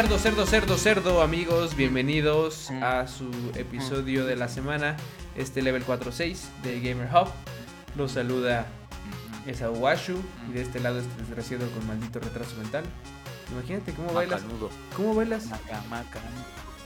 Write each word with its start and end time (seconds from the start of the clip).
Cerdo, 0.00 0.18
cerdo, 0.18 0.46
cerdo, 0.46 0.78
cerdo, 0.78 1.20
amigos, 1.20 1.76
bienvenidos 1.76 2.70
a 2.70 3.06
su 3.06 3.30
episodio 3.54 4.24
de 4.24 4.34
la 4.34 4.48
semana, 4.48 4.96
este 5.36 5.60
level 5.60 5.84
46 5.84 6.48
de 6.62 6.80
Gamer 6.80 7.06
Hub. 7.14 7.28
Los 7.98 8.12
saluda 8.12 8.66
esa 9.46 9.70
Washu 9.70 10.18
y 10.48 10.52
de 10.54 10.62
este 10.62 10.80
lado 10.80 11.00
este 11.00 11.14
desgraciado 11.18 11.70
con 11.72 11.86
maldito 11.86 12.18
retraso 12.18 12.56
mental. 12.56 12.84
Imagínate 13.52 13.92
cómo 13.92 14.14
bailas. 14.14 14.42
Macanudo. 14.42 14.70
¿Cómo 14.96 15.14
bailas? 15.14 15.44
Maca, 15.48 15.82
maca. 15.90 16.20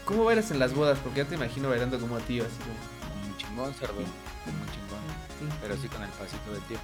¿Cómo 0.07 0.25
bailas 0.25 0.51
en 0.51 0.59
las 0.59 0.75
bodas? 0.75 0.99
Porque 0.99 1.19
ya 1.19 1.29
te 1.29 1.37
imagino 1.37 1.69
bailando 1.69 2.01
como 2.01 2.17
a 2.17 2.21
tío, 2.21 2.43
así 2.43 2.57
como. 2.59 3.31
Un 3.31 3.37
chingón, 3.37 3.75
cerdo. 3.75 3.95
Como 3.95 4.59
un 4.59 4.71
chingón. 4.73 5.61
Pero 5.63 5.77
sí 5.77 5.87
con 5.87 6.03
el 6.03 6.11
pasito 6.11 6.51
del 6.51 6.63
tío. 6.63 6.79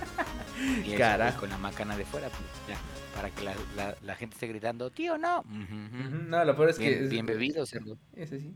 Y 0.86 0.96
Carajo. 0.98 1.30
pues, 1.32 1.40
con 1.42 1.50
la 1.50 1.58
macana 1.58 1.96
de 1.98 2.06
fuera, 2.06 2.28
pues, 2.30 2.42
ya. 2.68 2.78
Para 3.16 3.30
que 3.32 3.44
la, 3.44 3.54
la, 3.76 3.96
la 4.02 4.16
gente 4.16 4.36
esté 4.36 4.48
gritando, 4.48 4.90
tío, 4.92 5.18
no. 5.18 5.44
No, 5.44 6.46
lo 6.46 6.56
peor 6.56 6.70
es 6.70 6.78
que. 6.78 6.90
bien, 6.90 7.04
es- 7.04 7.10
bien 7.10 7.26
bebido, 7.26 7.66
cerdo. 7.66 7.98
Es 8.16 8.32
así. 8.32 8.54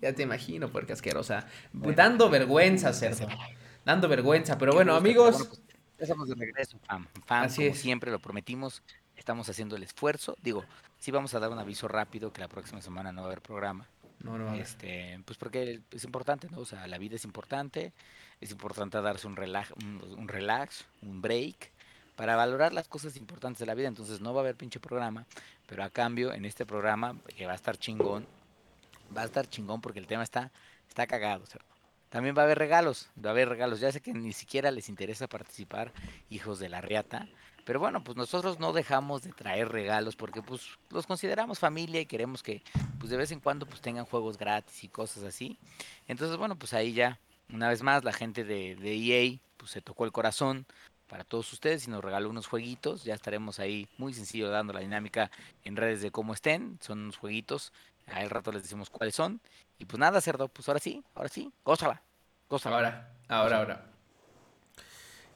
Ya 0.00 0.12
te 0.14 0.22
imagino, 0.22 0.68
porque 0.70 0.92
asquerosa. 0.92 1.46
Bueno. 1.72 1.94
Dando 1.96 2.28
vergüenza, 2.30 2.92
cerdo. 2.92 3.26
Dando 3.84 4.08
vergüenza. 4.08 4.58
Pero 4.58 4.72
bueno, 4.74 4.94
amigos. 4.94 5.34
bueno, 5.38 5.48
pues, 5.50 5.62
ya 5.98 6.04
estamos 6.04 6.28
de 6.28 6.34
regreso, 6.34 6.78
fam. 6.86 7.06
Fam, 7.26 7.44
Así 7.44 7.62
como 7.62 7.74
es. 7.74 7.80
siempre 7.80 8.10
lo 8.10 8.18
prometimos, 8.18 8.82
estamos 9.16 9.48
haciendo 9.48 9.76
el 9.76 9.82
esfuerzo. 9.82 10.36
Digo, 10.42 10.64
sí 10.98 11.10
vamos 11.10 11.34
a 11.34 11.40
dar 11.40 11.50
un 11.50 11.58
aviso 11.58 11.88
rápido 11.88 12.32
que 12.32 12.40
la 12.40 12.48
próxima 12.48 12.80
semana 12.82 13.12
no 13.12 13.22
va 13.22 13.28
a 13.28 13.30
haber 13.30 13.42
programa. 13.42 13.86
No, 14.24 14.38
no. 14.38 14.54
Este, 14.54 15.20
pues 15.26 15.38
porque 15.38 15.82
es 15.90 16.04
importante, 16.04 16.48
¿no? 16.50 16.60
O 16.60 16.64
sea, 16.64 16.86
la 16.86 16.96
vida 16.96 17.16
es 17.16 17.24
importante, 17.24 17.92
es 18.40 18.50
importante 18.50 19.00
darse 19.02 19.26
un 19.26 19.36
relax, 19.36 19.70
un, 19.72 20.28
relax, 20.28 20.86
un 21.02 21.20
break, 21.20 21.70
para 22.16 22.34
valorar 22.34 22.72
las 22.72 22.88
cosas 22.88 23.16
importantes 23.18 23.60
de 23.60 23.66
la 23.66 23.74
vida. 23.74 23.86
Entonces 23.86 24.22
no 24.22 24.32
va 24.32 24.40
a 24.40 24.44
haber 24.44 24.56
pinche 24.56 24.80
programa, 24.80 25.26
pero 25.66 25.84
a 25.84 25.90
cambio, 25.90 26.32
en 26.32 26.46
este 26.46 26.64
programa, 26.64 27.16
que 27.36 27.44
va 27.44 27.52
a 27.52 27.56
estar 27.56 27.76
chingón, 27.76 28.26
va 29.14 29.22
a 29.22 29.26
estar 29.26 29.46
chingón 29.46 29.82
porque 29.82 29.98
el 29.98 30.06
tema 30.06 30.22
está, 30.22 30.50
está 30.88 31.06
cagado. 31.06 31.44
También 32.08 32.34
va 32.34 32.42
a 32.42 32.44
haber 32.46 32.58
regalos, 32.58 33.10
va 33.22 33.28
a 33.28 33.32
haber 33.32 33.50
regalos. 33.50 33.80
Ya 33.80 33.92
sé 33.92 34.00
que 34.00 34.14
ni 34.14 34.32
siquiera 34.32 34.70
les 34.70 34.88
interesa 34.88 35.26
participar, 35.26 35.92
hijos 36.30 36.58
de 36.58 36.70
la 36.70 36.80
riata. 36.80 37.28
Pero 37.64 37.80
bueno, 37.80 38.04
pues 38.04 38.16
nosotros 38.16 38.58
no 38.58 38.72
dejamos 38.72 39.22
de 39.22 39.32
traer 39.32 39.70
regalos 39.70 40.16
porque 40.16 40.42
pues 40.42 40.62
los 40.90 41.06
consideramos 41.06 41.58
familia 41.58 42.00
y 42.00 42.06
queremos 42.06 42.42
que 42.42 42.62
pues 42.98 43.10
de 43.10 43.16
vez 43.16 43.30
en 43.32 43.40
cuando 43.40 43.66
pues 43.66 43.80
tengan 43.80 44.04
juegos 44.04 44.36
gratis 44.36 44.84
y 44.84 44.88
cosas 44.88 45.24
así. 45.24 45.58
Entonces, 46.06 46.36
bueno, 46.36 46.56
pues 46.56 46.74
ahí 46.74 46.92
ya, 46.92 47.18
una 47.48 47.68
vez 47.68 47.82
más, 47.82 48.04
la 48.04 48.12
gente 48.12 48.44
de, 48.44 48.76
de 48.76 48.94
EA 48.94 49.38
pues 49.56 49.70
se 49.70 49.80
tocó 49.80 50.04
el 50.04 50.12
corazón 50.12 50.66
para 51.08 51.24
todos 51.24 51.52
ustedes 51.52 51.86
y 51.86 51.90
nos 51.90 52.04
regaló 52.04 52.28
unos 52.28 52.46
jueguitos. 52.46 53.04
Ya 53.04 53.14
estaremos 53.14 53.60
ahí 53.60 53.88
muy 53.98 54.12
sencillo 54.12 54.50
dando 54.50 54.72
la 54.72 54.80
dinámica 54.80 55.30
en 55.64 55.76
redes 55.76 56.02
de 56.02 56.10
cómo 56.10 56.34
estén. 56.34 56.78
Son 56.82 57.00
unos 57.00 57.16
jueguitos. 57.16 57.72
Al 58.06 58.30
rato 58.30 58.52
les 58.52 58.62
decimos 58.62 58.90
cuáles 58.90 59.14
son. 59.14 59.40
Y 59.78 59.86
pues 59.86 59.98
nada, 59.98 60.20
cerdo, 60.20 60.48
pues 60.48 60.68
ahora 60.68 60.80
sí, 60.80 61.02
ahora 61.14 61.28
sí, 61.28 61.50
gózala. 61.64 62.02
Gózala. 62.48 62.76
Ahora, 62.76 63.12
ahora, 63.28 63.58
ahora. 63.58 63.93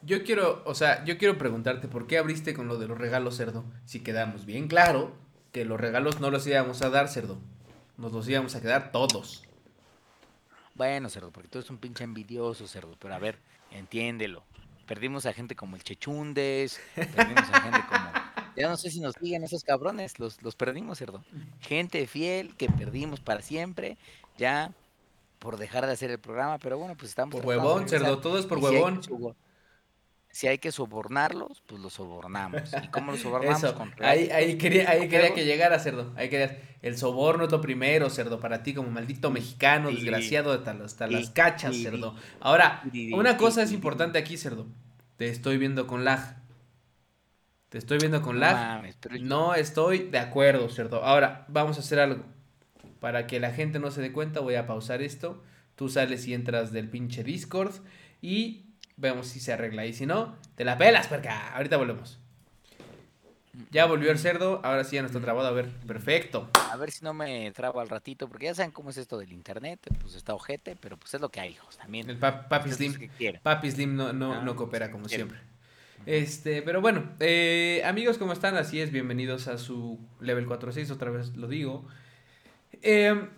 Yo 0.02 0.22
quiero, 0.22 0.62
o 0.64 0.74
sea, 0.74 1.04
yo 1.04 1.18
quiero 1.18 1.38
preguntarte 1.38 1.88
por 1.88 2.06
qué 2.06 2.18
abriste 2.18 2.54
con 2.54 2.68
lo 2.68 2.78
de 2.78 2.86
los 2.86 2.98
regalos, 2.98 3.36
cerdo. 3.36 3.64
Si 3.84 4.00
quedamos 4.00 4.46
bien 4.46 4.68
claro 4.68 5.12
que 5.52 5.64
los 5.64 5.80
regalos 5.80 6.20
no 6.20 6.30
los 6.30 6.46
íbamos 6.46 6.82
a 6.82 6.91
dar, 6.91 7.08
cerdo. 7.08 7.38
Nos 7.96 8.12
los 8.12 8.28
íbamos 8.28 8.54
a 8.54 8.60
quedar 8.60 8.92
todos. 8.92 9.42
Bueno, 10.74 11.08
cerdo, 11.08 11.32
porque 11.32 11.48
tú 11.48 11.58
eres 11.58 11.70
un 11.70 11.78
pinche 11.78 12.04
envidioso, 12.04 12.69
cerdo. 12.69 12.97
Pero 13.00 13.14
a 13.14 13.19
ver, 13.19 13.38
entiéndelo. 13.72 14.44
Perdimos 14.87 15.26
a 15.26 15.32
gente 15.32 15.56
como 15.56 15.76
el 15.76 15.82
Chechundes, 15.82 16.81
perdimos 16.94 17.44
a 17.53 17.60
gente 17.60 17.81
como... 17.88 18.10
Ya 18.56 18.69
no 18.69 18.76
sé 18.76 18.91
si 18.91 19.00
nos 19.00 19.14
siguen 19.14 19.44
esos 19.44 19.62
cabrones, 19.62 20.19
los, 20.19 20.42
los 20.42 20.56
perdimos, 20.56 20.98
cerdo. 20.98 21.22
Gente 21.60 22.06
fiel 22.06 22.54
que 22.56 22.69
perdimos 22.69 23.20
para 23.20 23.42
siempre, 23.42 23.98
ya 24.38 24.72
por 25.38 25.58
dejar 25.58 25.87
de 25.87 25.92
hacer 25.92 26.10
el 26.10 26.19
programa, 26.19 26.58
pero 26.58 26.78
bueno, 26.78 26.97
pues 26.97 27.10
estamos... 27.10 27.34
Por 27.34 27.44
huevón, 27.44 27.88
cerdo, 27.88 28.19
todo 28.19 28.38
es 28.38 28.47
por 28.47 28.58
huevón. 28.58 29.00
Si 30.38 30.47
hay 30.47 30.59
que 30.59 30.71
sobornarlos, 30.71 31.65
pues 31.66 31.82
los 31.82 31.94
sobornamos. 31.94 32.71
¿Y 32.81 32.87
cómo 32.93 33.10
los 33.10 33.21
sobornamos? 33.22 33.60
Eso, 33.60 33.75
Con 33.75 33.93
ahí, 33.99 34.28
ahí 34.31 34.56
quería, 34.56 34.88
ahí 34.88 35.00
con 35.00 35.09
quería 35.09 35.34
que 35.34 35.44
llegara, 35.44 35.81
cerdo. 35.81 36.12
Ahí 36.15 36.28
querías. 36.28 36.53
El 36.81 36.97
soborno 36.97 37.47
es 37.47 37.50
lo 37.50 37.60
primero, 37.60 38.09
cerdo, 38.09 38.38
para 38.38 38.62
ti 38.62 38.72
como 38.72 38.88
maldito 38.88 39.32
mexicano, 39.32 39.91
Y- 39.91 39.97
desgraciado 39.97 40.53
hasta, 40.53 40.75
las- 40.75 40.93
hasta 40.93 41.09
las 41.09 41.31
y- 41.31 41.32
cachas, 41.32 41.75
y- 41.75 41.82
cerdo. 41.82 42.15
Ahora, 42.38 42.84
y- 42.93 43.12
una 43.15 43.37
cosa 43.37 43.65
es 43.65 43.72
y- 43.72 43.75
importante 43.75 44.16
aquí, 44.16 44.37
cerdo. 44.37 44.69
Te 45.16 45.26
estoy 45.28 45.59
viendo 45.59 45.88
con 45.88 46.04
lag. 46.04 46.37
Te 47.69 47.78
estoy 47.78 47.99
viendo 47.99 48.22
con 48.22 48.38
lag. 48.38 48.55
mames, 48.76 48.97
pero 49.00 49.16
No 49.19 49.56
estoy 49.56 50.05
de 50.09 50.20
acuerdo, 50.20 50.69
cerdo. 50.69 51.03
Ahora, 51.03 51.47
vamos 51.49 51.78
a 51.78 51.81
hacer 51.81 51.99
algo. 51.99 52.22
Para 53.00 53.26
que 53.26 53.41
la 53.41 53.50
gente 53.50 53.81
no 53.81 53.91
se 53.91 54.00
dé 54.00 54.12
cuenta, 54.12 54.38
voy 54.38 54.55
a 54.55 54.69
pausar 54.69 55.03
esto. 55.03 55.43
Tú 55.75 55.88
sales 55.88 56.28
y 56.28 56.34
entras 56.34 56.70
del 56.70 56.88
pinche 56.88 57.25
Discord. 57.25 57.75
Y 58.22 58.66
vemos 58.98 59.26
si 59.28 59.41
se 59.41 59.53
arregla. 59.53 59.86
Y 59.86 59.94
si 59.94 60.04
no, 60.04 60.36
te 60.56 60.64
la 60.64 60.76
pelas, 60.76 61.06
perca. 61.09 61.54
Ahorita 61.54 61.76
volvemos. 61.78 62.19
Ya 63.70 63.86
volvió 63.86 64.10
el 64.12 64.19
cerdo. 64.19 64.60
Ahora 64.64 64.84
sí 64.84 64.97
ya 64.97 65.03
no 65.03 65.06
está 65.09 65.20
trabado. 65.20 65.48
A 65.48 65.53
ver, 65.53 65.69
perfecto. 65.86 66.48
A 66.70 66.76
ver 66.76 66.91
si 66.92 67.04
no 67.04 67.12
me 67.14 67.50
trabo 67.53 67.81
al 67.81 67.88
ratito, 67.88 68.28
porque 68.28 68.44
ya 68.47 68.54
saben 68.54 68.70
cómo 68.70 68.91
es 68.91 68.97
esto 68.98 69.19
del 69.19 69.32
internet, 69.32 69.81
pues 70.00 70.14
está 70.14 70.34
ojete, 70.34 70.76
pero 70.81 70.97
pues 70.97 71.14
es 71.14 71.20
lo 71.20 71.31
que 71.31 71.41
hay, 71.41 71.53
hijos, 71.53 71.76
también. 71.76 72.08
El 72.08 72.19
pa- 72.19 72.48
Papi 72.48 72.70
Ustedes 72.70 72.94
Slim. 72.94 73.38
Papi 73.42 73.70
Slim 73.70 73.97
no, 73.97 74.12
no, 74.12 74.34
Ah, 74.34 74.42
no 74.42 74.54
coopera 74.54 74.87
sí, 74.87 74.92
como 74.92 75.08
siempre. 75.08 75.38
Este, 76.06 76.62
pero 76.62 76.81
bueno, 76.81 77.10
eh, 77.20 77.82
amigos, 77.84 78.16
¿cómo 78.19 78.32
están? 78.32 78.56
Así 78.56 78.81
es, 78.81 78.92
bienvenidos 78.92 79.48
a 79.48 79.58
su 79.58 79.98
level 80.20 80.47
46, 80.47 80.91
otra 80.92 81.10
vez 81.10 81.37
lo 81.37 81.48
digo. 81.48 81.84
Eh, 82.82 83.28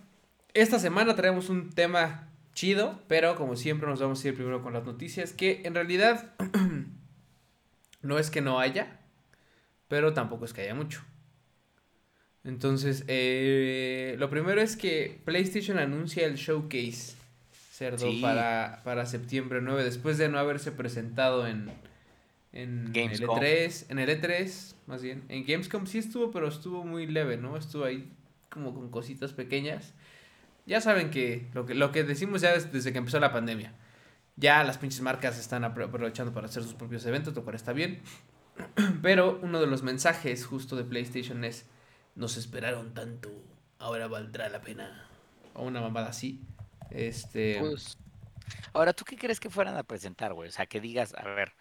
esta 0.53 0.78
semana 0.78 1.15
traemos 1.16 1.49
un 1.49 1.70
tema 1.70 2.28
chido, 2.55 3.00
pero 3.09 3.37
como 3.37 3.56
siempre 3.56 3.88
nos 3.88 4.00
vamos 4.00 4.25
a 4.25 4.28
ir 4.28 4.34
primero 4.34 4.62
con 4.62 4.72
las 4.72 4.84
noticias, 4.84 5.33
que 5.33 5.62
en 5.65 5.75
realidad 5.75 6.34
no 8.03 8.19
es 8.19 8.31
que 8.31 8.41
no 8.41 8.59
haya, 8.61 9.00
pero 9.88 10.12
tampoco 10.15 10.44
es 10.44 10.53
que 10.53 10.62
haya 10.62 10.75
mucho. 10.75 11.03
Entonces, 12.44 13.05
eh, 13.06 14.16
lo 14.19 14.31
primero 14.31 14.61
es 14.62 14.77
que 14.77 15.21
PlayStation 15.25 15.78
anuncia 15.78 16.27
el 16.27 16.37
showcase 16.37 17.15
cerdo 17.53 18.11
Sí. 18.11 18.21
para, 18.22 18.81
para 18.84 19.06
septiembre 19.06 19.61
9, 19.62 19.84
después 19.84 20.17
de 20.19 20.28
no 20.28 20.38
haberse 20.38 20.72
presentado 20.72 21.47
en, 21.47 21.71
en 22.53 22.87
el 22.87 22.93
Gamescom. 22.93 23.38
E3, 23.38 23.87
en 23.91 23.99
el 23.99 24.09
E3, 24.09 24.75
más 24.87 25.03
bien. 25.03 25.22
En 25.28 25.44
Gamescom 25.47 25.87
sí 25.87 25.99
estuvo, 25.99 26.31
pero 26.31 26.49
estuvo 26.49 26.84
muy 26.84 27.06
leve, 27.06 27.37
¿no? 27.37 27.56
Estuvo 27.56 27.84
ahí 27.84 28.11
como 28.49 28.75
con 28.75 28.91
cositas 28.91 29.32
pequeñas. 29.32 29.93
Ya 30.70 30.81
saben 30.81 31.10
que 31.10 31.48
lo 31.53 31.66
que, 31.66 31.75
lo 31.75 31.91
que 31.91 32.04
decimos 32.04 32.42
ya 32.42 32.54
es 32.54 32.72
desde 32.72 32.92
que 32.92 32.98
empezó 32.98 33.19
la 33.19 33.32
pandemia. 33.32 33.72
Ya 34.36 34.62
las 34.62 34.78
pinches 34.78 35.00
marcas 35.00 35.36
están 35.36 35.64
apro- 35.64 35.86
aprovechando 35.86 36.32
para 36.32 36.47
hacer 36.47 36.62
sus 36.62 36.75
propios 36.75 37.04
eventos, 37.06 37.34
lo 37.34 37.42
cual 37.42 37.56
está 37.56 37.72
bien. 37.72 38.00
Pero 39.03 39.41
uno 39.42 39.60
de 39.60 39.66
los 39.66 39.82
mensajes 39.82 40.47
justo 40.47 40.76
de 40.76 40.84
PlayStation 40.84 41.42
es, 41.42 41.66
nos 42.14 42.36
esperaron 42.36 42.94
tanto, 42.94 43.32
ahora 43.81 44.06
valdrá 44.06 44.48
la 44.48 44.60
pena. 44.60 45.08
O 45.54 45.64
una 45.64 45.81
mamada 45.81 46.10
así. 46.10 46.41
Este... 46.92 47.56
Pues, 47.58 47.98
ahora, 48.72 48.92
¿tú 48.92 49.04
qué 49.04 49.16
crees 49.16 49.41
que 49.41 49.50
fueran 49.50 49.76
a 49.76 49.82
presentar, 49.82 50.34
güey? 50.34 50.50
O 50.50 50.52
sea, 50.52 50.66
que 50.66 50.81
digas, 50.81 51.16
a 51.19 51.25
ver, 51.25 51.52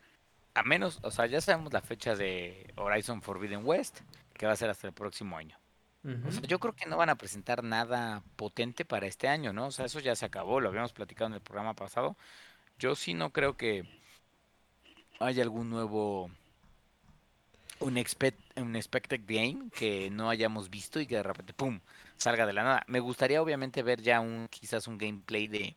a 0.54 0.62
menos, 0.62 1.00
o 1.02 1.10
sea, 1.10 1.26
ya 1.26 1.42
sabemos 1.42 1.74
la 1.74 1.82
fecha 1.82 2.14
de 2.14 2.72
Horizon 2.76 3.24
Forbidden 3.24 3.66
West, 3.66 4.02
que 4.36 4.46
va 4.46 4.52
a 4.52 4.56
ser 4.56 4.70
hasta 4.70 4.86
el 4.86 4.94
próximo 4.94 5.36
año. 5.36 5.58
O 6.04 6.32
sea, 6.32 6.42
yo 6.44 6.60
creo 6.60 6.74
que 6.74 6.86
no 6.86 6.96
van 6.96 7.10
a 7.10 7.16
presentar 7.16 7.62
nada 7.62 8.24
potente 8.38 8.86
para 8.86 9.06
este 9.06 9.28
año, 9.28 9.52
¿no? 9.52 9.68
O 9.68 9.72
sea, 9.72 9.86
eso 9.86 10.00
ya 10.00 10.16
se 10.16 10.26
acabó, 10.26 10.62
lo 10.62 10.70
habíamos 10.70 10.94
platicado 10.94 11.28
en 11.28 11.34
el 11.34 11.42
programa 11.42 11.74
pasado. 11.74 12.16
Yo 12.78 12.96
sí 12.96 13.14
no 13.14 13.32
creo 13.32 13.58
que 13.58 13.84
haya 15.20 15.44
algún 15.44 15.70
nuevo, 15.70 16.32
un, 17.80 17.98
expect, 17.98 18.40
un 18.58 18.78
expected 18.78 19.22
game 19.28 19.70
que 19.72 20.10
no 20.10 20.30
hayamos 20.30 20.70
visto 20.70 21.02
y 21.02 21.06
que 21.06 21.16
de 21.16 21.24
repente, 21.24 21.54
¡pum!, 21.54 21.82
salga 22.16 22.46
de 22.46 22.54
la 22.54 22.64
nada. 22.64 22.84
Me 22.88 23.02
gustaría 23.02 23.42
obviamente 23.42 23.84
ver 23.84 24.02
ya 24.02 24.22
un, 24.22 24.48
quizás 24.48 24.88
un 24.88 24.98
gameplay 24.98 25.48
de, 25.48 25.76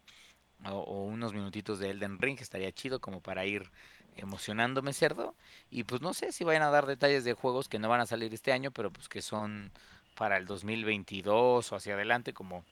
o, 0.64 0.70
o 0.70 1.04
unos 1.04 1.34
minutitos 1.34 1.80
de 1.80 1.90
Elden 1.90 2.20
Ring, 2.20 2.38
estaría 2.40 2.70
chido 2.70 3.00
como 3.00 3.20
para 3.20 3.44
ir 3.44 3.72
emocionándome 4.16 4.92
cerdo. 4.92 5.34
Y 5.70 5.82
pues 5.84 6.00
no 6.00 6.14
sé 6.14 6.30
si 6.30 6.44
vayan 6.44 6.62
a 6.62 6.70
dar 6.70 6.86
detalles 6.86 7.24
de 7.24 7.34
juegos 7.34 7.68
que 7.68 7.80
no 7.80 7.88
van 7.88 8.00
a 8.00 8.06
salir 8.06 8.32
este 8.32 8.52
año, 8.52 8.70
pero 8.70 8.92
pues 8.92 9.08
que 9.08 9.22
son 9.22 9.72
para 10.16 10.36
el 10.36 10.46
2022 10.46 11.72
o 11.72 11.76
hacia 11.76 11.94
adelante, 11.94 12.32
como 12.32 12.64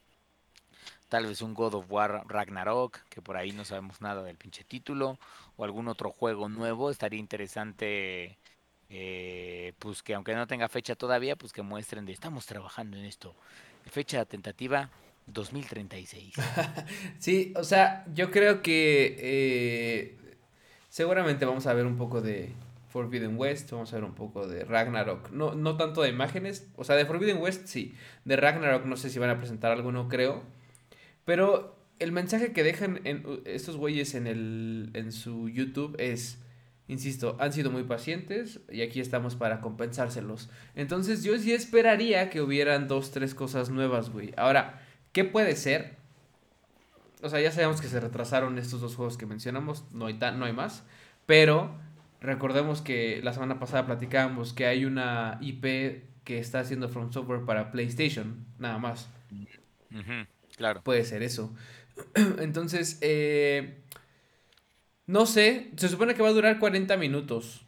tal 1.09 1.27
vez 1.27 1.43
un 1.43 1.55
God 1.55 1.75
of 1.75 1.87
War 1.91 2.25
Ragnarok, 2.29 2.99
que 3.09 3.21
por 3.21 3.37
ahí 3.37 3.53
no 3.53 3.65
sabemos 3.65 4.01
nada 4.01 4.23
del 4.23 4.37
pinche 4.37 4.65
título, 4.65 5.19
o 5.57 5.65
algún 5.65 5.89
otro 5.89 6.11
juego 6.13 6.49
nuevo, 6.49 6.91
estaría 6.91 7.19
interesante, 7.19 8.39
eh, 8.89 9.73
pues 9.79 10.03
que 10.03 10.15
aunque 10.15 10.35
no 10.35 10.47
tenga 10.47 10.69
fecha 10.69 10.95
todavía, 10.95 11.37
pues 11.37 11.53
que 11.53 11.63
muestren 11.63 12.07
de 12.07 12.13
estamos 12.13 12.47
trabajando 12.47 12.97
en 12.97 13.05
esto. 13.05 13.35
Fecha 13.87 14.25
tentativa 14.25 14.89
2036. 15.27 16.35
Sí, 17.19 17.53
o 17.57 17.65
sea, 17.65 18.05
yo 18.15 18.31
creo 18.31 18.63
que 18.63 19.17
eh, 19.19 20.17
seguramente 20.89 21.45
vamos 21.45 21.67
a 21.67 21.75
ver 21.75 21.87
un 21.87 21.99
poco 21.99 22.21
de, 22.21 22.53
Forbidden 22.91 23.37
West, 23.39 23.71
vamos 23.71 23.93
a 23.93 23.97
ver 23.97 24.05
un 24.05 24.15
poco 24.15 24.49
de 24.49 24.65
Ragnarok. 24.65 25.31
No, 25.31 25.55
no 25.55 25.77
tanto 25.77 26.03
de 26.03 26.09
imágenes, 26.09 26.69
o 26.77 26.85
sea, 26.85 26.97
de 26.97 27.07
Forbidden 27.07 27.39
West 27.39 27.67
sí. 27.67 27.95
De 28.25 28.37
Ragnarok 28.37 28.85
no 28.85 28.97
sé 28.97 29.11
si 29.11 29.19
van 29.19 29.31
a 29.31 29.39
presentar 29.39 29.71
algo, 29.71 29.93
no 29.93 30.09
creo. 30.09 30.43
Pero 31.25 31.77
el 32.01 32.11
mensaje 32.11 32.53
que 32.53 32.65
dejan 32.65 33.01
en, 33.05 33.43
estos 33.45 33.77
güeyes 33.77 34.15
en, 34.15 34.27
el, 34.27 34.91
en 34.95 35.13
su 35.13 35.49
YouTube 35.49 35.95
es, 36.01 36.39
insisto, 36.89 37.37
han 37.39 37.53
sido 37.53 37.71
muy 37.71 37.85
pacientes 37.85 38.59
y 38.69 38.83
aquí 38.83 39.01
estamos 39.01 39.37
para 39.37 39.61
compensárselos. 39.61 40.51
Entonces 40.75 41.23
yo 41.23 41.39
sí 41.39 41.53
esperaría 41.53 42.29
que 42.29 42.41
hubieran 42.41 42.89
dos, 42.89 43.13
tres 43.13 43.37
cosas 43.37 43.71
nuevas, 43.71 44.11
güey. 44.11 44.33
Ahora, 44.37 44.83
¿qué 45.13 45.25
puede 45.25 45.55
ser? 45.55 45.97
O 47.23 47.29
sea, 47.29 47.41
ya 47.41 47.53
sabemos 47.53 47.81
que 47.81 47.87
se 47.87 48.01
retrasaron 48.01 48.59
estos 48.59 48.81
dos 48.81 48.97
juegos 48.97 49.17
que 49.17 49.27
mencionamos, 49.27 49.85
no 49.93 50.07
hay, 50.07 50.15
no 50.15 50.45
hay 50.45 50.53
más. 50.53 50.83
Pero 51.27 51.79
recordemos 52.21 52.83
que 52.83 53.21
la 53.23 53.33
semana 53.33 53.59
pasada 53.59 53.87
platicábamos 53.87 54.53
que 54.53 54.67
hay 54.67 54.85
una 54.85 55.39
IP 55.41 56.05
que 56.25 56.39
está 56.39 56.61
haciendo 56.61 56.89
From 56.89 57.13
Software 57.13 57.45
para 57.45 57.73
PlayStation, 57.73 58.47
nada 58.59 58.79
más. 58.79 59.09
claro. 60.57 60.83
Puede 60.83 61.05
ser 61.05 61.23
eso. 61.23 61.55
Entonces, 62.39 62.99
eh, 63.01 63.83
no 65.07 65.27
sé, 65.27 65.71
se 65.77 65.89
supone 65.89 66.15
que 66.15 66.23
va 66.23 66.29
a 66.29 66.33
durar 66.33 66.59
40 66.59 66.97
minutos. 66.97 67.67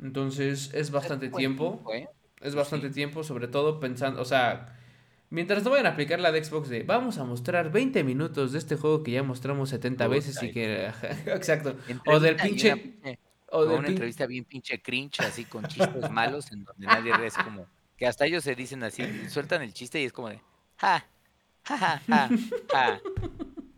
Entonces, 0.00 0.72
es 0.74 0.90
bastante 0.90 1.28
tiempo. 1.28 1.82
¿eh? 1.92 2.08
Es 2.40 2.54
bastante 2.54 2.90
tiempo, 2.90 3.24
sobre 3.24 3.48
todo 3.48 3.80
pensando, 3.80 4.20
o 4.20 4.24
sea, 4.24 4.76
mientras 5.28 5.64
no 5.64 5.70
vayan 5.70 5.86
a 5.86 5.90
aplicar 5.90 6.20
la 6.20 6.32
de 6.32 6.42
Xbox 6.42 6.68
de 6.68 6.84
vamos 6.84 7.18
a 7.18 7.24
mostrar 7.24 7.72
20 7.72 8.04
minutos 8.04 8.52
de 8.52 8.58
este 8.58 8.76
juego 8.76 9.02
que 9.02 9.12
ya 9.12 9.22
mostramos 9.22 9.70
70 9.70 10.08
veces 10.08 10.42
y 10.42 10.52
que... 10.52 10.86
Exacto. 11.26 11.76
O 12.06 12.20
del 12.20 12.36
pinche... 12.36 12.96
O 13.50 13.64
una 13.64 13.88
entrevista 13.88 14.26
bien 14.26 14.44
pinche 14.44 14.80
cringe, 14.82 15.20
así 15.20 15.44
con 15.44 15.64
chistes 15.66 16.10
malos, 16.10 16.52
en 16.52 16.64
donde 16.64 16.86
nadie 16.86 17.12
es 17.26 17.34
como. 17.34 17.66
Que 17.96 18.06
hasta 18.06 18.26
ellos 18.26 18.44
se 18.44 18.54
dicen 18.54 18.82
así, 18.84 19.02
sueltan 19.28 19.62
el 19.62 19.72
chiste 19.72 20.00
y 20.00 20.04
es 20.04 20.12
como 20.12 20.28
de. 20.28 20.40
Ja, 20.76 21.04
ja, 21.64 21.78
ja, 21.78 22.02
ja, 22.06 22.30
ja. 22.72 23.00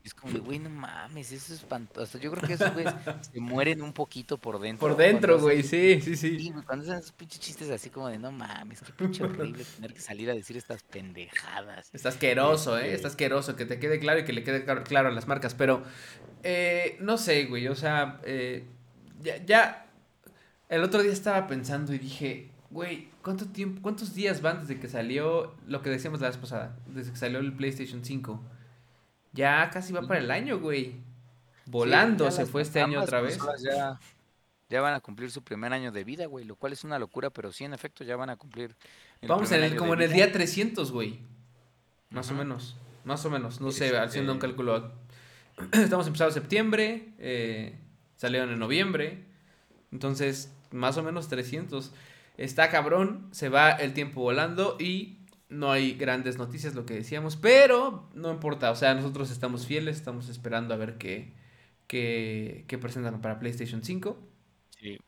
Es 0.03 0.15
como 0.15 0.33
de, 0.33 0.41
güey, 0.41 0.59
no 0.59 0.71
mames, 0.71 1.31
eso 1.31 1.53
es 1.53 1.61
espantoso. 1.61 2.19
Yo 2.19 2.33
creo 2.33 2.47
que 2.47 2.55
esos 2.55 2.73
güeyes 2.73 2.93
se 3.21 3.39
mueren 3.39 3.81
un 3.83 3.93
poquito 3.93 4.39
por 4.39 4.59
dentro. 4.59 4.89
Por 4.89 4.97
dentro, 4.97 5.39
güey, 5.39 5.63
sí, 5.63 6.01
sí, 6.01 6.17
sí. 6.17 6.39
Sí, 6.39 6.53
cuando 6.67 6.85
hacen 6.85 6.99
esos 6.99 7.13
pinches 7.13 7.39
chistes 7.39 7.71
así 7.71 7.91
como 7.91 8.09
de, 8.09 8.19
no 8.19 8.33
mames, 8.33 8.81
qué 8.81 8.93
pinche 8.93 9.23
horrible 9.23 9.65
tener 9.65 9.93
que 9.95 10.01
salir 10.01 10.31
a 10.31 10.35
decir 10.35 10.57
estas 10.57 10.83
pendejadas. 10.83 11.91
Está 11.95 12.09
asqueroso, 12.09 12.77
¿eh? 12.77 12.87
Este 12.87 12.97
Está 12.97 13.09
asqueroso, 13.09 13.57
que 13.57 13.67
te 13.67 13.79
quede 13.79 14.01
claro 14.01 14.21
y 14.21 14.25
que 14.25 14.33
le 14.33 14.43
quede 14.43 14.65
claro 14.85 15.09
a 15.09 15.13
las 15.13 15.29
marcas. 15.29 15.55
Pero, 15.55 15.85
eh, 16.43 16.97
no 17.01 17.17
sé, 17.17 17.45
güey, 17.45 17.69
o 17.69 17.77
sea, 17.77 18.21
eh, 18.25 18.67
ya, 19.23 19.45
ya, 19.45 19.87
el 20.69 20.83
otro 20.83 21.03
día 21.03 21.13
estaba 21.13 21.47
pensando 21.47 21.93
y 21.93 21.99
dije, 21.99 22.51
güey, 22.71 23.09
¿cuánto 23.23 23.47
tiempo, 23.47 23.83
cuántos 23.83 24.15
días 24.15 24.41
van 24.41 24.61
desde 24.61 24.79
que 24.79 24.89
salió 24.89 25.55
lo 25.67 25.83
que 25.83 25.91
decíamos 25.91 26.21
la 26.21 26.29
vez 26.29 26.37
pasada? 26.37 26.77
Desde 26.87 27.11
que 27.11 27.17
salió 27.17 27.39
el 27.39 27.53
PlayStation 27.53 28.05
5. 28.05 28.41
Ya 29.33 29.71
casi 29.71 29.93
va 29.93 30.03
para 30.03 30.21
el 30.21 30.31
año, 30.31 30.59
güey. 30.59 30.95
Volando 31.67 32.31
se 32.31 32.47
fue 32.47 32.63
este 32.63 32.81
año 32.81 33.01
otra 33.01 33.21
vez. 33.21 33.39
Ya, 33.63 33.99
ya, 34.69 34.81
van 34.81 34.95
a 34.95 35.01
cumplir 35.01 35.31
su 35.31 35.43
primer 35.43 35.73
año 35.73 35.93
de 35.93 36.05
vida, 36.05 36.27
güey, 36.27 36.45
lo 36.45 36.57
cual 36.57 36.73
es 36.73 36.85
una 36.85 36.99
locura, 36.99 37.31
pero 37.31 37.53
sí, 37.53 37.65
en 37.65 37.75
efecto, 37.75 38.05
ya 38.05 38.17
van 38.17 38.31
a 38.31 38.37
cumplir. 38.37 38.75
Vamos 39.23 39.51
en 39.53 39.63
el, 39.63 39.77
como 39.77 39.95
en 39.95 40.03
el 40.03 40.13
día 40.13 40.31
300, 40.33 40.91
güey. 40.93 41.21
Más 42.11 42.31
o 42.31 42.35
menos. 42.35 42.77
Más 43.05 43.25
o 43.25 43.31
menos. 43.31 43.61
No 43.61 43.71
sé, 43.73 43.97
haciendo 43.97 44.33
un 44.33 44.39
cálculo. 44.39 44.93
Estamos 45.73 46.07
empezando 46.07 46.33
septiembre. 46.33 47.13
Eh, 47.19 47.79
salieron 48.21 48.51
en 48.51 48.59
noviembre. 48.59 49.25
Entonces, 49.93 50.55
más 50.71 50.99
o 50.99 51.03
menos 51.03 51.29
300. 51.29 51.91
Está 52.37 52.69
cabrón, 52.69 53.29
se 53.33 53.49
va 53.49 53.71
el 53.71 53.95
tiempo 53.95 54.21
volando 54.21 54.77
y 54.79 55.21
no 55.49 55.73
hay 55.73 55.95
grandes 55.95 56.37
noticias, 56.37 56.75
lo 56.75 56.85
que 56.85 56.95
decíamos, 56.95 57.37
pero 57.37 58.11
no 58.15 58.31
importa, 58.31 58.71
o 58.71 58.77
sea, 58.77 58.95
nosotros 58.95 59.31
estamos 59.31 59.67
fieles, 59.67 59.97
estamos 59.97 60.29
esperando 60.29 60.75
a 60.75 60.77
ver 60.77 60.97
qué, 60.99 61.33
qué, 61.87 62.67
qué 62.69 62.79
presentan 62.79 63.23
para 63.23 63.39
PlayStation 63.39 63.83
5. 63.83 64.19
Sí. 64.79 64.99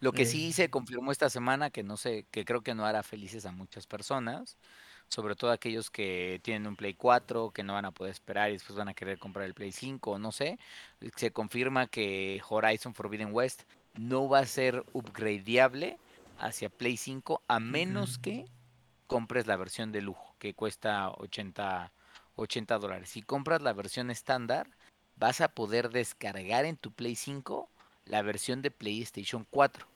Lo 0.00 0.12
que 0.12 0.26
sí 0.26 0.50
eh. 0.50 0.52
se 0.52 0.70
confirmó 0.70 1.10
esta 1.10 1.30
semana, 1.30 1.70
que 1.70 1.82
no 1.82 1.96
sé, 1.96 2.26
que 2.30 2.44
creo 2.44 2.60
que 2.60 2.74
no 2.74 2.84
hará 2.84 3.02
felices 3.02 3.46
a 3.46 3.52
muchas 3.52 3.86
personas, 3.86 4.58
sobre 5.08 5.34
todo 5.34 5.50
aquellos 5.50 5.90
que 5.90 6.40
tienen 6.42 6.66
un 6.66 6.76
Play 6.76 6.94
4, 6.94 7.50
que 7.50 7.62
no 7.62 7.74
van 7.74 7.86
a 7.86 7.90
poder 7.90 8.12
esperar 8.12 8.50
y 8.50 8.54
después 8.54 8.76
van 8.76 8.88
a 8.88 8.94
querer 8.94 9.18
comprar 9.18 9.46
el 9.46 9.54
Play 9.54 9.72
5, 9.72 10.18
no 10.18 10.32
sé. 10.32 10.58
Se 11.16 11.30
confirma 11.32 11.86
que 11.86 12.40
Horizon 12.48 12.94
Forbidden 12.94 13.32
West 13.32 13.62
no 13.94 14.28
va 14.28 14.40
a 14.40 14.46
ser 14.46 14.84
upgradeable 14.92 15.98
hacia 16.38 16.68
Play 16.68 16.96
5 16.96 17.42
a 17.48 17.60
menos 17.60 18.18
que 18.18 18.46
compres 19.06 19.46
la 19.46 19.56
versión 19.56 19.90
de 19.90 20.02
lujo, 20.02 20.34
que 20.38 20.54
cuesta 20.54 21.10
80, 21.10 21.90
80 22.36 22.78
dólares. 22.78 23.08
Si 23.08 23.22
compras 23.22 23.62
la 23.62 23.72
versión 23.72 24.10
estándar, 24.10 24.68
vas 25.16 25.40
a 25.40 25.48
poder 25.48 25.90
descargar 25.90 26.64
en 26.64 26.76
tu 26.76 26.92
Play 26.92 27.16
5 27.16 27.68
la 28.04 28.22
versión 28.22 28.62
de 28.62 28.70
PlayStation 28.70 29.46
4. 29.50 29.86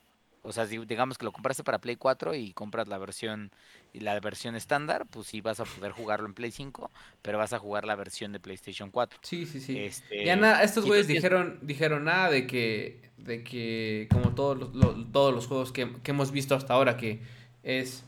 O 0.43 0.53
sea, 0.53 0.67
si 0.67 0.79
digamos 0.79 1.19
que 1.19 1.25
lo 1.25 1.33
compraste 1.33 1.63
para 1.63 1.79
Play 1.79 1.97
4 1.97 2.35
y 2.35 2.53
compras 2.53 2.89
la 2.89 2.99
versión 2.99 3.53
la 4.01 4.19
versión 4.21 4.57
estándar, 4.57 5.07
pues 5.11 5.27
sí 5.27 5.41
vas 5.41 5.61
a 5.61 5.65
poder 5.65 5.93
jugarlo 5.93 6.27
en 6.27 6.35
Play 6.35 6.51
5, 6.51 6.91
pero 7.21 7.39
vas 7.39 7.53
a 7.53 7.59
jugar 7.59 7.85
la 7.85 7.95
versión 7.95 8.33
de 8.33 8.41
PlayStation 8.41 8.91
4. 8.91 9.21
Sí, 9.23 9.47
sí, 9.47 9.61
sí. 9.61 9.79
Este, 9.79 10.25
ya 10.25 10.37
nada, 10.37 10.63
estos 10.63 10.87
güeyes 10.87 11.07
dijeron 11.07 11.59
dijeron 11.63 12.05
nada 12.05 12.31
de 12.31 12.47
que 12.47 13.11
de 13.19 13.45
que 13.45 14.09
como 14.11 14.35
todos 14.35 14.75
los, 14.75 15.13
todos 15.13 15.35
los 15.35 15.47
juegos 15.47 15.73
que, 15.73 15.89
hemos 16.05 16.33
visto 16.33 16.55
hasta 16.55 16.75
ahora 16.75 16.97
que 16.97 17.21
es 17.63 18.05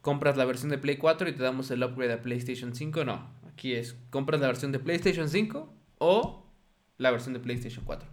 compras 0.00 0.36
la 0.36 0.44
versión 0.44 0.70
de 0.70 0.78
Play 0.78 0.96
4 0.96 1.28
y 1.28 1.32
te 1.32 1.42
damos 1.42 1.70
el 1.70 1.82
upgrade 1.82 2.14
a 2.14 2.22
PlayStation 2.22 2.74
5, 2.74 3.04
no. 3.04 3.28
Aquí 3.52 3.74
es 3.74 3.96
compras 4.10 4.40
la 4.40 4.46
versión 4.46 4.72
de 4.72 4.78
PlayStation 4.78 5.28
5 5.28 5.72
o 5.98 6.46
la 6.98 7.10
versión 7.10 7.34
de 7.34 7.40
PlayStation 7.40 7.84
4. 7.84 8.08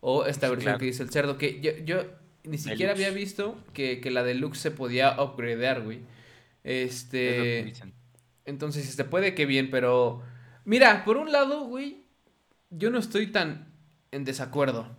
O 0.00 0.26
esta 0.26 0.50
versión 0.50 0.78
que 0.78 0.86
dice 0.86 1.02
el 1.02 1.10
cerdo 1.10 1.38
que 1.38 1.60
yo, 1.60 1.72
yo 1.84 2.04
ni 2.42 2.58
siquiera 2.58 2.92
había 2.92 3.10
visto 3.10 3.56
que, 3.72 4.00
que 4.00 4.10
la 4.10 4.22
deluxe 4.22 4.60
se 4.60 4.70
podía 4.70 5.22
upgradear, 5.22 5.82
güey. 5.82 6.00
Este. 6.64 7.74
Entonces, 8.46 8.88
este 8.88 9.04
puede 9.04 9.34
que 9.34 9.46
bien, 9.46 9.70
pero. 9.70 10.22
Mira, 10.64 11.04
por 11.04 11.18
un 11.18 11.30
lado, 11.30 11.66
güey, 11.66 12.06
yo 12.70 12.90
no 12.90 12.98
estoy 12.98 13.28
tan 13.28 13.72
en 14.10 14.24
desacuerdo. 14.24 14.96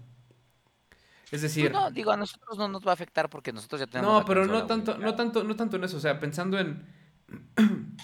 Es 1.26 1.30
pues 1.32 1.42
decir. 1.42 1.72
no, 1.72 1.90
digo, 1.90 2.12
a 2.12 2.18
nosotros 2.18 2.58
no 2.58 2.68
nos 2.68 2.86
va 2.86 2.92
a 2.92 2.94
afectar 2.94 3.30
porque 3.30 3.52
nosotros 3.52 3.82
ya 3.82 3.88
tenemos. 3.88 4.14
No, 4.14 4.26
pero 4.26 4.46
no 4.46 4.68
tanto, 4.68 4.98
no 4.98 5.16
tanto, 5.16 5.44
no 5.44 5.56
tanto 5.56 5.76
en 5.78 5.84
eso. 5.84 5.98
O 5.98 6.00
sea, 6.00 6.20
pensando 6.20 6.60
en. 6.60 6.86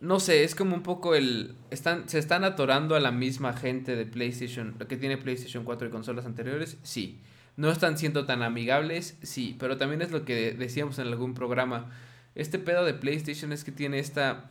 no 0.00 0.18
sé, 0.18 0.42
es 0.42 0.56
como 0.56 0.74
un 0.74 0.82
poco 0.82 1.14
el. 1.14 1.54
Están, 1.70 2.08
se 2.08 2.18
están 2.18 2.42
atorando 2.42 2.96
a 2.96 3.00
la 3.00 3.12
misma 3.12 3.52
gente 3.52 3.94
de 3.94 4.06
PlayStation, 4.06 4.76
que 4.88 4.96
tiene 4.96 5.18
PlayStation 5.18 5.62
4 5.62 5.86
y 5.86 5.90
consolas 5.90 6.26
anteriores, 6.26 6.78
sí. 6.82 7.22
No 7.56 7.70
están 7.70 7.98
siendo 7.98 8.26
tan 8.26 8.42
amigables, 8.42 9.18
sí, 9.22 9.56
pero 9.58 9.76
también 9.76 10.02
es 10.02 10.10
lo 10.10 10.24
que 10.24 10.52
decíamos 10.52 10.98
en 10.98 11.08
algún 11.08 11.34
programa. 11.34 11.90
Este 12.34 12.58
pedo 12.58 12.84
de 12.84 12.94
PlayStation 12.94 13.52
es 13.52 13.64
que 13.64 13.72
tiene 13.72 13.98
esta 13.98 14.50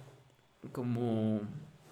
como 0.71 1.41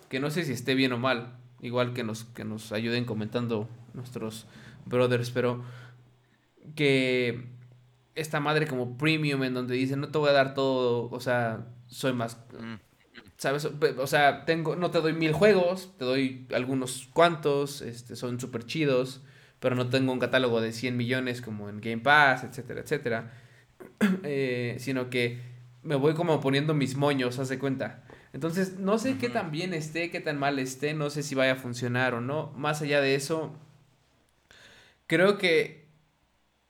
que 0.10 0.20
no 0.20 0.30
sé 0.30 0.44
si 0.44 0.52
esté 0.52 0.76
bien 0.76 0.92
o 0.94 0.98
mal, 0.98 1.38
igual 1.62 1.94
que 1.94 2.04
nos 2.04 2.26
que 2.26 2.44
nos 2.44 2.72
ayuden 2.72 3.06
comentando 3.06 3.70
nuestros 3.94 4.46
brothers, 4.86 5.32
pero 5.32 5.64
que 6.76 7.48
esta 8.16 8.40
madre 8.40 8.68
como 8.68 8.98
premium 8.98 9.44
en 9.44 9.54
donde 9.54 9.76
dice 9.76 9.96
no 9.96 10.10
te 10.10 10.18
voy 10.18 10.30
a 10.30 10.34
dar 10.34 10.54
todo, 10.54 11.10
o 11.10 11.20
sea, 11.20 11.68
soy 11.88 12.14
más 12.14 12.38
mm. 12.60 12.76
¿sabes? 13.38 13.66
O 13.66 14.08
sea, 14.08 14.46
tengo, 14.46 14.76
no 14.76 14.92
te 14.92 15.00
doy 15.00 15.14
mil 15.14 15.32
juegos, 15.32 15.94
te 15.98 16.06
doy 16.06 16.48
algunos 16.54 17.08
cuantos, 17.14 17.82
este, 17.82 18.16
son 18.16 18.40
súper 18.40 18.66
chidos 18.66 19.22
pero 19.60 19.76
no 19.76 19.90
tengo 19.90 20.12
un 20.14 20.20
catálogo 20.20 20.62
de 20.62 20.72
100 20.72 20.96
millones 20.98 21.42
como 21.42 21.70
en 21.70 21.82
Game 21.82 22.00
Pass, 22.00 22.44
etcétera, 22.44 22.82
etcétera. 22.82 23.32
Eh, 24.24 24.78
sino 24.80 25.10
que 25.10 25.40
me 25.84 25.96
voy 25.96 26.14
como 26.14 26.40
poniendo 26.42 26.74
mis 26.74 26.96
moños, 26.96 27.40
haz 27.40 27.50
de 27.50 27.60
cuenta. 27.60 28.04
Entonces, 28.34 28.78
no 28.80 29.00
sé 29.00 29.18
qué 29.18 29.30
tan 29.30 29.52
bien 29.52 29.74
esté, 29.74 30.12
qué 30.12 30.20
tan 30.20 30.38
mal 30.38 30.60
esté, 30.60 30.94
no 30.94 31.10
sé 31.10 31.24
si 31.24 31.34
vaya 31.36 31.54
a 31.54 31.56
funcionar 31.56 32.14
o 32.14 32.22
no. 32.22 32.52
Más 32.56 32.82
allá 32.82 33.02
de 33.02 33.16
eso, 33.16 33.56
creo 35.08 35.38
que 35.38 35.88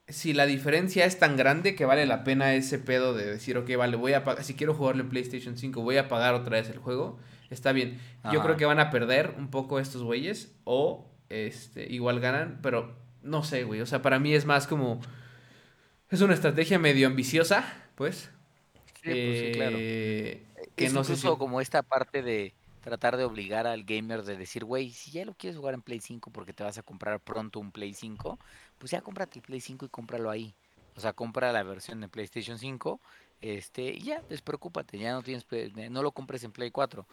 si 0.07 0.33
la 0.33 0.45
diferencia 0.45 1.05
es 1.05 1.19
tan 1.19 1.35
grande 1.35 1.75
que 1.75 1.85
vale 1.85 2.05
la 2.05 2.23
pena 2.23 2.53
ese 2.53 2.79
pedo 2.79 3.13
de 3.13 3.25
decir, 3.25 3.57
ok, 3.57 3.75
vale, 3.75 3.97
voy 3.97 4.13
a 4.13 4.23
pagar, 4.23 4.43
si 4.43 4.53
quiero 4.53 4.73
jugarle 4.73 5.03
en 5.03 5.09
PlayStation 5.09 5.57
5, 5.57 5.81
voy 5.81 5.97
a 5.97 6.07
pagar 6.07 6.33
otra 6.33 6.57
vez 6.57 6.69
el 6.69 6.77
juego, 6.77 7.19
está 7.49 7.73
bien. 7.73 7.99
Yo 8.31 8.41
creo 8.41 8.55
que 8.55 8.65
van 8.65 8.79
a 8.79 8.89
perder 8.89 9.35
un 9.37 9.49
poco 9.49 9.79
estos 9.79 10.03
güeyes 10.03 10.55
o 10.63 11.09
este, 11.29 11.91
igual 11.91 12.19
ganan, 12.19 12.59
pero 12.61 12.95
no 13.21 13.43
sé, 13.43 13.63
güey. 13.63 13.81
O 13.81 13.85
sea, 13.85 14.01
para 14.01 14.19
mí 14.19 14.33
es 14.33 14.45
más 14.45 14.67
como. 14.67 15.01
Es 16.09 16.21
una 16.21 16.33
estrategia 16.33 16.79
medio 16.79 17.07
ambiciosa, 17.07 17.65
pues. 17.95 18.31
Sí, 19.03 19.09
pues 19.09 19.39
sí, 19.39 19.51
claro. 19.53 19.77
Eh, 19.79 20.43
que 20.75 20.85
es 20.85 20.93
no 20.93 21.01
incluso 21.01 21.37
como 21.37 21.61
esta 21.61 21.83
parte 21.83 22.21
de 22.21 22.53
tratar 22.81 23.17
de 23.17 23.25
obligar 23.25 23.67
al 23.67 23.83
gamer 23.83 24.23
de 24.23 24.37
decir, 24.37 24.63
güey, 24.63 24.91
si 24.91 25.11
ya 25.11 25.25
lo 25.25 25.33
quieres 25.33 25.57
jugar 25.57 25.73
en 25.73 25.81
Play 25.81 25.99
5 25.99 26.31
porque 26.31 26.53
te 26.53 26.63
vas 26.63 26.77
a 26.77 26.83
comprar 26.83 27.19
pronto 27.19 27.59
un 27.59 27.71
Play 27.71 27.93
5, 27.93 28.39
pues 28.77 28.91
ya 28.91 29.01
cómprate 29.01 29.39
el 29.39 29.43
Play 29.43 29.59
5 29.59 29.85
y 29.85 29.89
cómpralo 29.89 30.29
ahí. 30.29 30.55
O 30.95 30.99
sea, 31.01 31.13
compra 31.13 31.51
la 31.51 31.63
versión 31.63 31.99
de 32.01 32.07
PlayStation 32.07 32.57
5, 32.57 32.99
este, 33.41 33.93
y 33.93 33.99
ya, 33.99 34.21
despreocúpate, 34.29 34.97
ya 34.97 35.13
no 35.13 35.21
tienes, 35.21 35.45
no 35.91 36.01
lo 36.01 36.11
compres 36.11 36.43
en 36.43 36.51
Play 36.51 36.71
4. 36.71 37.05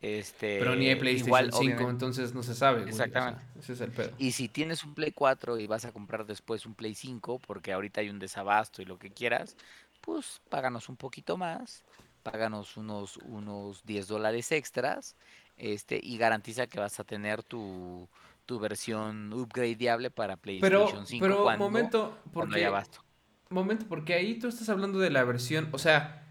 Este, 0.00 0.58
Pero 0.58 0.76
ni 0.76 0.88
hay 0.88 0.96
PlayStation 0.96 1.52
5, 1.52 1.90
entonces 1.90 2.34
no 2.34 2.42
se 2.42 2.54
sabe. 2.54 2.84
Exactamente. 2.84 3.42
ese 3.58 3.74
es 3.74 3.80
el 3.82 3.90
pedo. 3.90 4.12
Y 4.18 4.32
si 4.32 4.48
tienes 4.48 4.82
un 4.82 4.94
Play 4.94 5.12
4 5.12 5.58
y 5.58 5.66
vas 5.66 5.84
a 5.84 5.92
comprar 5.92 6.24
después 6.24 6.64
un 6.64 6.74
Play 6.74 6.94
5, 6.94 7.38
porque 7.46 7.72
ahorita 7.72 8.00
hay 8.00 8.08
un 8.08 8.18
desabasto 8.18 8.80
y 8.80 8.86
lo 8.86 8.98
que 8.98 9.10
quieras, 9.10 9.56
pues 10.00 10.40
páganos 10.48 10.88
un 10.88 10.96
poquito 10.96 11.36
más, 11.36 11.84
páganos 12.22 12.78
unos, 12.78 13.18
unos 13.18 13.84
10 13.84 14.08
dólares 14.08 14.50
extras, 14.52 15.16
este, 15.58 16.00
y 16.02 16.16
garantiza 16.16 16.66
que 16.66 16.80
vas 16.80 16.98
a 16.98 17.04
tener 17.04 17.42
tu, 17.42 18.08
tu 18.46 18.58
versión 18.58 19.32
upgradeable 19.34 20.10
para 20.10 20.38
PlayStation 20.38 21.06
5 21.06 21.22
pero, 21.22 21.42
cuando, 21.42 21.64
momento, 21.64 22.18
porque, 22.32 22.56
haya 22.56 22.68
abasto. 22.68 23.04
Momento, 23.50 23.84
porque 23.86 24.14
ahí 24.14 24.38
tú 24.38 24.48
estás 24.48 24.70
hablando 24.70 24.98
de 24.98 25.10
la 25.10 25.24
versión, 25.24 25.68
o 25.72 25.78
sea, 25.78 26.29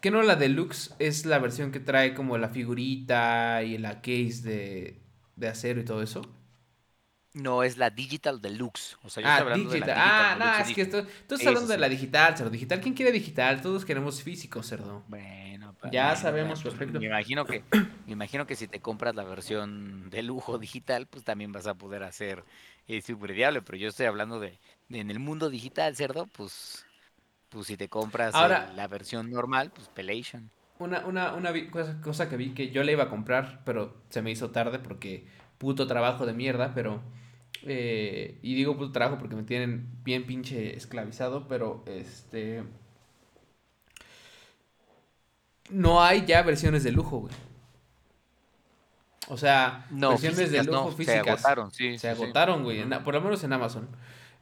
que 0.00 0.10
no 0.10 0.22
la 0.22 0.36
deluxe 0.36 0.94
es 0.98 1.26
la 1.26 1.38
versión 1.38 1.72
que 1.72 1.80
trae 1.80 2.14
como 2.14 2.38
la 2.38 2.48
figurita 2.48 3.62
y 3.62 3.78
la 3.78 3.96
case 4.00 4.40
de, 4.42 5.00
de 5.36 5.48
acero 5.48 5.80
y 5.80 5.84
todo 5.84 6.02
eso? 6.02 6.22
No, 7.36 7.62
es 7.62 7.76
la 7.76 7.90
Digital 7.90 8.40
Deluxe. 8.40 8.96
O 9.02 9.10
sea, 9.10 9.22
yo 9.22 9.28
ah, 9.28 9.32
estoy 9.32 9.52
hablando 9.52 9.70
digital. 9.70 9.88
de 9.88 9.94
la 9.94 10.32
Ah, 10.32 10.36
no, 10.36 10.64
es 10.64 10.74
que 10.74 10.80
esto, 10.80 11.02
tú 11.28 11.34
estás 11.34 11.46
hablando 11.46 11.68
de 11.68 11.76
la 11.76 11.88
digital, 11.90 12.34
cerdo. 12.34 12.48
Digital, 12.48 12.80
¿quién 12.80 12.94
quiere 12.94 13.12
digital? 13.12 13.60
Todos 13.60 13.84
queremos 13.84 14.22
físico, 14.22 14.62
cerdo. 14.62 15.04
Bueno, 15.06 15.74
pues, 15.78 15.92
ya 15.92 16.16
sabemos 16.16 16.62
pues, 16.62 16.72
perfecto. 16.72 16.98
Me 16.98 17.06
imagino 17.06 17.44
que, 17.44 17.62
me 18.06 18.12
imagino 18.12 18.46
que 18.46 18.56
si 18.56 18.68
te 18.68 18.80
compras 18.80 19.14
la 19.14 19.24
versión 19.24 20.08
de 20.08 20.22
lujo 20.22 20.56
digital, 20.56 21.06
pues 21.08 21.24
también 21.24 21.52
vas 21.52 21.66
a 21.66 21.74
poder 21.74 22.04
hacer 22.04 22.42
eh, 22.88 23.02
super. 23.02 23.34
Pero 23.34 23.76
yo 23.76 23.88
estoy 23.88 24.06
hablando 24.06 24.40
de, 24.40 24.58
en 24.88 25.10
el 25.10 25.18
mundo 25.18 25.50
digital, 25.50 25.94
cerdo, 25.94 26.26
pues, 26.28 26.85
pues 27.48 27.66
si 27.66 27.76
te 27.76 27.88
compras 27.88 28.34
la 28.34 28.88
versión 28.88 29.30
normal, 29.30 29.70
pues 29.74 29.88
Pelation. 29.88 30.50
Una, 30.78 31.06
una, 31.06 31.32
una 31.32 31.52
cosa, 31.70 32.00
cosa 32.02 32.28
que 32.28 32.36
vi 32.36 32.50
que 32.50 32.70
yo 32.70 32.82
le 32.82 32.92
iba 32.92 33.04
a 33.04 33.08
comprar, 33.08 33.62
pero 33.64 33.96
se 34.10 34.20
me 34.20 34.30
hizo 34.30 34.50
tarde 34.50 34.78
porque 34.78 35.26
puto 35.58 35.86
trabajo 35.86 36.26
de 36.26 36.34
mierda, 36.34 36.72
pero 36.74 37.02
eh, 37.62 38.38
y 38.42 38.54
digo 38.54 38.76
puto 38.76 38.92
trabajo 38.92 39.18
porque 39.18 39.36
me 39.36 39.42
tienen 39.42 39.88
bien 40.04 40.26
pinche 40.26 40.76
esclavizado, 40.76 41.48
pero 41.48 41.82
este... 41.86 42.62
No 45.70 46.02
hay 46.02 46.24
ya 46.26 46.42
versiones 46.42 46.84
de 46.84 46.92
lujo, 46.92 47.18
güey. 47.20 47.34
O 49.28 49.36
sea, 49.36 49.86
versiones 49.90 50.52
de 50.52 50.62
lujo 50.62 50.92
físicas. 50.92 51.24
Se 51.24 51.30
agotaron, 51.30 51.72
sí. 51.72 51.98
Se 51.98 52.08
agotaron, 52.08 52.62
güey. 52.62 52.88
Por 53.02 53.14
lo 53.14 53.20
menos 53.20 53.42
en 53.42 53.52
Amazon. 53.52 53.88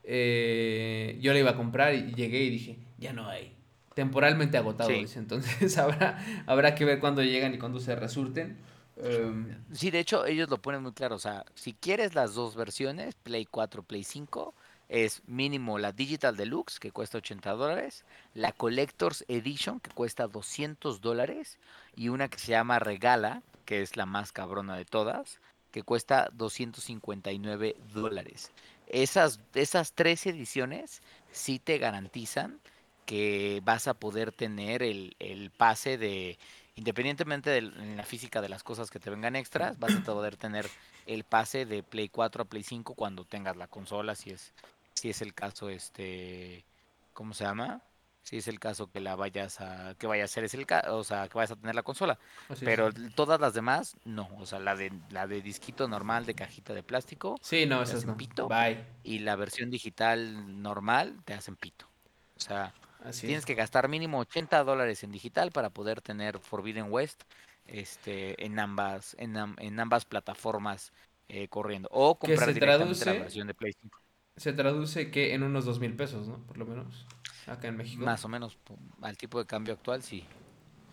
Eh, 0.03 1.19
yo 1.23 1.33
le 1.33 1.39
iba 1.39 1.53
a 1.53 1.57
comprar 1.57 1.95
y 1.95 2.13
llegué 2.13 2.43
y 2.43 2.51
dije, 2.51 2.79
ya 3.05 3.13
no 3.13 3.29
hay. 3.29 3.55
Temporalmente 3.95 4.57
agotado, 4.57 4.91
dice. 4.91 5.19
Entonces 5.19 5.79
habrá, 5.79 6.19
habrá 6.47 6.75
que 6.75 6.85
ver 6.85 6.99
cuándo 6.99 7.23
llegan 7.23 7.55
y 7.55 7.59
cuándo 7.59 7.79
se 7.79 7.95
resurten. 7.95 8.57
Em, 8.97 9.57
sí, 9.73 9.91
de 9.91 10.01
hecho, 10.01 10.25
ellos 10.27 10.49
lo 10.49 10.59
ponen 10.59 10.83
muy 10.83 10.93
claro. 10.93 11.17
O 11.17 11.19
sea, 11.19 11.45
si 11.55 11.75
quieres 11.75 12.15
las 12.15 12.35
dos 12.35 12.57
versiones, 12.57 13.15
Play 13.15 13.45
4, 13.45 13.83
Play 13.83 14.05
5, 14.05 14.55
es 14.89 15.23
mínimo 15.27 15.79
la 15.79 15.93
Digital 15.93 16.37
Deluxe, 16.37 16.81
que 16.81 16.93
cuesta 16.93 17.19
80 17.19 17.53
dólares, 17.53 18.05
la 18.35 18.53
Collector's 18.53 19.25
Edition, 19.29 19.81
que 19.81 19.91
cuesta 19.91 20.27
200 20.29 21.01
dólares, 21.01 21.59
y 21.95 22.09
una 22.09 22.29
que 22.29 22.39
se 22.39 22.53
llama 22.53 22.79
Regala, 22.79 23.43
que 23.65 23.83
es 23.83 23.97
la 23.97 24.07
más 24.07 24.33
cabrona 24.33 24.77
de 24.77 24.85
todas, 24.85 25.41
que 25.71 25.83
cuesta 25.83 26.31
259 26.33 27.77
dólares. 27.93 28.51
Esas, 28.87 29.41
esas 29.55 29.93
tres 29.93 30.27
ediciones 30.27 31.03
sí 31.33 31.59
te 31.59 31.79
garantizan 31.79 32.61
que 33.07 33.61
vas 33.65 33.89
a 33.89 33.95
poder 33.95 34.33
tener 34.33 34.83
el, 34.83 35.17
el 35.19 35.51
pase 35.51 35.99
de 35.99 36.39
independientemente 36.77 37.51
de 37.51 37.63
la 37.63 38.05
física 38.05 38.41
de 38.41 38.49
las 38.49 38.63
cosas 38.63 38.91
que 38.91 38.99
te 38.99 39.11
vengan 39.11 39.37
extras, 39.37 39.79
vas 39.79 39.95
a 39.95 40.01
poder 40.05 40.37
tener 40.37 40.69
el 41.07 41.25
pase 41.25 41.67
de 41.67 41.83
Play 41.83 42.09
4 42.09 42.43
a 42.43 42.47
Play 42.47 42.63
5 42.63 42.95
cuando 42.95 43.25
tengas 43.25 43.57
la 43.57 43.69
consola, 43.69 44.15
si 44.15 44.31
es, 44.31 44.53
si 44.95 45.11
es 45.11 45.23
el 45.23 45.35
caso, 45.35 45.69
este, 45.69 46.65
¿cómo 47.13 47.35
se 47.35 47.45
llama? 47.45 47.83
Si 48.23 48.39
es 48.39 48.49
el 48.49 48.59
caso 48.59 48.91
que 48.91 49.01
la 49.01 49.17
vayas 49.17 49.61
a, 49.61 49.95
que 49.99 50.07
vaya 50.07 50.25
a 50.25 50.29
ser 50.29 50.45
es 50.45 50.55
el 50.55 50.67
o 50.89 51.05
sea, 51.05 51.29
que 51.29 51.35
vayas 51.35 51.51
a 51.51 51.57
tener 51.57 51.75
la 51.75 51.83
consola. 51.83 52.19
Pero 52.61 52.91
todas 53.15 53.39
las 53.39 53.53
demás, 53.53 53.97
no. 54.07 54.31
O 54.39 54.47
sea, 54.47 54.61
la 54.61 54.75
de, 54.75 54.91
la 55.11 55.27
de 55.27 55.43
disquito 55.43 55.89
normal 55.89 56.25
de 56.25 56.35
cajita 56.35 56.73
de 56.73 56.83
plástico. 56.83 57.39
Sí, 57.43 57.67
no, 57.67 57.83
esas 57.83 58.07
no. 58.07 58.17
Pito, 58.17 58.49
Bye. 58.49 58.83
Y 59.03 59.19
la 59.19 59.37
versión 59.37 59.69
digital 59.69 60.63
normal 60.63 61.21
te 61.27 61.35
hacen 61.35 61.55
pito. 61.55 61.87
O 62.35 62.41
sea, 62.41 62.73
Tienes 63.13 63.45
que 63.45 63.55
gastar 63.55 63.89
mínimo 63.89 64.19
80 64.21 64.65
dólares 64.65 65.05
en 65.05 65.13
digital 65.13 65.51
para 65.51 65.71
poder 65.71 66.01
tener 66.01 66.39
Forbidden 66.39 66.91
West 66.91 67.23
este, 67.67 68.45
en, 68.45 68.59
ambas, 68.59 69.15
en, 69.19 69.37
en 69.37 69.81
ambas 69.81 70.05
plataformas 70.05 70.93
eh, 71.29 71.49
corriendo. 71.49 71.89
O 71.93 72.19
comprar 72.19 72.53
directamente 72.53 73.05
la 73.05 73.13
versión 73.13 73.47
de 73.47 73.55
PlayStation. 73.55 73.91
Se 74.37 74.53
traduce 74.53 75.11
que 75.11 75.35
en 75.35 75.43
unos 75.43 75.65
dos 75.65 75.79
mil 75.81 75.95
pesos, 75.95 76.27
¿no? 76.29 76.39
Por 76.47 76.59
lo 76.59 76.67
menos. 76.67 77.07
Acá 77.47 77.69
en 77.69 77.77
México. 77.77 78.05
Más 78.05 78.25
o 78.25 78.29
menos. 78.29 78.59
Al 79.01 79.17
tipo 79.17 79.39
de 79.39 79.47
cambio 79.47 79.75
actual, 79.75 80.03
sí. 80.03 80.25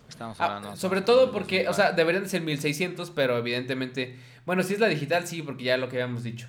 Estamos 0.08 0.38
ah, 0.40 0.56
hablando. 0.56 0.76
sobre 0.76 1.00
todo 1.00 1.32
porque, 1.32 1.68
o 1.68 1.72
sea, 1.72 1.92
deberían 1.92 2.28
ser 2.28 2.42
1600, 2.42 3.10
pero 3.10 3.36
evidentemente. 3.38 4.18
Bueno, 4.44 4.62
si 4.62 4.74
es 4.74 4.80
la 4.80 4.88
digital, 4.88 5.26
sí, 5.26 5.42
porque 5.42 5.64
ya 5.64 5.76
lo 5.76 5.88
que 5.88 5.96
habíamos 6.00 6.22
dicho. 6.22 6.48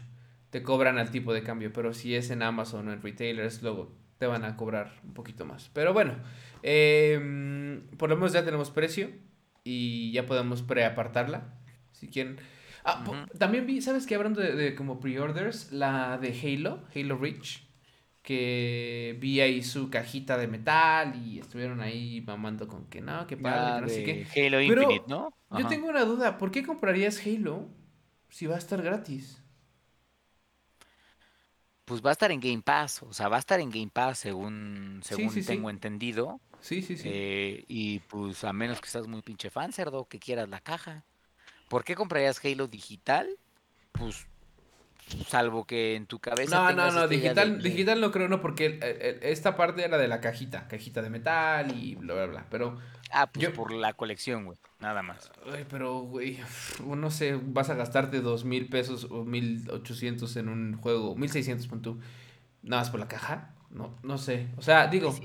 Te 0.49 0.61
cobran 0.61 0.97
al 0.97 1.09
tipo 1.09 1.33
de 1.33 1.41
cambio, 1.41 1.73
pero 1.73 1.93
si 1.93 2.15
es 2.15 2.29
en 2.29 2.43
Amazon 2.43 2.87
o 2.87 2.93
en 2.93 3.01
retailers, 3.01 3.63
luego 3.63 3.91
te 4.23 4.27
van 4.27 4.45
a 4.45 4.55
cobrar 4.55 4.89
un 5.03 5.13
poquito 5.13 5.43
más. 5.43 5.69
Pero 5.73 5.91
bueno, 5.91 6.13
em, 6.61 7.81
por 7.97 8.09
lo 8.09 8.15
menos 8.15 8.31
ya 8.31 8.45
tenemos 8.45 8.71
precio 8.71 9.09
y 9.65 10.13
ya 10.13 10.25
podemos 10.25 10.61
preapartarla. 10.61 11.53
Si 11.91 12.07
quieren. 12.07 12.37
Ah, 12.85 13.03
también 13.37 13.65
vi, 13.65 13.81
¿sabes 13.81 14.07
qué? 14.07 14.15
Hablando 14.15 14.39
de, 14.39 14.75
como 14.75 15.01
pre-orders, 15.01 15.73
la 15.73 16.17
de 16.19 16.29
Halo, 16.29 16.79
Halo 16.95 17.17
Reach, 17.17 17.67
que 18.21 19.17
vi 19.19 19.41
ahí 19.41 19.61
su 19.61 19.89
cajita 19.89 20.37
de 20.37 20.47
metal 20.47 21.21
y 21.21 21.39
estuvieron 21.39 21.81
ahí 21.81 22.23
mamando 22.25 22.69
con 22.69 22.85
que 22.85 23.01
no, 23.01 23.27
que 23.27 23.35
padre, 23.35 23.81
no 23.81 23.89
sé 23.89 24.03
qué. 24.05 24.45
Halo 24.45 24.61
Infinite, 24.61 25.03
¿no? 25.09 25.33
Yo 25.51 25.67
tengo 25.67 25.89
una 25.89 26.05
duda, 26.05 26.37
¿por 26.37 26.49
qué 26.49 26.63
comprarías 26.63 27.21
Halo 27.27 27.67
si 28.29 28.47
va 28.47 28.55
a 28.55 28.59
estar 28.59 28.81
gratis? 28.81 29.42
Pues 31.85 32.01
va 32.01 32.09
a 32.09 32.13
estar 32.13 32.31
en 32.31 32.39
Game 32.39 32.61
Pass, 32.61 33.03
o 33.03 33.13
sea, 33.13 33.27
va 33.27 33.37
a 33.37 33.39
estar 33.39 33.59
en 33.59 33.69
Game 33.69 33.91
Pass 33.91 34.19
según, 34.19 35.01
según 35.03 35.43
tengo 35.43 35.69
entendido. 35.69 36.39
Sí, 36.61 36.81
sí, 36.81 36.95
sí. 36.95 37.09
Eh, 37.11 37.65
y 37.67 37.99
pues 37.99 38.43
a 38.43 38.53
menos 38.53 38.79
que 38.79 38.89
seas 38.89 39.07
muy 39.07 39.21
pinche 39.21 39.49
fan, 39.49 39.73
cerdo, 39.73 40.05
que 40.05 40.19
quieras 40.19 40.47
la 40.49 40.61
caja. 40.61 41.03
¿Por 41.67 41.83
qué 41.83 41.95
comprarías 41.95 42.43
Halo 42.43 42.67
digital? 42.67 43.37
Pues 43.91 44.27
salvo 45.27 45.65
que 45.65 45.95
en 45.95 46.05
tu 46.05 46.19
cabeza. 46.19 46.55
No, 46.55 46.71
no, 46.73 46.91
no, 46.91 47.07
digital, 47.07 47.61
digital 47.61 48.01
no 48.01 48.11
creo, 48.11 48.27
no, 48.27 48.41
porque 48.41 48.79
esta 49.21 49.55
parte 49.55 49.83
era 49.83 49.97
de 49.97 50.07
la 50.07 50.21
cajita, 50.21 50.67
cajita 50.67 51.01
de 51.01 51.09
metal 51.09 51.75
y 51.77 51.95
bla, 51.95 52.13
bla, 52.13 52.25
bla. 52.25 52.45
Pero 52.49 52.77
Ah, 53.13 53.29
pues 53.31 53.49
por 53.49 53.71
la 53.71 53.93
colección, 53.93 54.45
güey. 54.45 54.57
Nada 54.79 55.03
más. 55.03 55.31
Ay, 55.51 55.65
pero, 55.69 55.99
güey, 55.99 56.39
no 56.83 57.11
sé, 57.11 57.39
vas 57.41 57.69
a 57.69 57.75
gastarte 57.75 58.21
dos 58.21 58.43
mil 58.43 58.67
pesos 58.69 59.07
o 59.09 59.23
mil 59.23 59.69
ochocientos 59.69 60.35
en 60.35 60.49
un 60.49 60.77
juego, 60.77 61.15
mil 61.15 61.29
seiscientos, 61.29 61.67
pon 61.67 61.83
tú, 61.83 61.99
nada 62.63 62.81
más 62.81 62.89
por 62.89 62.99
la 62.99 63.07
caja. 63.07 63.53
No, 63.69 63.97
no 64.03 64.17
sé. 64.17 64.47
O 64.57 64.61
sea, 64.61 64.87
digo, 64.87 65.15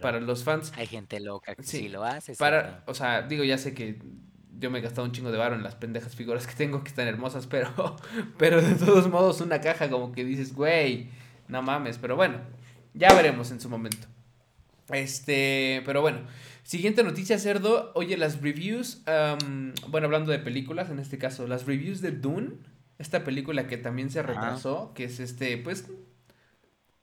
para 0.00 0.20
los 0.20 0.42
fans. 0.42 0.72
Hay 0.76 0.86
gente 0.86 1.20
loca 1.20 1.54
que 1.54 1.62
sí, 1.62 1.88
lo 1.88 2.04
hace. 2.04 2.34
Para, 2.34 2.82
o 2.86 2.94
sea, 2.94 3.22
digo, 3.22 3.44
ya 3.44 3.58
sé 3.58 3.74
que 3.74 4.00
yo 4.58 4.70
me 4.70 4.78
he 4.78 4.82
gastado 4.82 5.06
un 5.06 5.12
chingo 5.12 5.30
de 5.30 5.38
varo 5.38 5.54
en 5.54 5.62
las 5.62 5.74
pendejas 5.74 6.14
figuras 6.14 6.46
que 6.46 6.54
tengo 6.54 6.82
que 6.82 6.88
están 6.88 7.08
hermosas, 7.08 7.46
pero, 7.46 7.96
pero 8.38 8.62
de 8.62 8.74
todos 8.74 9.08
modos, 9.08 9.40
una 9.40 9.60
caja 9.60 9.90
como 9.90 10.12
que 10.12 10.24
dices, 10.24 10.54
güey, 10.54 11.10
no 11.48 11.62
mames. 11.62 11.98
Pero 11.98 12.16
bueno, 12.16 12.38
ya 12.94 13.12
veremos 13.14 13.50
en 13.50 13.60
su 13.60 13.68
momento. 13.68 14.06
Este, 14.90 15.82
pero 15.84 16.00
bueno. 16.00 16.20
Siguiente 16.62 17.04
noticia, 17.04 17.38
cerdo. 17.38 17.92
Oye, 17.94 18.16
las 18.16 18.40
reviews, 18.40 19.04
bueno, 19.88 20.06
hablando 20.06 20.32
de 20.32 20.40
películas, 20.40 20.90
en 20.90 20.98
este 20.98 21.16
caso, 21.16 21.46
las 21.46 21.64
reviews 21.64 22.00
de 22.00 22.10
Dune, 22.10 22.54
esta 22.98 23.22
película 23.22 23.68
que 23.68 23.76
también 23.76 24.10
se 24.10 24.20
retrasó, 24.20 24.92
que 24.92 25.04
es 25.04 25.20
este, 25.20 25.58
pues, 25.58 25.86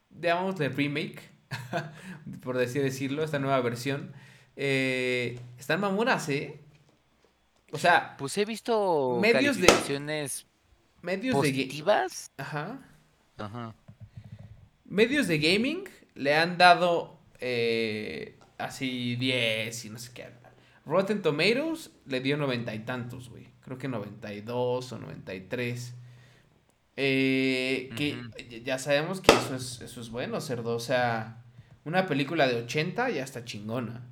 digamos, 0.09 0.57
de 0.57 0.67
remake, 0.67 1.21
por 2.43 2.57
así 2.57 2.79
decirlo, 2.79 3.23
esta 3.23 3.39
nueva 3.39 3.61
versión. 3.61 4.11
Eh, 4.57 5.39
están 5.57 5.79
mamonas, 5.79 6.27
¿eh? 6.27 6.59
O 7.73 7.77
sea, 7.79 8.15
pues 8.17 8.37
he 8.37 8.45
visto 8.45 9.17
medios 9.19 9.57
de 9.57 9.67
medios 11.01 11.35
positivas. 11.35 12.31
Ajá. 12.37 12.79
Ajá. 13.37 13.75
Medios 14.85 15.27
de 15.27 15.39
gaming 15.39 15.89
le 16.13 16.35
han 16.35 16.59
dado 16.59 17.19
eh, 17.39 18.37
así 18.59 19.15
10 19.15 19.85
y 19.85 19.89
no 19.89 19.97
sé 19.97 20.11
qué. 20.13 20.27
Rotten 20.85 21.23
Tomatoes 21.23 21.89
le 22.05 22.19
dio 22.21 22.37
noventa 22.37 22.75
y 22.75 22.79
tantos, 22.79 23.29
güey. 23.29 23.47
Creo 23.61 23.79
que 23.79 23.87
92 23.87 24.91
o 24.91 24.99
93. 24.99 25.95
Eh, 26.95 27.89
que 27.97 28.61
ya 28.63 28.77
sabemos 28.77 29.19
que 29.19 29.31
eso 29.31 29.55
es, 29.55 29.81
eso 29.81 29.99
es 29.99 30.11
bueno, 30.11 30.39
cerdo. 30.41 30.75
O 30.75 30.79
sea, 30.79 31.43
una 31.85 32.05
película 32.05 32.47
de 32.47 32.57
80 32.63 33.09
ya 33.09 33.23
está 33.23 33.43
chingona. 33.43 34.07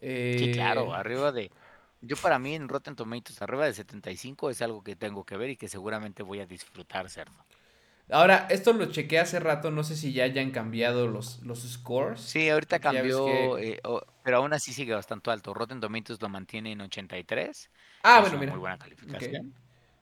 Sí, 0.00 0.52
claro, 0.52 0.92
eh, 0.92 0.96
arriba 0.96 1.32
de... 1.32 1.50
Yo 2.06 2.16
para 2.16 2.38
mí 2.38 2.54
en 2.54 2.68
Rotten 2.68 2.96
Tomatoes, 2.96 3.40
arriba 3.42 3.66
de 3.66 3.74
75 3.74 4.50
es 4.50 4.62
algo 4.62 4.82
que 4.82 4.96
tengo 4.96 5.24
que 5.24 5.36
ver 5.36 5.50
y 5.50 5.56
que 5.56 5.68
seguramente 5.68 6.22
voy 6.22 6.40
a 6.40 6.46
disfrutar, 6.46 7.08
cerdo. 7.08 7.44
Ahora, 8.10 8.46
esto 8.50 8.74
lo 8.74 8.86
chequé 8.86 9.18
hace 9.18 9.40
rato, 9.40 9.70
no 9.70 9.82
sé 9.82 9.96
si 9.96 10.12
ya 10.12 10.24
hayan 10.24 10.50
cambiado 10.50 11.06
los, 11.08 11.40
los 11.42 11.62
scores. 11.62 12.20
Sí, 12.20 12.50
ahorita 12.50 12.78
cambió, 12.78 13.56
eh, 13.56 13.80
pero 14.22 14.38
aún 14.38 14.52
así 14.52 14.74
sigue 14.74 14.94
bastante 14.94 15.30
alto. 15.30 15.54
Rotten 15.54 15.80
Tomatoes 15.80 16.20
lo 16.20 16.28
mantiene 16.28 16.72
en 16.72 16.82
83. 16.82 17.70
Ah, 18.02 18.20
bueno, 18.20 18.38
mira. 18.38 18.52
Muy 18.52 18.60
buena 18.60 18.78
calificación. 18.78 19.54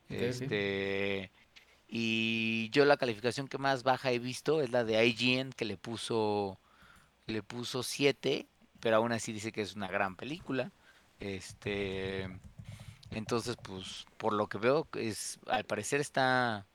este, 0.08 1.30
Y 1.86 2.70
yo 2.70 2.84
la 2.84 2.96
calificación 2.96 3.46
que 3.46 3.58
más 3.58 3.84
baja 3.84 4.10
he 4.10 4.18
visto 4.18 4.62
es 4.62 4.70
la 4.70 4.82
de 4.82 5.04
IGN, 5.06 5.52
que 5.52 5.64
le 5.64 5.76
puso, 5.76 6.58
le 7.26 7.42
puso 7.42 7.84
7, 7.84 8.48
pero 8.80 8.96
aún 8.96 9.12
así 9.12 9.32
dice 9.32 9.52
que 9.52 9.62
es 9.62 9.76
una 9.76 9.86
gran 9.88 10.16
película. 10.16 10.72
Este, 11.22 12.28
entonces, 13.10 13.56
pues, 13.62 14.06
por 14.16 14.32
lo 14.32 14.48
que 14.48 14.58
veo, 14.58 14.88
es, 14.94 15.38
al 15.46 15.64
parecer 15.64 16.00
está 16.00 16.66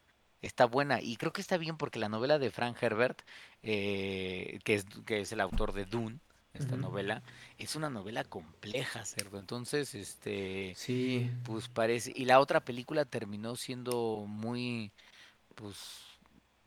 está 0.42 0.66
buena. 0.66 1.02
Y 1.02 1.18
creo 1.18 1.34
que 1.34 1.42
está 1.42 1.58
bien 1.58 1.78
porque 1.78 2.00
la 2.00 2.10
novela 2.10 2.40
de 2.40 2.52
Frank 2.52 2.78
Herbert, 2.82 3.22
eh, 3.64 4.60
que, 4.64 4.76
es, 4.76 4.86
que 5.06 5.22
es 5.22 5.32
el 5.32 5.42
autor 5.42 5.74
de 5.74 5.86
Dune, 5.86 6.20
esta 6.54 6.76
novela, 6.76 7.22
es 7.60 7.76
una 7.76 7.90
novela 7.90 8.24
compleja, 8.24 9.06
cerdo. 9.06 9.38
Entonces, 9.38 9.94
este, 9.94 10.74
sí, 10.76 11.30
pues 11.44 11.68
parece 11.68 12.12
y 12.16 12.26
la 12.26 12.40
otra 12.40 12.62
película 12.62 13.06
terminó 13.06 13.56
siendo 13.56 14.26
muy, 14.28 14.92
pues 15.54 15.76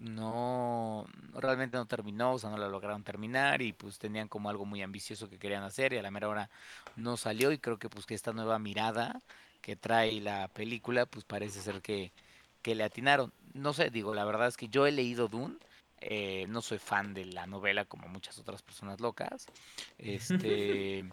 no, 0.00 1.07
realmente 1.35 1.76
no 1.76 1.87
terminó, 1.87 2.35
o 2.35 2.38
sea, 2.38 2.50
no 2.50 2.59
la 2.59 2.69
lograron 2.69 3.04
terminar 3.04 3.62
y 3.62 3.73
pues 3.73 3.99
tenían 3.99 4.28
como 4.28 4.50
algo 4.50 4.64
muy 4.66 4.83
ambicioso 4.83 5.28
que 5.28 5.38
querían 5.38 5.62
hacer 5.62 5.92
y 5.92 5.99
a 5.99 6.02
la 6.02 6.11
mera 6.11 6.28
hora 6.28 6.50
no 6.97 7.16
salió 7.16 7.52
y 7.52 7.59
creo 7.59 7.78
que 7.78 7.88
pues 7.88 8.07
que 8.07 8.14
esta 8.14 8.33
nueva 8.33 8.59
mirada 8.59 9.21
que 9.61 9.76
trae 9.76 10.21
la 10.21 10.49
película 10.49 11.07
pues 11.07 11.25
parece 11.25 11.61
ser 11.61 11.83
que 11.83 12.12
que 12.62 12.75
le 12.75 12.85
atinaron. 12.85 13.33
No 13.54 13.73
sé, 13.73 13.90
digo, 13.90 14.14
la 14.14 14.25
verdad 14.25 14.49
es 14.49 14.57
que 14.57 14.69
yo 14.69 14.87
he 14.87 14.92
leído 14.92 15.28
Dune. 15.28 15.57
Eh, 16.00 16.47
no 16.49 16.62
soy 16.62 16.78
fan 16.78 17.12
de 17.12 17.26
la 17.26 17.47
novela 17.47 17.85
como 17.85 18.09
muchas 18.09 18.38
otras 18.38 18.62
personas 18.62 19.00
locas. 19.00 19.47
Este. 19.99 21.04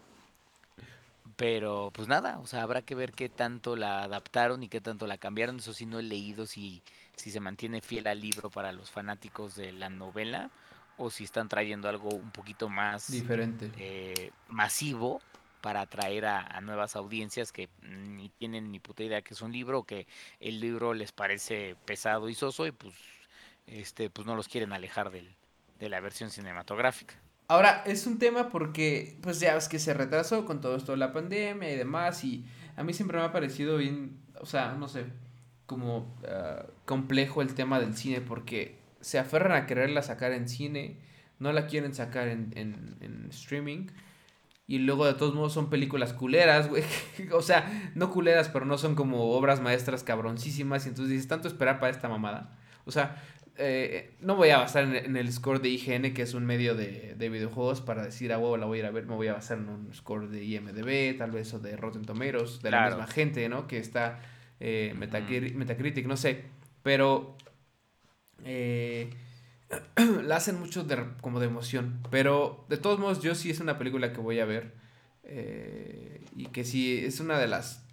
pero 1.36 1.92
pues 1.94 2.08
nada, 2.08 2.40
o 2.40 2.48
sea, 2.48 2.64
habrá 2.64 2.82
que 2.82 2.96
ver 2.96 3.12
qué 3.12 3.30
tanto 3.30 3.76
la 3.76 4.04
adaptaron 4.04 4.64
y 4.64 4.70
qué 4.70 4.82
tanto 4.82 5.08
la 5.08 5.18
cambiaron. 5.18 5.58
Eso 5.58 5.74
sí, 5.74 5.86
no 5.86 6.00
he 6.00 6.04
leído 6.04 6.46
si, 6.46 6.82
si 7.18 7.32
se 7.32 7.40
mantiene 7.40 7.82
fiel 7.82 8.08
al 8.08 8.22
libro 8.22 8.50
para 8.50 8.72
los 8.72 8.90
fanáticos 8.90 9.56
de 9.56 9.74
la 9.74 9.90
novela 9.90 10.50
o 10.98 11.10
si 11.10 11.26
están 11.26 11.50
trayendo 11.50 11.90
algo 11.90 12.10
un 12.10 12.32
poquito 12.32 12.70
más 12.70 13.12
diferente, 13.12 13.72
eh, 13.78 14.32
masivo 14.48 15.22
para 15.62 15.82
atraer 15.82 16.26
a, 16.26 16.62
nuevas 16.62 16.96
audiencias 16.96 17.52
que 17.52 17.68
ni 17.82 18.30
tienen 18.30 18.72
ni 18.72 18.80
puta 18.80 19.04
idea 19.04 19.22
que 19.22 19.34
es 19.34 19.42
un 19.42 19.52
libro, 19.52 19.84
que 19.84 20.08
el 20.40 20.60
libro 20.60 20.94
les 20.94 21.12
parece 21.12 21.76
pesado 21.86 22.30
y 22.30 22.36
soso 22.36 22.66
y 22.66 22.72
pues 22.72 22.94
este 23.66 24.10
pues 24.10 24.26
no 24.26 24.36
los 24.36 24.48
quieren 24.48 24.72
alejar 24.72 25.12
del, 25.12 25.36
de 25.80 25.90
la 25.90 26.00
versión 26.00 26.30
cinematográfica. 26.30 27.16
Ahora, 27.50 27.84
es 27.86 28.06
un 28.08 28.20
tema 28.20 28.50
porque, 28.50 29.18
pues 29.22 29.40
ya 29.40 29.56
es 29.56 29.70
que 29.70 29.80
se 29.80 29.94
retrasó 29.94 30.46
con 30.46 30.60
todo 30.60 30.76
esto 30.76 30.92
de 30.92 30.98
la 30.98 31.14
pandemia 31.14 31.72
y 31.72 31.78
demás, 31.78 32.24
y 32.26 32.46
a 32.76 32.84
mí 32.84 32.94
siempre 32.94 33.18
me 33.18 33.24
ha 33.24 33.32
parecido 33.32 33.78
bien, 33.78 34.20
o 34.42 34.46
sea, 34.46 34.74
no 34.74 34.90
sé, 34.90 35.06
como 35.68 36.18
ah, 36.28 36.66
complejo 36.86 37.44
el 37.44 37.54
tema 37.54 37.80
del 37.80 37.96
cine, 37.96 38.22
porque 38.22 38.80
se 39.02 39.20
aferran 39.20 39.52
a 39.52 39.68
quererla 39.68 40.02
sacar 40.02 40.32
en 40.32 40.50
cine, 40.50 40.98
no 41.38 41.54
la 41.54 41.68
quieren 41.68 41.94
sacar 41.94 42.28
en, 42.30 42.52
en, 42.56 42.98
en 43.02 43.28
streaming, 43.30 43.88
y 44.70 44.80
luego 44.80 45.06
de 45.06 45.14
todos 45.14 45.34
modos 45.34 45.54
son 45.54 45.70
películas 45.70 46.12
culeras, 46.12 46.68
güey. 46.68 46.84
o 47.32 47.42
sea, 47.42 47.92
no 47.96 48.12
culeras, 48.12 48.50
pero 48.50 48.66
no 48.66 48.78
son 48.78 48.96
como 48.96 49.32
obras 49.32 49.62
maestras 49.62 50.04
cabroncísimas. 50.04 50.86
Y 50.86 50.90
entonces 50.90 51.12
dices, 51.12 51.28
tanto 51.30 51.48
esperar 51.48 51.80
para 51.80 51.92
esta 51.92 52.10
mamada. 52.10 52.58
O 52.86 52.92
sea, 52.92 53.24
eh, 53.56 54.18
no 54.20 54.36
voy 54.36 54.50
a 54.50 54.58
basar 54.58 54.84
en, 54.84 55.16
el 55.16 55.32
score 55.32 55.62
de 55.62 55.70
IGN, 55.70 56.14
que 56.14 56.22
es 56.22 56.34
un 56.34 56.46
medio 56.46 56.76
de, 56.76 57.16
videojuegos, 57.18 57.80
para 57.80 58.04
decir, 58.04 58.34
ah, 58.34 58.40
huevo, 58.40 58.58
la 58.58 58.66
voy 58.66 58.80
a 58.80 58.82
ir 58.82 58.86
a 58.88 58.92
ver. 58.92 59.06
Me 59.06 59.16
voy 59.16 59.28
a 59.28 59.34
basar 59.34 59.58
en 59.58 59.70
un 59.70 59.94
score 59.94 60.28
de 60.28 60.44
IMDB, 60.44 61.18
tal 61.18 61.32
vez, 61.32 61.54
o 61.54 61.60
de 61.60 61.78
Rotten 61.78 62.04
Tomatoes, 62.04 62.62
de 62.62 62.72
la 62.72 62.88
misma 62.88 63.08
gente, 63.08 63.48
¿no? 63.48 63.68
Que 63.68 63.78
está 63.78 64.20
eh, 64.60 64.94
Metacritic, 64.98 66.06
no 66.06 66.18
sé. 66.18 66.46
Pero... 66.84 67.36
Eh, 68.44 69.10
la 70.24 70.38
hacen 70.38 70.60
mucho 70.60 70.84
de, 70.84 71.06
como 71.22 71.40
de 71.40 71.48
emoción. 71.48 72.02
Pero 72.10 72.66
de 72.70 72.78
todos 72.78 73.00
modos, 73.00 73.22
yo 73.22 73.36
sí 73.36 73.50
es 73.50 73.60
una 73.60 73.78
película 73.78 74.14
que 74.14 74.22
voy 74.22 74.40
a 74.40 74.46
ver. 74.46 74.74
Eh, 75.24 76.24
y 76.36 76.46
que 76.48 76.64
sí 76.64 77.04
es 77.06 77.20
una 77.20 77.38
de 77.38 77.48
las. 77.48 77.84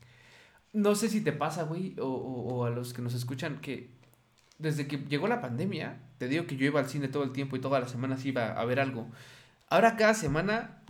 No 0.72 0.94
sé 0.94 1.08
si 1.08 1.20
te 1.20 1.32
pasa, 1.32 1.64
güey, 1.64 1.94
o, 1.98 2.06
o, 2.06 2.64
a 2.64 2.70
los 2.70 2.92
que 2.92 3.02
nos 3.02 3.14
escuchan, 3.14 3.60
que 3.60 3.90
desde 4.58 4.86
que 4.86 4.98
llegó 4.98 5.28
la 5.28 5.40
pandemia, 5.40 6.00
te 6.18 6.28
digo 6.28 6.46
que 6.46 6.56
yo 6.56 6.66
iba 6.66 6.80
al 6.80 6.88
cine 6.88 7.08
todo 7.08 7.22
el 7.24 7.32
tiempo 7.32 7.56
y 7.56 7.60
todas 7.60 7.82
las 7.82 7.90
semanas 7.90 8.24
iba 8.24 8.52
a 8.52 8.64
ver 8.64 8.80
algo. 8.80 9.08
Ahora 9.68 9.96
cada 9.96 10.14
semana, 10.14 10.82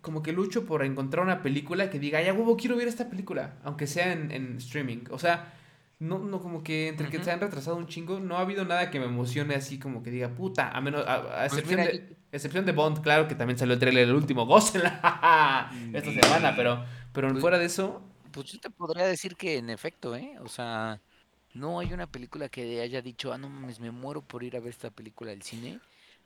como 0.00 0.22
que 0.22 0.32
lucho 0.32 0.64
por 0.64 0.84
encontrar 0.84 1.24
una 1.24 1.42
película 1.42 1.90
que 1.90 1.98
diga, 1.98 2.22
ya 2.22 2.32
huevo, 2.32 2.56
quiero 2.56 2.76
ver 2.76 2.88
esta 2.88 3.08
película, 3.08 3.56
aunque 3.64 3.86
sea 3.86 4.12
en, 4.12 4.30
en 4.30 4.56
streaming. 4.58 5.04
O 5.10 5.18
sea, 5.18 5.54
no, 6.00 6.20
no, 6.20 6.40
como 6.40 6.62
que 6.62 6.88
entre 6.88 7.08
que 7.08 7.22
se 7.22 7.30
han 7.32 7.40
retrasado 7.40 7.76
un 7.76 7.88
chingo, 7.88 8.20
no 8.20 8.36
ha 8.36 8.40
habido 8.40 8.64
nada 8.64 8.90
que 8.90 9.00
me 9.00 9.06
emocione 9.06 9.56
así 9.56 9.80
como 9.80 10.02
que 10.02 10.10
diga, 10.10 10.28
puta, 10.28 10.70
a 10.70 10.80
menos, 10.80 11.04
a, 11.06 11.22
pues 11.22 11.52
excepción, 11.52 11.80
de, 11.80 12.16
excepción 12.30 12.64
de 12.66 12.72
Bond, 12.72 13.02
claro 13.02 13.26
que 13.26 13.34
también 13.34 13.58
salió 13.58 13.74
el 13.74 13.80
trailer 13.80 14.08
el 14.08 14.14
último, 14.14 14.46
gócenla 14.46 15.70
esta 15.92 16.12
semana, 16.12 16.54
pero, 16.54 16.84
pero 17.12 17.28
pues 17.30 17.40
fuera 17.40 17.58
de 17.58 17.64
eso. 17.64 18.00
Pues 18.30 18.52
yo 18.52 18.60
te 18.60 18.70
podría 18.70 19.06
decir 19.06 19.34
que 19.34 19.56
en 19.56 19.70
efecto, 19.70 20.14
¿eh? 20.14 20.36
O 20.40 20.48
sea, 20.48 21.00
no 21.54 21.80
hay 21.80 21.92
una 21.92 22.06
película 22.06 22.48
que 22.48 22.80
haya 22.80 23.02
dicho, 23.02 23.32
ah, 23.32 23.38
no 23.38 23.48
mames, 23.48 23.80
me 23.80 23.90
muero 23.90 24.22
por 24.22 24.44
ir 24.44 24.56
a 24.56 24.60
ver 24.60 24.70
esta 24.70 24.90
película 24.90 25.32
al 25.32 25.42
cine. 25.42 25.80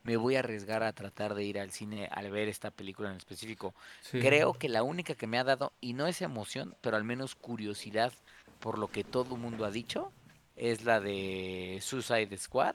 Me 0.05 0.17
voy 0.17 0.37
a 0.37 0.41
arriesgar 0.41 0.83
a 0.83 0.93
tratar 0.93 1.35
de 1.35 1.45
ir 1.45 1.59
al 1.59 1.71
cine 1.71 2.09
al 2.11 2.31
ver 2.31 2.49
esta 2.49 2.71
película 2.71 3.11
en 3.11 3.17
específico. 3.17 3.75
Creo 4.11 4.55
que 4.55 4.69
la 4.69 4.83
única 4.83 5.15
que 5.15 5.27
me 5.27 5.38
ha 5.38 5.45
dado, 5.45 5.73
y 5.81 5.93
no 5.93 6.07
es 6.07 6.23
emoción, 6.23 6.75
pero 6.81 6.97
al 6.97 7.05
menos 7.05 7.35
curiosidad 7.35 8.12
por 8.59 8.79
lo 8.79 8.88
que 8.88 9.05
todo 9.05 9.35
el 9.35 9.41
mundo 9.41 9.65
ha 9.65 9.71
dicho, 9.71 10.12
es 10.57 10.85
la 10.85 11.01
de 11.01 11.79
Suicide 11.83 12.37
Squad, 12.37 12.75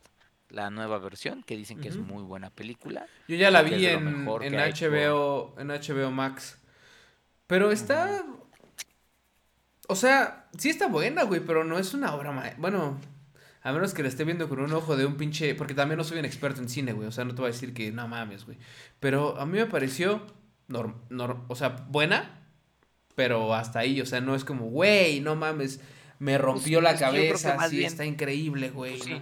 la 0.49 0.69
nueva 0.69 0.97
versión, 0.99 1.43
que 1.43 1.57
dicen 1.57 1.79
que 1.79 1.89
es 1.89 1.97
muy 1.97 2.23
buena 2.23 2.49
película. 2.49 3.05
Yo 3.27 3.35
ya 3.35 3.51
la 3.51 3.61
vi 3.61 3.85
en, 3.85 4.25
HBO, 4.25 5.55
en 5.57 5.67
HBO 5.67 6.11
Max. 6.11 6.57
Pero 7.47 7.71
está... 7.71 8.23
O 9.89 9.95
sea, 9.95 10.47
sí 10.57 10.69
está 10.69 10.87
buena, 10.87 11.23
güey, 11.23 11.39
pero 11.39 11.63
no 11.63 11.79
es 11.79 11.93
una 11.93 12.13
obra 12.13 12.55
Bueno, 12.57 12.99
a 13.61 13.71
menos 13.71 13.93
que 13.93 14.03
la 14.03 14.09
esté 14.09 14.23
viendo 14.23 14.47
con 14.49 14.59
un 14.59 14.71
ojo 14.73 14.95
de 14.95 15.05
un 15.05 15.17
pinche... 15.17 15.55
Porque 15.55 15.73
también 15.73 15.97
no 15.97 16.03
soy 16.03 16.19
un 16.19 16.25
experto 16.25 16.61
en 16.61 16.69
cine, 16.69 16.93
güey. 16.93 17.07
O 17.07 17.11
sea, 17.11 17.25
no 17.25 17.35
te 17.35 17.41
voy 17.41 17.49
a 17.49 17.53
decir 17.53 17.73
que 17.73 17.91
no 17.91 18.07
mames, 18.07 18.45
güey. 18.45 18.57
Pero 18.99 19.39
a 19.39 19.45
mí 19.45 19.57
me 19.57 19.65
pareció... 19.65 20.21
Norm, 20.67 21.45
o 21.47 21.55
sea, 21.55 21.69
buena, 21.87 22.41
pero 23.15 23.55
hasta 23.55 23.79
ahí, 23.79 24.01
o 24.01 24.05
sea, 24.05 24.19
no 24.19 24.35
es 24.35 24.43
como, 24.43 24.65
güey, 24.65 25.21
no 25.21 25.35
mames, 25.37 25.79
me 26.19 26.33
pues 26.33 26.41
rompió 26.41 26.81
la 26.81 26.97
cabeza, 26.97 27.57
sí, 27.69 27.85
está 27.85 28.05
increíble, 28.05 28.69
güey. 28.69 28.97
Pues 28.97 29.21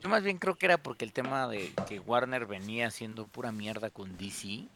yo 0.00 0.08
más 0.08 0.22
bien 0.22 0.38
creo 0.38 0.56
que 0.56 0.66
era 0.66 0.78
porque 0.78 1.04
el 1.04 1.12
tema 1.12 1.46
de 1.46 1.72
que 1.86 2.00
Warner 2.00 2.46
venía 2.46 2.86
haciendo 2.86 3.26
pura 3.26 3.52
mierda 3.52 3.90
con 3.90 4.16
DC. 4.16 4.66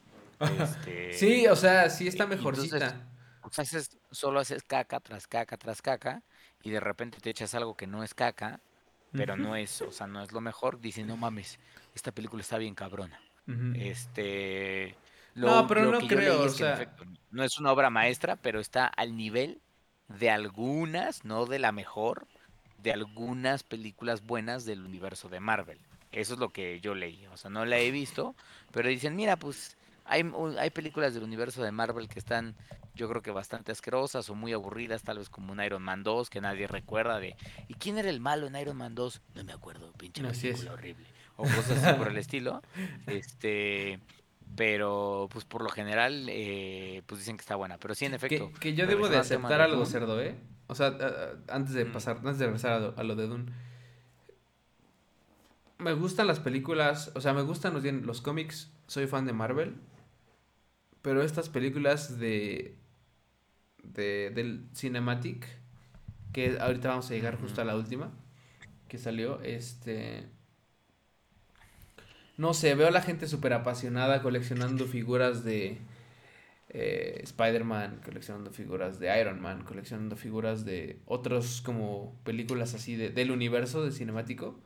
Este, 0.60 1.12
sí, 1.18 1.46
o 1.46 1.56
sea, 1.56 1.88
sí 1.88 2.06
está 2.06 2.26
mejorcita. 2.26 3.08
o 3.40 3.50
sea, 3.50 3.64
solo 4.10 4.40
haces 4.40 4.62
caca 4.62 5.00
tras 5.00 5.26
caca 5.26 5.56
tras 5.56 5.80
caca 5.80 6.22
y 6.62 6.70
de 6.70 6.80
repente 6.80 7.18
te 7.20 7.30
echas 7.30 7.54
algo 7.54 7.74
que 7.74 7.86
no 7.86 8.04
es 8.04 8.12
caca, 8.12 8.60
pero 9.16 9.36
no 9.36 9.56
es, 9.56 9.80
o 9.80 9.92
sea, 9.92 10.06
no 10.06 10.22
es 10.22 10.32
lo 10.32 10.40
mejor. 10.40 10.80
Dicen, 10.80 11.06
no 11.06 11.16
mames, 11.16 11.58
esta 11.94 12.12
película 12.12 12.42
está 12.42 12.58
bien 12.58 12.74
cabrona. 12.74 13.20
Este 13.74 14.96
no, 15.34 15.66
pero 15.66 15.90
no 15.90 16.06
creo, 16.06 16.42
o 16.42 16.48
sea... 16.48 16.94
no 17.30 17.44
es 17.44 17.58
una 17.58 17.72
obra 17.72 17.90
maestra, 17.90 18.36
pero 18.36 18.60
está 18.60 18.86
al 18.86 19.16
nivel 19.16 19.60
de 20.08 20.30
algunas, 20.30 21.24
no 21.24 21.46
de 21.46 21.58
la 21.58 21.72
mejor, 21.72 22.26
de 22.78 22.92
algunas 22.92 23.62
películas 23.62 24.24
buenas 24.24 24.64
del 24.64 24.82
universo 24.82 25.28
de 25.28 25.40
Marvel. 25.40 25.78
Eso 26.12 26.34
es 26.34 26.40
lo 26.40 26.50
que 26.50 26.80
yo 26.80 26.94
leí, 26.94 27.26
o 27.26 27.36
sea, 27.36 27.50
no 27.50 27.64
la 27.64 27.78
he 27.78 27.90
visto, 27.90 28.36
pero 28.70 28.88
dicen, 28.88 29.16
mira, 29.16 29.36
pues 29.36 29.76
hay, 30.04 30.30
hay 30.58 30.70
películas 30.70 31.14
del 31.14 31.22
universo 31.22 31.62
de 31.62 31.72
Marvel 31.72 32.08
que 32.08 32.18
están, 32.18 32.54
yo 32.94 33.08
creo 33.08 33.22
que 33.22 33.30
bastante 33.30 33.72
asquerosas 33.72 34.28
o 34.28 34.34
muy 34.34 34.52
aburridas, 34.52 35.02
tal 35.02 35.18
vez 35.18 35.28
como 35.28 35.52
un 35.52 35.62
Iron 35.62 35.82
Man 35.82 36.02
2 36.02 36.30
que 36.30 36.40
nadie 36.40 36.66
recuerda 36.66 37.18
de, 37.18 37.36
¿y 37.68 37.74
quién 37.74 37.98
era 37.98 38.10
el 38.10 38.20
malo 38.20 38.46
en 38.46 38.56
Iron 38.56 38.76
Man 38.76 38.94
2? 38.94 39.22
No 39.34 39.44
me 39.44 39.52
acuerdo, 39.52 39.92
pinche 39.92 40.22
película 40.22 40.72
horrible. 40.72 41.06
O 41.36 41.42
cosas 41.42 41.82
así 41.82 41.98
por 41.98 42.08
el 42.08 42.16
estilo. 42.16 42.62
Este, 43.06 43.98
pero 44.56 45.28
pues 45.32 45.44
por 45.44 45.62
lo 45.62 45.68
general 45.68 46.26
eh, 46.28 47.02
pues 47.06 47.20
dicen 47.20 47.36
que 47.36 47.40
está 47.40 47.56
buena, 47.56 47.78
pero 47.78 47.94
sí 47.94 48.04
en 48.04 48.14
efecto. 48.14 48.52
Que, 48.60 48.74
yo 48.74 48.86
debo 48.86 49.08
de 49.08 49.16
aceptar 49.16 49.60
algo, 49.60 49.84
cerdo, 49.84 50.20
¿eh? 50.20 50.36
O 50.66 50.74
sea, 50.74 50.96
antes 51.48 51.74
de 51.74 51.86
pasar, 51.86 52.18
antes 52.18 52.38
de 52.38 52.46
regresar 52.46 52.94
a 52.96 53.02
lo, 53.02 53.16
de 53.16 53.26
Dune. 53.26 53.52
Me 55.78 55.92
gustan 55.92 56.26
las 56.26 56.38
películas, 56.38 57.10
o 57.14 57.20
sea, 57.20 57.32
me 57.32 57.42
gustan 57.42 57.74
los, 57.74 57.84
los 57.84 58.20
cómics, 58.20 58.70
soy 58.86 59.06
fan 59.06 59.26
de 59.26 59.32
Marvel, 59.32 59.74
pero 61.04 61.22
estas 61.22 61.50
películas 61.50 62.18
de, 62.18 62.78
de 63.82 64.32
del 64.34 64.66
Cinematic, 64.74 65.46
que 66.32 66.56
ahorita 66.58 66.88
vamos 66.88 67.10
a 67.10 67.14
llegar 67.14 67.38
justo 67.38 67.60
a 67.60 67.64
la 67.66 67.76
última 67.76 68.10
que 68.88 68.96
salió, 68.96 69.42
este 69.42 70.24
no 72.38 72.54
sé, 72.54 72.74
veo 72.74 72.88
a 72.88 72.90
la 72.90 73.02
gente 73.02 73.28
súper 73.28 73.52
apasionada 73.52 74.22
coleccionando 74.22 74.86
figuras 74.86 75.44
de 75.44 75.78
eh, 76.70 77.20
Spider-Man, 77.22 78.00
coleccionando 78.02 78.50
figuras 78.50 78.98
de 78.98 79.20
Iron 79.20 79.42
Man, 79.42 79.62
coleccionando 79.62 80.16
figuras 80.16 80.64
de 80.64 81.00
otros 81.04 81.60
como 81.60 82.18
películas 82.24 82.72
así 82.74 82.96
de, 82.96 83.10
del 83.10 83.30
universo 83.30 83.84
de 83.84 83.92
cinemático. 83.92 84.58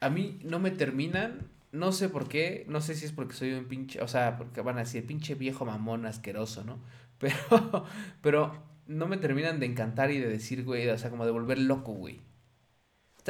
A 0.00 0.10
mí 0.10 0.40
no 0.42 0.58
me 0.58 0.72
terminan, 0.72 1.48
no 1.72 1.92
sé 1.92 2.08
por 2.08 2.28
qué, 2.28 2.64
no 2.68 2.80
sé 2.80 2.94
si 2.94 3.06
es 3.06 3.12
porque 3.12 3.34
soy 3.34 3.52
un 3.52 3.66
pinche, 3.66 4.00
o 4.00 4.08
sea, 4.08 4.36
porque 4.36 4.60
van 4.60 4.76
a 4.76 4.80
decir 4.80 5.06
pinche 5.06 5.34
viejo 5.34 5.64
mamón 5.64 6.06
asqueroso, 6.06 6.64
¿no? 6.64 6.80
Pero, 7.20 7.84
pero 8.22 8.62
no 8.86 9.06
me 9.06 9.18
terminan 9.18 9.60
de 9.60 9.66
encantar 9.66 10.10
y 10.10 10.18
de 10.18 10.26
decir, 10.26 10.64
güey, 10.64 10.88
o 10.88 10.96
sea, 10.96 11.10
como 11.10 11.26
de 11.26 11.30
volver 11.30 11.58
loco, 11.58 11.92
güey 11.92 12.22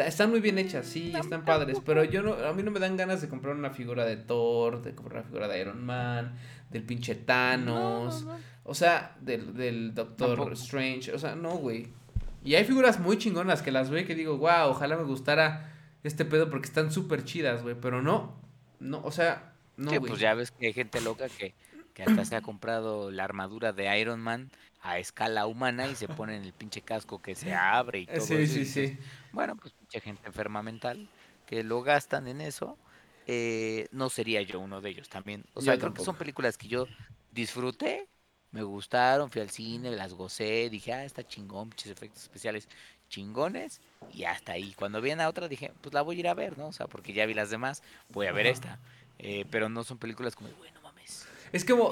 están 0.07 0.31
muy 0.31 0.41
bien 0.41 0.59
hechas, 0.59 0.87
sí, 0.87 1.13
están 1.19 1.45
padres, 1.45 1.79
pero 1.85 2.05
yo 2.05 2.23
no, 2.23 2.35
a 2.35 2.53
mí 2.53 2.63
no 2.63 2.71
me 2.71 2.81
dan 2.81 2.97
ganas 2.97 3.21
de 3.21 3.29
comprar 3.29 3.55
una 3.55 3.71
figura 3.71 4.05
de 4.05 4.17
Thor, 4.17 4.83
de 4.83 4.95
comprar 4.95 5.21
una 5.21 5.29
figura 5.29 5.49
de 5.49 5.61
Iron 5.61 5.85
Man, 5.85 6.37
del 6.71 6.85
pinche 6.85 7.15
Thanos, 7.15 8.27
o 8.65 8.75
sea, 8.75 9.17
del, 9.21 9.55
del 9.55 9.95
Doctor 9.95 10.53
Strange, 10.53 11.13
o 11.13 11.19
sea, 11.19 11.35
no, 11.35 11.57
güey. 11.57 11.89
Y 12.43 12.55
hay 12.55 12.65
figuras 12.65 12.99
muy 13.01 13.19
chingonas 13.19 13.63
que 13.63 13.73
las 13.73 13.91
veo 13.91 14.01
y 14.01 14.05
que 14.05 14.15
digo, 14.15 14.39
wow, 14.39 14.69
ojalá 14.71 14.97
me 14.97 15.05
gustara 15.05 15.73
este 16.03 16.25
pedo 16.25 16.51
porque 16.51 16.67
están 16.67 16.93
súper 16.93 17.25
chidas, 17.25 17.63
güey, 17.63 17.75
pero 17.81 18.03
no, 18.03 18.35
no, 18.79 19.01
o 19.03 19.11
sea, 19.11 19.55
no, 19.77 19.91
güey. 19.91 20.01
pues 20.01 20.21
ya 20.21 20.35
ves 20.35 20.51
que 20.51 20.69
hay 20.69 20.73
gente 20.73 21.01
loca 21.01 21.29
que, 21.29 21.55
que 21.95 22.03
hasta 22.03 22.25
se 22.25 22.37
ha 22.37 22.43
comprado 22.43 23.11
la 23.11 23.25
armadura 23.25 23.73
de 23.73 23.99
Iron 23.99 24.21
Man 24.21 24.51
a 24.83 24.99
escala 24.99 25.47
humana 25.47 25.89
y 25.89 25.95
se 25.95 26.09
pone 26.09 26.37
en 26.37 26.45
el 26.45 26.53
pinche 26.53 26.81
casco 26.81 27.21
que 27.21 27.35
se 27.35 27.55
abre 27.55 28.01
y 28.01 28.07
todo 28.07 28.21
sí, 28.21 28.47
Sí, 28.47 28.65
sí, 28.65 28.99
Bueno, 29.33 29.57
pues 29.57 29.75
mucha 29.79 30.01
gente 30.01 30.27
enferma 30.27 30.63
mental 30.63 31.09
que 31.47 31.63
lo 31.63 31.83
gastan 31.83 32.29
en 32.29 32.41
eso. 32.41 32.79
Eh, 33.27 33.89
no 33.93 34.09
sería 34.09 34.41
yo 34.43 34.59
uno 34.61 34.81
de 34.81 34.91
ellos 34.91 35.09
también. 35.09 35.45
O 35.55 35.61
sea, 35.61 35.79
creo 35.79 35.93
que 35.93 36.03
son 36.03 36.17
películas 36.17 36.57
que 36.57 36.69
yo 36.69 36.87
disfruté, 37.31 38.09
me 38.51 38.63
gustaron, 38.63 39.31
fui 39.31 39.41
al 39.41 39.51
cine, 39.51 39.91
las 39.91 40.15
gocé, 40.15 40.69
dije, 40.71 40.93
ah, 40.93 41.05
está 41.05 41.27
chingón, 41.27 41.69
muchos 41.69 41.87
efectos 41.89 42.23
especiales 42.23 42.69
chingones, 43.11 43.83
y 44.15 44.25
hasta 44.25 44.53
ahí. 44.53 44.73
Cuando 44.73 45.03
vi 45.03 45.11
a 45.11 45.29
otra 45.29 45.49
dije, 45.49 45.73
pues 45.83 45.93
la 45.93 46.01
voy 46.01 46.17
a 46.17 46.21
ir 46.21 46.29
a 46.29 46.35
ver, 46.35 46.57
¿no? 46.57 46.69
O 46.69 46.73
sea, 46.73 46.87
porque 46.87 47.13
ya 47.13 47.27
vi 47.27 47.35
las 47.35 47.51
demás, 47.51 47.83
voy 48.09 48.27
a 48.27 48.33
ver 48.33 48.47
esta. 48.47 48.79
Eh, 49.19 49.45
pero 49.51 49.69
no 49.69 49.85
son 49.85 49.99
películas 49.99 50.35
como, 50.35 50.49
bueno, 50.53 50.81
mames. 50.83 51.27
Es 51.53 51.67
como, 51.67 51.91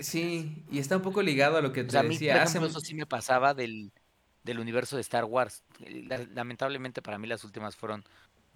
Sí, 0.00 0.64
y 0.70 0.78
está 0.78 0.96
un 0.96 1.02
poco 1.02 1.22
ligado 1.22 1.56
a 1.56 1.62
lo 1.62 1.72
que 1.72 1.84
te 1.84 1.96
o 1.96 2.02
decía. 2.02 2.42
A 2.42 2.44
mí, 2.44 2.66
eso 2.66 2.80
sí 2.80 2.94
me 2.94 3.06
pasaba 3.06 3.54
del, 3.54 3.92
del 4.44 4.58
universo 4.58 4.96
de 4.96 5.02
Star 5.02 5.24
Wars. 5.24 5.62
Lamentablemente 6.34 7.02
para 7.02 7.18
mí 7.18 7.26
las 7.26 7.44
últimas 7.44 7.76
fueron 7.76 8.04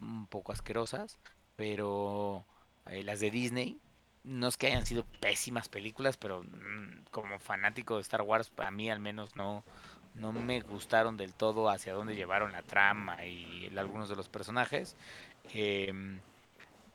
un 0.00 0.26
poco 0.26 0.52
asquerosas, 0.52 1.18
pero 1.56 2.44
eh, 2.86 3.02
las 3.02 3.20
de 3.20 3.30
Disney 3.30 3.78
no 4.24 4.48
es 4.48 4.56
que 4.56 4.66
hayan 4.66 4.84
sido 4.84 5.04
pésimas 5.20 5.68
películas, 5.68 6.16
pero 6.16 6.42
mm, 6.42 7.04
como 7.10 7.38
fanático 7.38 7.96
de 7.96 8.02
Star 8.02 8.22
Wars, 8.22 8.50
para 8.50 8.70
mí 8.70 8.90
al 8.90 9.00
menos 9.00 9.36
no, 9.36 9.64
no 10.16 10.32
me 10.32 10.60
gustaron 10.60 11.16
del 11.16 11.34
todo 11.34 11.68
hacia 11.68 11.92
dónde 11.92 12.16
llevaron 12.16 12.52
la 12.52 12.62
trama 12.62 13.24
y 13.24 13.70
algunos 13.76 14.08
de 14.08 14.16
los 14.16 14.28
personajes. 14.28 14.96
Eh, 15.52 15.92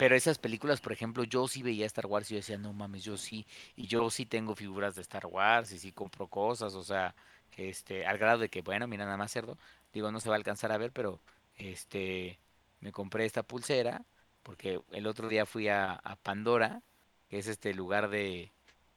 pero 0.02 0.16
esas 0.16 0.40
películas, 0.40 0.82
por 0.82 0.94
ejemplo, 0.94 1.24
yo 1.26 1.48
sí 1.48 1.62
veía 1.62 1.86
Star 1.86 2.08
Wars 2.08 2.32
y 2.32 2.34
yo 2.34 2.40
decía, 2.40 2.58
no 2.58 2.74
mames, 2.74 3.04
yo 3.04 3.18
sí, 3.18 3.46
y 3.76 3.86
yo 3.86 4.10
sí 4.10 4.26
tengo 4.26 4.56
figuras 4.56 4.96
de 4.96 5.04
Star 5.04 5.28
Wars 5.28 5.72
y 5.74 5.78
sí 5.78 5.92
compro 5.92 6.26
cosas, 6.26 6.74
o 6.74 6.84
sea, 6.84 7.14
este, 7.56 8.08
al 8.08 8.18
grado 8.18 8.40
de 8.40 8.50
que, 8.50 8.64
bueno, 8.64 8.88
mira, 8.88 9.06
nada 9.06 9.18
más 9.18 9.32
cerdo, 9.32 9.60
digo, 9.94 10.12
no 10.12 10.20
se 10.20 10.28
va 10.28 10.34
a 10.34 10.38
alcanzar 10.40 10.72
a 10.72 10.80
ver, 10.80 10.92
pero, 10.92 11.20
este, 11.56 12.40
me 12.80 12.92
compré 12.92 13.26
esta 13.26 13.44
pulsera, 13.44 14.04
porque 14.42 14.82
el 14.92 15.06
otro 15.06 15.28
día 15.28 15.46
fui 15.46 15.68
a, 15.68 16.02
Pandora, 16.24 16.82
que 17.30 17.38
es 17.38 17.46
este 17.46 17.76
lugar 17.76 18.10
de, 18.10 18.52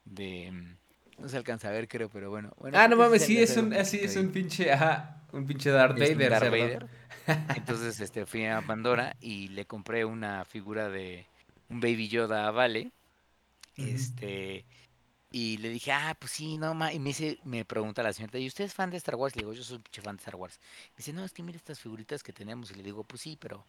de, 0.06 0.52
mm, 0.52 0.76
no 1.18 1.29
se 1.29 1.37
alcanza 1.37 1.68
a 1.68 1.72
ver, 1.72 1.88
creo, 1.88 2.09
pero 2.09 2.31
bueno. 2.31 2.53
bueno 2.57 2.79
ah, 2.79 2.88
no 2.88 2.96
mames, 2.96 3.24
sí, 3.24 3.38
es 3.38 3.57
un, 3.57 3.72
así 3.72 3.98
es 4.03 4.16
un 4.16 4.31
pinche, 4.31 4.72
ajá, 4.72 5.22
un 5.33 5.46
pinche 5.46 5.70
Darth 5.70 5.98
Vader. 5.98 6.31
Darth 6.31 6.50
Vader. 6.50 6.87
Entonces 7.57 8.00
este, 8.00 8.27
fui 8.27 8.44
a 8.46 8.61
Pandora 8.62 9.16
y 9.20 9.48
le 9.48 9.66
compré 9.66 10.05
una 10.05 10.44
figura 10.44 10.88
de 10.88 11.27
un 11.68 11.81
Baby 11.81 12.09
Yoda 12.09 12.46
a 12.46 12.50
Vale. 12.50 12.92
Este. 13.77 14.64
Y 15.31 15.57
le 15.57 15.68
dije, 15.68 15.90
ah, 15.90 16.16
pues 16.16 16.31
sí, 16.31 16.59
no, 16.59 16.74
ma. 16.74 16.92
Y 16.92 17.00
me 17.00 17.09
dice, 17.09 17.40
me 17.42 17.64
pregunta 17.64 18.05
la 18.05 18.12
señorita, 18.12 18.38
¿y 18.38 18.46
usted 18.46 18.64
es 18.64 18.72
fan 18.72 18.90
de 18.90 18.98
Star 18.98 19.16
Wars? 19.16 19.35
Le 19.35 19.42
digo, 19.42 19.53
yo 19.53 19.64
soy 19.64 19.79
un 19.79 20.03
fan 20.05 20.16
de 20.16 20.20
Star 20.20 20.37
Wars. 20.37 20.61
Me 20.92 20.98
dice, 20.98 21.12
no, 21.12 21.24
es 21.24 21.33
que 21.33 21.42
mira 21.42 21.57
estas 21.57 21.81
figuritas 21.81 22.22
que 22.22 22.33
tenemos. 22.33 22.70
Y 22.70 22.74
le 22.74 22.85
digo, 22.85 23.03
pues 23.03 23.22
sí, 23.22 23.37
pero, 23.40 23.66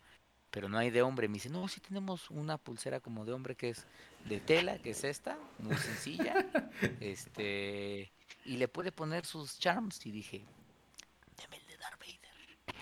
pero 0.56 0.70
no 0.70 0.78
hay 0.78 0.90
de 0.90 1.02
hombre. 1.02 1.28
Me 1.28 1.34
dice, 1.34 1.50
no, 1.50 1.68
sí 1.68 1.82
tenemos 1.82 2.32
una 2.32 2.58
pulsera 2.58 3.02
como 3.02 3.26
de 3.26 3.34
hombre 3.34 3.56
que 3.56 3.72
es 3.72 3.86
de 4.24 4.40
tela, 4.40 4.78
que 4.78 4.92
es 4.92 5.04
esta, 5.04 5.38
muy 5.60 5.76
sencilla. 5.76 6.34
este, 7.02 8.10
y 8.46 8.56
le 8.56 8.70
puede 8.70 8.94
poner 8.94 9.26
sus 9.26 9.60
charms. 9.60 10.06
Y 10.06 10.12
dije, 10.12 10.46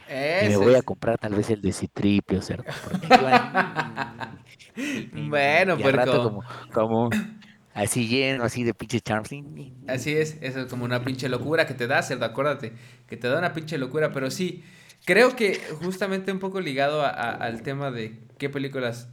y 0.07 0.49
me 0.49 0.57
voy 0.57 0.75
a 0.75 0.83
comprar 0.83 1.17
tal 1.17 1.33
vez 1.33 1.49
el 1.49 1.62
de 1.62 1.73
Citripio, 1.73 2.43
¿cierto? 2.43 2.71
bueno, 5.13 5.75
pero 5.81 6.41
como, 6.71 7.09
así 7.73 8.07
lleno, 8.07 8.43
así 8.43 8.63
de 8.63 8.75
pinche 8.75 9.01
charms. 9.01 9.31
Así 9.88 10.15
es, 10.15 10.38
eso 10.41 10.59
es 10.59 10.67
como 10.67 10.86
una 10.86 11.03
pinche 11.03 11.27
locura 11.27 11.65
que 11.65 11.73
te 11.73 11.88
da, 11.88 12.03
cerdo, 12.03 12.25
acuérdate, 12.25 12.73
que 13.07 13.17
te 13.17 13.27
da 13.27 13.39
una 13.39 13.51
pinche 13.53 13.79
locura, 13.79 14.12
pero 14.12 14.29
sí, 14.29 14.63
creo 15.05 15.35
que 15.35 15.59
justamente 15.81 16.31
un 16.31 16.39
poco 16.39 16.61
ligado 16.61 17.03
al 17.05 17.61
tema 17.61 17.91
de 17.91 18.19
qué 18.37 18.49
películas 18.49 19.09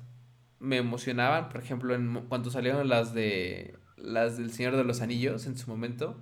me 0.59 0.77
emocionaban, 0.77 1.49
por 1.49 1.63
ejemplo, 1.63 1.95
en, 1.95 2.27
cuando 2.29 2.51
salieron 2.51 2.89
las 2.89 3.15
de 3.15 3.75
las 3.97 4.39
del 4.39 4.53
Señor 4.53 4.77
de 4.77 4.85
los 4.85 5.01
Anillos 5.01 5.47
en 5.47 5.57
su 5.57 5.69
momento, 5.71 6.17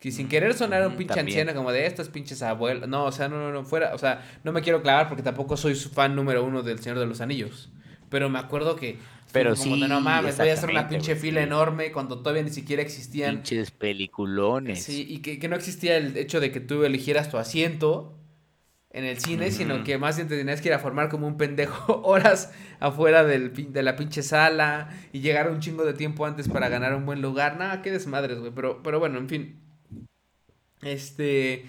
que 0.00 0.10
sin 0.10 0.28
querer 0.28 0.54
sonar 0.54 0.86
un 0.86 0.96
pinche 0.96 1.18
anciano 1.18 1.54
como 1.54 1.72
de 1.72 1.86
estas 1.86 2.08
pinches 2.08 2.42
abuelas. 2.42 2.88
No, 2.88 3.04
o 3.04 3.12
sea, 3.12 3.28
no, 3.28 3.38
no, 3.38 3.52
no, 3.52 3.64
fuera. 3.64 3.94
O 3.94 3.98
sea, 3.98 4.22
no 4.44 4.52
me 4.52 4.60
quiero 4.60 4.82
clavar 4.82 5.08
porque 5.08 5.22
tampoco 5.22 5.56
soy 5.56 5.74
su 5.74 5.88
fan 5.90 6.14
número 6.14 6.44
uno 6.44 6.62
del 6.62 6.78
Señor 6.80 6.98
de 6.98 7.06
los 7.06 7.20
Anillos. 7.20 7.70
Pero 8.10 8.28
me 8.28 8.38
acuerdo 8.38 8.76
que. 8.76 8.98
Pero 9.32 9.56
sí. 9.56 9.80
no 9.88 10.00
mames, 10.00 10.36
voy 10.36 10.50
a 10.50 10.52
hacer 10.52 10.70
una 10.70 10.88
pinche 10.88 11.16
fila 11.16 11.42
enorme 11.42 11.90
cuando 11.90 12.18
todavía 12.18 12.42
ni 12.42 12.50
siquiera 12.50 12.82
existían. 12.82 13.36
Pinches 13.36 13.70
peliculones. 13.70 14.82
Sí, 14.82 15.06
y 15.08 15.18
que, 15.18 15.48
no 15.48 15.56
existía 15.56 15.96
el 15.96 16.16
hecho 16.16 16.38
de 16.38 16.52
que 16.52 16.60
tú 16.60 16.84
eligieras 16.84 17.30
tu 17.30 17.38
asiento 17.38 18.16
en 18.94 19.04
el 19.04 19.18
cine, 19.18 19.50
sino 19.50 19.82
que 19.82 19.98
más 19.98 20.14
bien 20.16 20.28
te 20.28 20.36
tenías 20.36 20.60
que 20.60 20.68
ir 20.68 20.74
a 20.74 20.78
formar 20.78 21.08
como 21.08 21.26
un 21.26 21.36
pendejo 21.36 22.00
horas 22.04 22.52
afuera 22.78 23.24
del, 23.24 23.52
de 23.72 23.82
la 23.82 23.96
pinche 23.96 24.22
sala 24.22 24.88
y 25.12 25.20
llegar 25.20 25.50
un 25.50 25.58
chingo 25.58 25.84
de 25.84 25.94
tiempo 25.94 26.24
antes 26.26 26.48
para 26.48 26.68
ganar 26.68 26.94
un 26.94 27.04
buen 27.04 27.20
lugar. 27.20 27.58
Nada, 27.58 27.82
qué 27.82 27.90
desmadres, 27.90 28.38
güey. 28.38 28.52
Pero, 28.54 28.84
pero 28.84 29.00
bueno, 29.00 29.18
en 29.18 29.28
fin. 29.28 29.60
Este, 30.80 31.66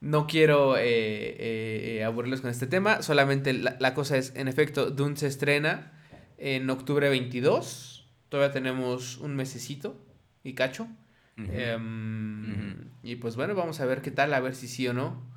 no 0.00 0.26
quiero 0.26 0.78
eh, 0.78 0.82
eh, 0.84 1.96
eh, 1.98 2.04
aburrirlos 2.04 2.40
con 2.40 2.50
este 2.50 2.66
tema, 2.66 3.02
solamente 3.02 3.52
la, 3.52 3.94
cosa 3.94 4.16
es, 4.16 4.34
en 4.34 4.48
efecto, 4.48 4.90
Dune 4.90 5.16
se 5.16 5.26
estrena 5.26 5.92
en 6.38 6.70
octubre 6.70 7.10
22, 7.10 8.08
todavía 8.30 8.52
tenemos 8.52 9.18
un 9.18 9.36
mesecito 9.36 10.02
y 10.42 10.54
cacho. 10.54 10.88
Em, 11.36 12.90
y 13.02 13.16
pues 13.16 13.36
bueno, 13.36 13.54
vamos 13.54 13.80
a 13.80 13.86
ver 13.86 14.00
qué 14.00 14.12
tal, 14.12 14.32
a 14.32 14.40
ver 14.40 14.54
si 14.54 14.68
sí 14.68 14.88
o 14.88 14.94
no. 14.94 15.33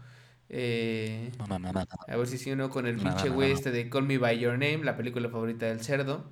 A 0.49 2.15
ver 2.15 2.27
si 2.27 2.37
sí 2.37 2.51
o 2.51 2.55
no 2.55 2.69
con 2.69 2.87
el 2.87 2.95
pinche 2.97 3.29
güey 3.29 3.51
este 3.51 3.71
de 3.71 3.89
Call 3.89 4.03
Me 4.03 4.17
By 4.17 4.39
Your 4.39 4.53
Name, 4.53 4.79
la 4.83 4.95
película 4.95 5.29
favorita 5.29 5.65
del 5.65 5.81
cerdo. 5.81 6.25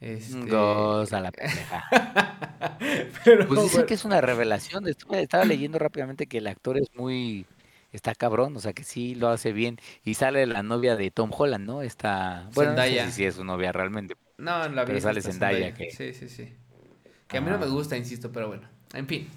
Este... 0.00 0.50
Goza 0.50 1.20
la 1.20 1.30
pendeja. 1.32 2.78
pues 3.46 3.62
dicen 3.62 3.86
que 3.86 3.94
es 3.94 4.04
una 4.04 4.20
revelación. 4.20 4.86
Estaba 4.88 5.44
leyendo 5.44 5.78
rápidamente 5.78 6.26
que 6.26 6.38
el 6.38 6.46
actor 6.46 6.78
es 6.78 6.88
muy. 6.94 7.46
Está 7.92 8.14
cabrón, 8.14 8.56
o 8.56 8.60
sea 8.60 8.72
que 8.72 8.84
sí 8.84 9.14
lo 9.14 9.28
hace 9.28 9.52
bien. 9.52 9.78
Y 10.04 10.14
sale 10.14 10.46
la 10.46 10.62
novia 10.62 10.96
de 10.96 11.10
Tom 11.10 11.30
Holland, 11.36 11.66
¿no? 11.66 11.82
Está. 11.82 12.48
Bueno, 12.54 12.70
Zendaya. 12.70 13.04
no 13.04 13.10
sé 13.10 13.16
si 13.16 13.24
es 13.24 13.34
su 13.34 13.44
novia 13.44 13.72
realmente. 13.72 14.16
No, 14.38 14.68
la. 14.68 14.84
Pero 14.86 15.00
sale 15.00 15.20
Zendaya. 15.20 15.74
Que... 15.74 15.90
Sí, 15.90 16.14
sí, 16.14 16.28
sí. 16.28 16.54
Que 17.28 17.38
a 17.38 17.40
mí 17.40 17.50
no 17.50 17.58
me 17.58 17.66
gusta, 17.66 17.96
insisto, 17.96 18.32
pero 18.32 18.48
bueno. 18.48 18.68
En 18.94 19.06
fin. 19.06 19.28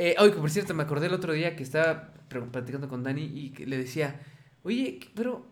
Eh, 0.00 0.14
oye, 0.20 0.30
por 0.30 0.48
cierto, 0.48 0.74
me 0.74 0.84
acordé 0.84 1.08
el 1.08 1.12
otro 1.12 1.32
día 1.32 1.56
que 1.56 1.64
estaba 1.64 2.12
platicando 2.28 2.88
con 2.88 3.02
Dani 3.02 3.20
y 3.20 3.66
le 3.66 3.76
decía, 3.76 4.20
oye, 4.62 5.00
pero 5.16 5.44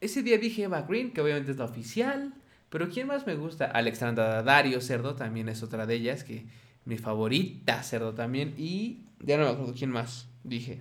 ese 0.00 0.22
día 0.22 0.38
dije 0.38 0.62
Eva 0.62 0.80
Green, 0.88 1.12
que 1.12 1.20
obviamente 1.20 1.50
es 1.50 1.58
la 1.58 1.66
oficial 1.66 2.32
Pero 2.70 2.88
¿quién 2.88 3.06
más 3.06 3.26
me 3.26 3.34
gusta? 3.34 3.66
Alexandra 3.66 4.42
Dario 4.42 4.80
Cerdo 4.80 5.16
también 5.16 5.50
es 5.50 5.62
otra 5.62 5.84
de 5.84 5.96
ellas, 5.96 6.24
que 6.24 6.46
mi 6.86 6.96
favorita 6.96 7.82
Cerdo 7.82 8.14
también. 8.14 8.54
Y 8.56 9.04
ya 9.20 9.36
no 9.36 9.44
me 9.44 9.50
acuerdo 9.50 9.74
quién 9.74 9.90
más 9.90 10.28
dije. 10.44 10.80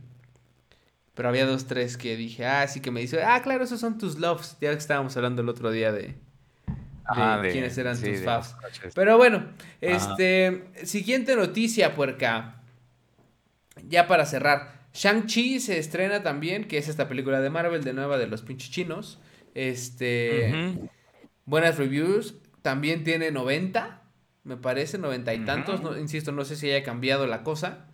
Pero 1.14 1.28
había 1.28 1.46
dos, 1.46 1.66
tres 1.68 1.98
que 1.98 2.16
dije, 2.16 2.46
ah, 2.46 2.66
sí 2.70 2.80
que 2.80 2.90
me 2.90 3.02
dice, 3.02 3.22
ah, 3.22 3.42
claro, 3.44 3.66
esos 3.66 3.82
son 3.82 3.98
tus 3.98 4.18
loves. 4.18 4.56
Ya 4.62 4.72
que 4.72 4.78
estábamos 4.78 5.18
hablando 5.18 5.42
el 5.42 5.50
otro 5.50 5.72
día 5.72 5.92
de, 5.92 6.16
de, 7.16 7.50
quiénes 7.52 7.78
eran 7.78 8.00
tus 8.00 8.22
faves. 8.22 8.56
Pero 8.96 9.18
bueno, 9.18 9.46
este, 9.82 10.64
siguiente 10.86 11.36
noticia, 11.36 11.96
puerca. 11.96 12.63
Ya 13.88 14.08
para 14.08 14.26
cerrar. 14.26 14.84
Shang-Chi 14.94 15.60
se 15.60 15.80
estrena 15.80 16.24
también, 16.24 16.66
que 16.66 16.78
es 16.78 16.88
esta 16.88 17.08
película 17.08 17.42
de 17.42 17.50
Marvel 17.50 17.84
de 17.84 17.94
nueva 17.94 18.18
de 18.18 18.28
los 18.28 18.42
pinches 18.42 18.70
chinos. 18.70 19.20
Este, 19.56 20.78
buenas 21.46 21.78
reviews. 21.78 22.36
También 22.62 23.04
tiene 23.04 23.32
90, 23.32 24.02
me 24.44 24.58
parece, 24.58 24.98
90 24.98 25.34
y 25.34 25.40
tantos. 25.46 25.82
insisto, 26.00 26.32
no 26.32 26.46
sé 26.46 26.56
si 26.56 26.70
haya 26.70 26.84
cambiado 26.84 27.28
la 27.28 27.44
cosa. 27.44 27.88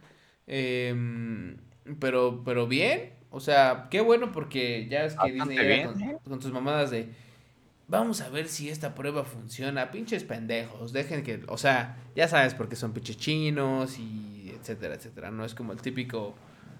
Em, 0.45 1.57
pero, 1.99 2.43
pero 2.43 2.67
bien. 2.67 3.13
O 3.31 3.39
sea, 3.39 3.87
qué 3.89 4.01
bueno 4.01 4.31
porque 4.31 4.87
ya 4.89 5.05
es 5.05 5.15
que 5.15 5.31
Disney 5.31 5.85
con, 5.85 5.99
con 6.17 6.39
tus 6.39 6.51
mamadas 6.51 6.89
de 6.91 7.09
vamos 7.89 8.21
a 8.21 8.29
ver 8.29 8.47
si 8.47 8.69
esta 8.69 8.95
prueba 8.95 9.25
funciona. 9.25 9.91
Pinches 9.91 10.23
pendejos, 10.23 10.93
dejen 10.93 11.23
que, 11.23 11.41
o 11.47 11.57
sea, 11.57 11.97
ya 12.15 12.27
sabes 12.27 12.53
porque 12.53 12.75
son 12.75 12.93
pinches 12.93 13.17
chinos 13.17 13.97
y 13.99 14.28
etcétera, 14.59 14.95
etcétera. 14.95 15.31
No 15.31 15.45
es 15.45 15.55
como 15.55 15.73
el 15.73 15.81
típico 15.81 16.35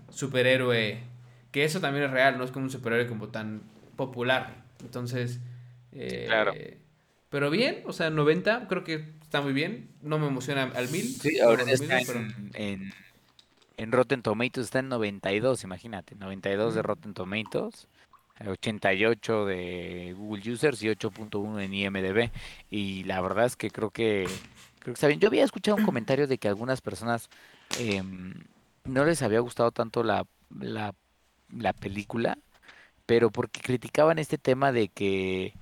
superhéroe, 0.09 1.03
que 1.51 1.63
eso 1.63 1.79
también 1.79 2.05
es 2.05 2.11
real, 2.11 2.37
no 2.37 2.43
es 2.43 2.51
como 2.51 2.65
un 2.65 2.71
superhéroe 2.71 3.07
como 3.07 3.29
tan 3.29 3.61
popular. 3.95 4.63
Entonces, 4.81 5.39
eh, 5.91 6.25
claro. 6.27 6.53
Pero 7.29 7.49
bien, 7.51 7.83
o 7.85 7.93
sea, 7.93 8.09
90 8.09 8.67
creo 8.67 8.83
que 8.83 9.13
está 9.21 9.41
muy 9.41 9.53
bien. 9.53 9.89
No 10.01 10.17
me 10.17 10.27
emociona 10.27 10.63
al 10.63 10.89
mil. 10.89 11.05
Sí, 11.05 11.39
ahora 11.39 11.63
está 11.63 11.99
en, 12.53 12.91
en, 13.77 13.91
Rotten 13.91 14.21
Tomatoes 14.21 14.65
está 14.65 14.79
en 14.79 14.89
92, 14.89 15.63
imagínate, 15.63 16.15
92 16.15 16.75
de 16.75 16.81
Rotten 16.81 17.13
Tomatoes. 17.13 17.87
88 18.45 19.45
de 19.45 20.15
Google 20.17 20.53
Users 20.53 20.81
y 20.81 20.87
8.1 20.87 21.61
en 21.61 21.73
IMDB. 21.73 22.31
Y 22.69 23.03
la 23.03 23.21
verdad 23.21 23.45
es 23.45 23.55
que 23.55 23.69
creo 23.69 23.89
que, 23.89 24.27
creo 24.79 24.93
que 24.93 24.97
está 24.97 25.07
bien. 25.07 25.19
Yo 25.19 25.27
había 25.27 25.43
escuchado 25.43 25.77
un 25.77 25.85
comentario 25.85 26.25
de 26.25 26.37
que 26.37 26.47
algunas 26.47 26.81
personas 26.81 27.29
em, 27.77 28.34
no 28.86 29.05
les 29.05 29.21
había 29.21 29.39
gustado 29.39 29.71
tanto 29.71 30.03
la, 30.03 30.25
la, 30.49 30.95
la 31.49 31.73
película, 31.73 32.38
pero 33.05 33.32
porque 33.32 33.62
criticaban 33.62 34.19
este 34.19 34.38
tema 34.38 34.71
de 34.71 34.89
que, 34.89 35.55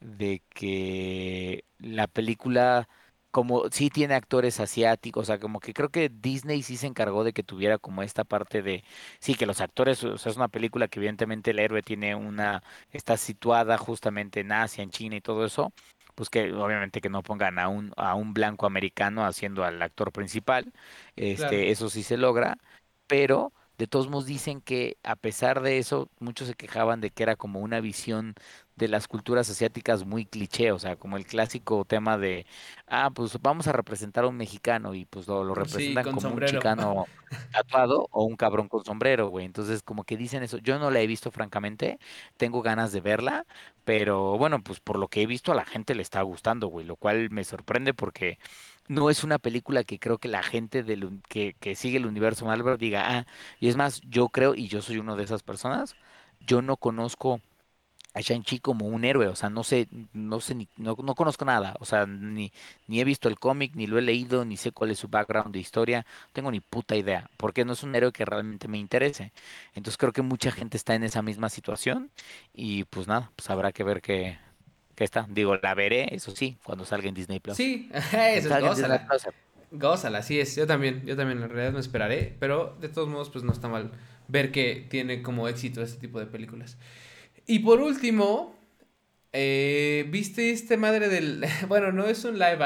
de 0.00 0.42
que 0.50 1.64
la 1.78 2.06
película 2.08 2.88
como 3.30 3.64
sí 3.70 3.90
tiene 3.90 4.14
actores 4.14 4.60
asiáticos, 4.60 5.24
o 5.24 5.26
sea, 5.26 5.38
como 5.40 5.60
que 5.60 5.74
creo 5.74 5.90
que 5.90 6.08
Disney 6.10 6.62
sí 6.62 6.76
se 6.78 6.86
encargó 6.86 7.24
de 7.24 7.32
que 7.34 7.42
tuviera 7.42 7.78
como 7.78 8.02
esta 8.02 8.24
parte 8.24 8.62
de, 8.62 8.82
sí, 9.20 9.34
que 9.34 9.44
los 9.46 9.60
actores, 9.60 10.02
o 10.04 10.16
sea, 10.18 10.30
es 10.32 10.36
una 10.38 10.48
película 10.48 10.88
que 10.88 10.98
evidentemente 11.00 11.50
el 11.52 11.58
héroe 11.58 11.82
tiene 11.82 12.14
una, 12.14 12.62
está 12.92 13.16
situada 13.18 13.78
justamente 13.78 14.40
en 14.40 14.52
Asia, 14.52 14.82
en 14.82 14.90
China 14.90 15.16
y 15.16 15.20
todo 15.20 15.44
eso, 15.44 15.72
pues 16.16 16.30
que 16.30 16.52
obviamente 16.54 17.00
que 17.02 17.10
no 17.10 17.22
pongan 17.24 17.60
a 17.60 17.68
un, 17.68 17.92
a 17.98 18.16
un 18.16 18.34
blanco 18.34 18.66
americano 18.66 19.26
haciendo 19.26 19.64
al 19.64 19.82
actor 19.82 20.12
principal, 20.12 20.72
este, 21.16 21.70
eso 21.72 21.90
sí 21.90 22.02
se 22.04 22.18
logra, 22.18 22.58
pero 23.06 23.52
de 23.78 23.86
todos 23.88 24.08
modos 24.08 24.26
dicen 24.26 24.60
que 24.62 24.98
a 25.04 25.16
pesar 25.16 25.62
de 25.62 25.78
eso, 25.78 26.10
muchos 26.20 26.48
se 26.48 26.54
quejaban 26.54 27.00
de 27.02 27.10
que 27.12 27.22
era 27.24 27.36
como 27.36 27.60
una 27.60 27.80
visión 27.80 28.34
de 28.76 28.88
las 28.88 29.08
culturas 29.08 29.48
asiáticas 29.48 30.04
muy 30.04 30.26
cliché, 30.26 30.70
o 30.70 30.78
sea, 30.78 30.96
como 30.96 31.16
el 31.16 31.24
clásico 31.24 31.84
tema 31.86 32.18
de, 32.18 32.46
ah, 32.86 33.10
pues 33.10 33.38
vamos 33.40 33.66
a 33.66 33.72
representar 33.72 34.24
a 34.24 34.28
un 34.28 34.36
mexicano 34.36 34.94
y 34.94 35.06
pues 35.06 35.26
lo, 35.26 35.54
representan 35.54 36.12
como 36.12 36.28
un 36.28 36.44
chicano 36.44 37.06
tatuado 37.52 38.06
o 38.10 38.24
un 38.24 38.36
cabrón 38.36 38.68
con 38.68 38.84
sombrero, 38.84 39.28
güey. 39.28 39.46
Entonces, 39.46 39.82
como 39.82 40.04
que 40.04 40.18
dicen 40.18 40.42
eso. 40.42 40.58
Yo 40.58 40.78
no 40.78 40.90
la 40.90 41.00
he 41.00 41.06
visto, 41.06 41.30
francamente, 41.30 41.98
tengo 42.36 42.60
ganas 42.60 42.92
de 42.92 43.00
verla, 43.00 43.46
pero 43.84 44.36
bueno, 44.36 44.62
pues 44.62 44.80
por 44.80 44.98
lo 44.98 45.08
que 45.08 45.22
he 45.22 45.26
visto 45.26 45.52
a 45.52 45.54
la 45.54 45.64
gente 45.64 45.94
le 45.94 46.02
está 46.02 46.20
gustando, 46.20 46.68
güey, 46.68 46.84
lo 46.86 46.96
cual 46.96 47.30
me 47.30 47.44
sorprende 47.44 47.94
porque 47.94 48.38
no 48.88 49.08
es 49.10 49.24
una 49.24 49.38
película 49.38 49.84
que 49.84 49.98
creo 49.98 50.18
que 50.18 50.28
la 50.28 50.42
gente 50.42 50.82
del, 50.82 51.22
que, 51.28 51.54
que 51.58 51.74
sigue 51.74 51.96
el 51.96 52.06
universo 52.06 52.44
Marvel 52.44 52.76
diga, 52.78 53.18
ah, 53.18 53.26
y 53.58 53.68
es 53.68 53.76
más, 53.76 54.02
yo 54.02 54.28
creo, 54.28 54.54
y 54.54 54.68
yo 54.68 54.82
soy 54.82 54.98
uno 54.98 55.16
de 55.16 55.24
esas 55.24 55.42
personas, 55.42 55.96
yo 56.40 56.62
no 56.62 56.76
conozco 56.76 57.40
a 58.16 58.22
Shang-Chi 58.22 58.60
como 58.60 58.86
un 58.86 59.04
héroe, 59.04 59.28
o 59.28 59.36
sea, 59.36 59.50
no 59.50 59.62
sé, 59.62 59.88
no 60.14 60.40
sé, 60.40 60.54
ni, 60.54 60.66
no, 60.78 60.96
no 61.04 61.14
conozco 61.14 61.44
nada, 61.44 61.76
o 61.80 61.84
sea, 61.84 62.06
ni, 62.06 62.50
ni 62.86 62.98
he 62.98 63.04
visto 63.04 63.28
el 63.28 63.38
cómic, 63.38 63.72
ni 63.74 63.86
lo 63.86 63.98
he 63.98 64.02
leído, 64.02 64.46
ni 64.46 64.56
sé 64.56 64.72
cuál 64.72 64.90
es 64.90 64.98
su 64.98 65.08
background 65.08 65.52
de 65.52 65.58
historia, 65.58 65.98
no 65.98 66.28
tengo 66.32 66.50
ni 66.50 66.60
puta 66.60 66.96
idea, 66.96 67.28
porque 67.36 67.66
no 67.66 67.74
es 67.74 67.82
un 67.82 67.94
héroe 67.94 68.12
que 68.12 68.24
realmente 68.24 68.68
me 68.68 68.78
interese. 68.78 69.32
Entonces 69.74 69.98
creo 69.98 70.14
que 70.14 70.22
mucha 70.22 70.50
gente 70.50 70.78
está 70.78 70.94
en 70.94 71.04
esa 71.04 71.20
misma 71.20 71.50
situación 71.50 72.10
y 72.54 72.84
pues 72.84 73.06
nada, 73.06 73.30
pues 73.36 73.50
habrá 73.50 73.70
que 73.70 73.84
ver 73.84 74.00
qué, 74.00 74.38
qué 74.94 75.04
está. 75.04 75.26
Digo, 75.28 75.54
la 75.54 75.74
veré, 75.74 76.14
eso 76.14 76.34
sí, 76.34 76.56
cuando 76.64 76.86
salga 76.86 77.08
en 77.08 77.14
Disney 77.14 77.38
Plus. 77.38 77.58
Sí, 77.58 77.90
eso 78.12 78.56
es 78.56 78.62
gózala. 78.62 79.06
Gózala, 79.72 80.18
así 80.18 80.40
es, 80.40 80.56
yo 80.56 80.66
también, 80.66 81.04
yo 81.04 81.16
también 81.16 81.42
en 81.42 81.50
realidad 81.50 81.74
me 81.74 81.80
esperaré, 81.80 82.34
pero 82.40 82.78
de 82.80 82.88
todos 82.88 83.08
modos 83.08 83.28
pues 83.28 83.44
no 83.44 83.52
está 83.52 83.68
mal 83.68 83.92
ver 84.26 84.52
que 84.52 84.86
tiene 84.88 85.20
como 85.20 85.48
éxito 85.48 85.82
este 85.82 86.00
tipo 86.00 86.18
de 86.18 86.24
películas. 86.24 86.78
Y 87.46 87.60
por 87.60 87.80
último, 87.80 88.56
eh, 89.32 90.06
¿viste 90.08 90.50
este 90.50 90.76
madre 90.76 91.08
del... 91.08 91.44
Bueno, 91.68 91.92
no 91.92 92.06
es 92.06 92.24
un 92.24 92.38
live... 92.38 92.58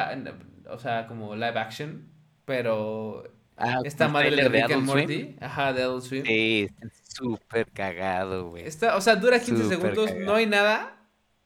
O 0.68 0.78
sea, 0.78 1.06
como 1.06 1.34
live 1.34 1.58
action, 1.58 2.08
pero... 2.44 3.24
Ah, 3.56 3.80
esta 3.84 4.08
madre 4.08 4.34
de 4.34 4.48
Rick 4.48 4.70
and 4.70 4.86
Morty. 4.86 5.36
Ajá, 5.40 5.72
de 5.72 5.82
Adult 5.82 6.04
Swim. 6.04 6.24
Sí, 6.24 6.68
súper 7.02 7.66
cagado, 7.70 8.48
güey. 8.48 8.64
o 8.66 9.00
sea, 9.00 9.16
dura 9.16 9.38
15 9.38 9.68
segundos, 9.68 10.14
no 10.16 10.34
hay 10.36 10.46
nada, 10.46 10.96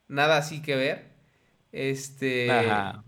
nada 0.07 0.37
así 0.37 0.61
que 0.61 0.75
ver. 0.75 1.11
Este... 1.73 2.49
Ajá. 2.49 3.03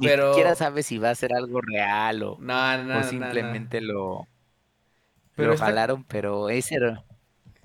Pero... 0.00 0.28
Ni 0.28 0.34
siquiera 0.34 0.54
sabes 0.54 0.86
si 0.86 0.98
va 0.98 1.10
a 1.10 1.14
ser 1.14 1.34
algo 1.34 1.60
real 1.60 2.22
o, 2.22 2.36
no, 2.38 2.84
no, 2.84 3.00
o 3.00 3.02
simplemente 3.02 3.80
lo... 3.80 4.28
Pero 5.34 5.52
lo 5.52 5.58
jalaron, 5.58 6.04
pero 6.04 6.50
ese 6.50 6.76
era... 6.76 7.04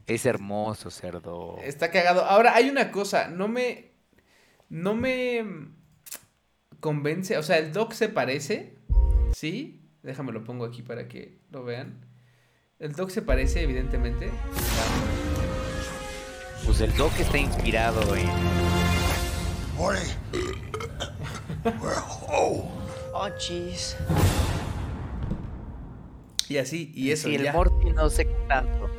Es 0.07 0.25
hermoso, 0.25 0.91
cerdo. 0.91 1.57
Está 1.63 1.89
cagado. 1.91 2.25
Ahora, 2.25 2.55
hay 2.55 2.69
una 2.69 2.91
cosa, 2.91 3.27
no 3.29 3.47
me. 3.47 3.91
No 4.69 4.95
me 4.95 5.45
convence. 6.79 7.37
O 7.37 7.43
sea, 7.43 7.57
el 7.57 7.71
doc 7.71 7.93
se 7.93 8.09
parece. 8.09 8.75
¿Sí? 9.33 9.81
Déjame 10.01 10.31
lo 10.31 10.43
pongo 10.43 10.65
aquí 10.65 10.81
para 10.81 11.07
que 11.07 11.39
lo 11.51 11.63
vean. 11.63 12.05
El 12.79 12.93
doc 12.93 13.09
se 13.09 13.21
parece, 13.21 13.61
evidentemente. 13.61 14.29
Pues 16.65 16.81
el 16.81 16.93
doc 16.95 17.17
está 17.19 17.37
inspirado 17.37 18.15
en. 18.15 18.29
oh, 23.13 23.29
jeez. 23.39 23.95
Y 26.49 26.57
así, 26.57 26.91
y 26.93 27.11
eso. 27.11 27.29
Y 27.29 27.35
el 27.35 27.53
Morty 27.53 27.91
no 27.91 28.09
sé 28.09 28.25
qué 28.25 28.35
tanto. 28.47 28.89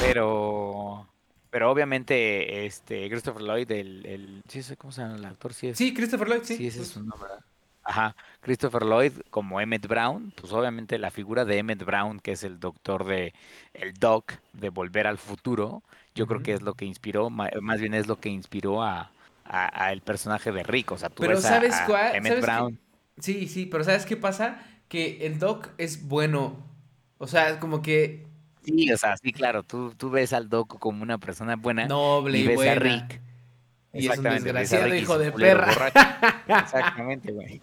Pero 0.00 1.08
pero 1.50 1.70
obviamente 1.70 2.66
este 2.66 3.08
Christopher 3.08 3.42
Lloyd 3.42 3.70
el, 3.70 4.04
el 4.06 4.42
sí 4.48 4.62
cómo 4.76 4.92
se 4.92 5.02
llama 5.02 5.16
el 5.16 5.24
actor 5.24 5.54
sí 5.54 5.68
es. 5.68 5.78
Sí 5.78 5.94
Christopher 5.94 6.28
Lloyd 6.28 6.42
sí. 6.42 6.56
Sí 6.56 6.66
ese 6.66 6.82
es 6.82 6.88
su 6.88 7.02
nombre 7.02 7.30
ajá 7.84 8.16
Christopher 8.40 8.84
Lloyd 8.84 9.12
como 9.30 9.60
Emmett 9.60 9.86
Brown 9.86 10.32
pues 10.40 10.52
obviamente 10.52 10.98
la 10.98 11.10
figura 11.10 11.44
de 11.44 11.58
Emmett 11.58 11.84
Brown 11.84 12.18
que 12.18 12.32
es 12.32 12.42
el 12.42 12.58
doctor 12.58 13.04
de 13.04 13.34
el 13.72 13.94
Doc 13.94 14.32
de 14.52 14.70
Volver 14.70 15.06
al 15.06 15.18
Futuro 15.18 15.82
yo 16.14 16.26
creo 16.26 16.42
que 16.42 16.54
es 16.54 16.62
lo 16.62 16.74
que 16.74 16.86
inspiró 16.86 17.30
más 17.30 17.80
bien 17.80 17.94
es 17.94 18.06
lo 18.06 18.18
que 18.18 18.30
inspiró 18.30 18.82
a, 18.82 19.10
a, 19.44 19.92
el 19.92 20.00
personaje 20.00 20.50
de 20.50 20.62
Rick 20.62 20.92
o 20.92 20.98
sea 20.98 21.08
tú 21.08 21.22
pero 21.22 21.40
sabes 21.40 21.76
cuál 21.86 22.16
Emmett 22.16 22.40
Brown. 22.40 22.78
Sí 23.18 23.46
sí 23.48 23.66
pero 23.66 23.84
sabes 23.84 24.06
qué 24.06 24.16
pasa 24.16 24.60
que 24.88 25.26
el 25.26 25.38
Doc 25.38 25.70
es 25.78 26.06
bueno. 26.06 26.56
O 27.18 27.26
sea 27.26 27.58
como 27.60 27.82
que 27.82 28.26
Sí, 28.64 28.90
o 28.92 28.96
sea, 28.96 29.16
sí, 29.16 29.32
claro, 29.32 29.62
tú, 29.62 29.92
tú 29.96 30.10
ves 30.10 30.32
al 30.32 30.48
Doc 30.48 30.78
como 30.78 31.02
una 31.02 31.18
persona 31.18 31.56
buena. 31.56 31.86
Noble 31.86 32.38
y, 32.38 32.46
ves 32.46 32.66
a 32.66 32.74
Rick. 32.76 33.20
Y 33.92 34.08
es 34.08 34.18
un 34.18 34.24
desgraciado 34.24 34.94
hijo 34.94 35.18
de 35.18 35.30
perra. 35.30 35.68
Exactamente, 36.48 37.32
güey. 37.32 37.60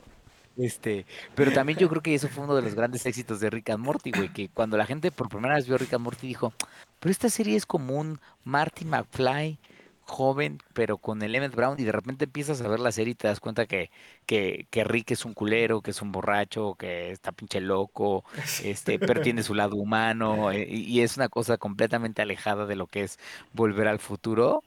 Este, 0.57 1.05
pero 1.33 1.51
también 1.51 1.79
yo 1.79 1.89
creo 1.89 2.01
que 2.01 2.13
eso 2.13 2.27
fue 2.27 2.43
uno 2.43 2.55
de 2.55 2.61
los 2.61 2.75
grandes 2.75 3.05
éxitos 3.05 3.39
de 3.39 3.49
Rick 3.49 3.69
and 3.71 3.83
Morty, 3.83 4.11
güey, 4.11 4.29
que 4.31 4.49
cuando 4.49 4.77
la 4.77 4.85
gente 4.85 5.11
por 5.11 5.29
primera 5.29 5.55
vez 5.55 5.65
vio 5.65 5.77
Rick 5.77 5.93
and 5.93 6.03
Morty 6.03 6.27
dijo, 6.27 6.53
pero 6.99 7.11
esta 7.11 7.29
serie 7.29 7.55
es 7.55 7.65
como 7.65 7.95
un 7.95 8.19
Marty 8.43 8.85
McFly 8.85 9.57
joven, 10.03 10.59
pero 10.73 10.97
con 10.97 11.21
el 11.21 11.33
Emmett 11.35 11.55
Brown, 11.55 11.79
y 11.79 11.83
de 11.83 11.91
repente 11.91 12.25
empiezas 12.25 12.61
a 12.61 12.67
ver 12.67 12.79
la 12.79 12.91
serie 12.91 13.11
y 13.11 13.15
te 13.15 13.27
das 13.27 13.39
cuenta 13.39 13.65
que, 13.65 13.91
que, 14.25 14.67
que 14.69 14.83
Rick 14.83 15.11
es 15.11 15.25
un 15.25 15.33
culero, 15.33 15.81
que 15.81 15.91
es 15.91 16.01
un 16.01 16.11
borracho, 16.11 16.75
que 16.75 17.11
está 17.11 17.31
pinche 17.31 17.61
loco, 17.61 18.23
este, 18.63 18.99
pero 18.99 19.21
tiene 19.21 19.43
su 19.43 19.53
lado 19.55 19.75
humano, 19.75 20.51
eh, 20.51 20.67
y, 20.69 21.01
es 21.01 21.17
una 21.17 21.29
cosa 21.29 21.57
completamente 21.57 22.21
alejada 22.21 22.65
de 22.65 22.75
lo 22.75 22.87
que 22.87 23.03
es 23.03 23.19
volver 23.53 23.87
al 23.87 23.99
futuro, 23.99 24.63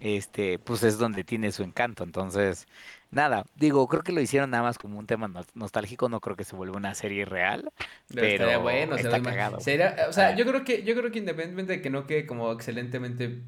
este, 0.00 0.58
pues 0.58 0.82
es 0.82 0.98
donde 0.98 1.24
tiene 1.24 1.52
su 1.52 1.62
encanto. 1.62 2.04
Entonces, 2.04 2.66
nada, 3.10 3.44
digo, 3.56 3.86
creo 3.88 4.02
que 4.02 4.12
lo 4.12 4.20
hicieron 4.20 4.50
nada 4.50 4.62
más 4.62 4.78
como 4.78 4.98
un 4.98 5.06
tema 5.06 5.30
nostálgico, 5.54 6.08
no 6.08 6.20
creo 6.20 6.36
que 6.36 6.44
se 6.44 6.56
vuelva 6.56 6.76
una 6.76 6.94
serie 6.94 7.24
real, 7.24 7.70
pero 8.12 8.60
bueno, 8.60 8.96
está 8.96 9.20
cagado. 9.22 9.58
o 9.58 10.12
sea, 10.12 10.36
yo 10.36 10.46
creo 10.46 10.64
que 10.64 10.82
yo 10.82 10.94
creo 10.94 11.10
que 11.10 11.18
independientemente 11.18 11.74
de 11.74 11.82
que 11.82 11.90
no 11.90 12.06
quede 12.06 12.26
como 12.26 12.52
excelentemente 12.52 13.42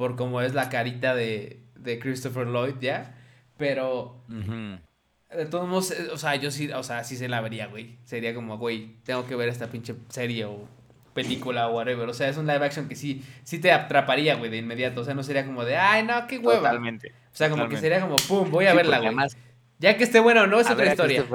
por 0.00 0.16
como 0.16 0.40
es 0.40 0.54
la 0.54 0.70
carita 0.70 1.14
de, 1.14 1.60
de 1.74 1.98
Christopher 1.98 2.46
Lloyd 2.46 2.76
ya, 2.80 3.18
pero 3.58 4.24
de 4.28 5.44
todos 5.44 5.68
modos, 5.68 5.90
eh, 5.90 6.08
o 6.10 6.16
sea, 6.16 6.36
yo 6.36 6.50
sí, 6.50 6.72
o 6.72 6.82
sea, 6.82 7.04
sí 7.04 7.18
se 7.18 7.28
la 7.28 7.42
vería, 7.42 7.66
güey. 7.66 7.98
Sería 8.04 8.34
como, 8.34 8.56
güey, 8.56 8.96
tengo 9.04 9.26
que 9.26 9.36
ver 9.36 9.50
esta 9.50 9.66
pinche 9.66 9.94
serie 10.08 10.46
o 10.46 10.66
película 11.12 11.68
o 11.68 11.76
whatever. 11.76 12.08
O 12.08 12.14
sea, 12.14 12.30
es 12.30 12.38
un 12.38 12.46
live 12.46 12.64
action 12.64 12.88
que 12.88 12.96
sí, 12.96 13.22
sí 13.44 13.58
te 13.58 13.72
atraparía, 13.72 14.36
güey, 14.36 14.50
de 14.50 14.56
inmediato. 14.56 15.02
O 15.02 15.04
sea, 15.04 15.12
no 15.12 15.22
sería 15.22 15.44
como 15.44 15.66
de, 15.66 15.76
ay, 15.76 16.02
no, 16.02 16.26
qué 16.26 16.38
hueva. 16.38 16.70
Totalmente. 16.70 17.10
O 17.10 17.36
sea, 17.36 17.50
como 17.50 17.68
que 17.68 17.76
sería 17.76 18.00
como, 18.00 18.16
pum, 18.16 18.50
voy 18.50 18.64
a 18.64 18.72
verla, 18.72 19.00
güey. 19.00 19.14
Ya 19.80 19.98
que 19.98 20.04
esté 20.04 20.20
buena 20.20 20.44
o 20.44 20.46
no, 20.46 20.60
es 20.60 20.70
otra 20.70 20.86
historia. 20.86 21.26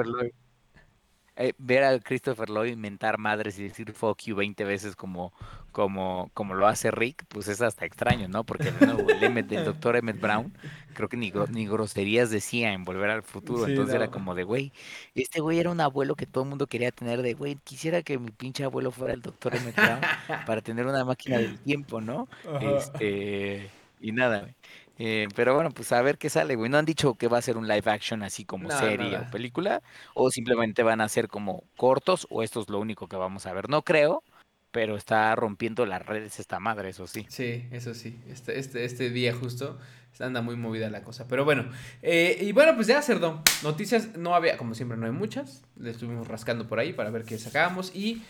Eh, 1.38 1.54
ver 1.58 1.84
a 1.84 2.00
Christopher 2.00 2.50
Lloyd 2.50 2.71
inventar 2.71 3.17
madres 3.17 3.60
y 3.60 3.63
decir 3.63 3.91
fuck 3.91 4.21
you 4.21 4.38
20 4.38 4.63
veces 4.63 4.95
como, 4.95 5.34
como, 5.74 6.32
como 6.34 6.54
lo 6.54 6.65
hace 6.65 6.91
Rick, 6.91 7.26
pues 7.28 7.50
es 7.50 7.62
hasta 7.62 7.86
extraño, 7.86 8.30
¿no? 8.30 8.45
Porque 8.45 8.69
el, 8.69 9.65
doctor 9.65 9.98
Emmett 9.98 10.21
Brown, 10.21 10.54
creo 10.93 11.10
que 11.10 11.17
ni, 11.17 11.34
ni 11.50 11.67
groserías 11.67 12.30
decía 12.30 12.71
en 12.71 12.86
Volver 12.86 13.10
al 13.10 13.21
Futuro, 13.21 13.67
entonces 13.67 13.95
era 13.95 14.10
como 14.10 14.34
de, 14.34 14.43
güey, 14.43 14.71
este 15.13 15.41
güey 15.41 15.60
era 15.60 15.71
un 15.71 15.82
abuelo 15.82 16.15
que 16.15 16.26
todo 16.26 16.45
el 16.45 16.50
mundo 16.50 16.67
quería 16.67 16.91
tener 16.91 17.21
de, 17.21 17.34
güey, 17.34 17.58
quisiera 17.65 18.02
que 18.02 18.17
mi 18.17 18.32
pinche 18.32 18.63
abuelo 18.63 18.91
fuera 18.91 19.13
el 19.13 19.21
doctor 19.21 19.58
Emmett 19.58 19.76
Brown 19.76 20.00
para 20.45 20.62
tener 20.62 20.86
una 20.86 21.04
máquina 21.04 21.38
del 21.38 21.60
tiempo, 21.60 22.00
¿no? 22.00 22.30
Este, 22.62 23.69
y 24.00 24.12
nada, 24.13 24.39
güey. 24.39 24.55
Eh, 24.98 25.28
pero 25.36 25.54
bueno, 25.56 25.72
pues 25.72 25.92
a 25.92 26.02
ver 26.02 26.18
qué 26.18 26.30
sale, 26.30 26.56
güey. 26.56 26.70
No 26.70 26.78
han 26.78 26.86
dicho 26.86 27.16
que 27.16 27.28
va 27.28 27.38
a 27.38 27.42
ser 27.42 27.58
un 27.58 27.68
live 27.68 27.90
action 27.92 28.24
así 28.24 28.46
como 28.46 28.72
serie 28.72 29.18
o 29.18 29.30
película, 29.32 29.82
o 30.14 30.32
simplemente 30.32 30.84
van 30.84 31.02
a 31.02 31.10
ser 31.10 31.28
como 31.28 31.64
cortos, 31.76 32.28
o 32.30 32.44
esto 32.44 32.62
es 32.62 32.70
lo 32.70 32.80
único 32.80 33.08
que 33.08 33.16
vamos 33.16 33.46
a 33.46 33.54
ver. 33.54 33.70
No 33.70 33.82
creo, 33.82 34.24
pero 34.72 34.96
está 34.96 35.36
rompiendo 35.36 35.86
las 35.86 36.06
redes 36.06 36.40
esta 36.40 36.60
madre, 36.60 36.90
eso 36.90 37.08
sí. 37.08 37.26
Sí, 37.30 37.66
eso 37.72 37.94
sí. 37.94 38.20
Este, 38.30 38.60
este, 38.60 38.86
este 38.86 39.10
día 39.10 39.34
justo 39.34 39.78
anda 40.24 40.42
muy 40.42 40.56
movida 40.56 40.90
la 40.90 41.04
cosa. 41.04 41.28
Pero 41.28 41.46
bueno, 41.46 41.66
eh, 42.02 42.38
y 42.42 42.52
bueno, 42.52 42.76
pues 42.76 42.88
ya, 42.88 43.02
Cerdo. 43.02 43.42
Noticias 43.64 44.16
no 44.16 44.36
había, 44.36 44.58
como 44.58 44.74
siempre, 44.74 44.98
no 44.98 45.06
hay 45.06 45.12
muchas. 45.12 45.64
Le 45.78 45.92
estuvimos 45.92 46.28
rascando 46.28 46.68
por 46.68 46.80
ahí 46.80 46.94
para 46.94 47.10
ver 47.10 47.24
qué 47.24 47.38
sacábamos 47.38 47.94
y 47.94 48.22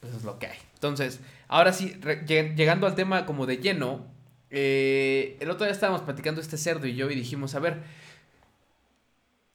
pues 0.00 0.14
es 0.14 0.24
lo 0.24 0.38
que 0.38 0.46
hay. 0.46 0.58
Entonces, 0.74 1.20
ahora 1.48 1.72
sí, 1.72 2.00
llegando 2.26 2.86
al 2.86 2.94
tema 2.94 3.26
como 3.26 3.46
de 3.46 3.58
lleno, 3.58 4.06
eh, 4.50 5.36
el 5.40 5.50
otro 5.50 5.64
día 5.64 5.72
estábamos 5.72 6.02
platicando 6.02 6.40
este 6.40 6.56
cerdo 6.56 6.86
y 6.86 6.94
yo 6.94 7.10
y 7.10 7.14
dijimos, 7.14 7.54
a 7.54 7.60
ver, 7.60 7.82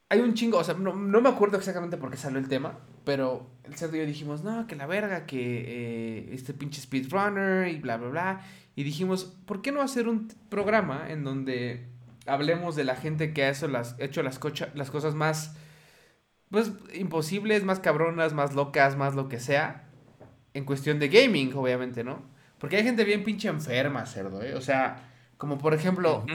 hay 0.09 0.19
un 0.19 0.35
chingo, 0.35 0.59
o 0.59 0.63
sea, 0.63 0.75
no, 0.75 0.93
me 0.93 1.29
acuerdo 1.29 1.57
exactamente 1.57 1.97
por 1.97 2.11
qué 2.11 2.17
salió 2.17 2.37
el 2.37 2.47
tema, 2.47 2.77
pero 3.03 3.47
el 3.63 3.75
cerdo 3.75 3.95
y 3.95 3.99
yo 3.99 4.05
dijimos, 4.05 4.43
no, 4.43 4.67
que 4.67 4.75
la 4.75 4.85
verga, 4.85 5.25
que 5.25 5.63
eh, 5.67 6.29
este 6.33 6.53
pinche 6.53 6.81
speedrunner 6.81 7.67
y 7.67 7.77
bla, 7.79 7.97
bla, 7.97 8.09
bla. 8.09 8.41
Y 8.75 8.83
dijimos, 8.83 9.25
¿por 9.45 9.61
qué 9.61 9.71
no 9.71 9.81
hacer 9.81 10.07
un 10.07 10.27
programa 10.49 11.09
en 11.09 11.23
donde 11.23 11.87
hablemos 12.25 12.75
de 12.75 12.83
la 12.83 12.95
gente 12.95 13.33
que 13.33 13.43
ha 13.43 13.49
hecho 13.49 13.67
las, 13.67 13.95
hecho 13.99 14.21
las, 14.23 14.39
las 14.75 14.91
cosas 14.91 15.15
más, 15.15 15.55
pues, 16.49 16.71
imposibles, 16.93 17.63
más 17.63 17.79
cabronas, 17.79 18.33
más 18.33 18.53
locas, 18.53 18.95
más 18.95 19.15
lo 19.15 19.29
que 19.29 19.39
sea, 19.39 19.89
en 20.53 20.65
cuestión 20.65 20.99
de 20.99 21.09
gaming, 21.09 21.53
obviamente, 21.55 22.03
¿no? 22.03 22.32
Porque 22.63 22.77
hay 22.77 22.83
gente 22.85 23.03
bien 23.03 23.25
pinche 23.25 23.49
enferma, 23.49 24.05
cerdo, 24.05 24.41
¿eh? 24.41 24.55
O 24.55 24.61
sea, 24.61 25.11
como 25.35 25.57
por 25.57 25.73
ejemplo, 25.73 26.25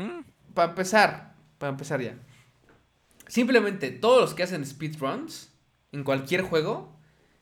para 0.52 0.68
empezar, 0.68 1.32
para 1.56 1.70
empezar 1.70 2.02
ya. 2.02 2.18
Simplemente 3.26 3.90
todos 3.92 4.20
los 4.20 4.34
que 4.34 4.42
hacen 4.42 4.66
speedruns 4.66 5.50
en 5.90 6.04
cualquier 6.04 6.42
juego 6.42 6.94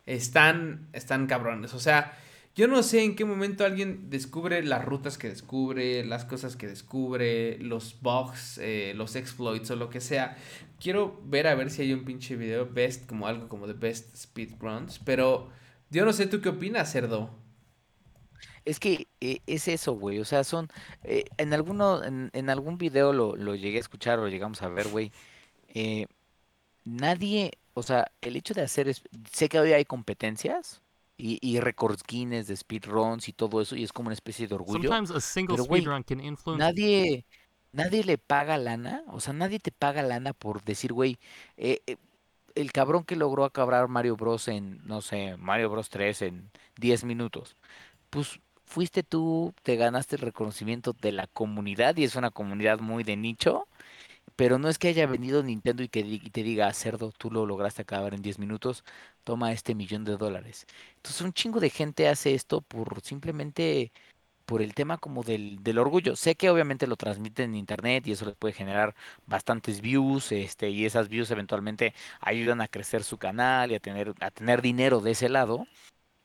están, 0.06 0.86
están 0.92 1.26
cabrones. 1.26 1.74
O 1.74 1.80
sea, 1.80 2.16
yo 2.54 2.68
no 2.68 2.84
sé 2.84 3.02
en 3.02 3.16
qué 3.16 3.24
momento 3.24 3.64
alguien 3.64 4.08
descubre 4.08 4.62
las 4.62 4.84
rutas 4.84 5.18
que 5.18 5.30
descubre, 5.30 6.04
las 6.04 6.24
cosas 6.24 6.54
que 6.54 6.68
descubre, 6.68 7.58
los 7.58 8.00
bugs, 8.00 8.58
eh, 8.58 8.92
los 8.94 9.16
exploits 9.16 9.68
o 9.72 9.74
lo 9.74 9.90
que 9.90 10.00
sea. 10.00 10.36
Quiero 10.78 11.20
ver 11.24 11.48
a 11.48 11.56
ver 11.56 11.70
si 11.70 11.82
hay 11.82 11.92
un 11.92 12.04
pinche 12.04 12.36
video 12.36 12.72
best, 12.72 13.06
como 13.06 13.26
algo 13.26 13.48
como 13.48 13.66
de 13.66 13.72
best 13.72 14.14
speedruns. 14.16 15.00
Pero 15.00 15.50
yo 15.90 16.04
no 16.04 16.12
sé, 16.12 16.28
¿tú 16.28 16.40
qué 16.40 16.50
opinas, 16.50 16.92
cerdo? 16.92 17.44
Es 18.66 18.80
que 18.80 19.06
eh, 19.20 19.38
es 19.46 19.68
eso, 19.68 19.94
güey. 19.94 20.18
O 20.18 20.24
sea, 20.24 20.44
son. 20.44 20.68
Eh, 21.04 21.24
en 21.38 21.54
alguno, 21.54 22.04
en, 22.04 22.30
en, 22.34 22.50
algún 22.50 22.76
video 22.76 23.12
lo, 23.12 23.36
lo, 23.36 23.54
llegué 23.54 23.78
a 23.78 23.80
escuchar 23.80 24.18
o 24.18 24.22
lo 24.22 24.28
llegamos 24.28 24.60
a 24.60 24.68
ver, 24.68 24.88
güey. 24.88 25.12
Eh, 25.68 26.06
nadie. 26.84 27.52
O 27.74 27.82
sea, 27.82 28.10
el 28.20 28.36
hecho 28.36 28.54
de 28.54 28.62
hacer. 28.62 28.94
sé 29.32 29.48
que 29.48 29.60
hoy 29.60 29.72
hay 29.72 29.84
competencias 29.84 30.82
y, 31.16 31.38
y 31.40 31.60
records 31.60 32.02
Guinness 32.06 32.48
de 32.48 32.56
speedruns 32.56 33.28
y 33.28 33.32
todo 33.32 33.60
eso, 33.60 33.76
y 33.76 33.84
es 33.84 33.92
como 33.92 34.08
una 34.08 34.14
especie 34.14 34.48
de 34.48 34.56
orgullo. 34.56 34.90
pero, 35.48 35.64
güey, 35.64 35.86
nadie. 36.58 37.24
Nadie 37.72 38.04
le 38.04 38.16
paga 38.16 38.56
lana, 38.56 39.02
o 39.08 39.20
sea, 39.20 39.34
nadie 39.34 39.58
te 39.58 39.70
paga 39.70 40.02
lana 40.02 40.32
por 40.32 40.64
decir, 40.64 40.94
güey, 40.94 41.18
eh, 41.58 41.82
el 42.54 42.72
cabrón 42.72 43.04
que 43.04 43.16
logró 43.16 43.44
acabar 43.44 43.86
Mario 43.86 44.16
Bros. 44.16 44.48
en, 44.48 44.80
no 44.86 45.02
sé, 45.02 45.36
Mario 45.36 45.70
Bros. 45.70 45.90
3 45.90 46.22
en 46.22 46.50
10 46.76 47.04
minutos. 47.04 47.54
Pues 48.10 48.40
fuiste 48.66 49.02
tú, 49.02 49.54
te 49.62 49.76
ganaste 49.76 50.16
el 50.16 50.22
reconocimiento 50.22 50.92
de 50.92 51.12
la 51.12 51.26
comunidad 51.28 51.96
y 51.96 52.04
es 52.04 52.16
una 52.16 52.30
comunidad 52.30 52.80
muy 52.80 53.04
de 53.04 53.16
nicho, 53.16 53.68
pero 54.36 54.58
no 54.58 54.68
es 54.68 54.78
que 54.78 54.88
haya 54.88 55.06
venido 55.06 55.42
Nintendo 55.42 55.82
y 55.82 55.88
que 55.88 56.02
te 56.32 56.42
diga, 56.42 56.72
cerdo, 56.74 57.12
tú 57.18 57.30
lo 57.30 57.46
lograste 57.46 57.82
acabar 57.82 58.14
en 58.14 58.22
10 58.22 58.38
minutos, 58.38 58.84
toma 59.24 59.52
este 59.52 59.74
millón 59.74 60.04
de 60.04 60.16
dólares. 60.16 60.66
Entonces 60.96 61.22
un 61.22 61.32
chingo 61.32 61.60
de 61.60 61.70
gente 61.70 62.08
hace 62.08 62.34
esto 62.34 62.60
por 62.62 63.00
simplemente 63.02 63.92
por 64.46 64.62
el 64.62 64.74
tema 64.74 64.98
como 64.98 65.22
del, 65.24 65.62
del 65.62 65.78
orgullo. 65.78 66.16
Sé 66.16 66.36
que 66.36 66.50
obviamente 66.50 66.86
lo 66.86 66.96
transmiten 66.96 67.50
en 67.50 67.56
internet 67.56 68.06
y 68.06 68.12
eso 68.12 68.26
les 68.26 68.36
puede 68.36 68.54
generar 68.54 68.94
bastantes 69.26 69.80
views, 69.80 70.32
este, 70.32 70.70
y 70.70 70.86
esas 70.86 71.08
views 71.08 71.30
eventualmente 71.30 71.94
ayudan 72.20 72.60
a 72.60 72.68
crecer 72.68 73.04
su 73.04 73.18
canal 73.18 73.72
y 73.72 73.74
a 73.76 73.80
tener, 73.80 74.14
a 74.20 74.30
tener 74.30 74.62
dinero 74.62 75.00
de 75.00 75.12
ese 75.12 75.28
lado 75.28 75.66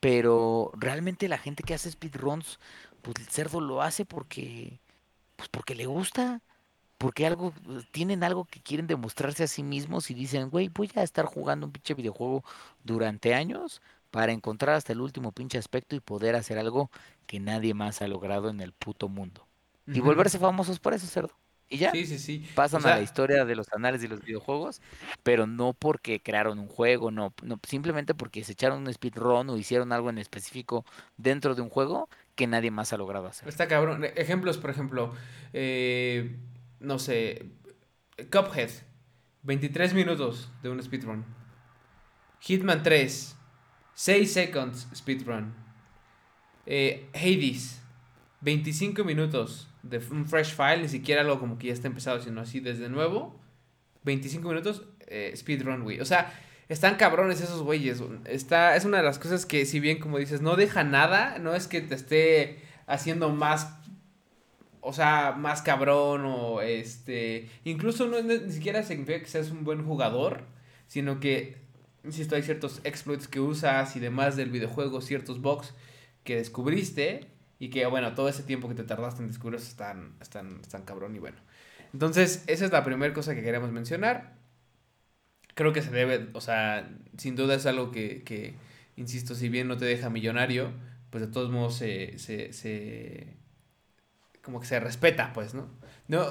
pero 0.02 0.72
realmente 0.76 1.30
la 1.30 1.38
gente 1.38 1.64
que 1.64 1.76
hace 1.76 1.92
speedruns, 1.92 2.60
pues 3.04 3.16
el 3.20 3.28
cerdo 3.28 3.62
lo 3.62 3.82
hace 3.84 4.06
porque, 4.06 4.82
pues 5.38 5.50
porque 5.50 5.76
le 5.76 5.86
gusta, 5.86 6.42
porque 6.98 7.28
algo, 7.28 7.54
tienen 7.92 8.24
algo 8.24 8.46
que 8.46 8.62
quieren 8.62 8.88
demostrarse 8.88 9.44
a 9.44 9.48
sí 9.48 9.64
mismos 9.64 10.12
y 10.12 10.16
dicen, 10.16 10.50
güey, 10.50 10.70
voy 10.70 10.92
a 10.96 11.04
estar 11.04 11.26
jugando 11.26 11.68
un 11.68 11.74
pinche 11.74 11.94
videojuego 11.96 12.44
durante 12.84 13.36
años 13.36 13.82
para 14.12 14.34
encontrar 14.34 14.76
hasta 14.76 14.94
el 14.94 15.02
último 15.02 15.32
pinche 15.32 15.58
aspecto 15.58 15.96
y 15.96 16.02
poder 16.02 16.36
hacer 16.36 16.60
algo 16.60 16.92
que 17.28 17.40
nadie 17.40 17.74
más 17.74 18.02
ha 18.02 18.08
logrado 18.08 18.50
en 18.50 18.60
el 18.62 18.74
puto 18.74 19.10
mundo. 19.10 19.48
Y 19.88 20.00
volverse 20.00 20.40
famosos 20.40 20.80
por 20.80 20.94
eso, 20.94 21.08
cerdo. 21.08 21.41
Y 21.72 21.78
ya. 21.78 21.92
Sí, 21.92 22.06
sí, 22.06 22.20
sí. 22.20 22.46
Pasan 22.54 22.86
a 22.86 22.98
la 22.98 23.02
historia 23.02 23.46
de 23.46 23.56
los 23.56 23.72
anales 23.72 24.02
de 24.02 24.10
los 24.10 24.22
videojuegos, 24.22 24.82
pero 25.24 25.48
no 25.48 25.72
porque 25.72 26.20
crearon 26.20 26.60
un 26.60 26.68
juego, 26.68 27.12
no, 27.12 27.34
no, 27.44 27.62
simplemente 27.66 28.14
porque 28.14 28.44
se 28.44 28.52
echaron 28.52 28.82
un 28.86 28.94
speedrun 28.94 29.50
o 29.50 29.58
hicieron 29.58 29.94
algo 29.94 30.10
en 30.10 30.18
específico 30.18 30.86
dentro 31.16 31.56
de 31.56 31.62
un 31.62 31.70
juego 31.70 32.10
que 32.36 32.46
nadie 32.46 32.72
más 32.72 32.92
ha 32.92 32.98
logrado 32.98 33.28
hacer. 33.28 33.48
Está 33.48 33.70
cabrón. 33.70 34.04
Ejemplos, 34.16 34.58
por 34.58 34.70
ejemplo, 34.70 35.14
eh, 35.54 36.36
no 36.82 37.00
sé, 37.00 37.46
Cuphead, 38.30 38.72
23 39.44 39.94
minutos 39.94 40.52
de 40.62 40.70
un 40.70 40.84
speedrun. 40.84 41.24
Hitman 42.42 42.84
3, 42.84 43.38
6 43.94 44.34
seconds 44.34 44.90
speedrun. 44.94 45.54
Eh, 46.66 47.10
Hades, 47.14 47.82
25 48.42 49.06
minutos 49.06 49.71
de 49.84 49.98
un 50.12 50.26
fresh 50.28 50.56
file, 50.56 50.84
ni 50.84 50.90
siquiera 50.90 51.22
algo 51.22 51.40
como 51.40 51.58
que 51.58 51.68
ya 51.68 51.74
está 51.74 51.88
empezado, 51.88 52.22
sino 52.22 52.42
así 52.42 52.60
desde 52.60 52.90
nuevo. 52.90 53.40
25 54.04 54.48
minutos, 54.48 54.84
eh, 55.08 55.34
speedrun, 55.36 55.84
güey. 55.84 56.00
O 56.00 56.06
sea, 56.06 56.34
están 56.70 56.96
cabrones 56.96 57.42
esos 57.42 57.62
güeyes. 57.62 58.02
Está, 58.26 58.76
es 58.76 58.86
una 58.86 58.98
de 58.98 59.04
las 59.04 59.20
cosas 59.20 59.46
que, 59.46 59.66
si 59.66 59.80
bien, 59.80 60.00
como 60.00 60.18
dices, 60.18 60.42
no 60.42 60.56
deja 60.56 60.84
nada, 60.84 61.38
no 61.40 61.54
es 61.54 61.68
que 61.68 61.82
te 61.82 61.96
esté 61.96 62.60
haciendo 62.88 63.30
más. 63.30 63.78
O 64.84 64.94
sea, 64.94 65.36
más 65.38 65.62
cabrón 65.62 66.24
o 66.26 66.62
este. 66.62 67.50
Incluso 67.66 68.08
no 68.08 68.22
ni 68.22 68.52
siquiera 68.52 68.84
significa 68.84 69.20
que 69.20 69.28
seas 69.28 69.52
un 69.52 69.64
buen 69.64 69.86
jugador, 69.86 70.46
sino 70.88 71.20
que, 71.20 71.58
insisto, 72.04 72.36
hay 72.36 72.42
ciertos 72.42 72.82
exploits 72.84 73.28
que 73.28 73.40
usas 73.40 73.96
y 73.96 74.00
demás 74.00 74.36
del 74.36 74.50
videojuego, 74.50 75.02
ciertos 75.02 75.42
bugs 75.42 75.74
que 76.24 76.36
descubriste 76.38 77.28
y 77.62 77.70
que, 77.70 77.86
bueno, 77.86 78.16
todo 78.16 78.28
ese 78.28 78.42
tiempo 78.42 78.68
que 78.68 78.74
te 78.74 78.84
tardaste 78.84 79.22
en 79.22 79.28
descubrir 79.28 79.60
están, 79.60 80.16
están, 80.20 80.62
están 80.64 80.82
cabrón 80.82 81.16
y 81.16 81.20
bueno. 81.20 81.38
Entonces, 81.94 82.44
esa 82.48 82.66
es 82.66 82.72
la 82.72 82.84
primera 82.84 83.14
cosa 83.14 83.36
que 83.36 83.44
queremos 83.44 83.72
mencionar. 83.72 84.34
Creo 85.54 85.72
que 85.72 85.84
se 85.84 85.92
debe, 85.92 86.30
o 86.34 86.42
sea, 86.42 86.90
sin 87.18 87.36
duda 87.36 87.54
es 87.54 87.68
algo 87.68 87.92
que, 87.92 88.24
que 88.24 88.56
insisto, 88.96 89.36
si 89.36 89.48
bien 89.48 89.68
no 89.68 89.78
te 89.78 89.86
deja 89.86 90.10
millonario, 90.10 90.72
pues 91.12 91.22
de 91.24 91.32
todos 91.32 91.52
modos 91.52 91.76
se, 91.76 92.18
se, 92.18 92.52
se 92.52 93.38
como 94.42 94.60
que 94.60 94.66
se 94.66 94.80
respeta, 94.80 95.32
pues, 95.32 95.54
¿no? 95.54 95.68
No, 96.08 96.26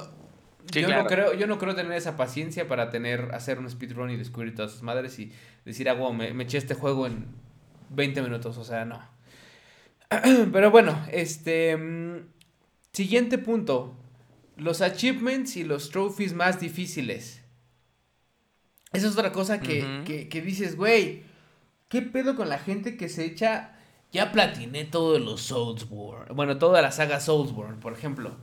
yo 0.69 0.89
no 0.89 1.05
creo, 1.05 1.33
yo 1.33 1.47
no 1.47 1.57
creo 1.59 1.75
tener 1.75 1.93
esa 1.93 2.17
paciencia 2.17 2.67
para 2.67 2.89
tener, 2.89 3.33
hacer 3.33 3.57
un 3.57 3.69
speedrun 3.69 4.09
y 4.09 4.17
descubrir 4.17 4.53
todas 4.53 4.73
sus 4.73 4.81
madres 4.81 5.17
y 5.17 5.31
decir, 5.63 5.87
ah, 5.87 5.93
wow, 5.93 6.11
me, 6.11 6.33
me 6.33 6.43
eché 6.43 6.57
este 6.57 6.73
juego 6.73 7.07
en 7.07 7.27
20 7.91 8.21
minutos, 8.21 8.57
o 8.57 8.65
sea, 8.65 8.83
no. 8.83 9.10
Pero 10.51 10.71
bueno, 10.71 11.01
este. 11.11 11.77
Mm, 11.77 12.27
siguiente 12.91 13.37
punto. 13.37 13.95
Los 14.57 14.81
achievements 14.81 15.55
y 15.55 15.63
los 15.63 15.89
trophies 15.89 16.33
más 16.33 16.59
difíciles. 16.59 17.41
Esa 18.91 19.07
es 19.07 19.13
otra 19.13 19.31
cosa 19.31 19.61
que, 19.61 20.27
que, 20.29 20.41
dices, 20.41 20.75
güey. 20.75 21.23
¿Qué 21.87 22.01
pedo 22.01 22.35
con 22.35 22.49
la 22.49 22.59
gente 22.59 22.97
que 22.97 23.09
se 23.09 23.25
echa? 23.25 23.77
Ya 24.11 24.31
platiné 24.33 24.83
todo 24.83 25.13
de 25.13 25.21
los 25.21 25.41
Soulsborne. 25.41 26.33
Bueno, 26.33 26.57
toda 26.57 26.81
la 26.81 26.91
saga 26.91 27.21
Soulsborne, 27.21 27.77
por 27.77 27.93
ejemplo. 27.93 28.35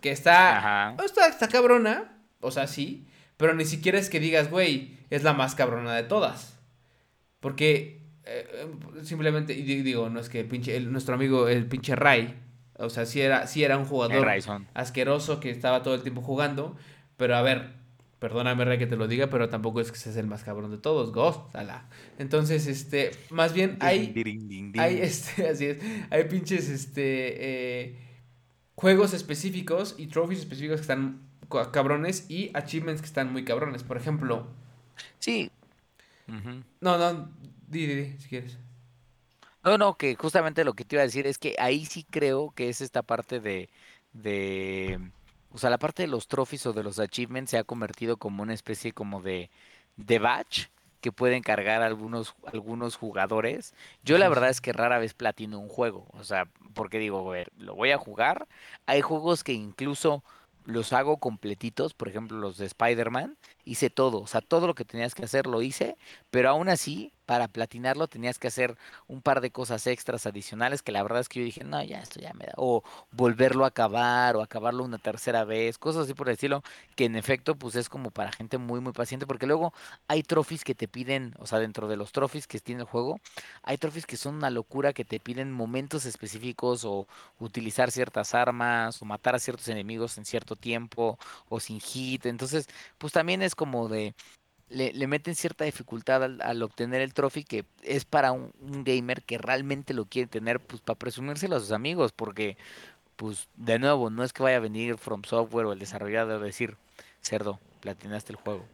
Que 0.00 0.12
está, 0.12 0.94
está. 1.04 1.26
Está 1.26 1.48
cabrona. 1.48 2.16
O 2.40 2.52
sea, 2.52 2.68
sí. 2.68 3.06
Pero 3.36 3.54
ni 3.54 3.64
siquiera 3.64 3.98
es 3.98 4.08
que 4.08 4.20
digas, 4.20 4.50
güey, 4.50 4.98
es 5.10 5.24
la 5.24 5.32
más 5.32 5.56
cabrona 5.56 5.94
de 5.94 6.04
todas. 6.04 6.60
Porque 7.40 8.01
eh, 8.24 8.46
eh, 8.54 9.04
simplemente, 9.04 9.52
y 9.52 9.62
digo, 9.62 10.08
no 10.08 10.20
es 10.20 10.28
que 10.28 10.44
pinche, 10.44 10.78
nuestro 10.80 11.14
amigo, 11.14 11.48
el 11.48 11.66
pinche 11.66 11.96
Ray, 11.96 12.34
o 12.78 12.88
sea, 12.90 13.06
sí 13.06 13.20
era, 13.20 13.46
sí 13.46 13.64
era 13.64 13.78
un 13.78 13.84
jugador 13.84 14.26
asqueroso 14.74 15.40
que 15.40 15.50
estaba 15.50 15.82
todo 15.82 15.94
el 15.94 16.02
tiempo 16.02 16.22
jugando, 16.22 16.76
pero 17.16 17.36
a 17.36 17.42
ver, 17.42 17.72
perdóname 18.18 18.64
Ray 18.64 18.78
que 18.78 18.86
te 18.86 18.96
lo 18.96 19.08
diga, 19.08 19.28
pero 19.28 19.48
tampoco 19.48 19.80
es 19.80 19.90
que 19.90 19.98
seas 19.98 20.16
el 20.16 20.26
más 20.26 20.44
cabrón 20.44 20.70
de 20.70 20.78
todos, 20.78 21.12
Ghost, 21.12 21.54
ala. 21.54 21.88
Entonces, 22.18 22.66
este, 22.66 23.10
más 23.30 23.52
bien 23.52 23.76
hay, 23.80 24.14
hay, 24.78 24.98
este, 25.02 25.48
así 25.48 25.66
es, 25.66 25.78
hay 26.10 26.24
pinches, 26.24 26.68
este, 26.68 27.00
eh, 27.84 27.98
juegos 28.74 29.14
específicos 29.14 29.96
y 29.98 30.06
trophies 30.06 30.40
específicos 30.40 30.76
que 30.76 30.82
están 30.82 31.20
cabrones 31.72 32.30
y 32.30 32.50
achievements 32.54 33.02
que 33.02 33.06
están 33.06 33.32
muy 33.32 33.44
cabrones, 33.44 33.82
por 33.82 33.96
ejemplo. 33.96 34.46
Sí. 35.18 35.50
No, 36.80 36.96
no, 36.96 37.28
Di, 37.72 37.86
di, 37.86 38.18
si 38.18 38.28
quieres. 38.28 38.58
No, 39.64 39.78
no, 39.78 39.96
que 39.96 40.16
justamente 40.16 40.64
lo 40.64 40.74
que 40.74 40.84
te 40.84 40.96
iba 40.96 41.02
a 41.02 41.06
decir 41.06 41.26
es 41.26 41.38
que 41.38 41.54
ahí 41.58 41.86
sí 41.86 42.04
creo 42.10 42.50
que 42.52 42.68
es 42.68 42.80
esta 42.80 43.02
parte 43.02 43.38
de, 43.40 43.70
de, 44.12 44.98
o 45.50 45.58
sea, 45.58 45.70
la 45.70 45.78
parte 45.78 46.02
de 46.02 46.08
los 46.08 46.26
trophies 46.26 46.66
o 46.66 46.72
de 46.72 46.82
los 46.82 46.98
achievements 46.98 47.50
se 47.52 47.58
ha 47.58 47.64
convertido 47.64 48.16
como 48.16 48.42
una 48.42 48.54
especie 48.54 48.92
como 48.92 49.22
de, 49.22 49.50
de 49.96 50.18
batch 50.18 50.66
que 51.00 51.12
pueden 51.12 51.42
cargar 51.42 51.82
algunos, 51.82 52.34
algunos 52.52 52.96
jugadores. 52.96 53.74
Yo 54.02 54.18
la 54.18 54.28
verdad 54.28 54.50
es 54.50 54.60
que 54.60 54.72
rara 54.72 54.98
vez 54.98 55.14
platino 55.14 55.58
un 55.60 55.68
juego, 55.68 56.06
o 56.12 56.24
sea, 56.24 56.48
porque 56.74 56.98
digo, 56.98 57.28
a 57.28 57.32
ver, 57.32 57.52
lo 57.56 57.74
voy 57.76 57.92
a 57.92 57.98
jugar. 57.98 58.48
Hay 58.86 59.00
juegos 59.00 59.44
que 59.44 59.52
incluso 59.52 60.24
los 60.64 60.92
hago 60.92 61.18
completitos, 61.18 61.94
por 61.94 62.08
ejemplo 62.08 62.38
los 62.38 62.56
de 62.58 62.66
Spider-Man, 62.66 63.36
hice 63.64 63.90
todo, 63.90 64.20
o 64.20 64.26
sea, 64.26 64.40
todo 64.40 64.66
lo 64.66 64.74
que 64.74 64.84
tenías 64.84 65.14
que 65.14 65.24
hacer 65.24 65.46
lo 65.46 65.62
hice, 65.62 65.96
pero 66.30 66.50
aún 66.50 66.68
así, 66.68 67.12
para 67.26 67.48
platinarlo 67.48 68.08
tenías 68.08 68.38
que 68.38 68.48
hacer 68.48 68.76
un 69.06 69.22
par 69.22 69.40
de 69.40 69.50
cosas 69.50 69.86
extras 69.86 70.26
adicionales 70.26 70.82
que 70.82 70.92
la 70.92 71.02
verdad 71.02 71.20
es 71.20 71.28
que 71.28 71.38
yo 71.38 71.44
dije, 71.46 71.64
no, 71.64 71.82
ya 71.82 72.00
esto 72.00 72.20
ya 72.20 72.34
me 72.34 72.46
da, 72.46 72.52
o 72.56 72.82
volverlo 73.12 73.64
a 73.64 73.68
acabar, 73.68 74.36
o 74.36 74.42
acabarlo 74.42 74.84
una 74.84 74.98
tercera 74.98 75.44
vez, 75.44 75.78
cosas 75.78 76.04
así 76.04 76.14
por 76.14 76.28
el 76.28 76.34
estilo, 76.34 76.62
que 76.96 77.04
en 77.04 77.16
efecto, 77.16 77.54
pues 77.54 77.76
es 77.76 77.88
como 77.88 78.10
para 78.10 78.32
gente 78.32 78.58
muy, 78.58 78.80
muy 78.80 78.92
paciente, 78.92 79.26
porque 79.26 79.46
luego 79.46 79.72
hay 80.08 80.22
trophies 80.22 80.64
que 80.64 80.74
te 80.74 80.88
piden, 80.88 81.34
o 81.38 81.46
sea, 81.46 81.58
dentro 81.58 81.88
de 81.88 81.96
los 81.96 82.12
trophies 82.12 82.46
que 82.46 82.58
tiene 82.58 82.82
el 82.82 82.88
juego, 82.88 83.20
hay 83.62 83.78
trophies 83.78 84.06
que 84.06 84.16
son 84.16 84.34
una 84.34 84.50
locura, 84.50 84.92
que 84.92 85.04
te 85.04 85.20
piden 85.20 85.52
momentos 85.52 86.04
específicos, 86.04 86.84
o 86.84 87.06
utilizar 87.38 87.90
ciertas 87.90 88.34
armas, 88.34 89.00
o 89.00 89.04
matar 89.04 89.34
a 89.36 89.38
ciertos 89.38 89.68
enemigos 89.68 90.18
en 90.18 90.24
cierto 90.24 90.56
tiempo, 90.56 91.18
o 91.48 91.60
sin 91.60 91.80
hit, 91.80 92.26
entonces, 92.26 92.68
pues 92.98 93.12
también 93.12 93.42
es 93.42 93.51
como 93.54 93.88
de, 93.88 94.14
le, 94.68 95.06
meten 95.06 95.34
cierta 95.34 95.64
dificultad 95.64 96.22
al, 96.22 96.62
obtener 96.62 97.00
el 97.00 97.14
trophy 97.14 97.44
que 97.44 97.64
es 97.82 98.04
para 98.04 98.32
un, 98.32 98.52
gamer 98.84 99.22
que 99.22 99.38
realmente 99.38 99.94
lo 99.94 100.06
quiere 100.06 100.28
tener 100.28 100.60
pues 100.60 100.80
para 100.80 100.98
presumírselo 100.98 101.56
a 101.56 101.60
sus 101.60 101.72
amigos 101.72 102.12
porque 102.12 102.56
pues 103.16 103.48
de 103.56 103.78
nuevo 103.78 104.10
no 104.10 104.24
es 104.24 104.32
que 104.32 104.42
vaya 104.42 104.56
a 104.56 104.60
venir 104.60 104.98
From 104.98 105.22
Software 105.24 105.66
o 105.66 105.72
el 105.72 105.78
desarrollador 105.78 106.40
a 106.42 106.44
decir 106.44 106.76
cerdo 107.20 107.60
platinaste 107.80 108.32
el 108.32 108.36
juego 108.36 108.64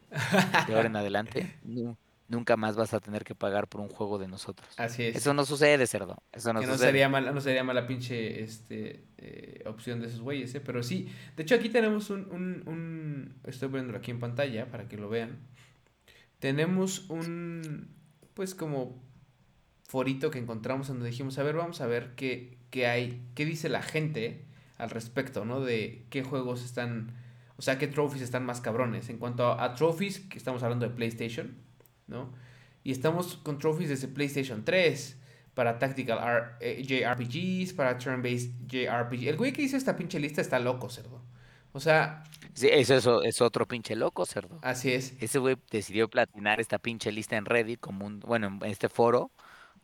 de 0.66 0.74
ahora 0.74 0.88
en 0.88 0.96
adelante 0.96 1.58
nunca 2.28 2.56
más 2.56 2.76
vas 2.76 2.94
a 2.94 3.00
tener 3.00 3.24
que 3.24 3.34
pagar 3.34 3.68
por 3.68 3.80
un 3.80 3.88
juego 3.88 4.18
de 4.18 4.28
nosotros 4.28 4.68
así 4.76 5.02
es 5.02 5.16
eso 5.16 5.34
no 5.34 5.44
sucede 5.44 5.86
cerdo 5.86 6.22
eso 6.32 6.52
no, 6.52 6.60
que 6.60 6.66
no 6.66 6.78
sería 6.78 7.08
mala 7.08 7.32
no 7.32 7.40
sería 7.40 7.64
mala 7.64 7.86
pinche 7.86 8.42
este 8.42 9.04
eh, 9.16 9.62
opción 9.66 10.00
de 10.00 10.08
esos 10.08 10.20
güeyes 10.20 10.54
¿eh? 10.54 10.60
pero 10.60 10.82
sí 10.82 11.08
de 11.36 11.42
hecho 11.42 11.54
aquí 11.54 11.68
tenemos 11.68 12.10
un, 12.10 12.28
un, 12.30 12.62
un 12.66 13.34
estoy 13.44 13.68
poniéndolo 13.68 13.98
aquí 13.98 14.10
en 14.10 14.20
pantalla 14.20 14.70
para 14.70 14.88
que 14.88 14.96
lo 14.96 15.08
vean 15.08 15.38
tenemos 16.38 17.08
un, 17.08 17.88
pues 18.34 18.54
como 18.54 19.02
forito 19.82 20.30
que 20.30 20.38
encontramos 20.38 20.88
donde 20.88 21.06
dijimos, 21.06 21.38
a 21.38 21.42
ver, 21.42 21.56
vamos 21.56 21.80
a 21.80 21.86
ver 21.86 22.14
qué, 22.14 22.58
qué 22.70 22.86
hay, 22.86 23.22
qué 23.34 23.44
dice 23.44 23.68
la 23.68 23.82
gente 23.82 24.44
al 24.76 24.90
respecto, 24.90 25.44
¿no? 25.44 25.60
De 25.60 26.06
qué 26.10 26.22
juegos 26.22 26.64
están, 26.64 27.12
o 27.56 27.62
sea, 27.62 27.78
qué 27.78 27.88
trophies 27.88 28.22
están 28.22 28.46
más 28.46 28.60
cabrones. 28.60 29.08
En 29.08 29.18
cuanto 29.18 29.58
a, 29.60 29.74
trophies, 29.74 30.20
que 30.20 30.38
estamos 30.38 30.62
hablando 30.62 30.88
de 30.88 30.94
PlayStation, 30.94 31.56
¿no? 32.08 32.32
Y 32.82 32.92
estamos 32.92 33.36
con 33.36 33.58
trophies 33.58 33.90
desde 33.90 34.08
PlayStation 34.08 34.64
3 34.64 35.16
para 35.54 35.78
Tactical 35.78 36.18
R 36.18 36.46
eh, 36.60 36.82
JRPGs, 36.82 37.72
para 37.74 37.98
Turn-Based 37.98 38.50
JRPG. 38.66 39.28
El 39.28 39.36
güey 39.36 39.52
que 39.52 39.62
hizo 39.62 39.76
esta 39.76 39.96
pinche 39.96 40.18
lista 40.18 40.40
está 40.40 40.58
loco, 40.58 40.88
cerdo. 40.88 41.22
O 41.72 41.80
sea, 41.80 42.24
Sí, 42.58 42.68
eso, 42.72 43.22
es 43.22 43.40
otro 43.40 43.68
pinche 43.68 43.94
loco, 43.94 44.26
cerdo. 44.26 44.58
Así 44.62 44.92
es. 44.92 45.14
Ese 45.20 45.38
güey 45.38 45.56
decidió 45.70 46.08
platinar 46.08 46.60
esta 46.60 46.78
pinche 46.78 47.12
lista 47.12 47.36
en 47.36 47.44
Reddit 47.44 47.78
como 47.78 48.04
un, 48.04 48.18
bueno, 48.18 48.48
en 48.48 48.68
este 48.68 48.88
foro, 48.88 49.30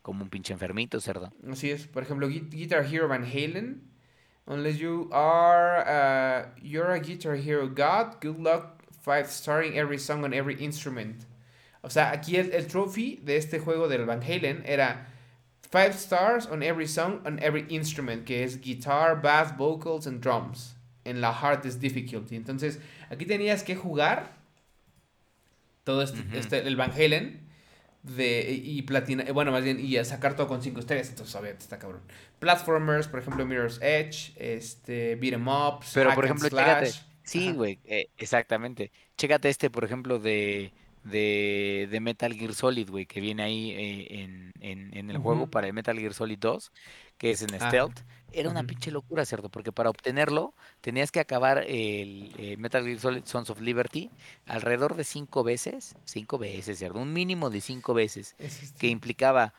como 0.03 0.25
un 0.25 0.29
pinche 0.29 0.53
enfermito, 0.53 1.01
cerdo. 1.01 1.33
Así 1.49 1.71
es. 1.71 1.87
Por 1.87 2.03
ejemplo, 2.03 2.27
Guitar 2.29 2.85
Hero 2.85 3.07
Van 3.07 3.23
Halen. 3.25 3.83
Unless 4.47 4.79
you 4.79 5.09
are, 5.13 5.85
uh, 5.87 6.61
you're 6.61 6.93
a 6.93 6.99
Guitar 6.99 7.37
Hero 7.37 7.69
God, 7.69 8.21
good 8.21 8.41
luck 8.41 8.83
five 9.01 9.27
starring 9.31 9.79
every 9.79 9.99
song 9.99 10.25
on 10.25 10.35
every 10.35 10.57
instrument. 10.63 11.25
O 11.85 11.91
sea, 11.91 12.13
aquí 12.13 12.37
el, 12.37 12.53
el 12.53 12.67
trophy 12.67 13.21
de 13.23 13.37
este 13.37 13.59
juego 13.59 13.89
del 13.89 14.07
Van 14.07 14.23
Halen 14.23 14.63
era 14.67 15.07
five 15.71 15.91
stars 15.91 16.47
on 16.47 16.63
every 16.63 16.89
song 16.89 17.21
on 17.27 17.39
every 17.43 17.67
instrument, 17.69 18.25
que 18.25 18.43
es 18.43 18.61
guitar, 18.61 19.21
bass, 19.21 19.55
vocals 19.57 20.07
and 20.07 20.23
drums 20.23 20.77
en 21.05 21.21
la 21.21 21.31
hardest 21.31 21.81
difficulty. 21.81 22.37
Entonces, 22.37 22.79
aquí 23.11 23.27
tenías 23.27 23.63
que 23.63 23.77
jugar 23.77 24.33
todo 25.85 26.03
este, 26.03 26.23
este 26.33 26.67
el 26.67 26.77
Van 26.77 26.91
Halen 26.93 27.47
de, 28.03 28.51
y 28.51 28.83
platina, 28.83 29.25
bueno, 29.33 29.53
más 29.53 29.63
bien, 29.63 29.79
y 29.79 30.03
sacar 30.05 30.37
todo 30.37 30.47
con 30.47 30.63
cinco 30.63 30.81
estrellas, 30.81 31.11
entonces, 31.11 31.35
obviamente, 31.35 31.65
está 31.65 31.79
cabrón. 31.79 32.01
Platformers, 32.39 33.09
por 33.09 33.21
ejemplo, 33.21 33.45
Mirror's 33.45 33.79
Edge, 33.83 34.33
este, 34.37 35.17
Beat 35.17 35.35
'em 35.35 35.49
Ups, 35.49 35.91
Pero, 35.93 36.15
por 36.15 36.25
ejemplo, 36.25 36.49
chécate, 36.49 36.93
sí, 37.25 37.53
güey, 37.53 37.79
eh, 37.85 38.09
exactamente. 38.17 38.91
Chécate 39.17 39.49
este, 39.49 39.71
por 39.71 39.85
ejemplo, 39.85 40.19
de, 40.19 40.73
de, 41.05 41.89
de 41.91 42.01
Metal 42.01 42.35
Gear 42.35 42.55
Solid, 42.55 42.91
güey, 42.91 43.07
que 43.07 43.21
viene 43.21 43.43
ahí 43.43 43.71
eh, 43.71 44.23
en, 44.23 44.53
en, 44.61 44.97
en, 44.97 45.11
el 45.11 45.19
juego 45.19 45.47
para 45.47 45.67
el 45.67 45.73
Metal 45.73 45.99
Gear 45.99 46.15
Solid 46.15 46.39
2, 46.39 46.73
que 47.19 47.31
es 47.31 47.43
en 47.43 47.51
Stealth. 47.51 48.01
Era 48.33 48.51
una 48.51 48.65
pinche 48.65 48.91
locura, 48.91 49.25
¿cierto? 49.25 49.49
Porque 49.49 49.71
para 49.71 49.91
obtenerlo 49.91 50.55
tenías 50.81 51.13
que 51.13 51.21
acabar 51.21 51.65
el 51.69 52.57
Metal 52.59 52.85
Gear 52.85 52.99
Solid 52.99 53.25
Sons 53.27 53.51
of 53.51 53.61
Liberty 53.61 54.11
alrededor 54.47 54.97
de 54.97 55.05
cinco 55.05 55.45
veces, 55.45 55.95
cinco 56.05 56.39
veces, 56.39 56.79
¿cierto? 56.79 56.99
Un 56.99 57.13
mínimo 57.13 57.51
de 57.51 57.61
cinco 57.61 57.95
veces, 57.95 58.35
que 58.79 58.89
implicaba 58.89 59.55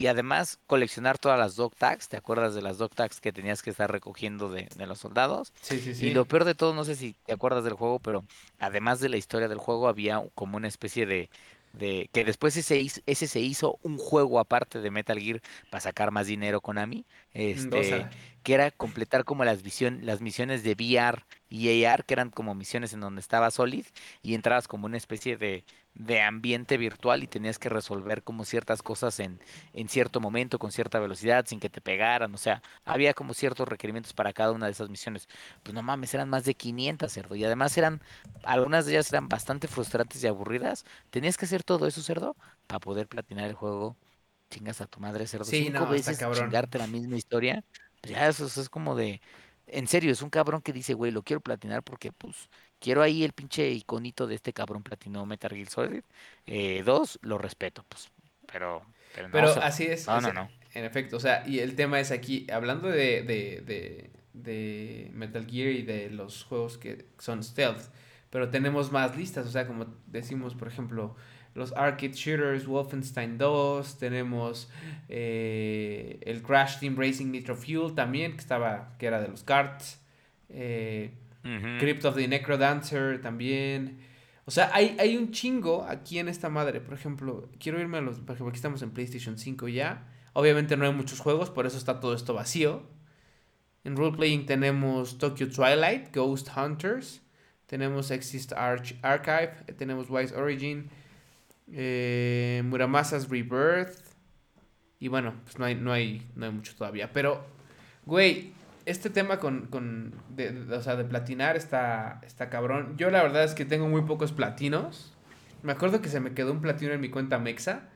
y 0.00 0.06
además 0.06 0.58
coleccionar 0.66 1.18
todas 1.18 1.38
las 1.38 1.56
dog 1.56 1.76
tags, 1.76 2.08
¿te 2.08 2.16
acuerdas 2.16 2.54
de 2.54 2.62
las 2.62 2.78
dog 2.78 2.94
tags 2.94 3.20
que 3.20 3.34
tenías 3.34 3.62
que 3.62 3.68
estar 3.68 3.92
recogiendo 3.92 4.48
de, 4.48 4.66
de, 4.74 4.86
los 4.86 4.98
soldados? 4.98 5.52
Sí, 5.60 5.78
sí, 5.78 5.94
sí. 5.94 6.06
Y 6.06 6.14
lo 6.14 6.24
peor 6.24 6.44
de 6.46 6.54
todo, 6.54 6.72
no 6.72 6.86
sé 6.86 6.96
si 6.96 7.14
te 7.26 7.34
acuerdas 7.34 7.64
del 7.64 7.74
juego, 7.74 7.98
pero 7.98 8.24
además 8.58 9.00
de 9.00 9.10
la 9.10 9.18
historia 9.18 9.46
del 9.46 9.58
juego 9.58 9.88
había 9.88 10.24
como 10.34 10.56
una 10.56 10.68
especie 10.68 11.04
de 11.04 11.28
de 11.72 12.10
que 12.12 12.24
después 12.24 12.56
ese, 12.56 12.84
ese 13.06 13.26
se 13.26 13.40
hizo 13.40 13.78
un 13.82 13.96
juego 13.96 14.40
aparte 14.40 14.80
de 14.80 14.90
Metal 14.90 15.18
Gear 15.18 15.40
para 15.70 15.80
sacar 15.80 16.10
más 16.10 16.26
dinero 16.26 16.60
con 16.60 16.78
Ami, 16.78 17.04
este, 17.32 18.08
que 18.42 18.54
era 18.54 18.70
completar 18.70 19.24
como 19.24 19.44
las, 19.44 19.62
visión, 19.62 20.00
las 20.02 20.20
misiones 20.20 20.64
de 20.64 20.72
VR 20.72 21.22
y 21.48 21.84
AR, 21.84 22.04
que 22.04 22.14
eran 22.14 22.30
como 22.30 22.54
misiones 22.54 22.92
en 22.92 23.00
donde 23.00 23.20
estaba 23.20 23.50
Solid 23.50 23.86
y 24.22 24.34
entrabas 24.34 24.66
como 24.66 24.86
una 24.86 24.96
especie 24.96 25.36
de, 25.36 25.64
de 25.94 26.20
ambiente 26.22 26.76
virtual 26.78 27.22
y 27.22 27.26
tenías 27.26 27.58
que 27.58 27.68
resolver 27.68 28.22
como 28.22 28.44
ciertas 28.44 28.82
cosas 28.82 29.20
en, 29.20 29.40
en 29.72 29.88
cierto 29.88 30.20
momento, 30.20 30.58
con 30.58 30.72
cierta 30.72 30.98
velocidad, 30.98 31.44
sin 31.46 31.60
que 31.60 31.68
te 31.68 31.80
pegaran, 31.80 32.34
o 32.34 32.38
sea, 32.38 32.62
había 32.84 33.12
como 33.14 33.34
ciertos 33.34 33.68
requerimientos 33.68 34.12
para 34.14 34.32
cada 34.32 34.52
una 34.52 34.66
de 34.66 34.72
esas 34.72 34.88
misiones. 34.88 35.28
Pues 35.62 35.74
no 35.74 35.82
mames, 35.82 36.14
eran 36.14 36.28
más 36.28 36.44
de 36.44 36.54
500, 36.54 37.12
cerdo, 37.12 37.34
y 37.34 37.44
además 37.44 37.76
eran, 37.76 38.00
algunas 38.44 38.86
de 38.86 38.92
ellas 38.92 39.12
eran 39.12 39.28
bastante 39.28 39.68
frustrantes 39.68 40.22
y 40.22 40.26
aburridas. 40.26 40.84
Tenías 41.10 41.36
que 41.36 41.44
hacer 41.44 41.62
todo 41.62 41.86
eso, 41.86 42.02
cerdo, 42.02 42.36
para 42.66 42.80
poder 42.80 43.08
platinar 43.08 43.48
el 43.48 43.54
juego. 43.54 43.96
Chingas 44.50 44.80
a 44.80 44.86
tu 44.86 45.00
madre, 45.00 45.26
cerdo. 45.26 45.44
Sí, 45.44 45.64
Cinco 45.66 45.86
veces 45.86 46.18
chingarte 46.32 46.78
la 46.78 46.86
misma 46.86 47.16
historia. 47.16 47.64
Pues 48.00 48.14
ya 48.14 48.28
eso, 48.28 48.46
eso 48.46 48.60
es 48.60 48.68
como 48.68 48.96
de, 48.96 49.20
en 49.66 49.86
serio, 49.86 50.10
es 50.10 50.22
un 50.22 50.30
cabrón 50.30 50.62
que 50.62 50.72
dice, 50.72 50.94
güey, 50.94 51.12
lo 51.12 51.22
quiero 51.22 51.40
platinar 51.40 51.82
porque, 51.82 52.12
pues, 52.12 52.48
quiero 52.80 53.02
ahí 53.02 53.22
el 53.22 53.32
pinche 53.32 53.70
iconito 53.70 54.26
de 54.26 54.34
este 54.34 54.52
cabrón 54.52 54.82
platino 54.82 55.24
Metal 55.26 55.52
Gear 55.52 55.68
Solid. 55.68 56.02
Eh, 56.46 56.82
dos, 56.84 57.18
lo 57.22 57.38
respeto, 57.38 57.84
pues, 57.88 58.10
pero... 58.50 58.82
Pero, 59.14 59.28
pero 59.32 59.48
así 59.62 59.86
es. 59.86 60.06
No, 60.06 60.20
no, 60.20 60.32
no. 60.32 60.48
En 60.72 60.84
efecto, 60.84 61.16
o 61.16 61.20
sea, 61.20 61.42
y 61.46 61.58
el 61.58 61.74
tema 61.74 61.98
es 61.98 62.12
aquí, 62.12 62.46
hablando 62.52 62.88
de, 62.88 63.22
de, 63.22 63.60
de, 63.66 64.10
de 64.34 65.10
Metal 65.12 65.44
Gear 65.44 65.72
y 65.72 65.82
de 65.82 66.10
los 66.10 66.44
juegos 66.44 66.78
que 66.78 67.06
son 67.18 67.42
stealth, 67.42 67.90
pero 68.30 68.50
tenemos 68.50 68.92
más 68.92 69.16
listas, 69.16 69.46
o 69.46 69.50
sea, 69.50 69.66
como 69.66 69.86
decimos, 70.06 70.54
por 70.54 70.68
ejemplo, 70.68 71.16
los 71.54 71.72
arcade 71.72 72.12
shooters, 72.12 72.66
Wolfenstein 72.66 73.36
2, 73.36 73.98
tenemos 73.98 74.70
eh, 75.08 76.20
el 76.22 76.42
Crash 76.42 76.78
Team 76.78 76.96
Racing 76.96 77.32
Nitro 77.32 77.56
Fuel 77.56 77.94
también, 77.94 78.32
que 78.32 78.38
estaba, 78.38 78.94
que 78.98 79.06
era 79.06 79.20
de 79.20 79.26
los 79.26 79.42
carts, 79.42 80.00
eh, 80.48 81.10
Crypt 81.42 82.04
of 82.04 82.16
the 82.16 82.28
Necrodancer 82.28 83.20
también, 83.20 83.98
o 84.44 84.50
sea, 84.50 84.70
hay, 84.74 84.96
hay 84.98 85.16
un 85.16 85.30
chingo 85.30 85.86
aquí 85.88 86.18
en 86.18 86.28
esta 86.28 86.48
madre, 86.48 86.80
por 86.80 86.94
ejemplo, 86.94 87.48
quiero 87.58 87.80
irme 87.80 87.98
a 87.98 88.00
los, 88.00 88.18
por 88.18 88.34
ejemplo, 88.34 88.48
aquí 88.48 88.56
estamos 88.56 88.82
en 88.82 88.90
PlayStation 88.90 89.38
5 89.38 89.68
ya, 89.68 90.06
obviamente 90.34 90.76
no 90.76 90.84
hay 90.84 90.92
muchos 90.92 91.20
juegos, 91.20 91.50
por 91.50 91.66
eso 91.66 91.78
está 91.78 91.98
todo 92.00 92.14
esto 92.14 92.34
vacío, 92.34 92.82
en 93.84 93.96
roleplaying 93.96 94.44
tenemos 94.44 95.18
Tokyo 95.18 95.48
Twilight, 95.50 96.14
Ghost 96.14 96.48
Hunters, 96.54 97.22
tenemos 97.66 98.10
Exist 98.10 98.52
Archive, 98.52 99.52
tenemos 99.78 100.10
Wise 100.10 100.34
Origin, 100.34 100.90
eh, 101.72 102.62
Muramasa's 102.64 103.28
Rebirth. 103.28 103.96
Y 104.98 105.08
bueno, 105.08 105.34
pues 105.44 105.58
no 105.58 105.64
hay, 105.64 105.74
no 105.76 105.92
hay, 105.92 106.28
no 106.34 106.46
hay 106.46 106.52
mucho 106.52 106.74
todavía. 106.74 107.12
Pero, 107.12 107.46
güey, 108.04 108.52
este 108.90 109.10
tema 109.10 109.38
con, 109.38 109.66
con 109.66 110.14
de, 110.28 110.66
o 110.72 110.82
sea, 110.82 110.96
de 110.96 111.04
platinar 111.04 111.56
está, 111.56 112.20
está 112.24 112.50
cabrón. 112.50 112.96
Yo 112.96 113.10
la 113.10 113.22
verdad 113.22 113.44
es 113.44 113.54
que 113.54 113.64
tengo 113.64 113.88
muy 113.88 114.02
pocos 114.02 114.32
platinos. 114.32 115.14
Me 115.62 115.72
acuerdo 115.72 116.00
que 116.00 116.08
se 116.08 116.20
me 116.20 116.32
quedó 116.32 116.52
un 116.52 116.60
platino 116.60 116.92
en 116.92 117.00
mi 117.00 117.10
cuenta 117.10 117.38
Mexa, 117.38 117.88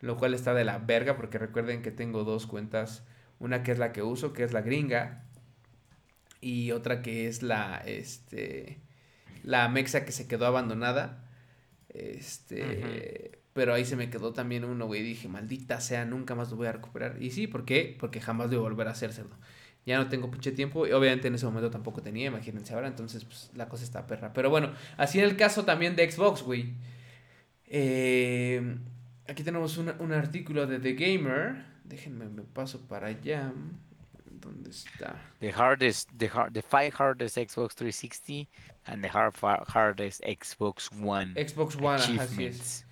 lo 0.00 0.16
cual 0.16 0.34
está 0.34 0.54
de 0.54 0.64
la 0.64 0.78
verga 0.78 1.16
porque 1.16 1.38
recuerden 1.38 1.82
que 1.82 1.90
tengo 1.90 2.24
dos 2.24 2.46
cuentas. 2.46 3.04
Una 3.38 3.62
que 3.62 3.72
es 3.72 3.78
la 3.78 3.92
que 3.92 4.02
uso, 4.02 4.32
que 4.32 4.44
es 4.44 4.52
la 4.52 4.60
gringa. 4.60 5.24
Y 6.40 6.72
otra 6.72 7.02
que 7.02 7.28
es 7.28 7.42
la, 7.42 7.82
este, 7.86 8.82
la 9.42 9.68
Mexa 9.68 10.04
que 10.04 10.12
se 10.12 10.26
quedó 10.28 10.46
abandonada. 10.46 11.24
Este, 11.88 13.40
pero 13.52 13.74
ahí 13.74 13.84
se 13.84 13.96
me 13.96 14.10
quedó 14.10 14.32
también 14.32 14.64
uno, 14.64 14.86
güey, 14.86 15.02
dije, 15.02 15.28
maldita 15.28 15.80
sea, 15.80 16.04
nunca 16.04 16.34
más 16.34 16.50
lo 16.50 16.56
voy 16.56 16.66
a 16.66 16.72
recuperar. 16.72 17.22
Y 17.22 17.30
sí, 17.30 17.46
¿por 17.46 17.64
qué? 17.64 17.96
Porque 17.98 18.20
jamás 18.20 18.48
voy 18.48 18.56
a 18.56 18.60
volver 18.60 18.88
a 18.88 18.92
hacer 18.92 19.12
cerdo. 19.12 19.36
Ya 19.84 19.98
no 19.98 20.08
tengo 20.08 20.30
pinche 20.30 20.52
tiempo 20.52 20.86
y 20.86 20.92
obviamente 20.92 21.28
en 21.28 21.34
ese 21.34 21.44
momento 21.44 21.70
tampoco 21.70 22.02
tenía, 22.02 22.28
imagínense 22.28 22.72
ahora, 22.72 22.86
entonces 22.86 23.24
pues 23.24 23.50
la 23.54 23.68
cosa 23.68 23.82
está 23.82 24.06
perra. 24.06 24.32
Pero 24.32 24.48
bueno, 24.48 24.72
así 24.96 25.18
en 25.18 25.24
el 25.24 25.36
caso 25.36 25.64
también 25.64 25.96
de 25.96 26.10
Xbox, 26.10 26.42
güey. 26.42 26.74
Eh, 27.66 28.76
aquí 29.28 29.42
tenemos 29.42 29.76
un 29.78 30.12
artículo 30.12 30.66
de 30.66 30.78
The 30.78 30.92
Gamer. 30.92 31.64
Déjenme, 31.84 32.28
me 32.28 32.42
paso 32.42 32.86
para 32.86 33.08
allá. 33.08 33.52
¿Dónde 34.42 34.70
está? 34.70 35.16
The 35.40 35.52
hardest, 35.52 36.10
the, 36.18 36.28
hard, 36.28 36.52
the 36.52 36.62
five 36.62 36.90
hardest 36.90 37.36
Xbox 37.36 37.74
360 37.74 38.48
and 38.86 39.02
the 39.02 39.08
hard, 39.08 39.34
hardest 39.68 40.20
Xbox 40.22 40.90
One. 40.92 41.34
Xbox 41.34 41.76
One, 41.76 42.02
así 42.18 42.44
es. 42.44 42.84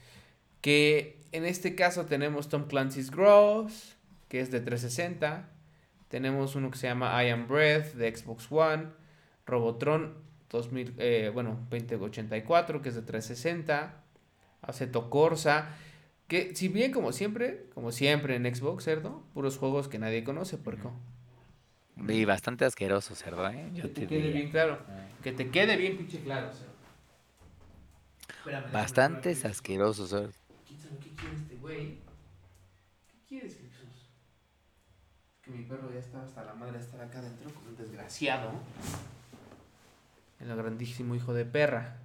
Que 0.60 1.20
en 1.32 1.44
este 1.44 1.74
caso 1.74 2.06
tenemos 2.06 2.48
Tom 2.48 2.66
Clancy's 2.66 3.10
Gross, 3.10 3.96
que 4.28 4.40
es 4.40 4.50
de 4.50 4.60
360. 4.60 5.48
Tenemos 6.10 6.56
uno 6.56 6.72
que 6.72 6.76
se 6.76 6.88
llama 6.88 7.24
I 7.24 7.30
Am 7.30 7.46
Breath 7.46 7.94
de 7.94 8.14
Xbox 8.14 8.50
One. 8.50 8.88
Robotron 9.46 10.16
2000, 10.50 10.94
eh, 10.98 11.30
bueno, 11.32 11.66
2084, 11.70 12.82
que 12.82 12.88
es 12.88 12.96
de 12.96 13.02
360. 13.02 14.02
Aceto 14.60 15.08
Corsa. 15.08 15.68
Que 16.26 16.54
si 16.56 16.66
bien 16.66 16.90
como 16.90 17.12
siempre, 17.12 17.66
como 17.74 17.92
siempre 17.92 18.34
en 18.34 18.52
Xbox, 18.54 18.84
cerdo, 18.84 19.22
puros 19.34 19.56
juegos 19.56 19.86
que 19.86 20.00
nadie 20.00 20.24
conoce, 20.24 20.58
puerco. 20.58 20.92
Y 22.08 22.24
bastante 22.24 22.64
asqueroso, 22.64 23.14
cerdo, 23.14 23.48
¿eh? 23.48 23.70
que 23.74 23.88
te, 23.88 24.06
quede 24.08 24.32
bien 24.32 24.50
claro. 24.50 24.80
Que 25.22 25.32
te 25.32 25.50
quede 25.50 25.76
bien 25.76 25.96
pinche 25.96 26.20
claro, 26.20 26.50
cerdo. 26.52 26.70
Bastantes 28.72 29.44
asquerosos, 29.44 30.10
cerdo. 30.10 30.32
¿Qué 30.66 31.10
quiere 31.14 31.36
este 31.36 31.56
güey? 31.56 31.98
¿Qué 33.08 33.18
quieres, 33.28 33.59
que 35.50 35.58
mi 35.58 35.64
perro 35.64 35.92
ya 35.92 36.00
está 36.00 36.22
hasta 36.22 36.44
la 36.44 36.54
madre 36.54 36.78
de 36.78 36.84
estar 36.84 37.00
acá 37.00 37.18
adentro 37.18 37.50
como 37.50 37.70
un 37.70 37.76
desgraciado. 37.76 38.50
En 40.40 40.48
lo 40.48 40.56
grandísimo 40.56 41.14
hijo 41.14 41.34
de 41.34 41.44
perra. 41.44 41.96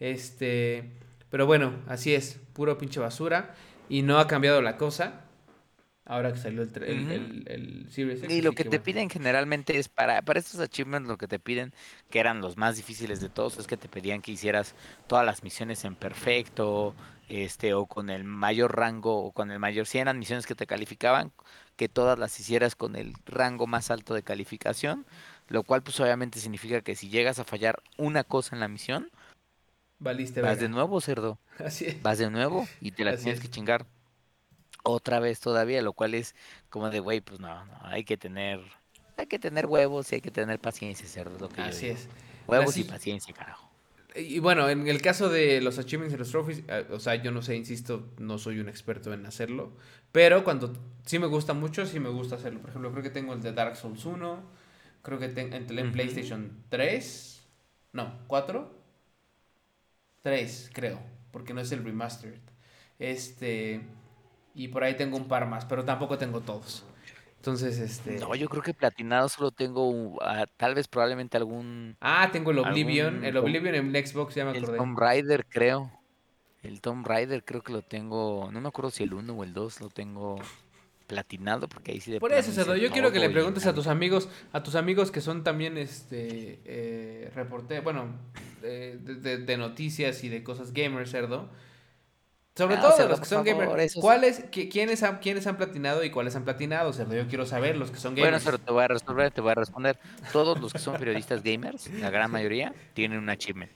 Este... 0.00 0.90
Pero 1.30 1.46
bueno, 1.46 1.72
así 1.88 2.14
es. 2.14 2.38
Puro 2.52 2.78
pinche 2.78 3.00
basura. 3.00 3.54
Y 3.88 4.02
no 4.02 4.18
ha 4.18 4.26
cambiado 4.26 4.62
la 4.62 4.76
cosa. 4.76 5.22
Ahora 6.08 6.32
que 6.32 6.38
salió 6.38 6.62
el, 6.62 6.70
el, 6.84 7.44
el, 7.46 7.86
Series 7.90 8.22
X. 8.22 8.32
Y 8.36 8.40
lo 8.40 8.52
que, 8.52 8.64
te 8.64 8.78
piden 8.78 9.10
generalmente 9.10 9.76
es 9.76 9.88
para, 9.88 10.22
para 10.22 10.38
estos 10.38 10.60
achievements, 10.60 11.08
lo 11.08 11.18
que 11.18 11.26
te 11.26 11.40
piden, 11.40 11.72
que 12.10 12.20
eran 12.20 12.40
los 12.40 12.56
más 12.56 12.76
difíciles 12.76 13.20
de 13.20 13.28
todos, 13.28 13.58
es 13.58 13.66
que 13.66 13.76
te 13.76 13.88
pedían 13.88 14.22
que 14.22 14.30
hicieras 14.30 14.76
todas 15.08 15.26
las 15.26 15.42
misiones 15.42 15.84
en 15.84 15.96
perfecto, 15.96 16.94
este, 17.28 17.74
o 17.74 17.86
con 17.86 18.08
el 18.08 18.22
mayor 18.22 18.76
rango, 18.76 19.24
o 19.24 19.32
con 19.32 19.50
el 19.50 19.58
mayor, 19.58 19.86
si 19.86 19.98
eran 19.98 20.20
misiones 20.20 20.46
que 20.46 20.54
te 20.54 20.68
calificaban, 20.68 21.32
que 21.76 21.88
todas 21.88 22.18
las 22.18 22.38
hicieras 22.40 22.74
con 22.74 22.96
el 22.96 23.14
rango 23.26 23.66
más 23.66 23.90
alto 23.90 24.14
de 24.14 24.22
calificación, 24.22 25.06
lo 25.48 25.62
cual 25.62 25.82
pues 25.82 26.00
obviamente 26.00 26.40
significa 26.40 26.80
que 26.80 26.96
si 26.96 27.08
llegas 27.08 27.38
a 27.38 27.44
fallar 27.44 27.82
una 27.96 28.24
cosa 28.24 28.56
en 28.56 28.60
la 28.60 28.68
misión, 28.68 29.10
Valiste, 29.98 30.42
vas 30.42 30.60
de 30.60 30.68
nuevo, 30.68 31.00
cerdo. 31.00 31.38
Así 31.64 31.86
es. 31.86 32.02
Vas 32.02 32.18
de 32.18 32.30
nuevo 32.30 32.66
y 32.80 32.90
te 32.90 33.04
la 33.04 33.16
tienes 33.16 33.40
que 33.40 33.48
chingar 33.48 33.86
otra 34.82 35.20
vez 35.20 35.40
todavía, 35.40 35.82
lo 35.82 35.92
cual 35.92 36.14
es 36.14 36.34
como 36.68 36.90
de, 36.90 37.00
güey, 37.00 37.20
pues 37.20 37.40
no, 37.40 37.64
no, 37.64 37.78
hay 37.82 38.04
que 38.04 38.16
tener, 38.16 38.60
hay 39.16 39.26
que 39.26 39.38
tener 39.38 39.66
huevos 39.66 40.12
y 40.12 40.16
hay 40.16 40.20
que 40.20 40.30
tener 40.30 40.58
paciencia, 40.60 41.06
cerdo, 41.08 41.38
lo 41.38 41.48
que 41.48 41.60
Así 41.60 41.88
es. 41.88 42.08
Huevos 42.46 42.76
y 42.76 42.84
paciencia, 42.84 43.34
carajo. 43.34 43.65
Y 44.16 44.38
bueno, 44.38 44.68
en 44.68 44.88
el 44.88 45.02
caso 45.02 45.28
de 45.28 45.60
los 45.60 45.78
achievements 45.78 46.14
y 46.14 46.18
los 46.18 46.30
trophies, 46.30 46.62
eh, 46.68 46.86
o 46.90 46.98
sea, 46.98 47.16
yo 47.16 47.30
no 47.30 47.42
sé, 47.42 47.54
insisto, 47.54 48.14
no 48.18 48.38
soy 48.38 48.60
un 48.60 48.68
experto 48.68 49.12
en 49.12 49.26
hacerlo, 49.26 49.76
pero 50.10 50.42
cuando 50.42 50.72
sí 51.04 51.18
me 51.18 51.26
gusta 51.26 51.52
mucho, 51.52 51.84
sí 51.84 52.00
me 52.00 52.08
gusta 52.08 52.36
hacerlo. 52.36 52.60
Por 52.60 52.70
ejemplo, 52.70 52.90
creo 52.92 53.02
que 53.02 53.10
tengo 53.10 53.34
el 53.34 53.42
de 53.42 53.52
Dark 53.52 53.76
Souls 53.76 54.04
1, 54.06 54.42
creo 55.02 55.18
que 55.18 55.28
tengo 55.28 55.54
en 55.56 55.92
PlayStation 55.92 56.64
3, 56.70 57.46
no, 57.92 58.18
4, 58.26 58.74
3, 60.22 60.70
creo, 60.72 60.98
porque 61.30 61.52
no 61.52 61.60
es 61.60 61.70
el 61.72 61.84
remastered. 61.84 62.40
Este, 62.98 63.82
y 64.54 64.68
por 64.68 64.82
ahí 64.82 64.96
tengo 64.96 65.18
un 65.18 65.28
par 65.28 65.46
más, 65.46 65.66
pero 65.66 65.84
tampoco 65.84 66.16
tengo 66.16 66.40
todos. 66.40 66.85
Entonces, 67.46 67.78
este. 67.78 68.18
No, 68.18 68.34
yo 68.34 68.48
creo 68.48 68.60
que 68.60 68.74
platinado 68.74 69.28
solo 69.28 69.52
tengo 69.52 70.18
ah, 70.20 70.46
tal 70.56 70.74
vez 70.74 70.88
probablemente 70.88 71.36
algún. 71.36 71.96
Ah, 72.00 72.30
tengo 72.32 72.50
el 72.50 72.58
Oblivion. 72.58 73.24
el 73.24 73.36
Oblivion 73.36 73.76
en 73.76 74.06
Xbox, 74.06 74.34
ya 74.34 74.44
me 74.44 74.50
acordé. 74.50 74.72
El 74.72 74.78
Tomb 74.78 74.98
Raider, 74.98 75.46
creo. 75.46 75.92
El 76.64 76.80
Tomb 76.80 77.06
Raider 77.06 77.44
creo 77.44 77.62
que 77.62 77.72
lo 77.72 77.82
tengo. 77.82 78.50
No 78.50 78.60
me 78.60 78.66
acuerdo 78.66 78.90
si 78.90 79.04
el 79.04 79.14
1 79.14 79.32
o 79.32 79.44
el 79.44 79.54
2 79.54 79.80
lo 79.80 79.90
tengo 79.90 80.40
platinado, 81.06 81.68
porque 81.68 81.92
ahí 81.92 82.00
sí 82.00 82.10
de 82.10 82.18
Por 82.18 82.32
eso, 82.32 82.50
Cedo, 82.50 82.74
yo 82.74 82.90
quiero 82.90 83.12
que 83.12 83.20
le 83.20 83.30
preguntes 83.30 83.64
a 83.66 83.72
tus 83.72 83.86
amigos, 83.86 84.28
a 84.52 84.64
tus 84.64 84.74
amigos 84.74 85.12
que 85.12 85.20
son 85.20 85.44
también 85.44 85.78
este 85.78 86.58
eh, 86.64 87.30
reporte, 87.32 87.78
bueno, 87.78 88.06
de, 88.60 88.96
de, 88.98 89.56
noticias 89.56 90.24
y 90.24 90.28
de 90.28 90.42
cosas 90.42 90.72
gamers, 90.72 91.12
cerdo 91.12 91.48
sobre 92.56 92.78
todo 92.78 93.08
los 93.08 93.20
que 93.20 93.26
son 93.26 93.44
gamers. 93.44 93.94
¿Cuáles, 93.94 94.44
quiénes, 94.50 95.02
han, 95.02 95.18
¿Quiénes 95.18 95.46
han 95.46 95.56
platinado 95.56 96.02
y 96.04 96.10
cuáles 96.10 96.34
han 96.36 96.44
platinado? 96.44 96.92
Cerdo, 96.92 97.14
yo 97.14 97.28
quiero 97.28 97.44
saber 97.44 97.76
los 97.76 97.90
que 97.90 97.98
son 97.98 98.14
gamers. 98.14 98.42
Bueno, 98.44 98.58
te 98.58 98.72
voy 98.72 98.84
a 98.84 98.88
responder, 98.88 99.30
te 99.30 99.40
voy 99.42 99.52
a 99.52 99.54
responder. 99.56 99.98
Todos 100.32 100.58
los 100.58 100.72
que 100.72 100.78
son 100.78 100.96
periodistas 100.96 101.42
gamers, 101.42 101.90
la 102.00 102.10
gran 102.10 102.30
mayoría, 102.30 102.74
tienen 102.94 103.18
un 103.18 103.28
achievement. 103.28 103.70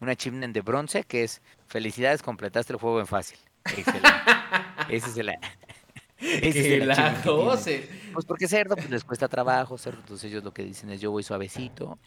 Un 0.00 0.08
achievement 0.08 0.52
de 0.52 0.60
bronce 0.62 1.04
que 1.04 1.22
es 1.22 1.40
felicidades, 1.68 2.22
completaste 2.22 2.72
el 2.72 2.80
juego 2.80 2.98
en 3.00 3.06
fácil. 3.06 3.38
Excelente. 3.64 4.08
Ese 4.88 5.10
es 5.10 5.16
el... 5.16 5.30
Ese 6.18 6.76
es 6.76 6.82
el 6.82 7.22
12. 7.24 7.88
Pues 8.14 8.24
porque 8.24 8.48
cerdo 8.48 8.76
pues 8.76 8.88
les 8.88 9.04
cuesta 9.04 9.28
trabajo, 9.28 9.76
cerdo, 9.76 9.98
entonces 10.00 10.30
ellos 10.30 10.42
lo 10.42 10.54
que 10.54 10.62
dicen 10.62 10.90
es 10.90 11.00
yo 11.00 11.10
voy 11.10 11.22
suavecito, 11.22 11.98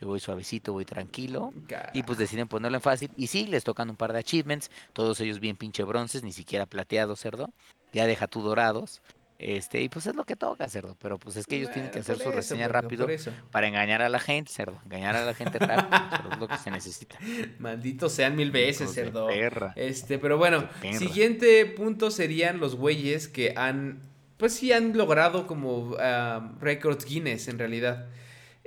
yo 0.00 0.06
voy 0.06 0.20
suavecito, 0.20 0.72
voy 0.72 0.84
tranquilo. 0.84 1.52
Y 1.92 2.04
pues 2.04 2.18
deciden 2.18 2.46
ponerlo 2.46 2.78
en 2.78 2.82
fácil. 2.82 3.10
Y 3.16 3.26
sí, 3.26 3.46
les 3.46 3.64
tocan 3.64 3.90
un 3.90 3.96
par 3.96 4.12
de 4.12 4.20
achievements. 4.20 4.70
Todos 4.92 5.20
ellos 5.20 5.40
bien 5.40 5.56
pinche 5.56 5.82
bronces, 5.82 6.22
ni 6.22 6.32
siquiera 6.32 6.66
plateados, 6.66 7.20
cerdo. 7.20 7.50
Ya 7.92 8.06
deja 8.06 8.28
tú 8.28 8.42
dorados. 8.42 9.02
Este, 9.40 9.82
y 9.82 9.88
pues 9.88 10.06
es 10.06 10.14
lo 10.14 10.24
que 10.24 10.36
toca, 10.36 10.68
cerdo. 10.68 10.96
Pero 11.00 11.18
pues 11.18 11.36
es 11.36 11.46
que 11.46 11.56
ellos 11.56 11.72
tienen 11.72 11.90
que 11.90 11.98
hacer 12.00 12.18
su 12.18 12.30
reseña 12.30 12.68
rápido 12.68 13.08
para 13.50 13.66
engañar 13.66 14.02
a 14.02 14.08
la 14.08 14.20
gente, 14.20 14.52
cerdo. 14.52 14.80
Engañar 14.84 15.16
a 15.16 15.24
la 15.24 15.34
gente 15.34 15.58
rápido, 15.58 16.32
es 16.32 16.38
lo 16.38 16.46
que 16.48 16.58
se 16.58 16.70
necesita. 16.70 17.16
Malditos 17.58 18.12
sean 18.12 18.36
mil 18.36 18.52
veces, 18.52 18.92
cerdo. 18.92 19.28
Este, 19.74 20.18
pero 20.18 20.38
bueno, 20.38 20.68
siguiente 20.96 21.66
punto 21.66 22.12
serían 22.12 22.60
los 22.60 22.76
güeyes 22.76 23.26
que 23.26 23.54
han, 23.56 24.00
pues 24.36 24.54
sí 24.54 24.72
han 24.72 24.96
logrado 24.96 25.48
como 25.48 25.90
uh, 25.90 26.58
récords 26.60 27.04
Guinness 27.04 27.48
en 27.48 27.58
realidad. 27.58 28.06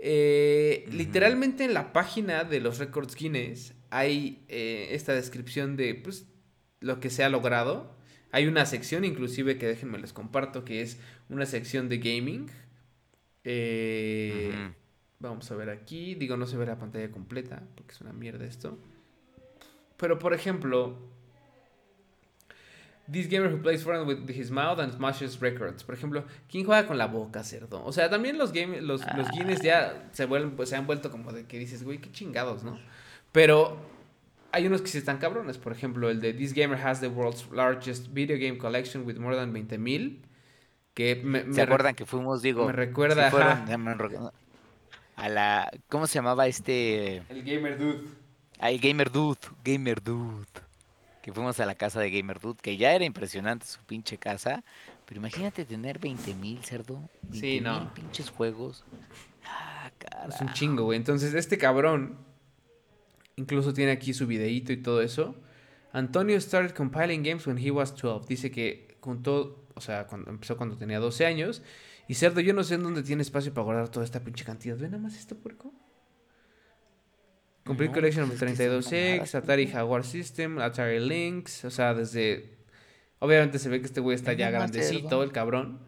Eh, 0.03 0.85
literalmente 0.91 1.63
en 1.63 1.75
la 1.75 1.93
página 1.93 2.43
de 2.43 2.59
los 2.59 2.79
Records 2.79 3.13
Guinness 3.13 3.75
hay 3.91 4.43
eh, 4.47 4.87
esta 4.93 5.13
descripción 5.13 5.77
de 5.77 5.93
pues, 5.93 6.25
lo 6.79 6.99
que 6.99 7.11
se 7.11 7.23
ha 7.23 7.29
logrado. 7.29 7.95
Hay 8.31 8.47
una 8.47 8.65
sección, 8.65 9.05
inclusive, 9.05 9.59
que 9.59 9.67
déjenme 9.67 9.99
les 9.99 10.11
comparto, 10.11 10.65
que 10.65 10.81
es 10.81 10.99
una 11.29 11.45
sección 11.45 11.87
de 11.87 11.99
gaming. 11.99 12.49
Eh, 13.43 14.71
vamos 15.19 15.51
a 15.51 15.55
ver 15.55 15.69
aquí. 15.69 16.15
Digo, 16.15 16.35
no 16.35 16.47
se 16.47 16.57
ve 16.57 16.65
la 16.65 16.79
pantalla 16.79 17.11
completa, 17.11 17.61
porque 17.75 17.93
es 17.93 18.01
una 18.01 18.13
mierda 18.13 18.45
esto. 18.45 18.79
Pero, 19.97 20.17
por 20.17 20.33
ejemplo, 20.33 21.10
This 23.09 23.27
gamer 23.27 23.49
who 23.49 23.57
plays 23.57 23.83
Fortnite 23.83 24.05
with 24.05 24.29
his 24.29 24.51
mouth 24.51 24.79
and 24.79 24.93
smashes 24.93 25.41
records. 25.41 25.83
Por 25.83 25.95
ejemplo, 25.95 26.23
¿quién 26.49 26.65
juega 26.65 26.87
con 26.87 26.97
la 26.97 27.07
boca, 27.07 27.43
cerdo? 27.43 27.83
O 27.83 27.91
sea, 27.91 28.09
también 28.09 28.37
los, 28.37 28.53
game, 28.53 28.79
los, 28.79 29.01
los 29.17 29.27
ah. 29.27 29.31
Guinness 29.33 29.61
ya 29.61 30.09
se, 30.13 30.25
vuelven, 30.25 30.55
pues, 30.55 30.69
se 30.69 30.75
han 30.75 30.85
vuelto 30.85 31.11
como 31.11 31.33
de 31.33 31.45
que 31.45 31.57
dices, 31.57 31.83
güey, 31.83 31.97
qué 31.97 32.11
chingados, 32.11 32.63
¿no? 32.63 32.79
Pero 33.31 33.77
hay 34.51 34.67
unos 34.67 34.81
que 34.81 34.87
sí 34.87 34.97
están 34.97 35.17
cabrones. 35.17 35.57
Por 35.57 35.73
ejemplo, 35.73 36.09
el 36.09 36.21
de 36.21 36.33
This 36.33 36.53
gamer 36.53 36.79
has 36.79 37.01
the 37.01 37.07
world's 37.07 37.49
largest 37.51 38.07
video 38.13 38.37
game 38.37 38.57
collection 38.57 39.05
with 39.05 39.17
more 39.17 39.35
than 39.35 39.53
20.000. 39.53 40.19
Que 40.93 41.15
me, 41.23 41.51
¿Se 41.53 41.61
acuerdan 41.61 41.95
que 41.95 42.05
fuimos, 42.05 42.41
digo? 42.41 42.65
Me 42.67 42.73
recuerda 42.73 43.29
a 45.15 45.29
la. 45.29 45.71
¿Cómo 45.89 46.07
se 46.07 46.15
llamaba 46.15 46.47
este? 46.47 47.17
El 47.29 47.43
Gamer 47.43 47.77
Dude. 47.77 48.01
Ah, 48.59 48.71
el 48.71 48.79
Gamer 48.79 49.11
Dude. 49.11 49.39
Gamer 49.63 50.01
Dude 50.01 50.70
que 51.21 51.31
fuimos 51.31 51.59
a 51.59 51.65
la 51.65 51.75
casa 51.75 51.99
de 51.99 52.09
Gamer 52.09 52.39
Dude, 52.39 52.59
que 52.61 52.77
ya 52.77 52.93
era 52.93 53.05
impresionante 53.05 53.65
su 53.65 53.79
pinche 53.81 54.17
casa, 54.17 54.63
pero 55.05 55.19
imagínate 55.19 55.65
tener 55.65 55.99
20 55.99 56.33
mil, 56.35 56.63
cerdo. 56.63 57.09
sí, 57.31 57.59
no. 57.61 57.93
pinches 57.93 58.29
juegos. 58.29 58.83
Ah, 59.45 59.91
Es 60.29 60.41
un 60.41 60.53
chingo, 60.53 60.85
güey. 60.85 60.97
Entonces, 60.97 61.33
este 61.33 61.57
cabrón, 61.57 62.17
incluso 63.35 63.73
tiene 63.73 63.91
aquí 63.91 64.13
su 64.13 64.27
videíto 64.27 64.71
y 64.73 64.77
todo 64.77 65.01
eso. 65.01 65.35
Antonio 65.93 66.39
started 66.39 66.73
compiling 66.73 67.23
games 67.23 67.45
when 67.45 67.57
he 67.57 67.71
was 67.71 67.95
12. 67.95 68.27
Dice 68.27 68.51
que 68.51 68.97
juntó, 69.01 69.65
o 69.75 69.81
sea, 69.81 70.07
cuando 70.07 70.29
empezó 70.31 70.57
cuando 70.57 70.77
tenía 70.77 70.99
12 70.99 71.25
años. 71.25 71.61
Y 72.07 72.15
cerdo, 72.15 72.41
yo 72.41 72.53
no 72.53 72.63
sé 72.63 72.75
en 72.75 72.83
dónde 72.83 73.03
tiene 73.03 73.21
espacio 73.21 73.53
para 73.53 73.65
guardar 73.65 73.89
toda 73.89 74.05
esta 74.05 74.21
pinche 74.21 74.43
cantidad. 74.43 74.77
¿Ve 74.77 74.87
nada 74.87 75.01
más 75.03 75.15
esto, 75.17 75.35
puerco? 75.35 75.73
Complete 77.63 77.93
Collection 77.93 78.23
of 78.23 78.41
32X, 78.41 79.35
Atari 79.35 79.67
Jaguar 79.67 80.03
System, 80.03 80.59
Atari 80.59 80.99
Lynx, 80.99 81.65
o 81.65 81.69
sea, 81.69 81.93
desde... 81.93 82.57
Obviamente 83.19 83.59
se 83.59 83.69
ve 83.69 83.79
que 83.79 83.85
este 83.85 84.01
güey 84.01 84.15
está 84.15 84.33
ya 84.33 84.49
grandecito, 84.49 85.21
el 85.21 85.31
cabrón. 85.31 85.79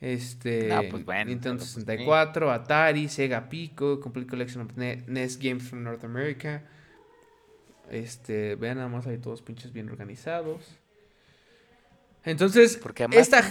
Este, 0.00 0.72
ah, 0.72 0.82
pues 0.90 1.04
Nintendo 1.26 1.64
64, 1.64 2.46
pues 2.46 2.58
Atari, 2.58 3.08
Sega 3.08 3.48
Pico, 3.48 4.00
Complete 4.00 4.28
Collection 4.28 4.64
of 4.64 4.76
NES 4.76 5.38
Games 5.38 5.62
from 5.62 5.84
North 5.84 6.02
America. 6.02 6.64
Este, 7.88 8.56
vean 8.56 8.78
nada 8.78 8.88
más 8.88 9.06
ahí 9.06 9.18
todos 9.18 9.42
pinches 9.42 9.72
bien 9.72 9.88
organizados. 9.90 10.60
Entonces, 12.24 12.76
porque 12.76 13.06
esta 13.12 13.48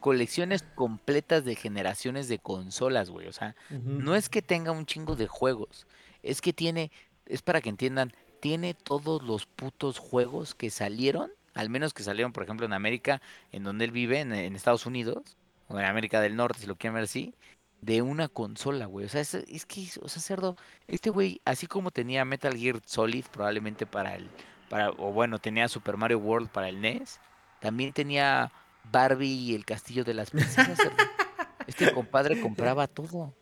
colecciones 0.00 0.64
completas 0.74 1.44
de 1.44 1.54
generaciones 1.56 2.28
de 2.28 2.38
consolas, 2.38 3.10
güey, 3.10 3.28
o 3.28 3.32
sea, 3.32 3.54
no 3.70 4.16
es 4.16 4.28
que 4.28 4.42
tenga 4.42 4.72
un 4.72 4.84
chingo 4.84 5.14
de 5.14 5.28
juegos, 5.28 5.86
es 6.22 6.40
que 6.40 6.52
tiene, 6.52 6.90
es 7.26 7.42
para 7.42 7.60
que 7.60 7.68
entiendan, 7.68 8.12
tiene 8.40 8.74
todos 8.74 9.22
los 9.22 9.46
putos 9.46 9.98
juegos 9.98 10.54
que 10.54 10.70
salieron, 10.70 11.30
al 11.54 11.70
menos 11.70 11.94
que 11.94 12.02
salieron, 12.02 12.32
por 12.32 12.42
ejemplo, 12.42 12.66
en 12.66 12.72
América, 12.72 13.20
en 13.52 13.64
donde 13.64 13.84
él 13.84 13.92
vive, 13.92 14.20
en, 14.20 14.32
Estados 14.32 14.86
Unidos, 14.86 15.36
o 15.68 15.78
en 15.78 15.84
América 15.84 16.20
del 16.20 16.36
Norte, 16.36 16.60
si 16.60 16.66
lo 16.66 16.76
quieren 16.76 16.94
ver 16.94 17.04
así, 17.04 17.34
de 17.80 18.02
una 18.02 18.28
consola, 18.28 18.86
güey. 18.86 19.06
O 19.06 19.08
sea, 19.08 19.20
es, 19.20 19.34
es, 19.34 19.66
que, 19.66 19.88
o 20.00 20.08
sea, 20.08 20.22
cerdo, 20.22 20.56
este 20.88 21.10
güey, 21.10 21.40
así 21.44 21.66
como 21.66 21.90
tenía 21.90 22.24
Metal 22.24 22.56
Gear 22.56 22.80
Solid 22.84 23.24
probablemente 23.30 23.86
para 23.86 24.16
el, 24.16 24.28
para, 24.68 24.90
o 24.90 25.12
bueno, 25.12 25.38
tenía 25.38 25.68
Super 25.68 25.96
Mario 25.96 26.18
World 26.18 26.48
para 26.48 26.68
el 26.68 26.80
NES, 26.80 27.20
también 27.60 27.92
tenía 27.92 28.50
Barbie 28.90 29.28
y 29.28 29.54
el 29.54 29.64
Castillo 29.64 30.04
de 30.04 30.14
las 30.14 30.30
Princesas, 30.30 30.78
Este 31.66 31.92
compadre 31.92 32.40
compraba 32.40 32.86
todo. 32.88 33.32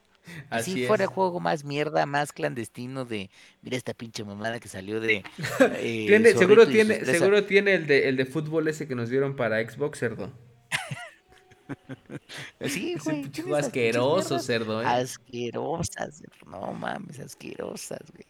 Así 0.48 0.86
fuera 0.86 1.04
el 1.04 1.10
juego 1.10 1.40
más 1.40 1.64
mierda, 1.64 2.06
más 2.06 2.32
clandestino 2.32 3.04
de, 3.04 3.30
mira 3.62 3.76
esta 3.76 3.94
pinche 3.94 4.24
mamada 4.24 4.60
que 4.60 4.68
salió 4.68 5.00
de... 5.00 5.24
Eh, 5.82 6.34
seguro 6.36 6.66
tiene, 6.66 7.04
seguro 7.04 7.44
tiene 7.44 7.74
el 7.74 7.86
de, 7.86 8.08
el 8.08 8.16
de 8.16 8.26
fútbol 8.26 8.68
ese 8.68 8.86
que 8.86 8.94
nos 8.94 9.08
dieron 9.08 9.36
para 9.36 9.60
Xbox, 9.68 9.98
cerdo. 9.98 10.32
sí, 12.66 12.96
güey. 13.04 13.30
asqueroso, 13.56 14.38
cerdo, 14.38 14.82
¿eh? 14.82 14.86
Asquerosas, 14.86 16.22
no 16.46 16.72
mames, 16.72 17.20
asquerosas, 17.20 18.00
güey. 18.12 18.26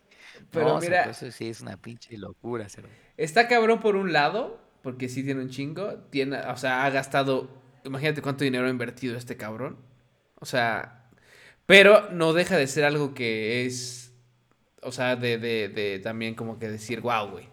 Pero 0.51 0.81
mira... 0.81 1.05
Eso 1.05 1.31
sí 1.31 1.49
es 1.49 1.61
una 1.61 1.77
pinche 1.77 2.17
locura, 2.17 2.69
cerdo. 2.69 2.89
Está 3.17 3.49
cabrón 3.49 3.81
por 3.81 3.97
un 3.97 4.13
lado, 4.13 4.61
porque 4.83 5.09
sí 5.09 5.23
tiene 5.23 5.43
un 5.43 5.51
chingo. 5.51 5.95
Tiene, 6.11 6.39
o 6.39 6.57
sea, 6.57 6.85
ha 6.85 6.91
gastado... 6.91 7.49
Imagínate 7.85 8.23
cuánto 8.23 8.45
dinero 8.45 8.67
ha 8.67 8.71
invertido 8.71 9.17
este 9.17 9.37
cabrón. 9.37 9.79
O 10.37 10.47
sea, 10.47 11.00
pero 11.71 12.11
no 12.11 12.33
deja 12.33 12.57
de 12.57 12.67
ser 12.67 12.85
algo 12.85 13.15
que 13.15 13.65
es, 13.65 14.13
o 14.83 14.91
sea, 14.91 15.15
de, 15.15 15.39
de, 15.39 15.69
de 15.69 16.01
también 16.01 16.35
como 16.35 16.59
que 16.59 16.69
decir, 16.69 17.01
wow, 17.01 17.31
güey. 17.31 17.49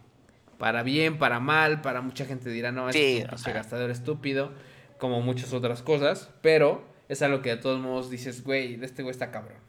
Para 0.57 0.81
bien, 0.81 1.19
para 1.19 1.39
mal, 1.39 1.81
para 1.81 2.01
mucha 2.01 2.25
gente 2.25 2.49
dirá, 2.49 2.71
no, 2.71 2.89
es 2.89 2.95
un 2.95 3.53
gastador 3.53 3.91
estúpido, 3.91 4.53
como 4.97 5.21
muchas 5.21 5.53
otras 5.53 5.83
cosas, 5.83 6.31
pero 6.41 6.83
es 7.09 7.21
algo 7.21 7.43
que 7.43 7.49
de 7.49 7.57
todos 7.57 7.79
modos 7.79 8.09
dices, 8.09 8.43
güey, 8.43 8.83
este 8.83 9.03
güey 9.03 9.11
está 9.11 9.29
cabrón. 9.29 9.59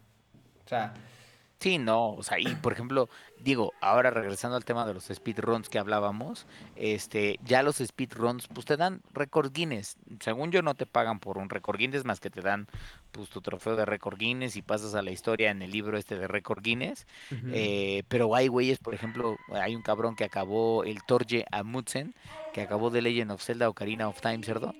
O 0.64 0.68
sea, 0.68 0.94
Sí, 1.60 1.78
no, 1.78 2.12
o 2.12 2.22
sea, 2.22 2.38
y 2.38 2.46
por 2.54 2.72
ejemplo, 2.72 3.08
digo, 3.40 3.72
ahora 3.80 4.10
regresando 4.10 4.56
al 4.56 4.64
tema 4.64 4.86
de 4.86 4.94
los 4.94 5.06
speedruns 5.06 5.68
que 5.68 5.80
hablábamos, 5.80 6.46
este, 6.76 7.40
ya 7.44 7.64
los 7.64 7.78
speedruns, 7.78 8.46
pues 8.46 8.64
te 8.64 8.76
dan 8.76 9.02
récord 9.12 9.52
Guinness. 9.52 9.96
Según 10.20 10.52
yo, 10.52 10.62
no 10.62 10.76
te 10.76 10.86
pagan 10.86 11.18
por 11.18 11.36
un 11.36 11.50
récord 11.50 11.76
Guinness, 11.76 12.04
más 12.04 12.20
que 12.20 12.30
te 12.30 12.42
dan, 12.42 12.68
pues, 13.10 13.28
tu 13.28 13.40
trofeo 13.40 13.74
de 13.74 13.84
récord 13.84 14.16
Guinness 14.16 14.54
y 14.54 14.62
pasas 14.62 14.94
a 14.94 15.02
la 15.02 15.10
historia 15.10 15.50
en 15.50 15.60
el 15.62 15.72
libro 15.72 15.98
este 15.98 16.16
de 16.16 16.28
récord 16.28 16.62
Guinness. 16.62 17.08
Eh, 17.52 18.04
pero 18.06 18.32
hay 18.36 18.46
güeyes, 18.46 18.78
por 18.78 18.94
ejemplo, 18.94 19.36
hay 19.52 19.74
un 19.74 19.82
cabrón 19.82 20.14
que 20.14 20.24
acabó 20.24 20.84
el 20.84 21.02
Torje 21.02 21.44
Amundsen, 21.50 22.14
que 22.52 22.60
acabó 22.60 22.90
de 22.90 23.02
Legend 23.02 23.32
of 23.32 23.42
Zelda 23.42 23.68
Ocarina 23.68 24.08
of 24.08 24.20
Time, 24.20 24.44
cerdo. 24.44 24.76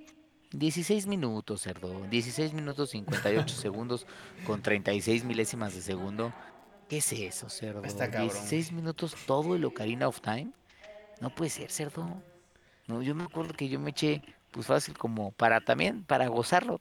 16 0.53 1.09
minutos, 1.09 1.63
cerdo. 1.63 2.07
16 2.09 2.53
minutos 2.53 2.91
58 2.91 3.55
segundos 3.57 4.07
con 4.47 4.63
36 4.63 5.25
milésimas 5.25 5.75
de 5.75 5.83
segundo. 5.83 6.33
¿Qué 6.89 6.99
es 6.99 7.13
eso, 7.13 7.51
cerdo? 7.51 7.85
Está 7.85 8.07
16 8.07 8.73
minutos 8.73 9.15
todo 9.27 9.55
el 9.55 9.65
Ocarina 9.65 10.09
of 10.09 10.21
Time. 10.21 10.51
No 11.21 11.35
puede 11.35 11.51
ser, 11.51 11.71
cerdo. 11.71 12.23
No, 12.87 13.03
yo 13.03 13.15
me 13.15 13.25
acuerdo 13.25 13.53
que 13.53 13.69
yo 13.69 13.79
me 13.79 13.91
eché, 13.91 14.23
pues 14.51 14.67
fácil 14.67 14.97
como 14.97 15.33
para 15.33 15.61
también, 15.61 16.03
para 16.05 16.29
gozarlo. 16.29 16.81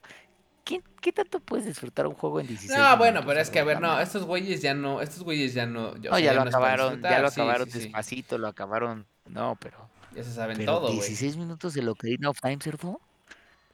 ¿Qué, 0.64 0.82
qué 1.02 1.12
tanto 1.12 1.42
puedes 1.42 1.66
disfrutar 1.66 2.08
un 2.08 2.14
juego 2.14 2.40
en 2.40 2.48
16 2.48 2.78
No, 2.78 2.98
bueno, 2.98 3.22
pero 3.26 3.40
es 3.42 3.50
que 3.50 3.60
a 3.60 3.64
ver, 3.66 3.82
no, 3.82 4.00
estos 4.00 4.24
güeyes 4.24 4.62
ya 4.62 4.74
no, 4.74 5.02
estos 5.02 5.24
güeyes 5.24 5.54
ya 5.54 5.66
no. 5.66 5.94
no, 5.94 6.20
ya, 6.20 6.34
lo 6.34 6.42
acabaron, 6.42 7.02
ya 7.02 7.20
lo 7.20 7.28
acabaron 7.28 7.70
despacito, 7.70 8.38
lo 8.38 8.48
acabaron. 8.48 9.06
No, 9.26 9.58
pero. 9.60 9.90
Ya 10.16 10.24
se 10.24 10.34
saben 10.34 10.66
todo, 10.66 10.88
güey. 10.88 11.00
16 11.00 11.36
minutos 11.36 11.74
del 11.74 11.90
Ocarina 11.90 12.30
of 12.30 12.40
Time, 12.40 12.60
cerdo. 12.62 13.02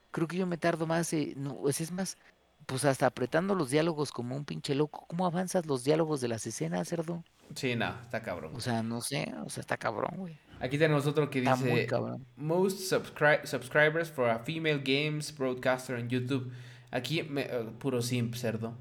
Creo 0.10 0.28
que 0.28 0.38
yo 0.38 0.48
me 0.48 0.58
tardo 0.58 0.88
más, 0.88 1.14
eh, 1.14 1.34
no, 1.36 1.68
es 1.68 1.92
más, 1.92 2.18
pues 2.66 2.86
hasta 2.86 3.06
apretando 3.06 3.56
los 3.56 3.70
diálogos 3.70 4.12
como 4.12 4.36
un 4.36 4.46
pinche 4.46 4.76
loco. 4.76 5.06
¿Cómo 5.08 5.26
avanzas 5.26 5.66
los 5.66 5.84
diálogos 5.84 6.22
de 6.22 6.28
las 6.28 6.46
escenas, 6.46 6.88
cerdo? 6.88 7.24
Sí, 7.56 7.76
no, 7.76 7.94
está 8.02 8.22
cabrón. 8.22 8.54
O 8.56 8.62
sea, 8.62 8.84
no 8.84 9.02
sé, 9.02 9.34
o 9.46 9.50
sea, 9.50 9.62
está 9.62 9.78
cabrón, 9.78 10.14
güey. 10.16 10.38
Aquí 10.60 10.78
tenemos 10.78 11.06
otro 11.06 11.30
que 11.30 11.42
dice 11.42 11.88
Most 12.38 12.80
subscribers 12.80 14.10
for 14.10 14.30
a 14.30 14.40
female 14.40 14.82
games 14.84 15.36
broadcaster 15.38 16.00
en 16.00 16.10
YouTube. 16.10 16.52
Aquí 16.90 17.20
eh, 17.20 17.70
puro 17.80 18.02
simp, 18.02 18.36
cerdo. 18.36 18.78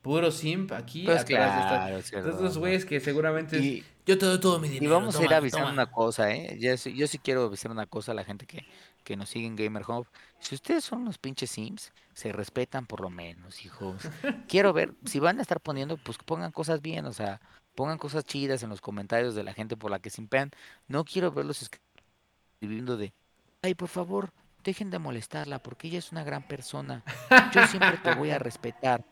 Puro 0.00 0.30
simp 0.30 0.70
aquí 0.72 1.04
pues 1.06 1.24
claro, 1.24 1.94
de 1.96 2.00
estos 2.00 2.58
güeyes 2.58 2.84
que 2.84 3.00
seguramente 3.00 3.82
yo 4.06 4.18
te 4.18 4.26
doy 4.26 4.38
todo 4.38 4.58
mi 4.60 4.68
dinero. 4.68 4.84
Y 4.84 4.94
vamos 4.94 5.16
a 5.16 5.24
ir 5.24 5.32
avisando 5.32 5.70
una 5.72 5.90
cosa, 5.90 6.30
¿eh? 6.30 6.58
Yo, 6.60 6.74
yo 6.90 7.06
sí 7.06 7.18
quiero 7.18 7.44
avisar 7.44 7.70
una 7.70 7.86
cosa 7.86 8.12
a 8.12 8.14
la 8.14 8.22
gente 8.22 8.46
que 8.46 8.66
que 9.04 9.16
nos 9.16 9.28
siguen 9.28 9.54
Gamer 9.54 9.84
Hub, 9.86 10.06
si 10.40 10.54
ustedes 10.54 10.84
son 10.84 11.04
los 11.04 11.18
pinches 11.18 11.50
Sims, 11.50 11.92
se 12.14 12.32
respetan 12.32 12.86
por 12.86 13.00
lo 13.00 13.10
menos, 13.10 13.64
hijos. 13.64 14.02
Quiero 14.48 14.72
ver, 14.72 14.94
si 15.04 15.20
van 15.20 15.38
a 15.38 15.42
estar 15.42 15.60
poniendo, 15.60 15.96
pues 15.98 16.18
pongan 16.18 16.50
cosas 16.50 16.82
bien, 16.82 17.04
o 17.04 17.12
sea, 17.12 17.40
pongan 17.74 17.98
cosas 17.98 18.24
chidas 18.24 18.62
en 18.62 18.70
los 18.70 18.80
comentarios 18.80 19.34
de 19.34 19.44
la 19.44 19.52
gente 19.52 19.76
por 19.76 19.90
la 19.90 20.00
que 20.00 20.10
simpean. 20.10 20.50
No 20.88 21.04
quiero 21.04 21.30
verlos 21.30 21.62
escribiendo 21.62 22.96
de, 22.96 23.12
ay, 23.62 23.74
por 23.74 23.88
favor, 23.88 24.32
dejen 24.64 24.90
de 24.90 24.98
molestarla 24.98 25.62
porque 25.62 25.88
ella 25.88 25.98
es 25.98 26.10
una 26.10 26.24
gran 26.24 26.42
persona. 26.42 27.04
Yo 27.52 27.66
siempre 27.66 27.98
te 28.02 28.14
voy 28.14 28.30
a 28.30 28.38
respetar. 28.40 29.04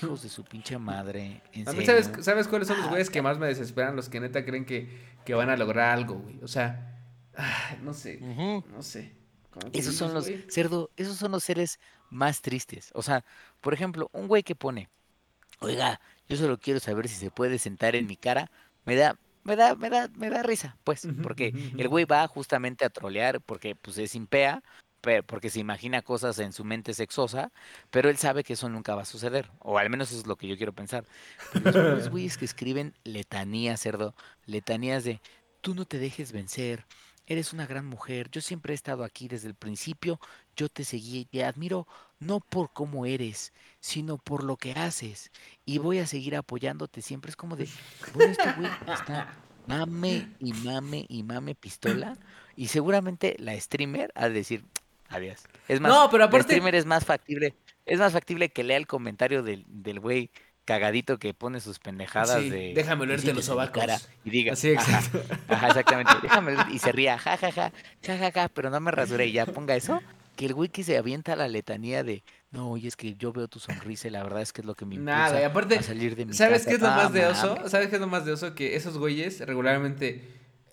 Hijos 0.00 0.22
de 0.22 0.28
su 0.28 0.44
pinche 0.44 0.78
madre. 0.78 1.42
¿sabes, 1.64 2.10
¿sabes, 2.20 2.46
cuáles 2.46 2.68
son 2.68 2.78
los 2.78 2.88
güeyes 2.88 3.10
que 3.10 3.20
más 3.20 3.36
me 3.36 3.46
desesperan? 3.46 3.96
Los 3.96 4.08
que 4.08 4.20
neta 4.20 4.44
creen 4.44 4.64
que, 4.64 5.16
que 5.24 5.34
van 5.34 5.50
a 5.50 5.56
lograr 5.56 5.92
algo, 5.92 6.14
güey. 6.14 6.38
O 6.40 6.46
sea, 6.46 7.00
no 7.82 7.92
sé, 7.92 8.20
no 8.20 8.82
sé. 8.82 9.25
Esos 9.72 9.94
son 9.94 10.14
los, 10.14 10.30
cerdo, 10.48 10.90
esos 10.96 11.16
son 11.16 11.32
los 11.32 11.44
seres 11.44 11.78
más 12.10 12.42
tristes. 12.42 12.90
O 12.94 13.02
sea, 13.02 13.24
por 13.60 13.74
ejemplo, 13.74 14.10
un 14.12 14.28
güey 14.28 14.42
que 14.42 14.54
pone, 14.54 14.88
oiga, 15.60 16.00
yo 16.28 16.36
solo 16.36 16.58
quiero 16.58 16.80
saber 16.80 17.08
si 17.08 17.16
se 17.16 17.30
puede 17.30 17.58
sentar 17.58 17.96
en 17.96 18.06
mi 18.06 18.16
cara, 18.16 18.50
me 18.84 18.96
da, 18.96 19.18
me 19.44 19.56
da, 19.56 19.74
me 19.74 19.90
da, 19.90 20.08
me 20.16 20.30
da 20.30 20.42
risa, 20.42 20.76
pues, 20.84 21.06
porque 21.22 21.54
el 21.76 21.88
güey 21.88 22.04
va 22.04 22.26
justamente 22.26 22.84
a 22.84 22.90
trolear, 22.90 23.40
porque 23.40 23.74
pues 23.74 23.98
es 23.98 24.14
impea, 24.14 24.62
porque 25.26 25.50
se 25.50 25.60
imagina 25.60 26.02
cosas 26.02 26.38
en 26.38 26.52
su 26.52 26.64
mente 26.64 26.94
sexosa, 26.94 27.52
pero 27.90 28.10
él 28.10 28.16
sabe 28.16 28.42
que 28.42 28.54
eso 28.54 28.68
nunca 28.68 28.94
va 28.94 29.02
a 29.02 29.06
suceder, 29.06 29.50
o 29.60 29.78
al 29.78 29.88
menos 29.88 30.10
eso 30.10 30.20
es 30.20 30.26
lo 30.26 30.36
que 30.36 30.48
yo 30.48 30.56
quiero 30.56 30.72
pensar. 30.72 31.04
los 31.52 32.08
güeyes 32.10 32.36
que 32.36 32.44
escriben 32.44 32.94
letanías, 33.04 33.80
cerdo, 33.80 34.14
letanías 34.46 35.04
de, 35.04 35.20
tú 35.60 35.74
no 35.74 35.84
te 35.84 35.98
dejes 35.98 36.32
vencer, 36.32 36.84
eres 37.26 37.52
una 37.52 37.66
gran 37.66 37.86
mujer, 37.86 38.30
yo 38.30 38.40
siempre 38.40 38.72
he 38.72 38.74
estado 38.74 39.04
aquí 39.04 39.28
desde 39.28 39.48
el 39.48 39.54
principio, 39.54 40.20
yo 40.56 40.68
te 40.68 40.84
seguí 40.84 41.20
y 41.20 41.24
te 41.24 41.44
admiro 41.44 41.86
no 42.18 42.40
por 42.40 42.72
cómo 42.72 43.04
eres, 43.04 43.52
sino 43.80 44.16
por 44.16 44.44
lo 44.44 44.56
que 44.56 44.72
haces, 44.72 45.30
y 45.64 45.78
voy 45.78 45.98
a 45.98 46.06
seguir 46.06 46.36
apoyándote 46.36 47.02
siempre. 47.02 47.30
Es 47.30 47.36
como 47.36 47.56
de, 47.56 47.68
bueno, 48.14 48.32
este 48.32 48.52
güey 48.52 48.70
está 48.88 49.34
mame 49.66 50.28
y 50.38 50.52
mame 50.52 51.06
y 51.08 51.22
mame 51.22 51.54
pistola, 51.54 52.16
y 52.54 52.68
seguramente 52.68 53.36
la 53.38 53.58
streamer 53.60 54.12
ha 54.14 54.28
de 54.28 54.34
decir, 54.34 54.64
adiós. 55.08 55.42
Es 55.68 55.80
más, 55.80 55.92
no, 55.92 56.08
pero 56.10 56.24
aparte... 56.24 56.38
la 56.38 56.54
streamer 56.54 56.74
es 56.74 56.86
más 56.86 57.04
factible, 57.04 57.54
es 57.84 57.98
más 57.98 58.12
factible 58.12 58.50
que 58.50 58.64
lea 58.64 58.76
el 58.76 58.86
comentario 58.86 59.42
del, 59.42 59.64
del 59.68 60.00
güey 60.00 60.30
cagadito 60.66 61.18
que 61.18 61.32
pone 61.32 61.60
sus 61.60 61.78
pendejadas 61.78 62.42
de. 62.42 62.74
Déjame 62.74 63.06
leerte 63.06 63.32
los 63.32 63.46
sobacos. 63.46 63.84
y 64.24 64.30
diga. 64.30 64.54
Sí, 64.54 64.70
exacto. 64.70 65.22
Ajá, 65.48 65.68
exactamente. 65.68 66.12
Déjame 66.22 66.54
y 66.70 66.78
se 66.78 66.92
ría, 66.92 67.16
ja, 67.16 67.38
ja, 67.38 67.50
ja, 67.50 67.72
ja, 68.04 68.18
ja, 68.18 68.32
ja, 68.32 68.48
pero 68.50 68.68
no 68.68 68.78
me 68.80 68.90
rasuré 68.90 69.28
y 69.28 69.32
ya 69.32 69.46
ponga 69.46 69.74
eso. 69.74 70.02
Que 70.34 70.44
el 70.44 70.70
que 70.70 70.84
se 70.84 70.98
avienta 70.98 71.34
la 71.34 71.48
letanía 71.48 72.04
de. 72.04 72.22
No, 72.50 72.72
oye, 72.72 72.88
es 72.88 72.96
que 72.96 73.14
yo 73.14 73.32
veo 73.32 73.48
tu 73.48 73.58
sonrisa 73.58 74.08
y 74.08 74.10
la 74.10 74.22
verdad 74.22 74.42
es 74.42 74.52
que 74.52 74.60
es 74.60 74.66
lo 74.66 74.74
que 74.74 74.84
me 74.84 74.96
impulsa 74.96 75.18
Nada, 75.18 75.40
y 75.40 75.44
aparte, 75.44 75.78
a 75.78 75.82
salir 75.82 76.14
de 76.14 76.26
mi 76.26 76.34
¿Sabes 76.34 76.66
qué 76.66 76.74
es 76.74 76.80
lo 76.80 76.88
más 76.88 77.12
de 77.12 77.24
oso? 77.26 77.56
¿Sabes 77.68 77.88
qué 77.88 77.94
es 77.94 78.00
lo 78.00 78.06
más 78.06 78.26
de 78.26 78.32
oso? 78.32 78.54
Que 78.54 78.76
esos 78.76 78.98
güeyes 78.98 79.40
regularmente. 79.40 80.28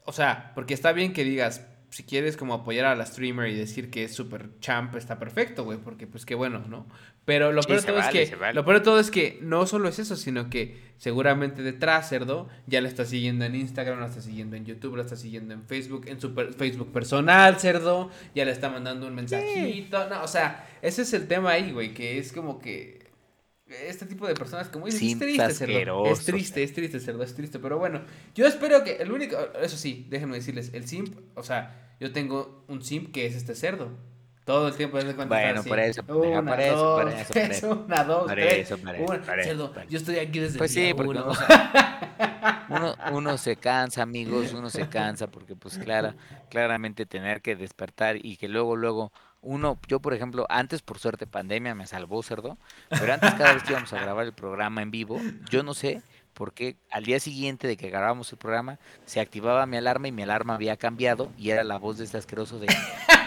O 0.05 0.11
sea, 0.11 0.51
porque 0.53 0.73
está 0.73 0.91
bien 0.91 1.13
que 1.13 1.23
digas, 1.23 1.61
si 1.93 2.03
quieres 2.03 2.37
como 2.37 2.55
apoyar 2.55 2.87
a 2.87 2.95
la 2.95 3.05
streamer 3.05 3.49
y 3.49 3.55
decir 3.55 3.91
que 3.91 4.03
es 4.03 4.15
súper 4.15 4.49
champ, 4.59 4.95
está 4.95 5.19
perfecto, 5.19 5.63
güey, 5.63 5.77
porque 5.77 6.07
pues 6.07 6.25
qué 6.25 6.33
bueno, 6.33 6.63
¿no? 6.67 6.87
Pero 7.23 7.51
lo 7.51 7.61
peor 7.61 7.81
de 7.81 7.85
todo 7.85 7.99
es 7.99 8.07
que 8.07 8.35
lo 8.53 8.65
peor 8.65 8.79
de 8.79 8.83
todo 8.83 8.99
es 8.99 9.11
que 9.11 9.37
no 9.41 9.67
solo 9.67 9.89
es 9.89 9.99
eso, 9.99 10.15
sino 10.15 10.49
que 10.49 10.75
seguramente 10.97 11.61
detrás 11.61 12.09
Cerdo 12.09 12.49
ya 12.65 12.81
la 12.81 12.87
está 12.87 13.05
siguiendo 13.05 13.45
en 13.45 13.53
Instagram, 13.53 13.99
la 13.99 14.07
está 14.07 14.21
siguiendo 14.21 14.55
en 14.55 14.65
YouTube, 14.65 14.95
la 14.95 15.03
está 15.03 15.15
siguiendo 15.15 15.53
en 15.53 15.67
Facebook, 15.67 16.07
en 16.07 16.19
su 16.19 16.33
Facebook 16.33 16.91
personal, 16.91 17.59
Cerdo, 17.59 18.09
ya 18.33 18.43
le 18.43 18.51
está 18.51 18.71
mandando 18.71 19.05
un 19.05 19.13
mensajito, 19.13 20.09
no, 20.09 20.23
o 20.23 20.27
sea, 20.27 20.67
ese 20.81 21.03
es 21.03 21.13
el 21.13 21.27
tema 21.27 21.51
ahí, 21.51 21.71
güey, 21.71 21.93
que 21.93 22.17
es 22.17 22.33
como 22.33 22.57
que 22.57 23.02
este 23.87 24.05
tipo 24.05 24.27
de 24.27 24.33
personas, 24.33 24.69
como 24.69 24.85
dices, 24.85 25.01
es 25.01 25.19
triste, 25.19 25.53
cerdo. 25.53 26.05
Es 26.05 26.25
triste, 26.25 26.63
es 26.63 26.73
triste, 26.73 26.99
cerdo, 26.99 27.23
es 27.23 27.33
triste. 27.33 27.59
Pero 27.59 27.77
bueno, 27.77 28.01
yo 28.35 28.47
espero 28.47 28.83
que 28.83 28.97
el 28.97 29.11
único, 29.11 29.37
eso 29.61 29.77
sí, 29.77 30.07
déjenme 30.09 30.35
decirles, 30.35 30.71
el 30.73 30.87
simp, 30.87 31.17
o 31.35 31.43
sea, 31.43 31.95
yo 31.99 32.11
tengo 32.11 32.63
un 32.67 32.83
simp 32.83 33.11
que 33.11 33.25
es 33.25 33.35
este 33.35 33.55
cerdo. 33.55 33.89
Todo 34.45 34.67
el 34.67 34.75
tiempo 34.75 34.97
desde 34.97 35.15
cuando 35.15 35.33
Bueno, 35.33 35.63
por 35.63 35.79
eso, 35.79 36.03
una, 36.09 36.43
por 36.43 36.59
eso, 36.59 36.75
dos, 36.75 37.01
por 37.03 37.13
eso, 37.13 37.33
por 37.33 37.37
eso. 37.37 37.85
Una, 37.87 38.03
dos, 38.03 38.23
por 38.23 38.31
tres, 38.33 38.53
eso, 38.53 38.77
por 38.77 38.95
eso, 38.95 39.03
una. 39.05 39.43
cerdo, 39.43 39.73
yo 39.89 39.97
estoy 39.97 40.17
aquí 40.17 40.39
desde 40.39 40.57
pues 40.57 40.75
el 40.75 40.83
día 40.83 40.87
sí, 40.89 40.93
porque 40.93 41.09
uno. 41.11 41.31
uno, 42.69 42.95
uno 43.13 43.37
se 43.37 43.55
cansa, 43.55 44.01
amigos, 44.01 44.51
uno 44.51 44.69
se 44.69 44.89
cansa 44.89 45.27
porque 45.27 45.55
pues 45.55 45.77
clara, 45.77 46.15
claramente 46.49 47.05
tener 47.05 47.41
que 47.41 47.55
despertar 47.55 48.17
y 48.21 48.35
que 48.35 48.49
luego, 48.49 48.75
luego 48.75 49.13
uno, 49.43 49.77
yo 49.87 49.99
por 49.99 50.13
ejemplo, 50.13 50.45
antes 50.49 50.81
por 50.81 50.99
suerte 50.99 51.27
pandemia 51.27 51.75
me 51.75 51.85
salvó 51.85 52.23
cerdo, 52.23 52.57
pero 52.89 53.13
antes 53.13 53.33
cada 53.35 53.53
vez 53.53 53.63
que 53.63 53.73
íbamos 53.73 53.93
a 53.93 54.01
grabar 54.01 54.25
el 54.25 54.33
programa 54.33 54.81
en 54.81 54.89
vivo, 54.89 55.19
yo 55.49 55.63
no 55.63 55.73
sé 55.73 56.01
por 56.33 56.53
qué 56.53 56.77
al 56.89 57.03
día 57.03 57.19
siguiente 57.19 57.67
de 57.67 57.77
que 57.77 57.89
grabábamos 57.89 58.31
el 58.31 58.37
programa 58.37 58.79
se 59.05 59.19
activaba 59.19 59.65
mi 59.65 59.77
alarma 59.77 60.07
y 60.07 60.11
mi 60.11 60.23
alarma 60.23 60.55
había 60.55 60.77
cambiado 60.77 61.31
y 61.37 61.51
era 61.51 61.63
la 61.63 61.77
voz 61.77 61.97
de 61.97 62.05
este 62.05 62.17
asqueroso 62.17 62.59
de 62.59 62.67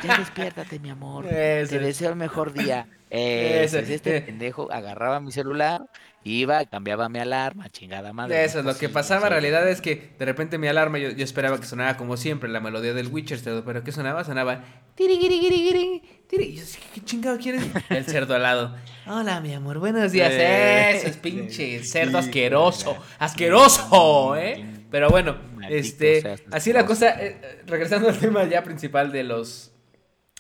ya 0.03 0.19
despiértate 0.19 0.79
mi 0.79 0.91
amor, 0.91 1.27
te 1.29 1.79
deseo 1.79 2.11
el 2.11 2.17
mejor 2.17 2.53
día. 2.53 2.89
este 3.11 4.21
pendejo 4.21 4.71
agarraba 4.73 5.21
mi 5.21 5.31
celular 5.31 5.89
Iba, 6.29 6.65
cambiaba 6.65 7.09
mi 7.09 7.21
alarma, 7.21 7.69
chingada 7.71 8.13
madre. 8.13 8.45
Eso, 8.45 8.61
lo 8.65 8.77
que 8.77 8.89
pasaba 8.89 9.29
en 9.29 9.33
realidad 9.35 9.69
es 9.69 9.81
que 9.81 10.11
de 10.19 10.25
repente 10.25 10.59
mi 10.59 10.67
alarma, 10.67 10.99
yo, 10.99 11.11
esperaba 11.11 11.61
que 11.61 11.67
sonara 11.67 11.97
como 11.97 12.17
siempre, 12.17 12.49
la 12.49 12.59
melodía 12.59 12.95
del 12.95 13.07
Witcher, 13.07 13.39
pero 13.65 13.85
¿qué 13.85 13.93
sonaba? 13.93 14.25
Sonaba. 14.25 14.65
Tiri, 14.97 15.15
Y 15.15 16.57
yo, 16.57 16.65
¿qué 16.95 17.05
chingado 17.05 17.39
quieres? 17.39 17.63
El 17.91 18.05
cerdo 18.07 18.35
al 18.35 18.43
lado. 18.43 18.75
Hola, 19.07 19.41
mi 19.41 19.55
amor, 19.55 19.79
buenos 19.79 20.11
días. 20.11 20.33
Eso 20.33 21.07
es 21.07 21.17
pinche 21.17 21.85
cerdo 21.85 22.19
asqueroso. 22.19 22.97
Asqueroso, 23.21 24.35
¿eh? 24.37 24.67
Pero 24.91 25.11
bueno, 25.11 25.37
este. 25.71 26.39
Así 26.51 26.73
la 26.73 26.85
cosa, 26.87 27.11
eh, 27.23 27.39
eh, 27.41 27.63
regresando 27.69 28.09
al 28.09 28.19
tema 28.19 28.43
ya 28.47 28.65
principal 28.65 29.13
de 29.13 29.23
los. 29.23 29.76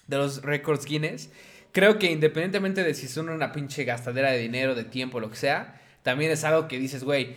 De 0.06 0.16
los 0.16 0.42
récords 0.42 0.84
Guinness 0.84 1.30
creo 1.76 1.98
que 1.98 2.10
independientemente 2.10 2.82
de 2.82 2.94
si 2.94 3.06
son 3.06 3.28
una 3.28 3.52
pinche 3.52 3.84
gastadera 3.84 4.30
de 4.30 4.38
dinero, 4.38 4.74
de 4.74 4.84
tiempo, 4.84 5.20
lo 5.20 5.28
que 5.28 5.36
sea, 5.36 5.78
también 6.02 6.30
es 6.30 6.42
algo 6.42 6.68
que 6.68 6.78
dices, 6.78 7.04
güey, 7.04 7.36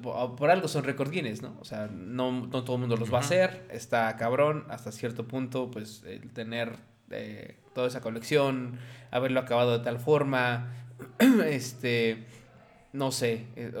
por 0.00 0.50
algo 0.50 0.68
son 0.68 0.84
récord 0.84 1.10
Guinness, 1.10 1.42
¿no? 1.42 1.56
O 1.60 1.64
sea, 1.64 1.88
no, 1.88 2.48
todo 2.48 2.74
el 2.74 2.80
mundo 2.80 2.96
los 2.96 3.12
va 3.12 3.18
a 3.18 3.22
hacer, 3.22 3.66
está 3.72 4.16
cabrón, 4.16 4.66
hasta 4.68 4.92
cierto 4.92 5.26
punto, 5.26 5.68
pues 5.68 6.04
el 6.06 6.30
tener 6.32 6.76
eh, 7.10 7.56
toda 7.74 7.88
esa 7.88 8.00
colección, 8.00 8.78
haberlo 9.10 9.40
acabado 9.40 9.76
de 9.76 9.82
tal 9.82 9.98
forma, 9.98 10.72
este, 11.44 12.24
no 12.92 13.10
sé, 13.10 13.46
eh, 13.56 13.72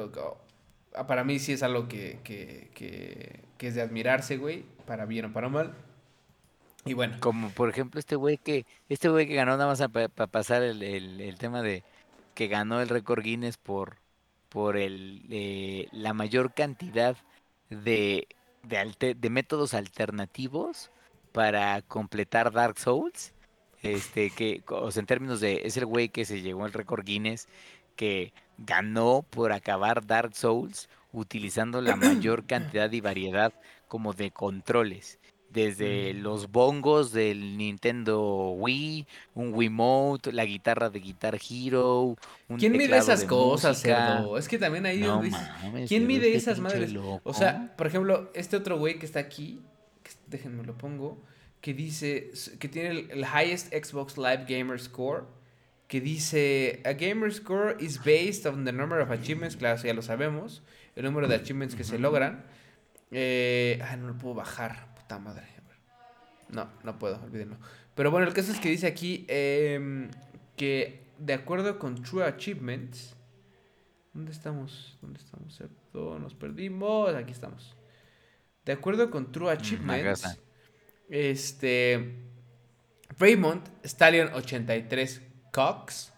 para 1.06 1.22
mí 1.22 1.38
sí 1.38 1.52
es 1.52 1.62
algo 1.62 1.86
que, 1.86 2.18
que, 2.24 2.72
que, 2.74 3.44
que 3.56 3.68
es 3.68 3.76
de 3.76 3.82
admirarse, 3.82 4.36
güey, 4.36 4.64
para 4.84 5.06
bien 5.06 5.26
o 5.26 5.32
para 5.32 5.48
mal. 5.48 5.74
Y 6.84 6.94
bueno. 6.94 7.16
Como 7.20 7.50
por 7.50 7.68
ejemplo 7.68 8.00
este 8.00 8.16
güey 8.16 8.38
que, 8.38 8.66
este 8.88 9.08
güey 9.08 9.26
que 9.28 9.34
ganó 9.34 9.56
nada 9.56 9.66
más 9.66 9.82
para 9.90 10.08
pasar 10.08 10.62
el, 10.62 10.82
el, 10.82 11.38
tema 11.38 11.62
de 11.62 11.84
que 12.34 12.48
ganó 12.48 12.80
el 12.80 12.88
récord 12.88 13.22
Guinness 13.22 13.56
por, 13.56 13.98
por 14.48 14.76
el, 14.76 15.24
eh, 15.30 15.88
la 15.92 16.12
mayor 16.12 16.54
cantidad 16.54 17.16
de, 17.70 18.26
de, 18.64 19.14
de, 19.14 19.30
métodos 19.30 19.74
alternativos 19.74 20.90
para 21.32 21.82
completar 21.82 22.52
Dark 22.52 22.78
Souls. 22.78 23.32
Este, 23.82 24.30
que, 24.30 24.62
o 24.68 24.90
sea, 24.92 25.00
en 25.00 25.06
términos 25.06 25.40
de, 25.40 25.62
es 25.64 25.76
el 25.76 25.86
güey 25.86 26.08
que 26.08 26.24
se 26.24 26.40
llegó 26.40 26.64
al 26.64 26.72
récord 26.72 27.04
Guinness 27.04 27.48
que 27.96 28.32
ganó 28.58 29.24
por 29.28 29.52
acabar 29.52 30.06
Dark 30.06 30.34
Souls 30.34 30.88
utilizando 31.12 31.80
la 31.80 31.96
mayor 31.96 32.46
cantidad 32.46 32.90
y 32.90 33.00
variedad 33.00 33.52
como 33.88 34.12
de 34.12 34.30
controles 34.30 35.18
desde 35.52 36.14
los 36.14 36.50
bongos 36.50 37.12
del 37.12 37.56
Nintendo 37.56 38.50
Wii, 38.50 39.06
un 39.34 39.52
Wiimote, 39.54 40.32
la 40.32 40.44
guitarra 40.44 40.90
de 40.90 41.00
Guitar 41.00 41.38
Hero, 41.48 42.16
un 42.48 42.58
¿Quién 42.58 42.72
mide 42.72 42.96
esas 42.96 43.24
cosas, 43.24 43.80
cerdo? 43.80 44.38
Es 44.38 44.48
que 44.48 44.58
también 44.58 44.86
hay 44.86 45.00
no, 45.00 45.22
¿Quién 45.86 46.06
mide 46.06 46.34
esas 46.34 46.58
madres? 46.58 46.94
O 47.22 47.34
sea, 47.34 47.74
por 47.76 47.86
ejemplo, 47.86 48.30
este 48.34 48.56
otro 48.56 48.78
güey 48.78 48.98
que 48.98 49.06
está 49.06 49.20
aquí, 49.20 49.60
déjenme 50.26 50.64
lo 50.64 50.76
pongo, 50.76 51.22
que 51.60 51.74
dice 51.74 52.32
que 52.58 52.68
tiene 52.68 53.06
el, 53.10 53.24
highest 53.24 53.72
Xbox 53.72 54.16
Live 54.16 54.46
Gamer 54.48 54.80
Score, 54.80 55.24
que 55.86 56.00
dice 56.00 56.80
a 56.86 56.94
gamer 56.94 57.30
score 57.32 57.76
is 57.78 58.02
based 58.02 58.46
on 58.46 58.64
the 58.64 58.72
number 58.72 58.98
of 59.00 59.10
achievements, 59.10 59.56
claro, 59.56 59.80
ya 59.82 59.92
lo 59.92 60.00
sabemos, 60.00 60.62
el 60.96 61.04
número 61.04 61.28
de 61.28 61.34
achievements 61.34 61.74
que 61.74 61.84
se 61.84 61.98
logran. 61.98 62.44
Eh, 63.10 63.78
ay, 63.86 63.98
no 63.98 64.06
lo 64.06 64.16
puedo 64.16 64.34
bajar 64.36 64.91
madre. 65.18 65.52
No, 66.52 66.68
no 66.84 66.98
puedo, 66.98 67.20
olvídenlo. 67.22 67.56
Pero 67.94 68.10
bueno, 68.10 68.26
el 68.26 68.34
caso 68.34 68.52
es 68.52 68.60
que 68.60 68.68
dice 68.68 68.86
aquí 68.86 69.24
em, 69.28 70.10
que 70.56 71.06
de 71.18 71.32
acuerdo 71.32 71.78
con 71.78 72.02
True 72.02 72.24
Achievements. 72.24 73.16
¿Dónde 74.12 74.32
estamos? 74.32 74.98
¿Dónde 75.00 75.18
estamos? 75.18 75.58
Nos 75.94 76.34
perdimos. 76.34 77.14
Aquí 77.14 77.32
estamos. 77.32 77.74
De 78.64 78.72
acuerdo 78.72 79.10
con 79.10 79.32
True 79.32 79.46
mm, 79.46 79.58
Achievements. 79.58 80.38
este. 81.08 82.28
Raymond 83.18 83.62
Stallion 83.84 84.32
83 84.32 85.22
Cox 85.52 86.12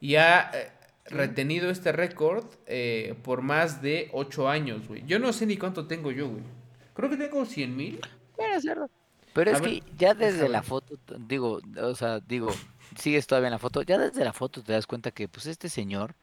Y 0.01 0.15
ha 0.17 0.51
eh, 0.53 0.73
retenido 1.07 1.71
este 1.71 1.93
récord 1.93 2.45
eh, 2.67 3.15
por 3.23 3.41
más 3.43 3.81
de 3.83 4.11
8 4.13 4.49
años, 4.49 4.89
güey. 4.89 5.05
Yo 5.07 5.19
no 5.19 5.33
sé 5.33 5.47
ni 5.47 5.57
cuánto 5.57 5.87
tengo 5.87 6.11
yo, 6.11 6.29
güey. 6.29 6.43
Creo 6.95 7.11
que 7.11 7.17
tengo 7.17 7.45
100.000. 7.45 8.01
Pero 9.33 9.51
es 9.51 9.61
que 9.61 9.83
ya 9.99 10.15
desde 10.15 10.49
la 10.49 10.63
foto, 10.63 10.99
digo, 11.19 11.61
o 11.83 11.95
sea, 11.95 12.21
digo, 12.21 12.49
sigues 12.99 13.27
todavía 13.27 13.49
en 13.49 13.53
la 13.53 13.59
foto, 13.59 13.83
ya 13.83 13.99
desde 13.99 14.25
la 14.25 14.33
foto 14.33 14.63
te 14.63 14.73
das 14.73 14.87
cuenta 14.87 15.11
que 15.11 15.29
pues 15.29 15.45
este 15.45 15.69
señor 15.69 16.15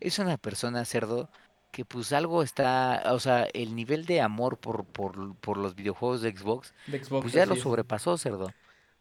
es 0.00 0.18
una 0.18 0.36
persona 0.36 0.84
cerdo 0.84 1.30
que 1.78 1.84
pues 1.84 2.12
algo 2.12 2.42
está, 2.42 3.04
o 3.12 3.20
sea, 3.20 3.46
el 3.54 3.76
nivel 3.76 4.04
de 4.04 4.20
amor 4.20 4.58
por, 4.58 4.84
por, 4.84 5.36
por 5.36 5.56
los 5.56 5.76
videojuegos 5.76 6.22
de 6.22 6.36
Xbox, 6.36 6.74
De 6.86 6.98
Xbox. 6.98 7.20
pues 7.20 7.32
ya 7.32 7.46
lo 7.46 7.54
es. 7.54 7.54
sobrepasó, 7.54 8.18
cerdo. 8.18 8.52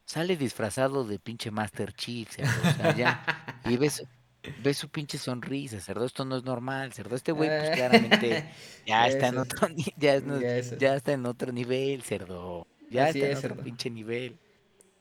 Sale 0.06 0.38
disfrazado 0.38 1.04
de 1.04 1.18
pinche 1.18 1.50
Master 1.50 1.92
Chief, 1.94 2.30
cerdo. 2.30 2.52
O 2.68 2.70
sea, 2.70 2.92
ya. 2.92 3.24
Y 3.64 3.78
ves, 3.78 4.06
ves 4.58 4.78
su 4.78 4.90
pinche 4.90 5.18
sonrisa, 5.18 5.82
cerdo. 5.82 6.06
Esto 6.06 6.24
no 6.24 6.38
es 6.38 6.44
normal, 6.44 6.94
cerdo. 6.94 7.16
Este 7.16 7.32
güey, 7.32 7.50
pues 7.56 7.72
claramente 7.72 8.48
ya 8.86 9.08
está 9.08 9.30
en 9.30 9.40
otro 9.40 9.70
ya, 9.96 10.14
es 10.16 10.78
Ya 10.78 10.96
está 10.96 11.14
en 11.14 11.26
otro 11.26 11.52
nivel, 11.52 12.04
cerdo. 12.04 12.68
Ya 12.92 13.06
Así 13.06 13.10
está 13.10 13.26
en 13.26 13.32
es, 13.32 13.38
otro 13.40 13.50
cerdo. 13.56 13.64
pinche 13.64 13.90
nivel. 13.90 14.38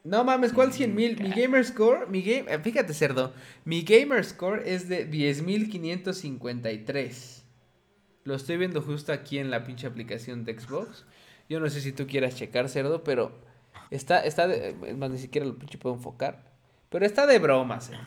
No 0.04 0.24
mames, 0.24 0.54
¿cuál 0.54 0.72
100 0.72 0.94
mil? 0.94 1.20
Mi 1.20 1.28
gamer 1.32 1.62
score, 1.64 2.08
mi 2.08 2.22
game, 2.22 2.58
fíjate 2.60 2.94
cerdo, 2.94 3.34
mi 3.64 3.82
gamer 3.82 4.24
score 4.24 4.62
es 4.66 4.88
de 4.88 5.10
10.553. 5.10 7.35
Lo 8.26 8.34
estoy 8.34 8.56
viendo 8.58 8.82
justo 8.82 9.12
aquí 9.12 9.38
en 9.38 9.50
la 9.50 9.64
pinche 9.64 9.86
aplicación 9.86 10.44
de 10.44 10.58
Xbox. 10.60 11.06
Yo 11.48 11.60
no 11.60 11.70
sé 11.70 11.80
si 11.80 11.92
tú 11.92 12.06
quieras 12.06 12.34
checar 12.36 12.68
cerdo, 12.68 13.02
pero 13.04 13.32
está, 13.90 14.20
está 14.20 14.46
de, 14.48 14.74
más, 14.94 15.10
ni 15.10 15.18
siquiera 15.18 15.46
lo 15.46 15.56
pinche 15.56 15.78
puedo 15.78 15.94
enfocar. 15.94 16.50
Pero 16.90 17.06
está 17.06 17.26
de 17.26 17.38
broma, 17.38 17.80
cerdo. 17.80 18.02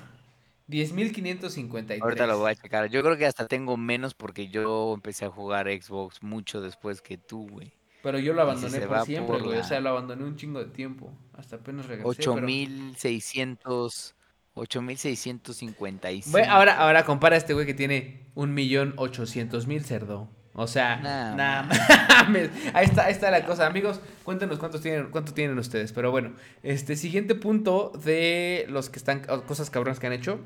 10.553. 0.70 2.00
Ahorita 2.02 2.28
lo 2.28 2.38
voy 2.38 2.52
a 2.52 2.56
checar. 2.56 2.90
Yo 2.90 3.02
creo 3.02 3.18
que 3.18 3.26
hasta 3.26 3.48
tengo 3.48 3.76
menos 3.78 4.14
porque 4.14 4.50
yo 4.50 4.94
empecé 4.94 5.26
a 5.26 5.30
jugar 5.30 5.68
Xbox 5.68 6.22
mucho 6.22 6.62
después 6.62 7.02
que 7.02 7.18
tú, 7.18 7.48
güey. 7.50 7.72
Pero 8.04 8.20
yo 8.20 8.34
lo 8.34 8.42
abandoné 8.44 8.80
por 8.82 9.06
siempre, 9.06 9.34
por 9.38 9.44
güey. 9.46 9.58
O 9.58 9.62
la- 9.62 9.68
sea, 9.68 9.80
lo 9.82 9.90
abandoné 9.90 10.24
un 10.24 10.36
chingo 10.36 10.60
de 10.60 10.70
tiempo. 10.72 11.12
Hasta 11.34 11.56
apenas 11.58 11.86
regresé. 11.88 12.04
pero- 12.24 12.34
8600 12.34 14.16
8655. 14.60 16.36
Ve, 16.36 16.44
ahora, 16.46 16.78
ahora 16.78 17.06
compara 17.06 17.36
a 17.36 17.38
este 17.38 17.54
güey 17.54 17.66
que 17.66 17.74
tiene 17.74 18.22
un 18.36 18.54
millón 18.54 18.94
ochocientos 18.98 19.68
mil 19.68 19.84
cerdo. 19.84 20.30
O 20.54 20.68
sea, 20.68 20.98
Nah, 20.98 21.36
nada 21.36 21.64
man. 21.64 21.78
mames. 22.10 22.50
Ahí 22.74 22.86
está, 22.86 23.06
ahí 23.06 23.12
está 23.14 23.32
la 23.32 23.46
cosa. 23.46 23.66
Amigos, 23.66 24.02
cuéntenos 24.24 24.60
cuántos 24.60 24.82
tienen, 24.82 25.10
cuánto 25.10 25.34
tienen 25.34 25.58
ustedes. 25.58 25.94
Pero 25.94 26.12
bueno, 26.12 26.34
este 26.64 26.96
siguiente 26.96 27.36
punto 27.36 27.92
de 28.04 28.66
los 28.70 28.90
que 28.90 29.00
están, 29.00 29.22
cosas 29.48 29.70
cabronas 29.70 30.00
que 30.00 30.08
han 30.08 30.14
hecho. 30.14 30.40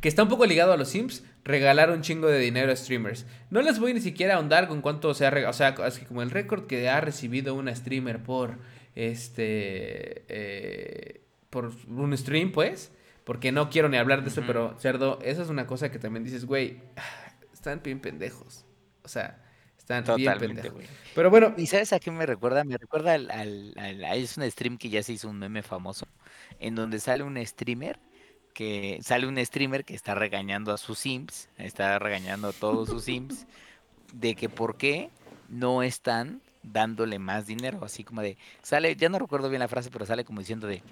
Que 0.00 0.08
está 0.08 0.22
un 0.22 0.28
poco 0.28 0.46
ligado 0.46 0.72
a 0.72 0.76
los 0.76 0.88
Sims, 0.88 1.24
regalar 1.44 1.90
un 1.90 2.00
chingo 2.00 2.26
de 2.28 2.38
dinero 2.38 2.72
a 2.72 2.76
streamers. 2.76 3.26
No 3.50 3.60
les 3.60 3.78
voy 3.78 3.92
ni 3.92 4.00
siquiera 4.00 4.34
a 4.34 4.36
ahondar 4.38 4.66
con 4.66 4.80
cuánto 4.80 5.12
se 5.14 5.26
ha 5.26 5.30
regalado. 5.30 5.50
O 5.50 5.56
sea, 5.56 5.74
es 5.86 5.98
que 5.98 6.06
como 6.06 6.22
el 6.22 6.30
récord 6.30 6.66
que 6.66 6.88
ha 6.88 7.00
recibido 7.00 7.54
una 7.54 7.74
streamer 7.74 8.22
por 8.22 8.58
este. 8.94 10.24
eh, 10.28 11.20
por 11.54 11.72
un 11.88 12.16
stream, 12.18 12.52
pues. 12.52 12.92
Porque 13.24 13.52
no 13.52 13.70
quiero 13.70 13.88
ni 13.88 13.96
hablar 13.96 14.22
de 14.22 14.28
eso, 14.28 14.42
Ujú. 14.42 14.46
pero 14.48 14.76
cerdo, 14.78 15.18
esa 15.22 15.40
es 15.40 15.48
una 15.48 15.66
cosa 15.66 15.90
que 15.90 15.98
también 15.98 16.24
dices, 16.24 16.44
güey, 16.44 16.82
están 17.54 17.80
bien 17.82 18.00
pendejos. 18.00 18.66
O 19.02 19.08
sea, 19.08 19.42
están 19.78 20.04
bien 20.04 20.32
Totalmente, 20.32 20.62
pendejos. 20.62 20.72
güey. 20.74 20.86
Pero 21.14 21.30
bueno, 21.30 21.54
¿Y 21.56 21.66
sabes 21.66 21.94
a 21.94 22.00
qué 22.00 22.10
me 22.10 22.26
recuerda? 22.26 22.64
Me 22.64 22.76
recuerda 22.76 23.14
al, 23.14 23.30
al- 23.30 24.04
es 24.16 24.36
un 24.36 24.50
stream 24.50 24.76
que 24.76 24.90
ya 24.90 25.02
se 25.02 25.14
hizo 25.14 25.30
un 25.30 25.38
meme 25.38 25.62
famoso, 25.62 26.06
en 26.60 26.74
donde 26.74 27.00
sale 27.00 27.22
un 27.22 27.38
streamer 27.46 27.98
que 28.52 28.98
sale 29.02 29.26
un 29.26 29.36
streamer 29.44 29.84
que 29.84 29.94
está 29.94 30.14
regañando 30.14 30.72
a 30.72 30.76
sus 30.76 30.98
sims, 30.98 31.48
está 31.58 31.98
regañando 31.98 32.48
a 32.48 32.52
todos 32.52 32.88
sus 32.88 33.04
sims 33.04 33.46
de 34.12 34.34
que 34.36 34.48
por 34.48 34.76
qué 34.76 35.10
no 35.48 35.82
están 35.82 36.40
dándole 36.62 37.18
más 37.18 37.46
dinero, 37.46 37.84
así 37.84 38.04
como 38.04 38.22
de 38.22 38.38
sale, 38.62 38.94
ya 38.96 39.08
no 39.08 39.18
recuerdo 39.18 39.48
bien 39.50 39.60
la 39.60 39.68
frase, 39.68 39.90
pero 39.90 40.06
sale 40.06 40.24
como 40.24 40.38
diciendo 40.40 40.66
de, 40.66 40.82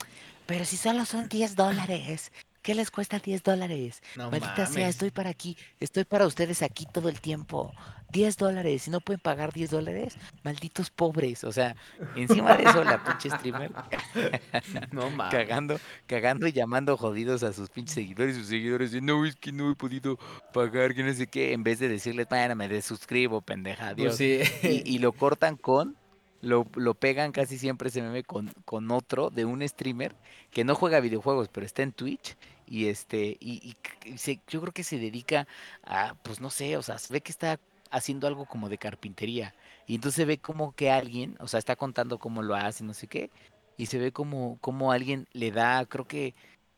pero 0.47 0.64
si 0.64 0.76
solo 0.76 1.05
son 1.05 1.28
10 1.28 1.57
dólares, 1.57 2.32
¿qué 2.62 2.74
les 2.74 2.90
cuesta 2.90 3.18
10 3.18 3.43
dólares? 3.43 4.03
no 4.16 4.30
Maldita 4.30 4.66
sea, 4.66 4.88
estoy 4.88 5.11
para 5.11 5.30
aquí, 5.30 5.57
estoy 5.80 6.05
para 6.05 6.26
ustedes 6.26 6.62
aquí 6.62 6.86
todo 6.90 7.09
el 7.09 7.20
tiempo. 7.20 7.72
10 8.12 8.36
dólares, 8.36 8.82
si 8.82 8.90
no 8.90 9.01
pueden 9.01 9.20
pagar 9.20 9.55
10 9.55 9.70
dólares, 9.70 10.16
malditos 10.45 10.90
pobres. 10.90 11.45
O 11.45 11.53
sea, 11.53 11.74
encima 12.14 12.57
de 12.59 12.64
eso, 12.64 12.84
la 12.84 13.03
pinche 13.03 13.30
streamer 13.30 13.72
No 14.93 15.11
mames. 15.16 15.32
cagando, 15.32 15.80
cagando 16.07 16.47
y 16.47 16.53
llamando 16.53 16.99
jodidos 16.99 17.43
a 17.43 17.55
sus 17.55 17.70
pinches 17.70 17.95
seguidores. 17.95 18.36
Sus 18.36 18.49
seguidores 18.49 18.93
de 18.93 19.01
no, 19.01 19.24
es 19.24 19.34
que 19.36 19.51
no 19.51 19.70
he 19.70 19.74
podido 19.74 20.18
pagar, 20.53 20.95
que 20.95 21.03
no 21.03 21.14
sé 21.14 21.26
qué. 21.26 21.55
En 21.55 21.62
vez 21.62 21.78
de 21.78 21.88
decirles, 21.88 22.26
bueno, 22.28 22.55
me 22.55 22.68
desuscribo, 22.68 23.40
pendeja. 23.40 23.95
Pues 23.97 24.16
sí. 24.16 24.40
Y, 24.62 24.82
y 24.97 24.99
lo 24.99 25.12
cortan 25.12 25.57
con, 25.57 25.97
lo, 26.43 26.66
lo 26.74 26.95
pegan 26.95 27.32
casi 27.32 27.59
siempre 27.59 27.88
ese 27.88 28.03
meme 28.03 28.24
con, 28.24 28.49
con 28.66 28.90
otro 28.90 29.30
de 29.30 29.45
un 29.47 29.66
streamer 29.66 30.14
que 30.51 30.64
no 30.64 30.74
juega 30.74 31.01
videojuegos, 31.01 31.49
pero 31.49 31.66
está 31.66 31.82
en 31.82 31.93
Twitch. 31.93 32.36
Y 32.66 32.86
este, 32.88 33.36
y, 33.40 33.76
y 34.05 34.18
se- 34.18 34.40
yo 34.49 34.61
creo 34.61 34.72
que 34.72 34.84
se 34.84 34.99
dedica 34.99 35.47
a, 35.84 36.14
pues 36.22 36.40
no 36.40 36.51
sé, 36.51 36.76
o 36.76 36.82
sea, 36.82 36.99
se 36.99 37.12
ve 37.12 37.20
que 37.22 37.32
está 37.32 37.61
haciendo 37.90 38.26
algo 38.26 38.47
como 38.47 38.68
de 38.68 38.78
carpintería. 38.78 39.55
Y 39.86 39.95
entonces 39.97 40.16
se 40.16 40.24
ve 40.24 40.38
como 40.38 40.72
que 40.74 40.90
alguien, 40.90 41.36
o 41.40 41.49
sea, 41.49 41.59
está 41.59 41.76
contando 41.76 42.18
cómo 42.18 42.43
lo 42.43 42.55
hace, 42.55 42.84
no 42.84 42.95
sé 42.95 43.07
qué. 43.09 43.30
Y 43.76 43.86
se 43.86 43.99
ve 43.99 44.12
como, 44.12 44.59
como 44.61 44.93
alguien 44.93 45.28
le 45.32 45.51
da, 45.51 45.84
creo 45.86 46.07
que 46.07 46.34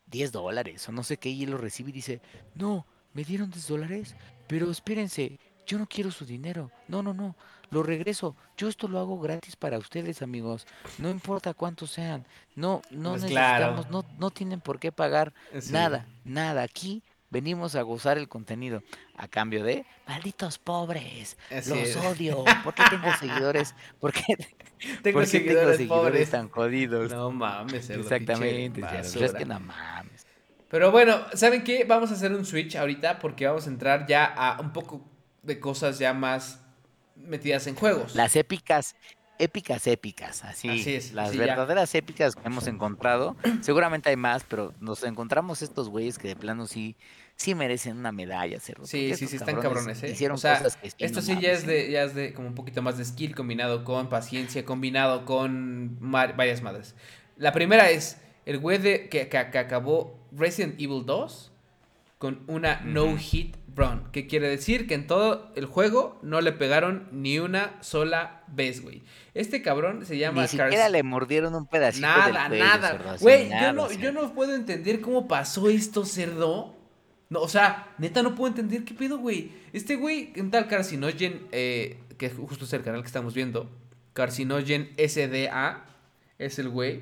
10 0.07 0.31
dólares 0.31 0.87
o 0.87 0.91
no 0.91 1.03
sé 1.03 1.17
qué, 1.17 1.29
y 1.29 1.43
él 1.43 1.51
lo 1.51 1.57
recibe 1.57 1.89
y 1.89 1.93
dice, 1.93 2.21
no, 2.55 2.85
me 3.13 3.23
dieron 3.23 3.49
10 3.51 3.67
dólares, 3.67 4.15
pero 4.47 4.69
espérense, 4.71 5.39
yo 5.65 5.77
no 5.79 5.87
quiero 5.87 6.11
su 6.11 6.25
dinero. 6.25 6.71
No, 6.87 7.01
no, 7.03 7.13
no, 7.13 7.35
lo 7.71 7.83
regreso. 7.83 8.35
Yo 8.57 8.67
esto 8.69 8.87
lo 8.87 8.99
hago 8.99 9.19
gratis 9.19 9.55
para 9.55 9.77
ustedes, 9.77 10.21
amigos. 10.21 10.65
No 10.97 11.09
importa 11.09 11.53
cuántos 11.53 11.91
sean. 11.91 12.25
No, 12.55 12.81
no 12.91 13.11
Pues 13.11 13.25
claro. 13.25 13.75
necesitamos, 13.75 13.89
no, 13.91 14.17
no 14.19 14.31
tienen 14.31 14.61
por 14.61 14.79
qué 14.79 14.91
pagar 14.91 15.33
Sí. 15.59 15.71
nada, 15.73 16.05
nada. 16.23 16.63
Aquí 16.63 17.03
venimos 17.29 17.75
a 17.75 17.81
gozar 17.81 18.17
el 18.17 18.27
contenido. 18.29 18.81
A 19.17 19.27
cambio 19.27 19.63
de, 19.63 19.85
malditos 20.07 20.57
pobres, 20.57 21.37
Así 21.49 21.69
los 21.69 21.79
es. 21.79 21.95
odio. 21.97 22.43
¿Por 22.63 22.73
qué 22.73 22.83
tengo 22.89 23.07
seguidores? 23.19 23.73
¿Por 23.99 24.11
qué, 24.13 24.21
Tengo 25.01 25.01
por 25.01 25.01
qué 25.01 25.01
tengo 25.03 25.25
seguidores 25.25 25.77
seguidores 25.77 25.87
pobres. 25.87 26.29
tan 26.31 26.49
jodidos? 26.49 27.11
No 27.11 27.31
mames, 27.31 27.89
Exactamente, 27.89 28.81
es 28.99 29.33
que 29.33 29.45
no 29.45 29.59
mames. 29.59 30.25
Pero 30.69 30.91
bueno, 30.91 31.19
¿saben 31.33 31.63
qué? 31.63 31.85
Vamos 31.85 32.11
a 32.11 32.15
hacer 32.15 32.33
un 32.33 32.43
switch 32.45 32.75
ahorita 32.75 33.19
porque 33.19 33.47
vamos 33.47 33.67
a 33.67 33.69
entrar 33.69 34.05
ya 34.07 34.25
a 34.25 34.59
un 34.59 34.73
poco 34.73 35.01
de 35.43 35.59
cosas 35.59 35.97
ya 35.99 36.13
más 36.13 36.61
metidas 37.15 37.67
en 37.67 37.75
juegos. 37.75 38.15
Las 38.15 38.35
épicas, 38.35 38.95
épicas, 39.39 39.85
épicas, 39.87 40.43
así. 40.43 40.69
Así 40.69 40.95
es, 40.95 41.13
Las 41.13 41.31
sí, 41.31 41.37
ya. 41.37 41.45
verdaderas 41.45 41.93
épicas 41.95 42.35
que 42.35 42.47
hemos 42.47 42.67
encontrado. 42.67 43.35
Seguramente 43.61 44.09
hay 44.09 44.15
más, 44.15 44.43
pero 44.47 44.73
nos 44.79 45.03
encontramos 45.03 45.61
estos 45.61 45.89
güeyes 45.89 46.17
que 46.17 46.29
de 46.29 46.35
plano 46.35 46.67
sí, 46.67 46.95
sí 47.35 47.53
merecen 47.55 47.97
una 47.97 48.11
medalla, 48.11 48.59
cerdo. 48.59 48.85
Sí, 48.85 49.13
sí, 49.15 49.27
sí, 49.27 49.35
están 49.35 49.59
cabrones, 49.59 50.01
¿eh? 50.03 50.11
Hicieron 50.11 50.35
o 50.35 50.37
sea, 50.37 50.57
cosas 50.59 50.77
que 50.77 50.93
esto 51.05 51.21
sí 51.21 51.37
ya 51.41 51.51
es 51.51 51.65
de, 51.65 51.91
ya 51.91 52.03
es 52.03 52.15
de 52.15 52.33
como 52.33 52.47
un 52.47 52.55
poquito 52.55 52.81
más 52.81 52.97
de 52.97 53.05
skill 53.05 53.35
combinado 53.35 53.83
con 53.83 54.07
paciencia, 54.09 54.63
combinado 54.65 55.25
con 55.25 55.97
varias 55.99 56.61
madres. 56.61 56.95
La 57.37 57.51
primera 57.51 57.89
es 57.89 58.17
el 58.45 58.59
güey 58.59 58.77
de, 58.77 59.09
que, 59.09 59.27
que- 59.27 59.49
que 59.51 59.57
acabó 59.57 60.17
Resident 60.31 60.79
Evil 60.79 61.05
2 61.05 61.51
con 62.17 62.43
una 62.47 62.79
no 62.81 63.17
hit 63.17 63.57
run, 63.75 64.03
que 64.11 64.25
quiere 64.27 64.47
decir 64.47 64.87
que 64.87 64.93
en 64.93 65.05
todo 65.05 65.51
el 65.55 65.65
juego 65.65 66.17
no 66.23 66.39
le 66.41 66.51
pegaron 66.53 67.07
ni 67.11 67.39
una 67.39 67.75
sola 67.83 68.43
vez, 68.47 68.81
güey. 68.81 69.03
Este 69.33 69.61
cabrón 69.61 70.05
se 70.05 70.17
llama 70.17 70.43
Ni 70.43 70.47
siquiera 70.47 70.71
Cars- 70.71 70.91
le 70.91 71.03
mordieron 71.03 71.53
un 71.55 71.67
pedacito 71.67 72.07
Nada, 72.07 72.47
nada. 72.49 72.89
cerdo, 72.91 73.17
Güey, 73.19 73.49
nada, 73.49 73.61
yo 73.67 73.73
no, 73.73 73.83
o 73.83 73.89
sea. 73.89 73.97
yo 73.99 74.11
no 74.13 74.33
puedo 74.33 74.55
entender 74.55 75.01
cómo 75.01 75.27
pasó 75.27 75.67
esto, 75.69 76.05
cerdo. 76.05 76.73
No, 77.29 77.41
o 77.41 77.47
sea, 77.49 77.93
neta 77.97 78.21
no 78.23 78.33
puedo 78.35 78.47
entender 78.49 78.83
qué 78.85 78.93
pedo, 78.93 79.17
güey. 79.17 79.51
Este 79.73 79.95
güey, 79.95 80.31
un 80.39 80.51
tal 80.51 80.67
Carcinogen, 80.67 81.47
eh, 81.51 81.99
que 82.17 82.29
justo 82.29 82.65
es 82.65 82.73
el 82.73 82.81
canal 82.83 83.01
que 83.01 83.07
estamos 83.07 83.33
viendo. 83.33 83.69
Carcinogen 84.13 84.91
SDA 84.97 85.83
es 86.39 86.59
el 86.59 86.69
güey. 86.69 87.01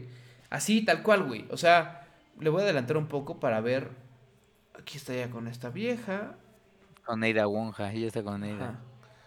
Así, 0.50 0.82
tal 0.84 1.04
cual, 1.04 1.24
güey. 1.24 1.46
O 1.52 1.58
sea, 1.58 2.08
le 2.40 2.50
voy 2.50 2.62
a 2.62 2.64
adelantar 2.64 2.98
un 2.98 3.08
poco 3.08 3.40
para 3.40 3.62
ver. 3.62 3.90
Aquí 4.80 4.98
está 4.98 5.14
ya 5.14 5.30
con 5.30 5.48
esta 5.48 5.70
vieja. 5.70 6.36
Con 7.04 7.20
Neida 7.20 7.48
Wonja, 7.48 7.92
ella 7.92 8.08
está 8.08 8.24
con 8.24 8.42
Neida. 8.42 8.70
Ajá. 8.70 8.84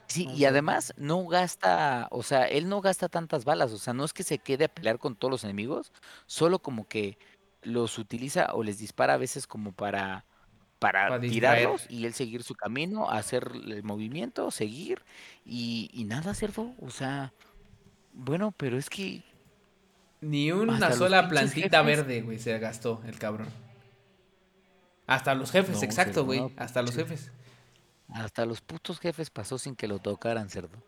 Sí, 0.08 0.28
y 0.30 0.44
además 0.44 0.94
no 0.96 1.26
gasta, 1.26 2.06
o 2.12 2.22
sea, 2.22 2.44
él 2.46 2.68
no 2.68 2.80
gasta 2.80 3.08
tantas 3.08 3.44
balas, 3.44 3.72
o 3.72 3.78
sea, 3.78 3.92
no 3.92 4.04
es 4.04 4.12
que 4.12 4.22
se 4.22 4.38
quede 4.38 4.66
a 4.66 4.68
pelear 4.68 4.98
con 5.00 5.16
todos 5.16 5.30
los 5.32 5.44
enemigos, 5.44 5.92
solo 6.26 6.60
como 6.60 6.86
que 6.88 7.18
los 7.62 7.98
utiliza 7.98 8.54
o 8.54 8.62
les 8.62 8.78
dispara 8.78 9.14
a 9.14 9.18
veces 9.18 9.46
como 9.48 9.72
para 9.72 10.24
para 10.78 11.08
Para 11.08 11.18
distraer. 11.18 11.70
tirarlos 11.70 11.86
y 11.90 12.06
él 12.06 12.14
seguir 12.14 12.42
su 12.44 12.54
camino, 12.54 13.10
hacer 13.10 13.50
el 13.54 13.82
movimiento, 13.82 14.50
seguir 14.50 15.04
y, 15.44 15.90
y 15.92 16.04
nada, 16.04 16.34
cerdo, 16.34 16.74
o 16.80 16.90
sea, 16.90 17.34
bueno, 18.12 18.52
pero 18.56 18.78
es 18.78 18.90
que 18.90 19.24
Ni 20.20 20.52
una 20.52 20.92
sola 20.92 21.28
plantita 21.28 21.82
jefes. 21.82 21.84
verde, 21.84 22.22
güey, 22.22 22.38
se 22.38 22.58
gastó 22.58 23.02
el 23.06 23.18
cabrón. 23.18 23.48
Hasta 25.06 25.34
los 25.34 25.50
jefes, 25.52 25.82
No, 25.82 25.82
exacto, 25.82 26.24
güey. 26.24 26.40
no, 26.40 26.52
hasta 26.56 26.82
los 26.82 26.94
jefes. 26.94 27.30
Hasta 28.08 28.46
los 28.46 28.60
putos 28.60 29.00
jefes 29.00 29.30
pasó 29.30 29.58
sin 29.58 29.76
que 29.76 29.88
lo 29.88 29.98
tocaran, 29.98 30.48
cerdo, 30.48 30.78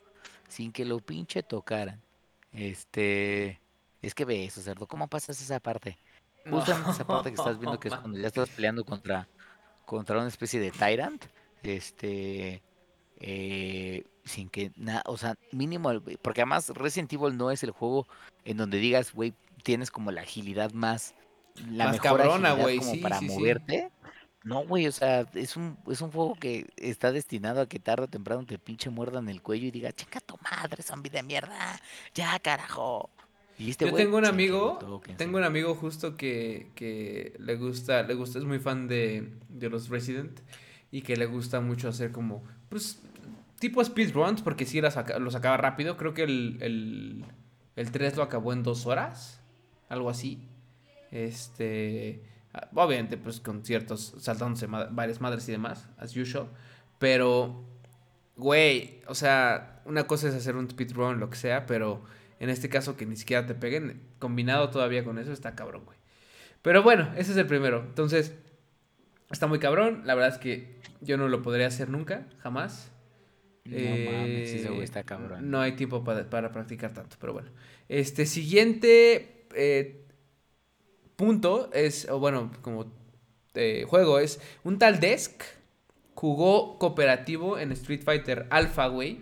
sin 0.48 0.72
que 0.72 0.84
lo 0.84 1.00
pinche 1.00 1.42
tocaran. 1.42 2.00
Este, 2.52 3.60
es 4.02 4.14
que 4.14 4.24
ve 4.24 4.44
eso, 4.44 4.60
cerdo, 4.60 4.86
¿cómo 4.86 5.08
pasas 5.08 5.40
esa 5.40 5.60
parte? 5.60 5.98
Justamente 6.48 6.90
esa 6.90 7.06
parte 7.06 7.30
que 7.30 7.36
estás 7.36 7.58
viendo 7.60 7.78
que 7.78 7.88
es 7.88 7.94
cuando 7.94 8.18
ya 8.18 8.28
estás 8.28 8.48
peleando 8.50 8.84
contra, 8.84 9.28
contra 9.84 10.18
una 10.18 10.28
especie 10.28 10.60
de 10.60 10.70
Tyrant. 10.70 11.24
Este. 11.62 12.62
eh, 13.20 14.04
sin 14.24 14.48
que 14.48 14.70
nada, 14.76 15.02
o 15.06 15.16
sea, 15.16 15.36
mínimo, 15.52 15.90
porque 16.22 16.42
además 16.42 16.68
Resident 16.70 17.12
Evil 17.12 17.36
no 17.36 17.50
es 17.50 17.62
el 17.62 17.70
juego 17.70 18.06
en 18.44 18.56
donde 18.56 18.78
digas, 18.78 19.12
güey, 19.12 19.34
tienes 19.62 19.90
como 19.90 20.12
la 20.12 20.20
agilidad 20.20 20.72
más, 20.72 21.14
la 21.68 21.86
Más 21.86 21.94
mejor 21.94 22.18
cabrona, 22.20 22.50
agilidad 22.50 22.62
güey, 22.62 22.78
como 22.78 22.90
sí, 22.92 22.96
para 22.98 23.18
sí, 23.18 23.28
sí. 23.28 23.34
No, 24.44 24.64
güey, 24.66 24.86
o 24.86 24.92
sea, 24.92 25.26
es 25.34 25.56
un, 25.56 25.76
es 25.90 26.00
un 26.00 26.10
juego 26.12 26.34
que 26.36 26.66
está 26.76 27.12
destinado 27.12 27.60
a 27.60 27.68
que 27.68 27.78
tarde 27.80 28.04
o 28.04 28.08
temprano 28.08 28.46
te 28.46 28.58
pinche 28.58 28.88
muerdan 28.88 29.28
el 29.28 29.42
cuello 29.42 29.66
y 29.66 29.70
diga, 29.70 29.92
checa 29.92 30.20
tu 30.20 30.36
madre, 30.42 30.82
zombie 30.82 31.10
de 31.10 31.22
mierda, 31.22 31.80
ya 32.14 32.38
carajo. 32.38 33.10
Y 33.58 33.70
este 33.70 33.84
Yo 33.86 33.90
güey, 33.90 34.04
tengo 34.04 34.16
un 34.18 34.22
lo 34.22 34.28
amigo, 34.28 34.78
tengo 35.16 35.32
sí. 35.32 35.38
un 35.38 35.44
amigo 35.44 35.74
justo 35.74 36.16
que, 36.16 36.70
que 36.76 37.34
le 37.40 37.56
gusta, 37.56 38.04
le 38.04 38.14
gusta, 38.14 38.38
es 38.38 38.44
muy 38.44 38.60
fan 38.60 38.86
de, 38.86 39.32
de 39.48 39.68
los 39.68 39.88
Resident 39.88 40.40
y 40.92 41.02
que 41.02 41.16
le 41.16 41.26
gusta 41.26 41.60
mucho 41.60 41.88
hacer 41.88 42.12
como, 42.12 42.44
pues, 42.68 43.00
tipo 43.58 43.84
speedruns, 43.84 44.42
porque 44.42 44.64
sí 44.64 44.80
las 44.80 44.94
saca- 44.96 45.18
los 45.18 45.34
acaba 45.34 45.56
rápido. 45.56 45.96
Creo 45.96 46.14
que 46.14 46.22
el, 46.22 46.58
el, 46.62 47.24
el 47.76 47.90
3 47.90 48.16
lo 48.16 48.22
acabó 48.22 48.52
en 48.52 48.62
dos 48.62 48.86
horas, 48.86 49.40
algo 49.88 50.08
así. 50.08 50.48
Este, 51.10 52.22
obviamente, 52.74 53.16
pues 53.16 53.40
con 53.40 53.64
ciertos, 53.64 54.14
saltándose 54.18 54.66
ma- 54.66 54.86
varias 54.90 55.20
madres 55.20 55.48
y 55.48 55.52
demás, 55.52 55.88
as 55.98 56.16
usual. 56.16 56.48
Pero, 56.98 57.64
güey, 58.36 59.00
o 59.06 59.14
sea, 59.14 59.80
una 59.84 60.06
cosa 60.06 60.28
es 60.28 60.34
hacer 60.34 60.56
un 60.56 60.68
speedrun, 60.70 61.20
lo 61.20 61.30
que 61.30 61.36
sea, 61.36 61.66
pero 61.66 62.02
en 62.40 62.50
este 62.50 62.68
caso 62.68 62.96
que 62.96 63.06
ni 63.06 63.16
siquiera 63.16 63.46
te 63.46 63.54
peguen, 63.54 64.00
combinado 64.18 64.70
todavía 64.70 65.04
con 65.04 65.18
eso, 65.18 65.32
está 65.32 65.54
cabrón, 65.54 65.84
güey. 65.84 65.98
Pero 66.62 66.82
bueno, 66.82 67.10
ese 67.16 67.32
es 67.32 67.36
el 67.36 67.46
primero. 67.46 67.80
Entonces, 67.86 68.34
está 69.30 69.46
muy 69.46 69.58
cabrón. 69.58 70.02
La 70.04 70.14
verdad 70.14 70.32
es 70.34 70.38
que 70.38 70.76
yo 71.00 71.16
no 71.16 71.28
lo 71.28 71.42
podría 71.42 71.66
hacer 71.68 71.88
nunca, 71.88 72.26
jamás. 72.38 72.90
No 73.64 73.76
mames, 73.76 74.50
ese 74.50 74.68
güey 74.68 74.80
Eh, 74.80 74.84
está 74.84 75.02
cabrón. 75.04 75.50
No 75.50 75.60
hay 75.60 75.72
tiempo 75.72 76.02
para, 76.02 76.28
para 76.28 76.50
practicar 76.50 76.92
tanto, 76.92 77.16
pero 77.20 77.32
bueno. 77.34 77.50
Este 77.88 78.26
siguiente 78.26 79.46
eh, 79.54 80.04
punto 81.18 81.68
es, 81.74 82.08
o 82.08 82.20
bueno, 82.20 82.52
como 82.62 82.86
eh, 83.54 83.84
juego 83.88 84.20
es 84.20 84.40
un 84.62 84.78
tal 84.78 85.00
Desk 85.00 85.42
jugó 86.14 86.78
cooperativo 86.78 87.58
en 87.58 87.72
Street 87.72 88.02
Fighter 88.04 88.46
Alpha, 88.50 88.86
güey. 88.86 89.20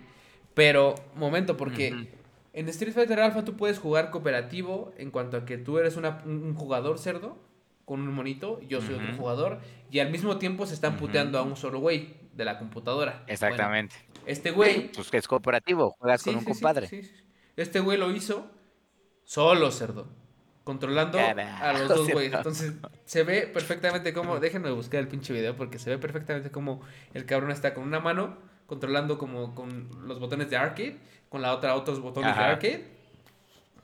Pero, 0.53 0.93
momento, 1.15 1.57
porque 1.57 2.07
en 2.53 2.69
Street 2.69 2.93
Fighter 2.93 3.19
Alpha 3.19 3.43
tú 3.43 3.55
puedes 3.57 3.79
jugar 3.79 4.11
cooperativo 4.11 4.93
en 4.97 5.09
cuanto 5.11 5.37
a 5.37 5.45
que 5.45 5.57
tú 5.57 5.79
eres 5.79 5.97
una- 5.97 6.21
un, 6.25 6.53
jugador 6.55 6.99
cerdo 6.99 7.35
con 7.85 8.01
un 8.01 8.13
monito, 8.13 8.59
yo 8.61 8.79
soy 8.81 8.95
otro 8.95 9.15
jugador, 9.15 9.59
y 9.89 9.99
al 9.99 10.11
mismo 10.11 10.37
tiempo 10.37 10.65
se 10.67 10.73
están 10.75 10.97
puteando 10.97 11.39
a 11.39 11.43
un 11.43 11.55
solo 11.55 11.79
güey 11.79 12.13
de 12.33 12.45
la 12.45 12.59
computadora. 12.59 13.11
Bueno, 13.13 13.25
Exactamente. 13.33 13.95
este 14.25 14.51
güey 14.51 14.91
Pues 14.91 15.09
que 15.09 15.17
es 15.17 15.27
cooperativo, 15.27 15.95
juegas 15.99 16.21
Sí, 16.21 16.25
con 16.29 16.35
un 16.35 16.41
sí, 16.41 16.47
compadre. 16.51 16.87
sí. 16.87 17.01
Este 17.55 17.79
güey 17.79 17.97
lo 17.97 18.11
hizo 18.11 18.45
solo, 19.23 19.71
cerdo. 19.71 20.07
Controlando 20.67 21.17
a 21.17 21.71
los 21.71 21.87
dos 21.87 22.09
güeyes. 22.11 22.33
Entonces, 22.33 22.73
se 23.05 23.23
ve 23.23 23.47
perfectamente 23.47 24.11
cómo. 24.11 24.37
Déjenme 24.41 24.69
buscar 24.71 24.99
el 24.99 25.07
pinche 25.07 25.31
video 25.31 25.55
porque 25.55 25.79
se 25.79 25.89
ve 25.89 25.97
perfectamente 25.97 26.51
cómo 26.51 26.81
el 27.13 27.25
cabrón 27.25 27.51
está 27.51 27.73
con 27.73 27.85
una 27.85 28.01
mano 28.01 28.35
controlando 28.65 29.17
como 29.17 29.55
con 29.55 29.87
los 30.05 30.19
botones 30.19 30.49
de 30.49 30.57
arcade, 30.57 30.97
con 31.29 31.41
la 31.41 31.53
otra 31.53 31.73
otros 31.73 32.01
botones 32.01 32.35
de 32.35 32.41
arcade. 32.41 32.96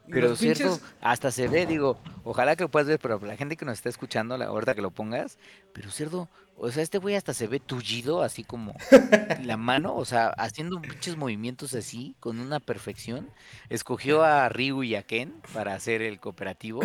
Pero 0.09 0.35
cierto, 0.35 0.63
pinches- 0.75 0.81
hasta 1.01 1.31
se 1.31 1.47
ve, 1.47 1.65
digo, 1.65 1.97
ojalá 2.23 2.55
que 2.55 2.63
lo 2.63 2.69
puedas 2.69 2.87
ver, 2.87 2.99
pero 2.99 3.19
la 3.25 3.37
gente 3.37 3.55
que 3.55 3.65
nos 3.65 3.75
está 3.75 3.89
escuchando, 3.89 4.37
la 4.37 4.45
ahorita 4.45 4.75
que 4.75 4.81
lo 4.81 4.91
pongas, 4.91 5.37
pero 5.73 5.89
cerdo, 5.91 6.27
o 6.57 6.69
sea, 6.71 6.83
este 6.83 6.97
güey 6.97 7.15
hasta 7.15 7.33
se 7.33 7.47
ve 7.47 7.59
tullido, 7.59 8.21
así 8.21 8.43
como 8.43 8.75
la 9.43 9.57
mano, 9.57 9.95
o 9.95 10.05
sea, 10.05 10.27
haciendo 10.37 10.81
pinches 10.81 11.15
movimientos 11.17 11.73
así, 11.73 12.15
con 12.19 12.39
una 12.39 12.59
perfección. 12.59 13.29
Escogió 13.69 14.23
a 14.23 14.49
Ryu 14.49 14.83
y 14.83 14.95
a 14.95 15.03
Ken 15.03 15.33
para 15.53 15.73
hacer 15.73 16.01
el 16.01 16.19
cooperativo. 16.19 16.81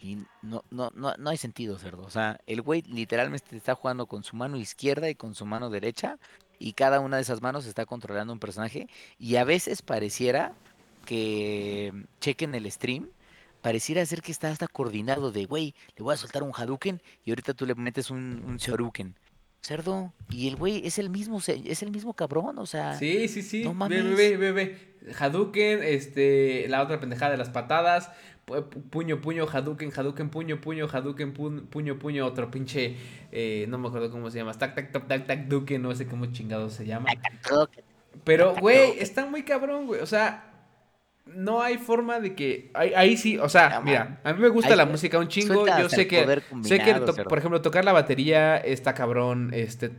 Y 0.00 0.18
no, 0.42 0.64
no, 0.70 0.90
no, 0.94 1.14
no 1.16 1.30
hay 1.30 1.36
sentido, 1.36 1.78
cerdo. 1.78 2.02
O 2.02 2.10
sea, 2.10 2.40
el 2.46 2.60
güey 2.60 2.82
literalmente 2.82 3.56
está 3.56 3.74
jugando 3.76 4.06
con 4.06 4.24
su 4.24 4.34
mano 4.36 4.56
izquierda 4.56 5.08
y 5.08 5.14
con 5.14 5.34
su 5.34 5.46
mano 5.46 5.70
derecha. 5.70 6.18
Y 6.58 6.72
cada 6.74 7.00
una 7.00 7.16
de 7.16 7.22
esas 7.22 7.40
manos 7.40 7.66
está 7.66 7.86
controlando 7.86 8.32
un 8.32 8.40
personaje. 8.40 8.88
Y 9.18 9.36
a 9.36 9.44
veces 9.44 9.80
pareciera 9.82 10.54
que 11.02 11.92
chequen 12.20 12.54
el 12.54 12.70
stream, 12.70 13.08
pareciera 13.60 14.04
ser 14.06 14.22
que 14.22 14.32
está 14.32 14.50
hasta 14.50 14.66
coordinado 14.68 15.30
de, 15.32 15.44
güey, 15.44 15.74
le 15.96 16.02
voy 16.02 16.14
a 16.14 16.16
soltar 16.16 16.42
un 16.42 16.52
Hadouken 16.56 17.00
y 17.24 17.30
ahorita 17.30 17.54
tú 17.54 17.66
le 17.66 17.74
metes 17.74 18.10
un, 18.10 18.42
un. 18.46 18.58
Cerdo, 19.64 20.12
y 20.28 20.48
el 20.48 20.56
güey 20.56 20.84
es 20.84 20.98
el 20.98 21.08
mismo, 21.08 21.38
es 21.38 21.82
el 21.84 21.92
mismo 21.92 22.14
cabrón, 22.14 22.58
o 22.58 22.66
sea, 22.66 22.98
Sí, 22.98 23.28
sí, 23.28 23.42
sí. 23.42 23.62
No 23.62 23.72
ve, 23.88 23.96
ve, 23.96 24.02
mames. 24.02 24.16
ve, 24.16 24.36
ve, 24.36 24.52
ve. 24.52 24.92
Hadouken, 25.16 25.84
este, 25.84 26.66
la 26.68 26.82
otra 26.82 26.98
pendejada 26.98 27.30
de 27.30 27.36
las 27.38 27.48
patadas, 27.50 28.10
pu- 28.44 28.68
pu- 28.68 28.82
puño, 28.90 29.20
puño, 29.20 29.46
Hadouken, 29.46 29.92
Hadouken, 29.96 30.30
puño, 30.30 30.60
puño, 30.60 30.88
Hadouken, 30.92 31.32
pu- 31.32 31.64
puño, 31.66 31.96
puño, 32.00 32.26
otro 32.26 32.50
pinche, 32.50 32.96
eh, 33.30 33.66
no 33.68 33.78
me 33.78 33.86
acuerdo 33.86 34.10
cómo 34.10 34.32
se 34.32 34.38
llama, 34.38 34.52
tac, 34.54 34.74
tac, 34.74 34.90
tac, 34.90 35.06
tac, 35.06 35.26
tac, 35.28 35.46
Duken, 35.46 35.80
no 35.80 35.94
sé 35.94 36.06
cómo 36.08 36.26
chingado 36.26 36.68
se 36.68 36.84
llama. 36.84 37.06
Pero, 38.24 38.54
güey, 38.56 38.98
está 38.98 39.26
muy 39.26 39.44
cabrón, 39.44 39.86
güey, 39.86 40.00
o 40.00 40.06
sea, 40.06 40.51
no 41.26 41.62
hay 41.62 41.78
forma 41.78 42.20
de 42.20 42.34
que, 42.34 42.70
ahí, 42.74 42.92
ahí 42.94 43.16
sí, 43.16 43.38
o 43.38 43.48
sea, 43.48 43.70
No, 43.70 43.82
mira, 43.82 44.20
a 44.24 44.32
mí 44.32 44.40
me 44.40 44.48
gusta 44.48 44.70
Ahí 44.70 44.76
la 44.76 44.86
música 44.86 45.18
un 45.18 45.28
chingo, 45.28 45.66
yo 45.66 45.88
sé 45.88 46.06
que, 46.06 46.42
sé 46.62 46.78
que, 46.78 46.94
por 47.28 47.38
ejemplo, 47.38 47.62
tocar 47.62 47.84
la 47.84 47.92
batería 47.92 48.56
está 48.56 48.94
cabrón, 48.94 49.50
este, 49.52 49.90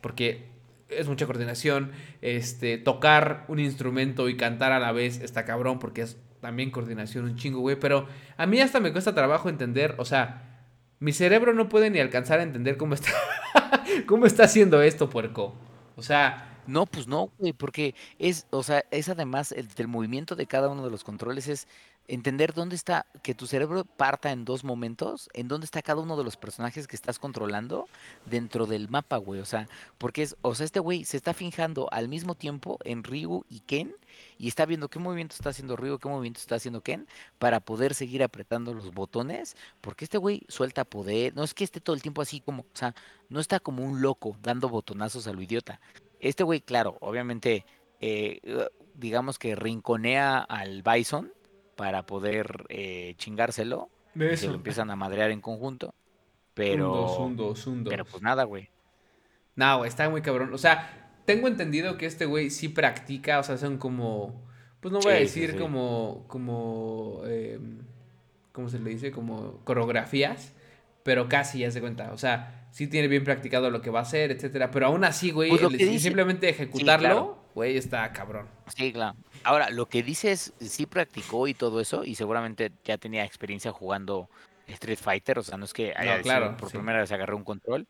porque 0.00 0.48
es 0.88 1.06
mucha 1.06 1.26
coordinación, 1.26 1.92
este, 2.22 2.78
tocar 2.78 3.44
un 3.48 3.60
instrumento 3.60 4.28
y 4.28 4.36
cantar 4.36 4.72
a 4.72 4.80
la 4.80 4.92
vez 4.92 5.20
está 5.20 5.44
cabrón, 5.44 5.78
porque 5.78 6.02
es 6.02 6.18
también 6.40 6.70
coordinación 6.70 7.24
un 7.24 7.36
chingo, 7.36 7.60
güey, 7.60 7.76
pero 7.76 8.08
a 8.36 8.46
mí 8.46 8.60
hasta 8.60 8.80
me 8.80 8.92
cuesta 8.92 9.14
trabajo 9.14 9.48
entender, 9.48 9.94
o 9.98 10.04
sea, 10.04 10.64
mi 10.98 11.12
cerebro 11.12 11.52
no 11.54 11.68
puede 11.68 11.90
ni 11.90 11.98
alcanzar 11.98 12.40
a 12.40 12.42
entender 12.42 12.76
cómo 12.76 12.94
está, 12.94 13.12
cómo 14.06 14.26
está 14.26 14.44
haciendo 14.44 14.82
esto, 14.82 15.10
puerco, 15.10 15.54
o 15.96 16.02
sea... 16.02 16.46
No, 16.66 16.86
pues 16.86 17.06
no, 17.06 17.30
güey, 17.38 17.52
porque 17.52 17.94
es, 18.18 18.46
o 18.50 18.62
sea, 18.62 18.84
es 18.90 19.08
además 19.08 19.52
el, 19.52 19.88
movimiento 19.88 20.36
de 20.36 20.46
cada 20.46 20.68
uno 20.68 20.84
de 20.84 20.90
los 20.90 21.04
controles 21.04 21.48
es 21.48 21.66
entender 22.06 22.54
dónde 22.54 22.74
está, 22.74 23.06
que 23.22 23.34
tu 23.34 23.46
cerebro 23.46 23.84
parta 23.84 24.32
en 24.32 24.44
dos 24.44 24.64
momentos, 24.64 25.30
en 25.32 25.48
dónde 25.48 25.64
está 25.64 25.80
cada 25.80 26.00
uno 26.00 26.16
de 26.16 26.24
los 26.24 26.36
personajes 26.36 26.88
que 26.88 26.96
estás 26.96 27.18
controlando 27.18 27.88
dentro 28.26 28.66
del 28.66 28.88
mapa, 28.88 29.16
güey, 29.16 29.40
o 29.40 29.44
sea, 29.44 29.68
porque 29.96 30.22
es, 30.22 30.36
o 30.42 30.54
sea, 30.54 30.66
este 30.66 30.80
güey 30.80 31.04
se 31.04 31.16
está 31.16 31.34
fijando 31.34 31.88
al 31.92 32.08
mismo 32.08 32.34
tiempo 32.34 32.78
en 32.84 33.04
Ryu 33.04 33.44
y 33.48 33.60
Ken 33.60 33.94
y 34.38 34.48
está 34.48 34.66
viendo 34.66 34.88
qué 34.88 34.98
movimiento 34.98 35.34
está 35.34 35.50
haciendo 35.50 35.76
Ryu, 35.76 35.98
qué 35.98 36.08
movimiento 36.08 36.40
está 36.40 36.56
haciendo 36.56 36.82
Ken 36.82 37.06
para 37.38 37.60
poder 37.60 37.94
seguir 37.94 38.22
apretando 38.24 38.74
los 38.74 38.92
botones, 38.92 39.56
porque 39.80 40.04
este 40.04 40.18
güey 40.18 40.42
suelta 40.48 40.84
poder, 40.84 41.34
no 41.36 41.44
es 41.44 41.54
que 41.54 41.64
esté 41.64 41.80
todo 41.80 41.94
el 41.94 42.02
tiempo 42.02 42.22
así 42.22 42.40
como, 42.40 42.62
o 42.62 42.76
sea, 42.76 42.94
no 43.28 43.38
está 43.38 43.60
como 43.60 43.84
un 43.84 44.02
loco 44.02 44.36
dando 44.42 44.68
botonazos 44.68 45.28
a 45.28 45.32
lo 45.32 45.42
idiota. 45.42 45.80
Este 46.20 46.44
güey, 46.44 46.60
claro, 46.60 46.96
obviamente, 47.00 47.64
eh, 48.00 48.40
eh, 48.42 48.68
digamos 48.94 49.38
que 49.38 49.56
rinconea 49.56 50.38
al 50.38 50.82
Bison 50.82 51.32
para 51.76 52.04
poder 52.06 52.66
eh, 52.68 53.14
chingárselo. 53.16 53.90
Y 54.14 54.36
se 54.36 54.48
lo 54.48 54.54
empiezan 54.56 54.90
a 54.90 54.96
madrear 54.96 55.30
en 55.30 55.40
conjunto. 55.40 55.94
Pero, 56.54 56.88
Un 56.88 56.92
dos, 56.92 57.18
un 57.18 57.36
dos, 57.36 57.66
un 57.66 57.84
dos. 57.84 57.90
pero 57.90 58.04
pues 58.04 58.22
nada, 58.22 58.44
güey. 58.44 58.68
No, 59.56 59.78
güey, 59.78 59.88
está 59.88 60.08
muy 60.08 60.22
cabrón. 60.22 60.52
O 60.52 60.58
sea, 60.58 61.10
tengo 61.24 61.48
entendido 61.48 61.96
que 61.96 62.06
este 62.06 62.26
güey 62.26 62.50
sí 62.50 62.68
practica, 62.68 63.38
o 63.38 63.42
sea, 63.42 63.56
son 63.58 63.78
como, 63.78 64.42
pues 64.80 64.92
no 64.92 65.00
voy 65.00 65.12
a 65.14 65.16
sí, 65.16 65.22
decir 65.22 65.52
sí. 65.52 65.56
como, 65.56 66.24
como, 66.28 67.22
eh, 67.26 67.58
¿cómo 68.52 68.68
se 68.68 68.78
le 68.78 68.90
dice? 68.90 69.10
Como 69.12 69.60
coreografías, 69.64 70.52
pero 71.02 71.28
casi, 71.28 71.60
ya 71.60 71.70
se 71.70 71.80
cuenta. 71.80 72.12
O 72.12 72.18
sea, 72.18 72.59
sí 72.70 72.86
tiene 72.86 73.08
bien 73.08 73.24
practicado 73.24 73.70
lo 73.70 73.80
que 73.82 73.90
va 73.90 74.00
a 74.00 74.02
hacer, 74.02 74.30
etcétera. 74.30 74.70
Pero 74.70 74.86
aún 74.86 75.04
así, 75.04 75.30
güey, 75.30 75.50
Pues 75.50 75.62
el- 75.62 76.00
simplemente 76.00 76.48
ejecutarlo, 76.48 76.98
claro. 77.08 77.44
güey, 77.54 77.76
está 77.76 78.12
cabrón. 78.12 78.48
Sí, 78.76 78.92
claro. 78.92 79.16
Ahora, 79.44 79.70
lo 79.70 79.86
que 79.88 80.02
dice 80.02 80.32
es, 80.32 80.52
sí 80.60 80.86
practicó 80.86 81.48
y 81.48 81.54
todo 81.54 81.80
eso, 81.80 82.04
y 82.04 82.14
seguramente 82.14 82.70
ya 82.84 82.98
tenía 82.98 83.24
experiencia 83.24 83.72
jugando 83.72 84.28
Street 84.66 84.98
Fighter, 85.00 85.38
o 85.38 85.42
sea, 85.42 85.56
no 85.58 85.64
es 85.64 85.72
que 85.72 85.92
haya 85.96 86.16
No, 86.18 86.22
sido 86.22 86.22
claro, 86.22 86.56
por 86.56 86.68
sí. 86.70 86.76
primera 86.76 87.00
vez 87.00 87.10
agarró 87.10 87.36
un 87.36 87.44
control. 87.44 87.86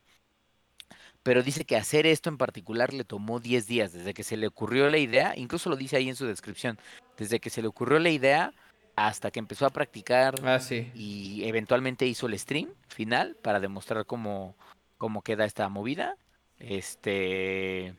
Pero 1.23 1.43
dice 1.43 1.65
que 1.65 1.77
hacer 1.77 2.07
esto 2.07 2.31
en 2.31 2.39
particular 2.39 2.95
le 2.95 3.05
tomó 3.05 3.41
10 3.41 3.67
días, 3.67 3.93
desde 3.93 4.15
que 4.15 4.23
se 4.23 4.39
le 4.39 4.47
ocurrió 4.47 4.89
la 4.89 4.97
idea, 4.97 5.35
incluso 5.37 5.69
lo 5.69 5.77
dice 5.77 5.97
ahí 5.97 6.09
en 6.09 6.17
su 6.17 6.25
descripción, 6.27 6.79
desde 7.19 7.41
que 7.41 7.51
se 7.51 7.61
le 7.61 7.69
ocurrió 7.69 7.99
la 7.99 8.09
idea 8.09 8.55
hasta 8.97 9.31
que 9.31 9.39
empezó 9.39 9.67
a 9.67 9.71
practicar 9.71 10.35
Ah, 10.45 10.59
sí. 10.61 10.91
y 10.95 11.45
eventualmente 11.45 12.07
hizo 12.07 12.27
el 12.27 12.39
stream 12.39 12.69
final 12.89 13.37
para 13.43 13.61
demostrar 13.61 14.07
cómo, 14.07 14.57
cómo 15.01 15.23
queda 15.23 15.47
esta 15.47 15.69
movida. 15.71 16.17
Este. 16.59 17.95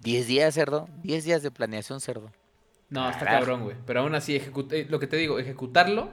10 0.00 0.26
días, 0.26 0.52
cerdo. 0.54 0.88
10 1.04 1.24
días 1.24 1.42
de 1.44 1.52
planeación, 1.52 2.00
cerdo. 2.00 2.32
No, 2.90 3.08
está 3.08 3.20
Carajo. 3.24 3.38
cabrón, 3.46 3.62
güey. 3.62 3.76
Pero 3.86 4.00
aún 4.00 4.14
así, 4.16 4.34
eh, 4.36 4.86
lo 4.90 4.98
que 4.98 5.06
te 5.06 5.16
digo, 5.16 5.38
ejecutarlo 5.38 6.10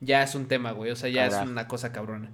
ya 0.00 0.22
es 0.22 0.34
un 0.34 0.46
tema, 0.48 0.72
güey. 0.72 0.90
O 0.90 0.96
sea, 0.96 1.08
ya 1.08 1.26
es 1.26 1.34
una 1.34 1.66
cosa 1.66 1.90
cabrona. 1.92 2.30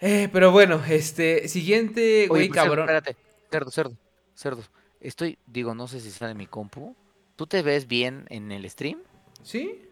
Eh, 0.00 0.28
pero 0.32 0.50
bueno, 0.50 0.82
este, 0.88 1.46
siguiente, 1.48 2.26
güey, 2.28 2.48
cabrón. 2.48 2.80
espérate. 2.80 3.16
Cerdo, 3.50 3.70
cerdo, 3.70 3.96
cerdo. 4.34 4.62
estoy, 5.00 5.38
digo, 5.46 5.74
no 5.76 5.86
sé 5.86 6.00
si 6.00 6.10
sale 6.10 6.34
mi 6.34 6.46
compu. 6.48 6.96
¿Tú 7.36 7.46
te 7.46 7.62
ves 7.62 7.86
bien 7.86 8.26
en 8.30 8.50
el 8.50 8.68
stream? 8.68 8.98
¿Sí? 9.44 9.84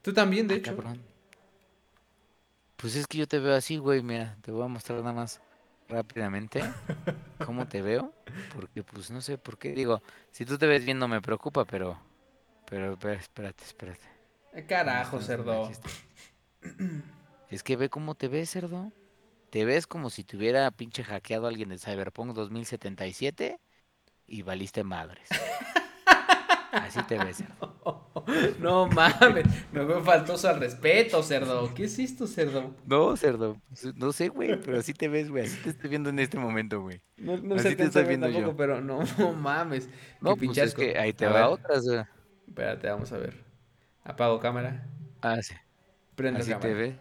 Tú 0.00 0.12
también, 0.14 0.48
de 0.48 0.54
Ah, 0.54 0.58
hecho. 0.58 0.74
cabrón. 0.74 1.00
Pues 2.82 2.96
es 2.96 3.06
que 3.06 3.18
yo 3.18 3.28
te 3.28 3.38
veo 3.38 3.54
así, 3.54 3.76
güey, 3.76 4.02
mira, 4.02 4.36
te 4.42 4.50
voy 4.50 4.64
a 4.64 4.66
mostrar 4.66 4.98
nada 4.98 5.12
más 5.12 5.40
rápidamente 5.88 6.64
cómo 7.46 7.68
te 7.68 7.80
veo, 7.80 8.12
porque 8.52 8.82
pues 8.82 9.08
no 9.12 9.20
sé 9.20 9.38
por 9.38 9.56
qué, 9.56 9.72
digo, 9.72 10.02
si 10.32 10.44
tú 10.44 10.58
te 10.58 10.66
ves 10.66 10.84
bien 10.84 10.98
no 10.98 11.06
me 11.06 11.22
preocupa, 11.22 11.64
pero, 11.64 11.96
pero, 12.66 12.98
pero, 12.98 13.20
espérate, 13.20 13.62
espérate. 13.62 14.02
Eh, 14.02 14.62
¿Dónde 14.62 14.66
Carajo, 14.66 15.20
cerdo. 15.20 15.70
Es 17.50 17.62
que 17.62 17.76
ve 17.76 17.88
cómo 17.88 18.16
te 18.16 18.26
ves, 18.26 18.50
cerdo. 18.50 18.90
Te 19.50 19.64
ves 19.64 19.86
como 19.86 20.10
si 20.10 20.24
te 20.24 20.36
hubiera 20.36 20.68
pinche 20.72 21.04
hackeado 21.04 21.46
alguien 21.46 21.68
de 21.68 21.78
Cyberpunk 21.78 22.34
2077 22.34 23.60
y 24.26 24.42
valiste 24.42 24.82
madres. 24.82 25.28
Así 26.76 27.02
te 27.04 27.18
ves, 27.18 27.38
cerdo. 27.38 28.10
No 28.58 28.86
mames, 28.86 29.46
me 29.72 30.00
faltoso 30.02 30.48
al 30.48 30.60
respeto, 30.60 31.22
cerdo. 31.22 31.74
¿Qué 31.74 31.84
es 31.84 31.98
esto, 31.98 32.26
cerdo? 32.26 32.74
No, 32.84 33.16
cerdo, 33.16 33.60
pues, 33.68 33.94
no 33.94 34.12
sé, 34.12 34.28
güey, 34.28 34.56
pero 34.60 34.78
así 34.78 34.92
te 34.92 35.06
ves, 35.08 35.30
güey, 35.30 35.44
así 35.44 35.56
te 35.58 35.70
estoy 35.70 35.88
viendo 35.90 36.10
en 36.10 36.18
este 36.18 36.36
momento, 36.38 36.80
güey. 36.80 37.00
No, 37.16 37.36
no 37.36 37.56
Así 37.56 37.68
sé 37.68 37.76
te 37.76 37.84
estoy 37.84 38.04
viendo 38.04 38.26
tampoco, 38.26 38.50
yo. 38.50 38.56
pero 38.56 38.80
no, 38.80 39.00
no 39.18 39.32
mames. 39.32 39.88
No, 40.20 40.36
pues 40.36 40.62
es 40.62 40.74
que 40.74 40.98
ahí 40.98 41.12
te 41.12 41.26
A 41.26 41.28
va 41.28 41.48
ver, 41.48 41.48
otra, 41.48 41.78
o 41.78 41.82
sea, 41.82 42.08
Espérate, 42.48 42.88
vamos 42.88 43.12
a 43.12 43.18
ver. 43.18 43.34
Apago 44.04 44.40
cámara. 44.40 44.86
así, 45.20 45.54
Prendo 46.14 46.40
así 46.40 46.50
te 46.54 46.54
cámara. 46.60 46.74
ves. 46.74 46.94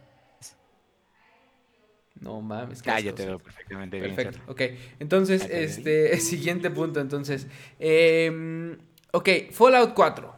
No 2.19 2.41
mames, 2.41 2.83
Ah, 2.85 2.99
ya 2.99 3.13
te 3.13 3.25
veo 3.25 3.39
perfectamente 3.39 3.99
bien, 3.99 4.15
Perfecto, 4.15 4.39
ok. 4.47 4.61
Entonces, 4.99 5.41
Ah, 5.41 5.47
este, 5.51 6.17
siguiente 6.19 6.69
punto, 6.69 6.99
entonces. 6.99 7.47
em, 7.79 8.77
ok, 9.11 9.29
Fallout 9.51 9.93
4. 9.93 10.35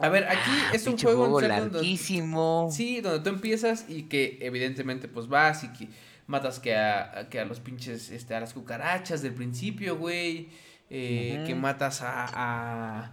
A 0.00 0.08
ver, 0.10 0.24
aquí 0.28 0.38
Ah, 0.46 0.70
es 0.74 0.86
un 0.86 0.96
juego, 0.96 1.18
juego 1.26 1.40
donde- 1.40 1.48
larguísimo. 1.48 2.68
Sí, 2.70 3.00
donde 3.00 3.18
tú 3.20 3.30
empiezas 3.30 3.86
y 3.88 4.04
que 4.04 4.38
evidentemente 4.42 5.08
pues 5.08 5.26
vas 5.28 5.64
y 5.64 5.68
que 5.72 5.88
matas 6.28 6.60
que 6.60 6.76
a, 6.76 7.26
que 7.30 7.40
a 7.40 7.44
los 7.44 7.58
pinches, 7.58 8.10
este, 8.10 8.34
a 8.34 8.40
las 8.40 8.52
cucarachas 8.54 9.22
del 9.22 9.34
principio, 9.34 9.96
güey. 9.96 10.50
eh, 10.90 11.42
Que 11.46 11.54
matas 11.54 12.00
a, 12.02 12.24
a, 12.32 13.12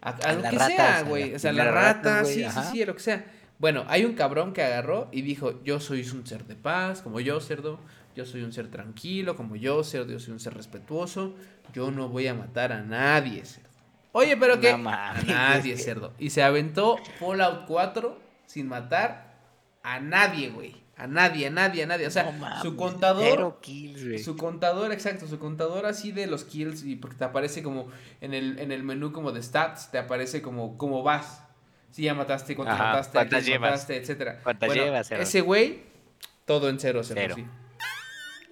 a, 0.00 0.32
lo 0.32 0.42
que 0.42 0.58
sea, 0.58 1.02
güey. 1.02 1.34
O 1.34 1.38
sea, 1.38 1.52
la 1.52 1.70
rata, 1.70 2.22
güey, 2.22 2.34
sí, 2.34 2.44
sí, 2.50 2.60
sí, 2.72 2.84
lo 2.84 2.94
que 2.94 3.00
sea. 3.00 3.24
Bueno, 3.58 3.84
hay 3.88 4.04
un 4.04 4.14
cabrón 4.14 4.52
que 4.54 4.62
agarró 4.62 5.08
y 5.12 5.22
dijo, 5.22 5.62
yo 5.62 5.78
soy 5.80 6.00
un 6.10 6.26
ser 6.26 6.46
de 6.46 6.56
paz, 6.56 7.02
como 7.02 7.20
yo, 7.20 7.40
cerdo. 7.40 7.78
Yo 8.14 8.26
soy 8.26 8.42
un 8.42 8.52
ser 8.52 8.70
tranquilo, 8.70 9.36
como 9.36 9.56
yo, 9.56 9.82
cerdo. 9.84 10.12
Yo 10.12 10.20
soy 10.20 10.32
un 10.32 10.40
ser 10.40 10.54
respetuoso. 10.54 11.34
Yo 11.72 11.90
no 11.90 12.08
voy 12.08 12.26
a 12.26 12.34
matar 12.34 12.72
a 12.72 12.82
nadie, 12.82 13.44
cerdo. 13.44 13.68
Oye, 14.12 14.36
pero 14.36 14.56
No 14.56 14.60
que... 14.60 14.70
A 14.70 14.76
mames, 14.76 15.26
nadie, 15.26 15.76
cerdo. 15.78 16.12
Y 16.18 16.30
se 16.30 16.42
aventó 16.42 16.98
Fallout 17.18 17.64
4 17.66 18.18
sin 18.46 18.68
matar 18.68 19.34
a 19.82 20.00
nadie, 20.00 20.50
güey. 20.50 20.82
A 20.96 21.06
nadie, 21.06 21.46
a 21.46 21.50
nadie, 21.50 21.82
a 21.82 21.86
nadie. 21.86 22.06
O 22.06 22.10
sea, 22.10 22.30
No 22.30 22.62
su 22.62 22.76
contador... 22.76 23.24
Cero 23.24 23.58
kills, 23.62 24.04
güey. 24.06 24.18
Su 24.18 24.36
contador, 24.36 24.92
exacto, 24.92 25.26
su 25.26 25.38
contador 25.38 25.86
así 25.86 26.12
de 26.12 26.26
los 26.26 26.44
kills 26.44 26.84
y 26.84 26.96
porque 26.96 27.16
te 27.16 27.24
aparece 27.24 27.62
como 27.62 27.88
en 28.20 28.34
el, 28.34 28.58
en 28.58 28.70
el 28.70 28.82
menú 28.82 29.12
como 29.12 29.32
de 29.32 29.42
stats, 29.42 29.90
te 29.90 29.98
aparece 29.98 30.42
como 30.42 30.76
cómo 30.76 31.02
vas. 31.02 31.42
Si 31.90 32.02
ya 32.02 32.14
mataste, 32.14 32.54
cuántos 32.54 32.74
Ajá, 32.74 32.90
mataste, 32.90 33.18
a 33.18 33.20
cuántas 33.22 33.42
quién 33.44 33.54
llevas, 33.54 33.70
mataste, 33.70 33.96
etcétera. 33.96 34.40
Bueno, 34.44 34.74
llevas, 34.74 35.10
ese 35.10 35.40
güey, 35.40 35.82
todo 36.44 36.68
en 36.68 36.78
cero, 36.78 37.02
cerdo, 37.02 37.20
Cero. 37.20 37.34
sí. 37.36 37.46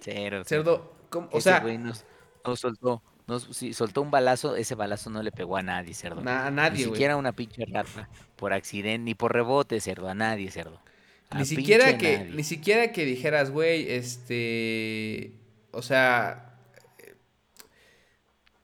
Cero, 0.01 0.43
Cerdo, 0.45 0.93
¿cómo? 1.09 1.29
o 1.31 1.39
sea, 1.39 1.59
güey 1.59 1.77
nos, 1.77 2.03
nos 2.45 2.59
soltó, 2.59 3.01
nos, 3.27 3.43
sí, 3.51 3.73
soltó 3.73 4.01
un 4.01 4.09
balazo, 4.11 4.55
ese 4.55 4.75
balazo 4.75 5.09
no 5.11 5.21
le 5.23 5.31
pegó 5.31 5.55
a 5.57 5.61
nadie, 5.61 5.93
cerdo. 5.93 6.21
na- 6.21 6.47
a 6.47 6.49
Ni 6.49 6.55
nadie, 6.57 6.85
güey. 6.85 6.95
siquiera 6.95 7.15
una 7.17 7.31
pinche 7.33 7.63
rata, 7.65 8.09
por 8.35 8.51
accidente, 8.51 8.99
ni 9.05 9.13
por 9.15 9.31
rebote, 9.31 9.79
cerdo, 9.79 10.09
a 10.09 10.15
nadie, 10.15 10.49
cerdo. 10.51 10.81
A 11.29 11.37
Ni 11.39 11.45
siquiera 11.45 11.97
que, 11.97 12.17
nadie. 12.17 12.31
ni 12.31 12.43
siquiera 12.43 12.91
que 12.91 13.05
dijeras, 13.05 13.51
güey, 13.51 13.89
este, 13.91 15.31
o 15.71 15.81
sea, 15.81 16.55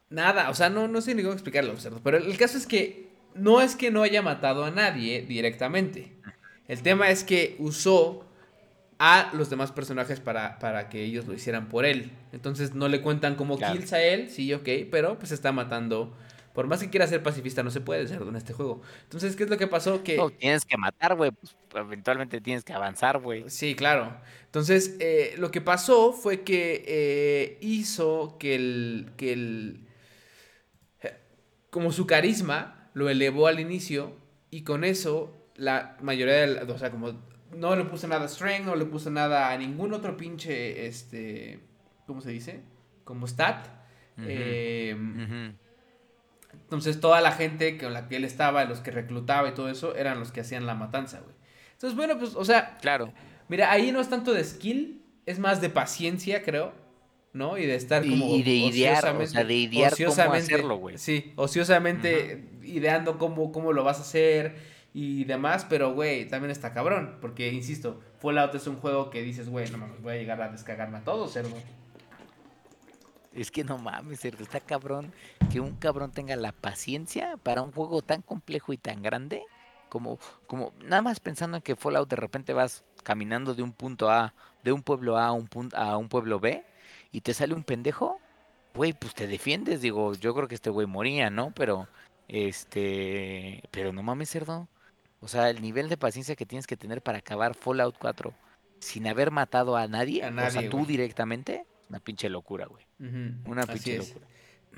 nada, 0.10 0.50
o 0.50 0.54
sea, 0.56 0.70
no, 0.70 0.88
no 0.88 1.02
sé 1.02 1.16
ni 1.16 1.22
cómo 1.22 1.34
explicarlo, 1.34 1.78
cerdo, 1.78 2.02
pero 2.04 2.18
el 2.18 2.38
caso 2.38 2.58
es 2.58 2.66
que 2.68 3.08
no 3.36 3.62
es 3.62 3.76
que 3.76 3.92
no 3.92 4.02
haya 4.04 4.22
matado 4.22 4.66
a 4.66 4.72
nadie 4.72 5.22
directamente. 5.22 6.14
El 6.68 6.82
tema 6.82 7.10
es 7.10 7.24
que 7.24 7.56
usó 7.60 8.26
a 9.00 9.30
los 9.34 9.50
demás 9.50 9.72
personajes 9.72 10.20
para, 10.20 10.58
para 10.60 10.90
que 10.90 11.04
ellos 11.04 11.26
lo 11.28 11.34
hicieran 11.34 11.68
por 11.70 11.86
él. 11.86 12.12
Entonces 12.32 12.74
no 12.74 12.88
le 12.88 13.02
cuentan 13.02 13.36
como 13.36 13.58
Claro. 13.58 13.76
kills 13.76 13.94
a 13.94 14.02
él, 14.02 14.30
sí, 14.30 14.54
ok, 14.54 14.68
pero 14.92 15.18
pues 15.20 15.32
está 15.32 15.52
matando. 15.52 16.16
Por 16.54 16.66
más 16.66 16.80
que 16.80 16.90
quiera 16.90 17.06
ser 17.06 17.22
pacifista, 17.22 17.62
no 17.62 17.70
se 17.70 17.82
puede, 17.82 18.08
cerdo, 18.08 18.30
en 18.30 18.36
este 18.36 18.52
juego. 18.54 18.82
Entonces, 19.04 19.36
¿qué 19.36 19.44
es 19.44 19.50
lo 19.52 19.58
que 19.58 19.68
pasó? 19.68 20.04
Que 20.04 20.18
No, 20.18 20.32
tienes 20.32 20.66
que 20.66 20.76
matar, 20.76 21.16
güey, 21.16 21.30
pues 21.30 21.56
eventualmente 21.76 22.42
tienes 22.42 22.64
que 22.64 22.74
avanzar, 22.74 23.20
güey. 23.20 23.44
Sí, 23.48 23.76
claro. 23.76 24.18
Entonces, 24.46 24.96
eh, 25.00 25.36
lo 25.38 25.52
que 25.52 25.62
pasó 25.62 26.14
fue 26.14 26.42
que 26.42 26.84
eh, 26.88 27.58
hizo 27.62 28.38
que 28.40 28.56
el, 28.56 29.12
que 29.18 29.34
el... 29.34 29.82
Como 31.70 31.92
su 31.92 32.08
carisma 32.08 32.90
lo 32.94 33.10
elevó 33.10 33.46
al 33.48 33.60
inicio 33.60 34.16
y 34.50 34.64
con 34.64 34.84
eso 34.84 35.36
la 35.56 35.98
mayoría 36.02 36.36
de... 36.36 36.48
la- 36.48 36.64
o 36.74 36.78
sea, 36.80 36.90
como 36.90 37.22
no 37.56 37.76
le 37.76 37.86
puso 37.86 38.08
nada 38.08 38.26
a 38.26 38.28
strength, 38.28 38.66
no 38.66 38.76
le 38.76 38.86
puso 38.86 39.10
nada 39.10 39.52
a 39.52 39.58
ningún 39.58 39.94
otro 39.94 40.18
pinche, 40.18 40.86
este... 40.88 41.60
¿Cómo 42.06 42.22
se 42.22 42.32
dice? 42.32 42.62
Como 43.04 43.28
stat. 43.28 43.68
Eh, 44.20 44.96
entonces 46.54 47.00
toda 47.00 47.22
la 47.22 47.32
gente 47.32 47.78
con 47.78 47.94
la 47.94 48.08
que 48.08 48.16
él 48.16 48.24
estaba, 48.24 48.66
los 48.66 48.80
que 48.80 48.92
reclutaba 48.92 49.50
y 49.50 49.54
todo 49.54 49.70
eso, 49.70 49.96
eran 49.96 50.20
los 50.20 50.32
que 50.32 50.42
hacían 50.42 50.66
la 50.66 50.76
matanza, 50.76 51.20
güey. 51.20 51.36
Entonces, 51.74 51.96
bueno, 51.96 52.18
pues, 52.18 52.36
o 52.36 52.46
sea, 52.46 52.78
Claro. 52.82 53.14
Mira, 53.50 53.72
ahí 53.72 53.92
no 53.92 54.02
es 54.02 54.10
tanto 54.10 54.34
de 54.34 54.44
skill, 54.44 55.02
es 55.26 55.40
más 55.40 55.62
de 55.62 55.70
paciencia, 55.70 56.44
creo, 56.44 56.74
¿no? 57.34 57.58
Y 57.58 57.66
de 57.66 57.76
estar 57.76 58.02
como 58.02 58.36
y 58.36 58.44
de 58.44 58.56
idear, 58.56 59.16
o 59.16 59.28
sea, 59.28 59.44
de 59.44 59.54
idear 59.54 59.94
cómo 59.96 60.34
hacerlo, 60.34 60.78
güey. 60.78 60.98
Sí, 60.98 61.34
ociosamente 61.36 62.50
ideando 62.64 63.18
cómo, 63.18 63.52
cómo 63.52 63.72
lo 63.72 63.84
vas 63.84 64.00
a 64.00 64.02
hacer 64.02 64.56
y 65.00 65.26
demás, 65.26 65.64
pero 65.70 65.94
güey, 65.94 66.28
también 66.28 66.50
está 66.50 66.74
cabrón, 66.74 67.20
porque 67.22 67.54
insisto, 67.54 68.02
Fallout 68.18 68.56
es 68.56 68.66
un 68.66 68.78
juego 68.78 69.12
que 69.12 69.22
dices, 69.22 69.48
güey, 69.48 69.70
no 69.70 69.78
mames, 69.78 70.02
voy 70.02 70.14
a 70.14 70.16
llegar 70.16 70.42
a 70.42 70.50
descargarme 70.50 70.98
a 70.98 71.04
todo, 71.04 71.28
cerdo. 71.28 71.56
Es 73.32 73.52
que 73.52 73.64
no 73.64 73.78
mames, 73.78 74.20
cerdo, 74.20 74.42
está 74.42 74.60
cabrón 74.60 75.14
que 75.52 75.60
un 75.60 75.76
cabrón 75.76 76.12
tenga 76.14 76.36
la 76.36 76.52
paciencia 76.52 77.38
para 77.38 77.62
un 77.62 77.72
juego 77.72 78.02
tan 78.02 78.24
complejo 78.24 78.74
y 78.74 78.78
tan 78.80 79.04
grande 79.04 79.44
como, 79.88 80.18
como 80.48 80.74
nada 80.84 81.04
más 81.04 81.20
pensando 81.20 81.58
en 81.58 81.62
que 81.62 81.76
Fallout 81.76 82.10
de 82.10 82.16
repente 82.16 82.54
vas 82.54 82.84
caminando 83.04 83.54
de 83.54 83.62
un 83.62 83.74
punto 83.74 84.10
A, 84.10 84.34
de 84.64 84.72
un 84.72 84.82
pueblo 84.82 85.16
A 85.20 85.28
a 85.28 85.32
un, 85.32 85.46
punto, 85.48 85.78
a 85.78 85.96
un 85.98 86.10
pueblo 86.10 86.40
B 86.40 86.66
y 87.12 87.22
te 87.22 87.36
sale 87.36 87.54
un 87.54 87.64
pendejo, 87.64 88.20
güey, 88.74 88.94
pues 88.94 89.14
te 89.14 89.28
defiendes, 89.28 89.80
digo, 89.80 90.16
yo 90.16 90.34
creo 90.34 90.48
que 90.48 90.56
este 90.56 90.72
güey 90.72 90.88
moría, 90.88 91.30
¿no? 91.30 91.52
Pero, 91.52 91.88
este, 92.28 93.62
pero 93.70 93.94
no 93.94 94.02
mames, 94.02 94.32
cerdo. 94.32 94.68
O 95.20 95.28
sea, 95.28 95.50
el 95.50 95.62
nivel 95.62 95.90
de 95.90 95.98
paciencia 95.98 96.36
que 96.36 96.46
tienes 96.46 96.68
que 96.68 96.78
tener 96.78 97.02
para 97.02 97.20
acabar 97.20 97.56
Fallout 97.56 97.96
4 97.98 98.34
sin 98.80 99.08
haber 99.08 99.32
matado 99.32 99.76
a 99.76 99.88
nadie, 99.88 100.24
A 100.24 100.28
o 100.28 100.32
nadie, 100.32 100.62
sea, 100.62 100.70
tú 100.70 100.86
directamente, 100.86 101.66
una 101.90 102.00
pinche 102.00 102.30
locura, 102.30 102.68
güey. 102.68 102.86
Una 103.46 103.64
así 103.64 103.72
pinche 103.74 103.96
es. 103.98 104.08
locura. 104.10 104.28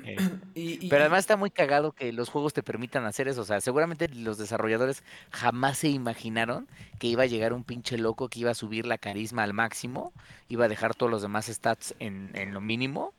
Eh, 0.05 0.15
Y- 0.55 0.85
y- 0.85 0.89
Pero 0.89 1.01
además 1.01 1.19
está 1.19 1.35
muy 1.35 1.51
cagado 1.51 1.91
que 1.91 2.13
los 2.13 2.29
juegos 2.29 2.53
te 2.53 2.63
permitan 2.63 3.05
hacer 3.05 3.27
eso. 3.27 3.41
O 3.41 3.45
sea, 3.45 3.59
seguramente 3.59 4.07
los 4.07 4.37
desarrolladores 4.37 5.03
jamás 5.31 5.77
se 5.79 5.89
imaginaron 5.89 6.67
que 6.99 7.07
iba 7.07 7.23
a 7.23 7.27
llegar 7.27 7.51
un 7.51 7.65
pinche 7.65 7.97
loco 7.97 8.29
que 8.29 8.39
iba 8.39 8.51
a 8.51 8.55
subir 8.55 8.85
la 8.85 8.97
carisma 8.97 9.43
al 9.43 9.53
máximo, 9.53 10.13
iba 10.47 10.65
a 10.65 10.67
dejar 10.69 10.95
todos 10.95 11.11
los 11.11 11.21
demás 11.21 11.47
stats 11.47 11.93
en, 11.99 12.31
en 12.33 12.53
lo 12.53 12.61
mínimo 12.61 13.13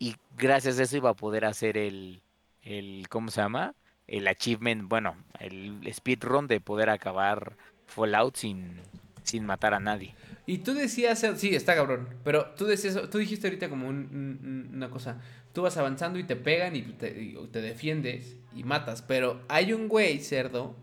y 0.00 0.16
gracias 0.36 0.78
a 0.80 0.82
eso 0.82 0.96
iba 0.96 1.10
a 1.10 1.14
poder 1.14 1.44
hacer 1.44 1.76
el, 1.76 2.20
el 2.62 3.06
¿cómo 3.08 3.30
se 3.30 3.40
llama? 3.40 3.74
El 4.06 4.28
achievement, 4.28 4.88
bueno, 4.88 5.16
el 5.40 5.80
speedrun 5.92 6.46
de 6.46 6.60
poder 6.60 6.90
acabar 6.90 7.56
Fallout 7.86 8.36
sin, 8.36 8.80
sin 9.22 9.44
matar 9.46 9.74
a 9.74 9.80
nadie. 9.80 10.14
Y 10.46 10.58
tú 10.58 10.74
decías, 10.74 11.24
sí, 11.36 11.54
está 11.54 11.74
cabrón, 11.74 12.08
pero 12.22 12.46
tú 12.56 12.66
decías, 12.66 12.98
tú 13.10 13.18
dijiste 13.18 13.46
ahorita 13.46 13.70
como 13.70 13.88
un- 13.88 14.70
una 14.74 14.90
cosa, 14.90 15.20
tú 15.54 15.62
vas 15.62 15.76
avanzando 15.78 16.18
y 16.18 16.24
te 16.24 16.36
pegan 16.36 16.76
y 16.76 16.82
te, 16.82 17.22
y 17.22 17.34
te 17.50 17.62
defiendes 17.62 18.36
y 18.54 18.62
matas, 18.64 19.00
pero 19.00 19.40
hay 19.48 19.72
un 19.72 19.88
güey 19.88 20.20
cerdo 20.20 20.76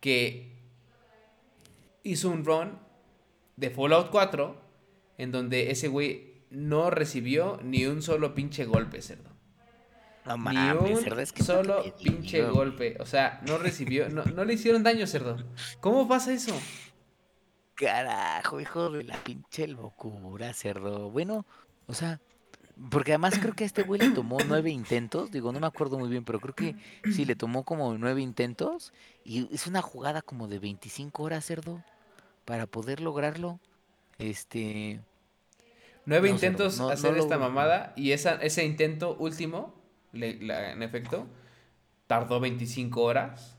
que 0.00 0.52
hizo 2.02 2.30
un 2.30 2.44
run 2.44 2.78
de 3.56 3.70
Fallout 3.70 4.10
4 4.10 4.60
en 5.18 5.30
donde 5.30 5.70
ese 5.70 5.88
güey 5.88 6.32
no 6.50 6.90
recibió 6.90 7.60
ni 7.62 7.86
un 7.86 8.02
solo 8.02 8.34
pinche 8.34 8.64
golpe, 8.64 9.02
cerdo. 9.02 9.30
No 10.24 10.36
Ni 10.36 10.56
un 10.56 10.96
cerdo, 11.02 11.20
es 11.20 11.32
que 11.32 11.42
solo 11.42 11.82
pinche 12.02 12.42
golpe, 12.44 12.96
o 13.00 13.06
sea, 13.06 13.40
no 13.46 13.58
recibió, 13.58 14.08
no, 14.08 14.24
no 14.24 14.44
le 14.44 14.54
hicieron 14.54 14.82
daño, 14.82 15.06
cerdo. 15.06 15.36
¿Cómo 15.80 16.06
pasa 16.06 16.32
eso? 16.32 16.54
Carajo, 17.74 18.60
hijo 18.60 18.90
de 18.90 19.04
la 19.04 19.16
pinche 19.24 19.66
locura, 19.66 20.52
cerdo. 20.52 21.10
Bueno, 21.10 21.44
o 21.86 21.94
sea, 21.94 22.20
Porque 22.90 23.12
además 23.12 23.38
creo 23.38 23.54
que 23.54 23.64
a 23.64 23.66
este 23.66 23.82
güey 23.82 24.00
le 24.00 24.10
tomó 24.10 24.38
nueve 24.46 24.70
intentos, 24.70 25.30
digo, 25.30 25.52
no 25.52 25.60
me 25.60 25.66
acuerdo 25.66 25.98
muy 25.98 26.08
bien, 26.08 26.24
pero 26.24 26.40
creo 26.40 26.54
que 26.54 26.76
sí, 27.12 27.24
le 27.24 27.36
tomó 27.36 27.64
como 27.64 27.96
nueve 27.98 28.22
intentos 28.22 28.92
y 29.24 29.52
es 29.54 29.66
una 29.66 29.82
jugada 29.82 30.22
como 30.22 30.48
de 30.48 30.58
25 30.58 31.22
horas, 31.22 31.44
cerdo, 31.44 31.82
para 32.44 32.66
poder 32.66 33.00
lograrlo. 33.00 33.60
Este... 34.18 35.00
Nueve 36.06 36.28
No, 36.28 36.34
intentos 36.34 36.80
hacer 36.80 37.16
esta 37.18 37.38
mamada 37.38 37.92
y 37.94 38.12
esa, 38.12 38.34
ese 38.36 38.64
intento 38.64 39.16
último, 39.18 39.74
en 40.12 40.82
efecto, 40.82 41.26
tardó 42.06 42.40
25 42.40 43.02
horas. 43.02 43.56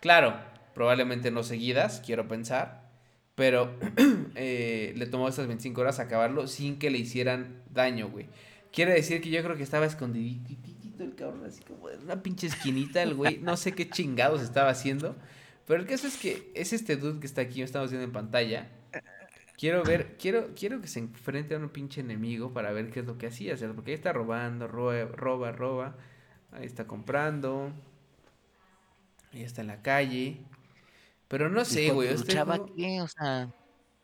Claro, 0.00 0.38
probablemente 0.74 1.30
no 1.30 1.42
seguidas, 1.42 2.02
quiero 2.04 2.28
pensar, 2.28 2.90
pero 3.34 3.78
eh, 4.34 4.92
le 4.96 5.06
tomó 5.06 5.28
esas 5.28 5.46
25 5.46 5.80
horas 5.80 5.98
acabarlo 5.98 6.46
sin 6.46 6.78
que 6.78 6.90
le 6.90 6.98
hicieran 6.98 7.62
daño, 7.70 8.08
güey. 8.08 8.26
Quiere 8.72 8.92
decir 8.92 9.20
que 9.20 9.30
yo 9.30 9.42
creo 9.42 9.56
que 9.56 9.62
estaba 9.62 9.86
escondidito 9.86 10.52
el 11.02 11.14
cabrón, 11.14 11.44
así 11.46 11.62
como 11.62 11.90
en 11.90 12.02
una 12.02 12.22
pinche 12.22 12.46
esquinita, 12.46 13.02
el 13.02 13.14
güey, 13.14 13.38
no 13.38 13.56
sé 13.56 13.72
qué 13.72 13.88
chingados 13.88 14.42
estaba 14.42 14.70
haciendo, 14.70 15.16
pero 15.66 15.80
el 15.80 15.86
caso 15.86 16.06
es 16.06 16.16
que 16.16 16.50
es 16.54 16.72
este 16.72 16.96
dude 16.96 17.20
que 17.20 17.26
está 17.26 17.40
aquí, 17.40 17.62
estamos 17.62 17.90
viendo 17.90 18.04
en 18.04 18.12
pantalla. 18.12 18.68
Quiero 19.56 19.82
ver, 19.84 20.16
quiero, 20.18 20.48
quiero 20.56 20.80
que 20.80 20.88
se 20.88 20.98
enfrente 20.98 21.54
a 21.54 21.58
un 21.58 21.68
pinche 21.68 22.00
enemigo 22.00 22.52
para 22.52 22.72
ver 22.72 22.90
qué 22.90 23.00
es 23.00 23.06
lo 23.06 23.18
que 23.18 23.28
hacía. 23.28 23.54
Porque 23.74 23.92
ahí 23.92 23.94
está 23.94 24.12
robando, 24.12 24.66
roba, 24.66 25.04
roba, 25.04 25.52
roba. 25.52 25.96
Ahí 26.52 26.66
está 26.66 26.86
comprando. 26.86 27.72
Ahí 29.32 29.42
está 29.42 29.60
en 29.60 29.68
la 29.68 29.80
calle. 29.82 30.40
Pero 31.28 31.48
no 31.50 31.62
¿Y 31.62 31.64
sé, 31.64 31.90
güey. 31.90 32.08
este 32.08 32.26
luchaba 32.32 32.56
juego- 32.56 32.74
qué? 32.76 33.00
O 33.00 33.08
sea, 33.08 33.52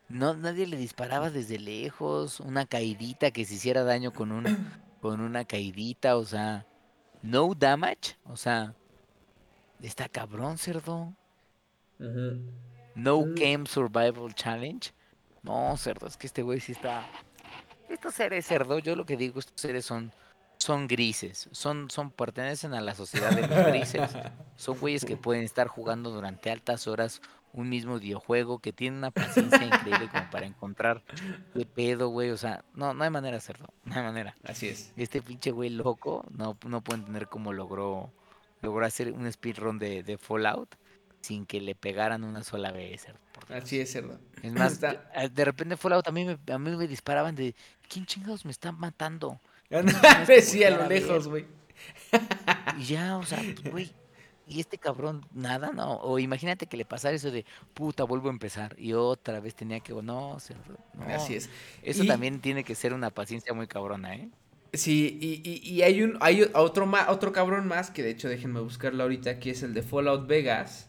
no, 0.08 0.34
nadie 0.34 0.66
le 0.66 0.76
disparaba 0.76 1.30
desde 1.30 1.58
lejos, 1.58 2.40
una 2.40 2.66
caidita 2.66 3.30
que 3.30 3.44
se 3.44 3.54
hiciera 3.54 3.84
daño 3.84 4.12
con 4.12 4.32
una, 4.32 4.50
con 5.00 5.20
una 5.20 5.44
caidita, 5.44 6.16
o 6.16 6.24
sea, 6.24 6.66
no 7.22 7.54
damage, 7.54 8.16
o 8.24 8.36
sea, 8.36 8.74
está 9.82 10.08
cabrón, 10.08 10.58
cerdo. 10.58 11.12
No 11.98 13.20
Mm. 13.20 13.34
Game 13.34 13.66
Survival 13.66 14.34
Challenge. 14.34 14.92
No, 15.42 15.76
cerdo, 15.76 16.06
es 16.06 16.16
que 16.16 16.26
este 16.26 16.42
güey 16.42 16.60
sí 16.60 16.72
está. 16.72 17.06
Estos 17.88 18.14
seres, 18.14 18.46
cerdo, 18.46 18.78
yo 18.78 18.94
lo 18.94 19.06
que 19.06 19.16
digo, 19.16 19.40
estos 19.40 19.60
seres 19.60 19.84
son, 19.84 20.12
son 20.58 20.86
grises, 20.86 21.48
son, 21.52 21.90
son, 21.90 22.10
pertenecen 22.10 22.74
a 22.74 22.80
la 22.80 22.94
sociedad 22.94 23.30
de 23.30 23.46
los 23.46 23.66
grises. 23.66 24.10
Son 24.56 24.78
güeyes 24.78 25.04
que 25.04 25.16
pueden 25.16 25.42
estar 25.42 25.66
jugando 25.66 26.10
durante 26.10 26.50
altas 26.50 26.86
horas 26.86 27.20
un 27.52 27.68
mismo 27.68 27.98
videojuego, 27.98 28.60
que 28.60 28.72
tienen 28.72 28.98
una 28.98 29.10
paciencia 29.10 29.64
increíble 29.64 30.08
como 30.08 30.30
para 30.30 30.46
encontrar 30.46 31.02
qué 31.54 31.66
pedo, 31.66 32.08
güey. 32.08 32.30
O 32.30 32.36
sea, 32.36 32.64
no, 32.74 32.94
no 32.94 33.04
hay 33.04 33.10
manera, 33.10 33.40
cerdo, 33.40 33.66
no 33.84 33.94
hay 33.94 34.02
manera. 34.02 34.36
Así 34.44 34.68
es. 34.68 34.92
Este 34.96 35.22
pinche 35.22 35.50
güey 35.50 35.70
loco, 35.70 36.24
no, 36.30 36.56
no 36.66 36.80
puedo 36.82 36.98
entender 36.98 37.28
cómo 37.28 37.52
logró, 37.52 38.12
logró 38.60 38.86
hacer 38.86 39.12
un 39.12 39.30
speedrun 39.32 39.78
de, 39.78 40.02
de 40.02 40.18
Fallout 40.18 40.76
sin 41.22 41.44
que 41.44 41.60
le 41.60 41.74
pegaran 41.74 42.24
una 42.24 42.42
sola 42.42 42.70
vez, 42.72 43.02
cerdo. 43.02 43.20
Así 43.48 43.80
es, 43.80 43.92
cerdo. 43.92 44.18
Es 44.42 44.52
más, 44.52 44.72
Está- 44.74 44.92
de, 44.92 45.42
a- 45.42 45.44
repente 45.44 45.76
Fallout 45.76 46.06
a 46.06 46.12
mí, 46.12 46.24
me, 46.24 46.38
a 46.52 46.58
mí 46.58 46.76
me 46.76 46.86
disparaban 46.86 47.34
de 47.34 47.54
¿quién 47.88 48.06
chingados 48.06 48.44
me 48.44 48.50
está 48.50 48.72
matando? 48.72 49.40
Decía 50.26 50.68
a 50.68 50.70
voltear 50.70 50.72
lo 50.72 50.82
a 50.84 50.88
lejos, 50.88 51.28
güey. 51.28 51.46
Y 52.78 52.84
ya, 52.84 53.16
o 53.16 53.24
sea, 53.24 53.40
güey, 53.70 53.90
y 54.46 54.60
este 54.60 54.78
cabrón, 54.78 55.24
nada, 55.32 55.70
no. 55.72 55.94
O 55.98 56.18
imagínate 56.18 56.66
que 56.66 56.76
le 56.76 56.84
pasara 56.84 57.14
eso 57.14 57.30
de 57.30 57.44
puta, 57.74 58.04
vuelvo 58.04 58.28
a 58.28 58.32
empezar. 58.32 58.74
Y 58.78 58.92
otra 58.94 59.40
vez 59.40 59.54
tenía 59.54 59.80
que, 59.80 59.92
no, 59.92 60.38
cerdo, 60.40 60.76
no. 60.94 61.04
Así 61.14 61.36
es. 61.36 61.48
Eso 61.82 62.04
Y- 62.04 62.06
también 62.08 62.40
tiene 62.40 62.64
que 62.64 62.74
ser 62.74 62.92
una 62.92 63.10
paciencia 63.10 63.52
muy 63.54 63.66
cabrona, 63.66 64.14
¿eh? 64.16 64.28
Sí, 64.72 65.18
y, 65.20 65.48
y, 65.48 65.68
y 65.68 65.82
hay 65.82 66.02
un 66.02 66.16
hay 66.20 66.48
otro 66.54 66.86
ma- 66.86 67.10
otro 67.10 67.32
cabrón 67.32 67.66
más 67.66 67.90
que 67.90 68.04
de 68.04 68.10
hecho 68.10 68.28
déjenme 68.28 68.60
buscarlo 68.60 69.02
ahorita 69.02 69.40
que 69.40 69.50
es 69.50 69.64
el 69.64 69.74
de 69.74 69.82
Fallout 69.82 70.28
Vegas. 70.28 70.88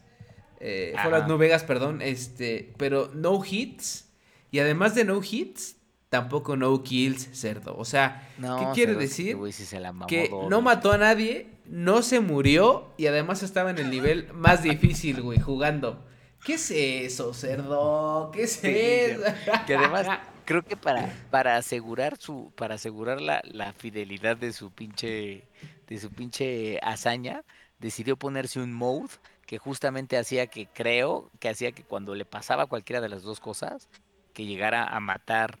Eh. 0.64 0.94
Fallout 0.96 1.26
New 1.26 1.38
Vegas, 1.38 1.64
perdón, 1.64 2.00
este, 2.02 2.72
pero 2.76 3.10
no 3.14 3.42
hits 3.44 4.08
y 4.52 4.60
además 4.60 4.94
de 4.94 5.04
no 5.04 5.20
hits, 5.22 5.76
tampoco 6.08 6.56
no 6.56 6.82
kills, 6.82 7.28
cerdo. 7.32 7.74
O 7.76 7.84
sea, 7.84 8.30
No, 8.38 8.58
¿qué 8.58 8.66
quiere 8.74 8.92
este 8.92 9.02
decir? 9.04 9.52
se 9.52 9.80
la 9.80 9.92
mamó 9.92 10.06
Que 10.06 10.30
no 10.48 10.60
mató 10.62 10.92
a 10.92 10.98
nadie, 10.98 11.48
no 11.66 12.02
se 12.02 12.20
murió 12.20 12.92
y 12.96 13.06
además 13.06 13.42
estaba 13.42 13.70
en 13.70 13.78
el 13.78 13.90
nivel 13.90 14.32
más 14.32 14.62
difícil, 14.62 15.20
güey, 15.22 15.40
jugando. 15.40 16.04
¿Qué 16.44 16.54
es 16.54 16.70
eso, 16.70 17.34
cerdo? 17.34 18.30
¿Qué 18.32 18.42
es 18.44 18.52
Sí, 18.52 18.68
eso? 18.68 19.22
Que 19.66 19.76
además 19.76 20.06
creo 20.44 20.62
que 20.62 20.76
para, 20.76 21.12
para 21.30 21.56
asegurar 21.56 22.18
su, 22.18 22.52
para 22.56 22.74
asegurar 22.74 23.20
la, 23.20 23.40
la 23.44 23.72
fidelidad 23.72 24.36
de 24.36 24.52
su 24.52 24.70
pinche, 24.70 25.44
de 25.88 25.98
su 25.98 26.10
pinche 26.10 26.78
hazaña, 26.82 27.42
decidió 27.78 28.16
ponerse 28.16 28.60
un 28.60 28.72
mode 28.72 29.08
que 29.52 29.58
justamente 29.58 30.16
hacía 30.16 30.46
que 30.46 30.66
creo 30.66 31.30
que 31.38 31.50
hacía 31.50 31.72
que 31.72 31.84
cuando 31.84 32.14
le 32.14 32.24
pasaba 32.24 32.64
cualquiera 32.64 33.02
de 33.02 33.10
las 33.10 33.22
dos 33.22 33.38
cosas, 33.38 33.90
que 34.32 34.46
llegara 34.46 34.82
a 34.86 34.98
matar 34.98 35.58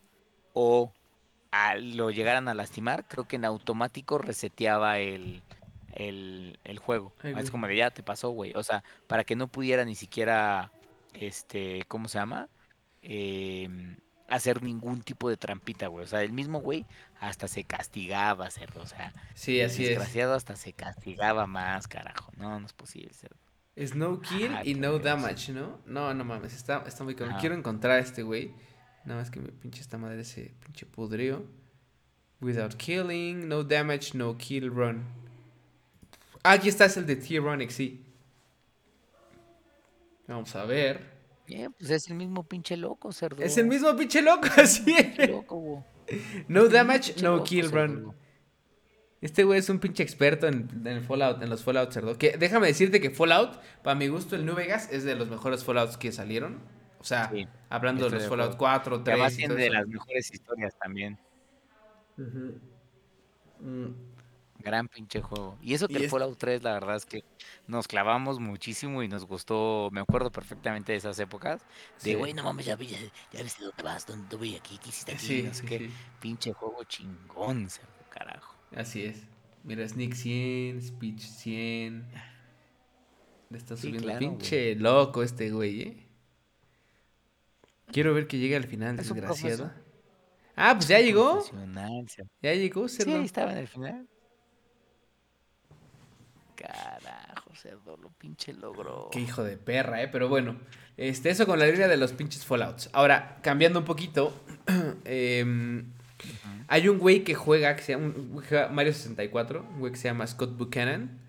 o 0.54 0.94
a- 1.50 1.74
lo 1.74 2.10
llegaran 2.10 2.48
a 2.48 2.54
lastimar, 2.54 3.04
creo 3.06 3.28
que 3.28 3.36
en 3.36 3.44
automático 3.44 4.16
reseteaba 4.16 4.98
el, 4.98 5.42
el, 5.92 6.58
el 6.64 6.78
juego. 6.78 7.12
Ay, 7.22 7.34
Es 7.36 7.50
como 7.50 7.66
de 7.66 7.76
ya 7.76 7.90
te 7.90 8.02
pasó, 8.02 8.30
güey. 8.30 8.54
O 8.56 8.62
sea, 8.62 8.82
para 9.08 9.24
que 9.24 9.36
no 9.36 9.46
pudiera 9.48 9.84
ni 9.84 9.94
siquiera, 9.94 10.72
este, 11.12 11.84
¿cómo 11.86 12.08
se 12.08 12.18
llama? 12.18 12.48
Em, 13.02 13.98
hacer 14.26 14.62
ningún 14.62 15.02
tipo 15.02 15.28
de 15.28 15.36
trampita, 15.36 15.88
güey. 15.88 16.06
O 16.06 16.08
sea, 16.08 16.22
el 16.22 16.32
mismo 16.32 16.62
güey 16.62 16.86
hasta 17.20 17.46
se 17.46 17.64
castigaba, 17.64 18.50
cerdo. 18.50 18.80
O 18.80 18.86
sea, 18.86 19.12
Sí, 19.34 19.60
el 19.60 19.66
así 19.66 19.82
es. 19.82 19.90
desgraciado 19.90 20.32
hasta 20.32 20.56
se 20.56 20.72
castigaba 20.72 21.46
más, 21.46 21.88
carajo. 21.88 22.32
No, 22.38 22.58
no 22.58 22.64
es 22.64 22.72
posible, 22.72 23.12
cerdo. 23.12 23.36
Es 23.74 23.94
no 23.94 24.20
kill 24.20 24.54
Ay, 24.54 24.72
y 24.72 24.74
no 24.74 24.98
damage, 24.98 25.52
¿no? 25.52 25.80
No, 25.86 26.12
no 26.12 26.24
mames, 26.24 26.54
está, 26.54 26.84
está 26.86 27.04
muy 27.04 27.14
cabrón. 27.14 27.38
Quiero 27.40 27.54
encontrar 27.54 27.98
a 27.98 27.98
este 28.00 28.22
güey. 28.22 28.52
Nada 29.04 29.20
más 29.20 29.30
que 29.30 29.40
me 29.40 29.48
pinche 29.48 29.80
esta 29.80 29.98
madre 29.98 30.24
se 30.24 30.54
pinche 30.64 30.86
pudrió. 30.86 31.44
Without 32.40 32.74
killing, 32.74 33.48
no 33.48 33.64
damage, 33.64 34.16
no 34.16 34.36
kill 34.36 34.68
run. 34.68 35.04
Ah, 36.42 36.52
aquí 36.52 36.68
está, 36.68 36.86
es 36.86 36.96
el 36.96 37.06
de 37.06 37.16
T-Ronic, 37.16 37.70
sí. 37.70 38.04
Vamos 40.26 40.54
a 40.56 40.64
ver. 40.64 41.00
Bien, 41.46 41.72
pues 41.72 41.90
es 41.90 42.08
el 42.08 42.16
mismo 42.16 42.42
pinche 42.44 42.76
loco, 42.76 43.12
cerdo. 43.12 43.42
Es 43.42 43.56
el 43.58 43.66
mismo 43.66 43.94
pinche 43.96 44.22
loco, 44.22 44.48
así 44.56 44.94
es. 44.96 45.30
loco. 45.30 45.84
No 46.48 46.68
damage, 46.68 47.14
no 47.22 47.36
loco, 47.36 47.44
kill 47.44 47.70
cerdo, 47.70 47.86
run. 47.86 48.14
Este 49.22 49.44
güey 49.44 49.60
es 49.60 49.68
un 49.70 49.78
pinche 49.78 50.02
experto 50.02 50.46
en, 50.48 50.68
en 50.84 50.86
el 50.88 51.00
Fallout, 51.02 51.40
en 51.42 51.48
los 51.48 51.62
Fallout 51.64 51.90
cerdo. 51.92 52.18
Que 52.18 52.36
déjame 52.36 52.66
decirte 52.66 53.00
que 53.00 53.08
Fallout, 53.10 53.58
para 53.82 53.94
mi 53.94 54.08
gusto, 54.08 54.36
el 54.36 54.44
New 54.44 54.54
Vegas 54.54 54.88
es 54.92 55.04
de 55.04 55.14
los 55.14 55.28
mejores 55.30 55.64
Fallouts 55.64 55.96
que 55.96 56.12
salieron. 56.12 56.58
O 56.98 57.04
sea, 57.04 57.30
Sí, 57.30 57.46
hablando 57.70 58.04
de 58.04 58.10
los 58.10 58.26
Fallout 58.28 58.54
acuerdo. 58.54 58.58
4, 58.58 58.96
Y 58.96 59.04
3 59.04 59.14
además 59.14 59.56
de 59.56 59.70
las 59.70 59.86
mejores 59.88 60.32
historias 60.32 60.74
también. 60.78 61.18
Mm, 63.60 63.88
Gran 64.58 64.86
pinche 64.86 65.20
juego. 65.20 65.58
Y 65.60 65.74
eso 65.74 65.88
que 65.88 65.94
Y 65.94 65.96
el 65.96 66.02
es- 66.04 66.10
Fallout 66.10 66.38
3, 66.38 66.62
la 66.62 66.74
verdad 66.74 66.94
es 66.96 67.04
que 67.06 67.24
nos 67.66 67.88
clavamos 67.88 68.38
muchísimo 68.38 69.02
y 69.02 69.08
nos 69.08 69.24
gustó. 69.24 69.88
Me 69.92 70.00
acuerdo 70.00 70.30
perfectamente 70.30 70.92
de 70.92 70.98
esas 70.98 71.18
épocas. 71.18 71.60
De, 72.02 72.10
sí. 72.10 72.14
güey, 72.14 72.32
no 72.32 72.44
mames, 72.44 72.66
ya, 72.66 72.76
vi- 72.76 72.86
ya, 72.86 72.98
ya 73.32 73.42
viste 73.42 73.64
dónde 73.64 73.82
vas, 73.82 74.06
dónde 74.06 74.36
voy 74.36 74.54
aquí, 74.54 74.78
qué 74.78 74.88
hiciste 74.90 75.12
aquí, 75.12 75.26
Sí, 75.26 75.42
no 75.42 75.52
sé 75.54 75.64
qué. 75.66 75.90
Pinche 76.20 76.52
juego 76.52 76.84
chingón, 76.84 77.68
cerdo, 77.70 77.88
carajo. 78.08 78.51
Así 78.76 79.04
es. 79.04 79.22
Mira, 79.64 79.86
Sneak 79.88 80.14
100, 80.14 80.82
Speech 80.82 81.20
100. 81.20 82.04
Le 83.50 83.58
está 83.58 83.76
Sí, 83.76 83.82
subiendo 83.88 84.04
claro, 84.08 84.18
pinche 84.18 84.74
loco 84.76 85.22
este 85.22 85.50
güey, 85.50 85.82
¿eh? 85.82 86.06
Quiero 87.92 88.14
ver 88.14 88.26
que 88.26 88.38
llegue 88.38 88.56
al 88.56 88.64
final, 88.64 88.98
Es 88.98 89.08
desgraciado. 89.12 89.70
Ah, 90.56 90.74
pues 90.74 90.88
ya 90.88 91.00
llegó. 91.00 91.44
Ya 92.40 92.54
llegó, 92.54 92.88
Sí, 92.88 92.96
cerdo. 92.98 93.16
ahí 93.18 93.24
estaba 93.24 93.52
en 93.52 93.58
el 93.58 93.68
final. 93.68 94.08
Carajo, 96.56 97.54
cerdo, 97.54 97.96
lo 97.96 98.10
pinche 98.10 98.52
logró. 98.54 99.08
Qué 99.10 99.20
hijo 99.20 99.42
de 99.42 99.56
perra, 99.56 100.02
¿eh? 100.02 100.08
Pero 100.08 100.28
bueno, 100.28 100.58
este, 100.96 101.30
eso 101.30 101.46
con 101.46 101.58
la 101.58 101.66
línea 101.66 101.88
de 101.88 101.96
los 101.96 102.12
pinches 102.12 102.44
Fallouts. 102.44 102.90
Ahora, 102.92 103.38
cambiando 103.42 103.78
un 103.80 103.84
poquito, 103.84 104.32
hay 106.68 106.88
un 106.88 106.98
güey 106.98 107.24
que 107.24 107.34
juega, 107.34 107.76
que 107.76 107.82
se 107.82 107.92
llama 107.92 108.14
Mario 108.70 108.92
64, 108.92 109.66
un 109.74 109.80
güey 109.80 109.92
que 109.92 109.98
se 109.98 110.08
llama 110.08 110.26
Scott 110.26 110.56
Buchanan, 110.56 111.20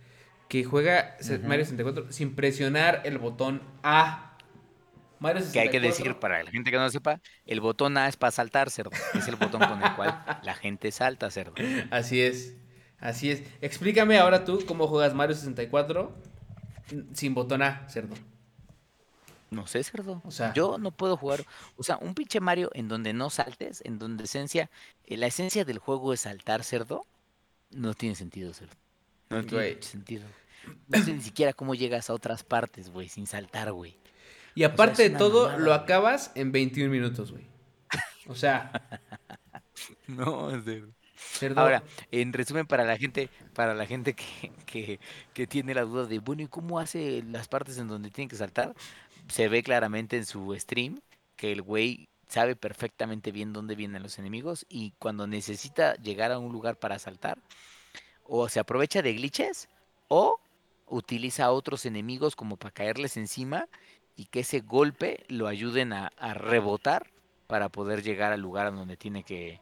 que 0.48 0.64
juega. 0.64 1.18
Mario 1.44 1.66
64 1.66 2.12
sin 2.12 2.36
presionar 2.36 3.02
el 3.06 3.18
botón 3.18 3.62
A. 3.84 4.38
Mario 5.20 5.42
64. 5.42 5.54
Que 5.54 5.60
hay 5.60 5.70
que 5.70 5.80
decir, 5.80 6.16
para 6.20 6.44
la 6.44 6.52
gente 6.52 6.70
que 6.72 6.78
no 6.78 6.84
lo 6.84 6.90
sepa, 6.90 7.20
el 7.46 7.62
botón 7.62 7.98
A 7.98 8.08
es 8.08 8.18
para 8.18 8.32
saltar, 8.32 8.70
cerdo. 8.70 8.92
Es 9.16 9.28
el 9.28 9.36
botón 9.36 9.62
con 9.62 9.82
el 9.82 9.94
cual 9.96 10.24
la 10.44 10.54
gente 10.56 10.92
salta, 10.92 11.32
cerdo. 11.32 11.54
Así 11.92 12.22
es, 12.22 12.56
así 13.00 13.32
es. 13.32 13.44
Explícame 13.62 14.18
ahora 14.18 14.46
tú 14.46 14.64
cómo 14.66 14.88
juegas 14.88 15.14
Mario 15.14 15.36
64 15.36 16.16
sin 17.14 17.34
botón 17.34 17.62
A, 17.62 17.88
cerdo. 17.90 18.16
No 19.54 19.68
sé, 19.68 19.84
cerdo. 19.84 20.22
O 20.26 20.32
sea, 20.32 20.54
Yo 20.54 20.78
no 20.78 20.92
puedo 20.92 21.16
jugar. 21.18 21.46
O 21.78 21.84
sea, 21.84 21.98
un 21.98 22.14
pinche 22.16 22.40
Mario 22.40 22.70
en 22.74 22.88
donde 22.88 23.14
no 23.14 23.30
saltes, 23.30 23.82
en 23.86 24.00
donde 24.00 24.24
esencia, 24.26 24.70
eh, 25.06 25.18
la 25.18 25.28
esencia 25.28 25.64
del 25.66 25.78
juego 25.80 26.14
es 26.14 26.22
saltar, 26.22 26.64
cerdo, 26.64 27.06
no 27.72 27.94
tiene 27.94 28.16
sentido, 28.16 28.54
cerdo. 28.54 28.74
No 29.30 29.42
tiene 29.44 29.52
Güey. 29.72 29.84
sentido. 29.84 30.26
No 30.88 31.04
sé 31.04 31.14
ni 31.14 31.22
siquiera 31.22 31.54
cómo 31.54 31.76
llegas 31.76 32.10
a 32.10 32.14
otras 32.14 32.44
partes, 32.44 32.90
güey, 32.90 33.10
sin 33.10 33.28
saltar, 33.28 33.72
güey. 33.74 33.98
y 34.56 34.64
aparte 34.64 35.10
de 35.10 35.18
todo, 35.18 35.44
mamada, 35.44 35.58
lo 35.60 35.66
güey. 35.72 35.78
acabas 35.80 36.32
en 36.36 36.52
21 36.52 36.90
minutos, 36.92 37.32
güey. 37.32 37.46
O 38.28 38.36
sea, 38.36 38.72
No, 40.08 40.50
cerdo. 40.64 40.94
cerdo. 41.16 41.60
Ahora, 41.62 41.84
en 42.12 42.32
resumen, 42.34 42.66
para 42.68 42.86
la 42.86 42.98
gente, 42.98 43.30
para 43.54 43.74
la 43.74 43.86
gente 43.86 44.14
que, 44.14 44.52
que, 44.66 45.00
que 45.34 45.48
tiene 45.48 45.74
la 45.74 45.82
duda 45.84 46.06
de, 46.06 46.20
bueno, 46.20 46.44
¿y 46.44 46.48
cómo 46.48 46.80
hace 46.80 47.24
las 47.24 47.48
partes 47.48 47.78
en 47.78 47.88
donde 47.88 48.10
tiene 48.12 48.30
que 48.30 48.36
saltar? 48.36 48.74
Se 49.30 49.48
ve 49.48 49.64
claramente 49.64 50.18
en 50.18 50.26
su 50.26 50.56
stream 50.56 51.00
que 51.36 51.52
el 51.52 51.62
güey 51.62 52.08
sabe 52.28 52.56
perfectamente 52.56 53.32
bien 53.32 53.54
dónde 53.54 53.76
vienen 53.76 54.04
los 54.04 54.18
enemigos 54.20 54.66
y 54.70 54.94
cuando 55.00 55.28
necesita 55.28 55.96
llegar 55.96 56.32
a 56.32 56.40
un 56.40 56.52
lugar 56.52 56.78
para 56.78 57.00
saltar, 57.00 57.38
o 58.24 58.50
se 58.50 58.60
aprovecha 58.60 59.02
de 59.02 59.14
glitches 59.14 59.68
o 60.08 60.40
utiliza 60.88 61.46
a 61.46 61.52
otros 61.52 61.86
enemigos 61.86 62.36
como 62.36 62.58
para 62.58 62.72
caerles 62.74 63.18
encima 63.18 63.68
y 64.16 64.26
que 64.26 64.42
ese 64.42 64.62
golpe 64.62 65.26
lo 65.28 65.48
ayuden 65.48 65.94
a, 65.94 66.08
a 66.18 66.34
rebotar 66.34 67.12
para 67.48 67.70
poder 67.70 68.04
llegar 68.04 68.32
al 68.32 68.42
lugar 68.42 68.74
donde 68.74 68.98
tiene 68.98 69.24
que, 69.24 69.60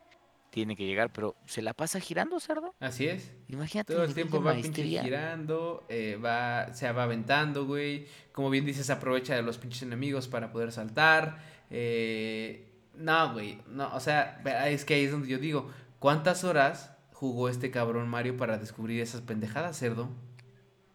tiene 0.51 0.75
que 0.75 0.85
llegar, 0.85 1.11
pero 1.11 1.35
se 1.45 1.61
la 1.61 1.73
pasa 1.73 1.99
girando, 1.99 2.39
cerdo. 2.39 2.75
Así 2.79 3.07
es. 3.07 3.31
Imagínate 3.47 3.93
Todo 3.93 4.03
el 4.03 4.13
tiempo 4.13 4.43
va 4.43 4.53
pinche 4.53 4.83
girando, 4.83 5.85
eh, 5.89 6.19
va, 6.23 6.73
se 6.73 6.91
va 6.91 7.03
aventando, 7.03 7.65
güey. 7.65 8.05
Como 8.33 8.49
bien 8.49 8.65
dices, 8.65 8.89
aprovecha 8.89 9.33
de 9.33 9.41
los 9.41 9.57
pinches 9.57 9.81
enemigos 9.83 10.27
para 10.27 10.51
poder 10.51 10.71
saltar. 10.71 11.37
Eh, 11.69 12.69
no, 12.95 13.33
güey, 13.33 13.61
no, 13.67 13.95
o 13.95 13.99
sea, 13.99 14.41
es 14.67 14.85
que 14.85 14.95
ahí 14.95 15.05
es 15.05 15.11
donde 15.11 15.29
yo 15.29 15.39
digo, 15.39 15.71
¿cuántas 15.99 16.43
horas 16.43 16.91
jugó 17.13 17.47
este 17.47 17.71
cabrón 17.71 18.09
Mario 18.09 18.35
para 18.35 18.57
descubrir 18.57 18.99
esas 19.01 19.21
pendejadas, 19.21 19.79
cerdo? 19.79 20.09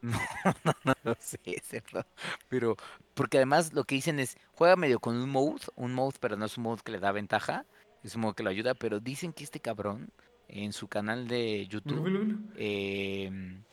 No 1.04 1.16
sé, 1.18 1.38
cerdo. 1.62 2.04
Pero, 2.48 2.76
porque 3.14 3.38
además 3.38 3.72
lo 3.72 3.84
que 3.84 3.94
dicen 3.94 4.20
es, 4.20 4.36
juega 4.52 4.76
medio 4.76 5.00
con 5.00 5.16
un 5.16 5.30
mode, 5.30 5.62
un 5.76 5.94
mode, 5.94 6.16
pero 6.20 6.36
no 6.36 6.44
es 6.44 6.56
un 6.58 6.64
mode 6.64 6.82
que 6.84 6.92
le 6.92 6.98
da 6.98 7.12
ventaja, 7.12 7.64
es 8.06 8.14
un 8.14 8.22
mode 8.22 8.34
que 8.36 8.42
lo 8.42 8.50
ayuda, 8.50 8.74
pero 8.74 9.00
dicen 9.00 9.32
que 9.32 9.44
este 9.44 9.60
cabrón, 9.60 10.10
en 10.48 10.72
su 10.72 10.86
canal 10.88 11.26
de 11.28 11.66
YouTube, 11.66 12.08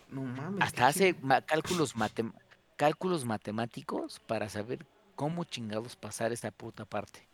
No 0.09 0.23
mames. 0.23 0.61
hasta 0.63 0.87
hace 0.87 1.15
ma- 1.21 1.41
cálculos, 1.41 1.95
matem- 1.95 2.33
cálculos 2.75 3.25
matemáticos 3.25 4.19
para 4.19 4.49
saber 4.49 4.85
cómo 5.15 5.43
chingados 5.43 5.95
pasar 5.95 6.31
esta 6.31 6.51
puta 6.51 6.85
parte. 6.85 7.27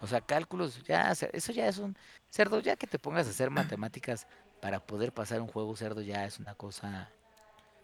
O 0.00 0.06
sea, 0.06 0.20
cálculos, 0.20 0.82
ya, 0.84 1.10
eso 1.12 1.52
ya 1.52 1.66
es 1.68 1.78
un 1.78 1.96
cerdo, 2.30 2.60
ya 2.60 2.76
que 2.76 2.86
te 2.86 2.98
pongas 2.98 3.26
a 3.26 3.30
hacer 3.30 3.50
matemáticas 3.50 4.26
para 4.60 4.78
poder 4.84 5.12
pasar 5.12 5.40
un 5.40 5.48
juego 5.48 5.74
cerdo, 5.76 6.02
ya 6.02 6.24
es 6.24 6.38
una 6.38 6.54
cosa. 6.54 7.10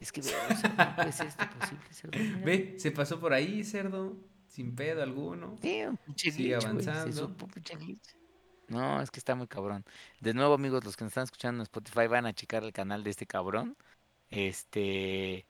Es 0.00 0.12
que, 0.12 0.20
o 0.20 0.24
sea, 0.24 0.74
¿cómo 0.76 0.96
puede 0.96 1.12
ser 1.12 1.26
esto 1.26 1.44
posible, 1.58 1.84
cerdo? 1.92 2.18
Mira. 2.18 2.38
Ve, 2.46 2.74
se 2.78 2.90
pasó 2.90 3.18
por 3.20 3.32
ahí, 3.32 3.64
cerdo, 3.64 4.16
sin 4.48 4.74
pedo 4.74 5.02
alguno. 5.02 5.58
Sí, 5.60 5.82
un 5.84 5.98
Sigue 6.16 6.60
se 6.60 6.66
avanzando. 6.66 7.12
supo. 7.28 7.48
No, 8.70 9.00
es 9.02 9.10
que 9.10 9.18
está 9.18 9.34
muy 9.34 9.48
cabrón. 9.48 9.84
De 10.20 10.32
nuevo, 10.34 10.54
amigos, 10.54 10.84
los 10.84 10.96
que 10.96 11.04
nos 11.04 11.10
están 11.12 11.24
escuchando 11.24 11.60
en 11.60 11.64
Spotify, 11.64 12.06
van 12.06 12.26
a 12.26 12.32
checar 12.34 12.62
el 12.64 12.72
canal 12.72 13.02
de 13.04 13.10
este 13.10 13.26
cabrón. 13.26 13.76
Este 14.30 15.46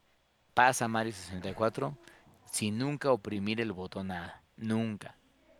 pasa 0.55 0.89
Mario 0.89 1.13
64 1.13 1.99
sin 2.47 2.79
nunca 2.79 3.13
oprimir 3.13 3.61
el 3.61 3.73
botón 3.73 4.09
nada. 4.09 4.45
Nunca. 4.57 5.19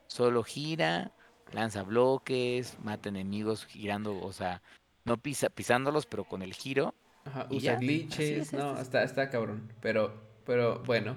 Solo 0.09 0.45
gira, 0.45 1.13
lanza 1.53 1.83
bloques, 1.85 2.79
mata 2.81 3.11
enemigos 3.11 3.67
girando, 3.67 4.19
o 4.21 4.33
sea, 4.33 4.63
no 5.05 5.19
pisa, 5.19 5.51
pisándolos, 5.51 6.07
pero 6.07 6.25
con 6.27 6.43
el 6.43 6.55
giro. 6.55 6.95
Ajá, 7.25 7.47
Y 7.51 7.57
usa 7.57 7.61
ya, 7.61 7.77
glitches, 7.77 8.53
es, 8.55 8.55
no, 8.55 8.79
es- 8.79 8.81
está, 8.81 9.03
está 9.05 9.31
cabrón, 9.31 9.73
pero, 9.81 10.15
pero 10.47 10.81
bueno. 10.85 11.17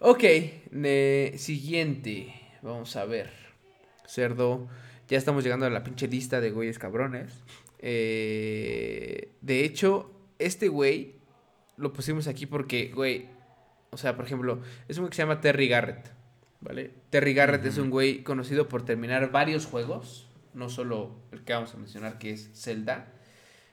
Ok, 0.00 0.24
ne- 0.72 1.34
siguiente, 1.38 2.34
vamos 2.62 2.96
a 2.96 3.04
ver. 3.06 3.30
Cerdo, 4.06 4.68
ya 5.12 5.18
estamos 5.18 5.44
llegando 5.44 5.66
a 5.66 5.70
la 5.70 5.84
pinche 5.84 6.08
lista 6.08 6.40
de 6.40 6.50
güeyes 6.50 6.78
cabrones. 6.78 7.34
Eh, 7.80 9.34
de 9.42 9.62
hecho, 9.62 10.10
este 10.38 10.68
güey 10.68 11.16
lo 11.76 11.92
pusimos 11.92 12.28
aquí 12.28 12.46
porque, 12.46 12.90
güey, 12.94 13.28
o 13.90 13.98
sea, 13.98 14.16
por 14.16 14.24
ejemplo, 14.24 14.62
es 14.88 14.96
un 14.96 15.02
güey 15.02 15.10
que 15.10 15.16
se 15.16 15.22
llama 15.22 15.42
Terry 15.42 15.68
Garrett, 15.68 16.10
¿vale? 16.62 16.94
Terry 17.10 17.34
Garrett 17.34 17.62
es 17.66 17.76
un 17.76 17.90
güey 17.90 18.22
conocido 18.22 18.70
por 18.70 18.86
terminar 18.86 19.30
varios 19.30 19.66
juegos, 19.66 20.30
no 20.54 20.70
solo 20.70 21.14
el 21.30 21.44
que 21.44 21.52
vamos 21.52 21.74
a 21.74 21.76
mencionar 21.76 22.16
que 22.16 22.30
es 22.30 22.48
Zelda, 22.54 23.12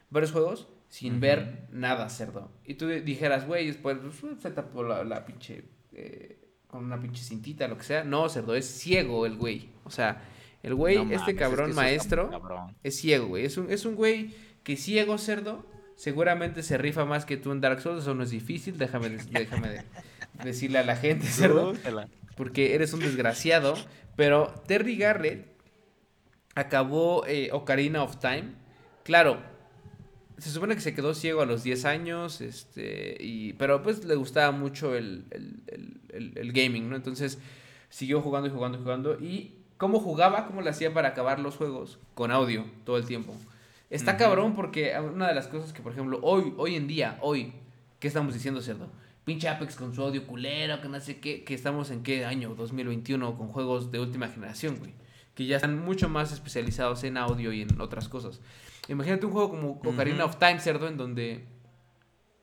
varios 0.10 0.34
juegos 0.34 0.68
sin 0.90 1.22
ver 1.22 1.70
nada, 1.72 2.10
cerdo. 2.10 2.52
Y 2.66 2.74
tú 2.74 2.88
dijeras, 2.88 3.48
güey, 3.48 3.68
después 3.68 3.98
pues, 4.20 4.42
se 4.42 4.52
tapó 4.52 4.84
la, 4.84 5.06
la 5.06 5.26
pinche, 5.26 5.64
eh, 5.94 6.38
con 6.68 6.84
una 6.84 7.00
pinche 7.00 7.24
cintita, 7.24 7.66
lo 7.70 7.78
que 7.78 7.86
sea. 7.86 8.04
No, 8.04 8.28
cerdo, 8.28 8.56
es 8.56 8.66
ciego 8.66 9.26
el 9.26 9.38
güey. 9.38 9.70
O 9.86 9.90
sea, 9.90 10.22
el 10.64 10.76
güey, 10.76 10.96
No 10.98 11.02
este 11.04 11.16
mames, 11.16 11.28
es 11.30 11.34
que 11.34 11.40
cabrón 11.40 11.76
maestro, 11.76 12.30
cabrón. 12.30 12.76
es 12.84 13.00
ciego, 13.00 13.28
güey. 13.28 13.46
Es 13.46 13.58
un, 13.58 13.72
es 13.72 13.86
un 13.86 13.96
güey 13.96 14.34
que 14.64 14.76
ciego, 14.78 15.18
cerdo. 15.18 15.66
Seguramente 15.96 16.64
se 16.64 16.78
rifa 16.78 17.06
más 17.06 17.26
que 17.26 17.38
tú 17.38 17.52
en 17.52 17.62
Dark 17.62 17.82
Souls. 17.82 18.04
Eso 18.04 18.16
no 18.16 18.24
es 18.24 18.30
difícil. 18.30 18.78
Déjame, 18.78 19.10
déjame 19.32 19.70
de- 19.70 19.84
decirle 20.44 20.80
a 20.80 20.84
la 20.84 20.96
gente, 20.96 21.26
cerdo. 21.28 21.74
Porque 22.38 22.76
eres 22.76 22.94
un 22.94 23.00
desgraciado. 23.02 23.76
Pero 24.16 24.54
Terry 24.68 24.96
Garrett 24.98 25.48
acabó 26.56 27.26
eh, 27.28 27.50
Ocarina 27.52 28.04
of 28.04 28.18
Time. 28.20 28.54
Claro, 29.04 29.40
se 30.38 30.50
supone 30.52 30.76
que 30.76 30.82
se 30.82 30.94
quedó 30.94 31.14
ciego 31.14 31.42
a 31.42 31.46
los 31.46 31.64
10 31.64 31.86
años. 31.86 32.42
Este, 32.42 33.18
y, 33.20 33.54
pero 33.54 33.82
pues 33.84 34.04
le 34.06 34.16
gustaba 34.16 34.52
mucho 34.52 34.96
el, 34.96 35.26
el- 35.32 35.62
el- 35.68 36.02
el- 36.10 36.38
el 36.38 36.52
gaming, 36.54 36.90
¿no? 36.90 36.96
Entonces 36.96 37.40
siguió 37.90 38.22
jugando 38.22 38.48
y 38.48 38.52
jugando 38.52 38.78
y 38.78 38.82
jugando. 38.82 39.18
Y 39.20 39.54
cómo 39.80 40.00
jugaba, 40.00 40.46
cómo 40.46 40.62
le 40.62 40.70
hacía 40.70 40.94
para 40.94 41.08
acabar 41.10 41.40
los 41.40 41.56
juegos 41.56 41.98
con 42.14 42.30
audio 42.30 42.66
todo 42.86 42.98
el 42.98 43.06
tiempo. 43.06 43.34
Está 43.90 44.18
cabrón 44.18 44.54
porque 44.54 44.94
una 45.00 45.28
de 45.28 45.34
las 45.34 45.48
cosas 45.48 45.74
que, 45.74 45.82
por 45.82 45.94
ejemplo, 45.94 46.20
hoy, 46.22 46.54
hoy 46.58 46.76
en 46.76 46.86
día, 46.86 47.18
hoy, 47.22 47.54
¿qué 48.00 48.08
estamos 48.08 48.36
diciendo, 48.36 48.62
cerdo? 48.62 48.88
Pinche 49.26 49.48
Apex 49.50 49.76
con 49.76 49.96
su 49.96 50.04
audio 50.04 50.28
culero, 50.28 50.80
que 50.82 50.88
no 50.90 51.00
sé 51.00 51.20
qué, 51.20 51.44
que 51.44 51.56
estamos 51.56 51.90
en 51.90 52.04
qué 52.04 52.24
año, 52.26 52.54
2021, 52.56 53.36
con 53.36 53.48
juegos 53.48 53.92
de 53.92 54.00
última 54.00 54.28
generación, 54.28 54.78
güey. 54.78 54.94
Que 55.34 55.46
ya 55.48 55.56
están 55.56 55.80
mucho 55.84 56.08
más 56.10 56.32
especializados 56.32 57.04
en 57.04 57.18
audio 57.18 57.52
y 57.54 57.62
en 57.64 57.80
otras 57.82 58.10
cosas. 58.10 58.42
Imagínate 58.90 59.26
un 59.26 59.32
juego 59.32 59.50
como 59.50 59.80
Ocarina 59.94 60.26
of 60.26 60.36
Time, 60.38 60.60
cerdo, 60.60 60.88
en 60.88 60.98
donde 60.98 61.46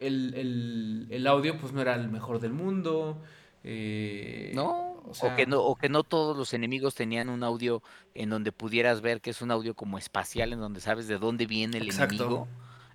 el, 0.01 0.35
el- 0.35 1.07
el 1.11 1.27
audio 1.27 1.59
pues 1.59 1.73
no 1.73 1.81
era 1.81 1.95
el 1.95 2.09
mejor 2.09 2.41
del 2.41 2.53
mundo. 2.53 3.21
eh, 3.65 4.53
No, 4.55 4.86
o 5.21 5.35
que 5.35 5.47
no, 5.47 5.61
o 5.63 5.77
que 5.77 5.89
no 5.89 6.05
todos 6.05 6.37
los 6.37 6.53
enemigos 6.55 6.95
tenían 6.95 7.29
un 7.29 7.43
audio 7.45 7.83
en 8.15 8.31
donde 8.31 8.53
pudieras 8.53 9.01
ver 9.01 9.21
que 9.21 9.31
es 9.31 9.43
un 9.43 9.51
audio 9.51 9.75
como 9.75 9.99
espacial, 9.99 10.53
en 10.53 10.61
donde 10.61 10.81
sabes 10.81 11.07
de 11.09 11.19
dónde 11.19 11.47
viene 11.47 11.79
el 11.79 11.87
Exacto. 11.87 12.15
enemigo, 12.25 12.49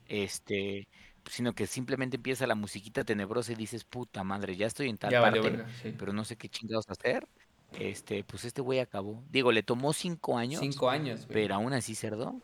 este, 0.06 0.88
sino 1.30 1.54
que 1.54 1.68
simplemente 1.68 2.18
empieza 2.18 2.48
la 2.48 2.56
musiquita 2.56 3.04
tenebrosa 3.04 3.52
y 3.54 3.56
dices, 3.56 3.84
puta 3.86 4.24
madre, 4.24 4.56
ya 4.58 4.68
estoy 4.68 4.90
en 4.90 4.98
tal 4.98 5.12
Ya 5.12 5.22
parte, 5.22 5.66
sí. 5.82 5.94
pero 5.98 6.14
no 6.14 6.26
sé 6.26 6.38
qué 6.38 6.50
chingados 6.50 6.86
hacer. 6.90 7.28
Este, 7.72 8.24
pues 8.26 8.44
este 8.46 8.62
güey 8.62 8.80
acabó. 8.80 9.24
Digo, 9.30 9.52
le 9.52 9.64
tomó 9.64 9.94
cinco 9.94 10.38
años, 10.38 10.60
Cinco 10.60 10.90
años, 10.90 11.26
güey. 11.28 11.34
pero 11.34 11.56
aún 11.56 11.74
así, 11.74 11.96
cerdo, 11.96 12.42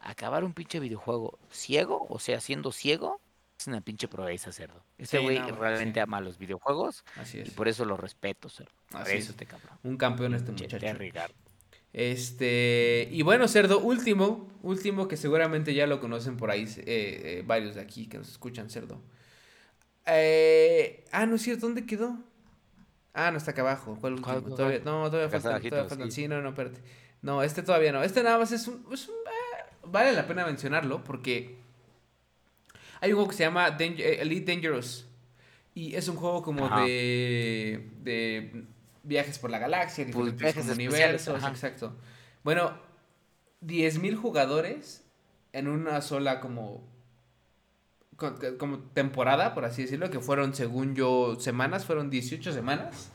acabar 0.00 0.44
un 0.44 0.54
pinche 0.54 0.80
videojuego 0.80 1.38
ciego, 1.50 2.06
o 2.08 2.18
sea, 2.18 2.40
siendo 2.40 2.72
ciego, 2.72 3.20
es 3.60 3.66
una 3.66 3.80
pinche 3.80 4.08
proeza, 4.08 4.52
cerdo. 4.52 4.82
Este 4.98 5.18
Sí, 5.18 5.22
güey 5.24 5.38
no, 5.38 5.50
realmente 5.56 6.00
sí. 6.00 6.00
ama 6.00 6.20
los 6.20 6.38
videojuegos 6.38 7.04
Así 7.16 7.38
y 7.38 7.40
es. 7.42 7.50
por 7.50 7.68
eso 7.68 7.84
lo 7.84 7.96
respeto, 7.96 8.48
cerdo. 8.48 8.72
Por 8.90 9.02
Así 9.02 9.12
eso 9.12 9.18
es. 9.18 9.28
este 9.30 9.46
cabrón. 9.46 9.78
Un 9.82 9.96
campeón 9.96 10.34
este 10.34 10.50
muchacho. 10.52 10.78
Garrett. 10.80 11.16
Este, 11.92 13.08
y 13.10 13.22
bueno, 13.22 13.48
cerdo, 13.48 13.80
último, 13.80 14.48
último 14.62 15.08
que 15.08 15.16
seguramente 15.16 15.74
ya 15.74 15.86
lo 15.88 16.00
conocen 16.00 16.36
por 16.36 16.50
ahí, 16.50 16.62
eh, 16.62 16.84
eh, 16.86 17.42
varios 17.46 17.74
de 17.74 17.80
aquí 17.80 18.06
que 18.06 18.18
nos 18.18 18.28
escuchan, 18.30 18.70
cerdo. 18.70 19.02
Eh, 20.06 21.04
ah, 21.12 21.26
no 21.26 21.36
es 21.36 21.42
cierto, 21.42 21.66
¿dónde 21.66 21.86
quedó? 21.86 22.16
Ah, 23.12 23.30
no 23.30 23.38
está 23.38 23.50
acá 23.50 23.62
abajo. 23.62 23.96
¿Cuál 24.00 24.14
último? 24.14 24.40
¿Cuál, 24.40 24.54
Todavía, 24.54 24.78
no, 24.84 25.10
todavía 25.10 25.28
faltan. 25.40 25.60
sí. 25.62 26.10
Sí, 26.10 26.28
no, 26.28 26.40
no, 26.40 26.50
espérate. 26.50 26.80
No, 27.22 27.42
este 27.42 27.62
todavía 27.62 27.92
no. 27.92 28.02
Este 28.02 28.22
nada 28.22 28.38
más 28.38 28.52
es 28.52 28.66
un, 28.68 28.86
es 28.92 29.08
un- 29.08 29.14
ah, 29.26 29.66
vale 29.84 30.12
la 30.12 30.26
pena 30.26 30.46
mencionarlo 30.46 31.04
porque 31.04 31.58
hay 33.00 33.10
un 33.12 33.16
juego 33.16 33.30
que 33.30 33.36
se 33.36 33.44
llama 33.44 33.76
Dang- 33.78 33.98
eh, 33.98 34.20
Elite 34.20 34.52
Dangerous 34.52 35.06
y 35.74 35.94
es 35.94 36.08
un 36.08 36.16
juego 36.16 36.42
como 36.42 36.66
Ajá. 36.66 36.82
de 36.84 37.88
de 38.02 38.64
viajes 39.02 39.38
por 39.38 39.50
la 39.50 39.58
galaxia, 39.58 40.04
diferentes 40.04 40.38
viajes 40.40 40.62
como 40.66 40.72
espaciales, 40.80 41.26
universos, 41.28 41.50
exacto. 41.50 41.96
Bueno, 42.44 42.72
10.000 43.62 44.14
jugadores 44.16 45.04
en 45.52 45.68
una 45.68 46.00
sola 46.02 46.40
como 46.40 46.82
co- 48.16 48.34
como 48.58 48.78
temporada, 48.78 49.54
por 49.54 49.64
así 49.64 49.82
decirlo, 49.82 50.10
que 50.10 50.20
fueron 50.20 50.54
según 50.54 50.94
yo 50.94 51.36
semanas, 51.40 51.84
fueron 51.86 52.10
18 52.10 52.52
semanas 52.52 53.10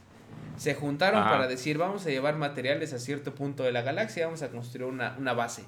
se 0.57 0.73
juntaron 0.73 1.19
Ajá. 1.21 1.31
para 1.31 1.47
decir, 1.47 1.77
vamos 1.77 2.05
a 2.05 2.09
llevar 2.09 2.37
materiales 2.37 2.93
a 2.93 2.99
cierto 2.99 3.35
punto 3.35 3.63
de 3.63 3.73
la 3.73 3.81
galaxia, 3.81 4.25
vamos 4.25 4.41
a 4.41 4.49
construir 4.51 4.85
una, 4.87 5.13
una 5.19 5.33
base. 5.33 5.63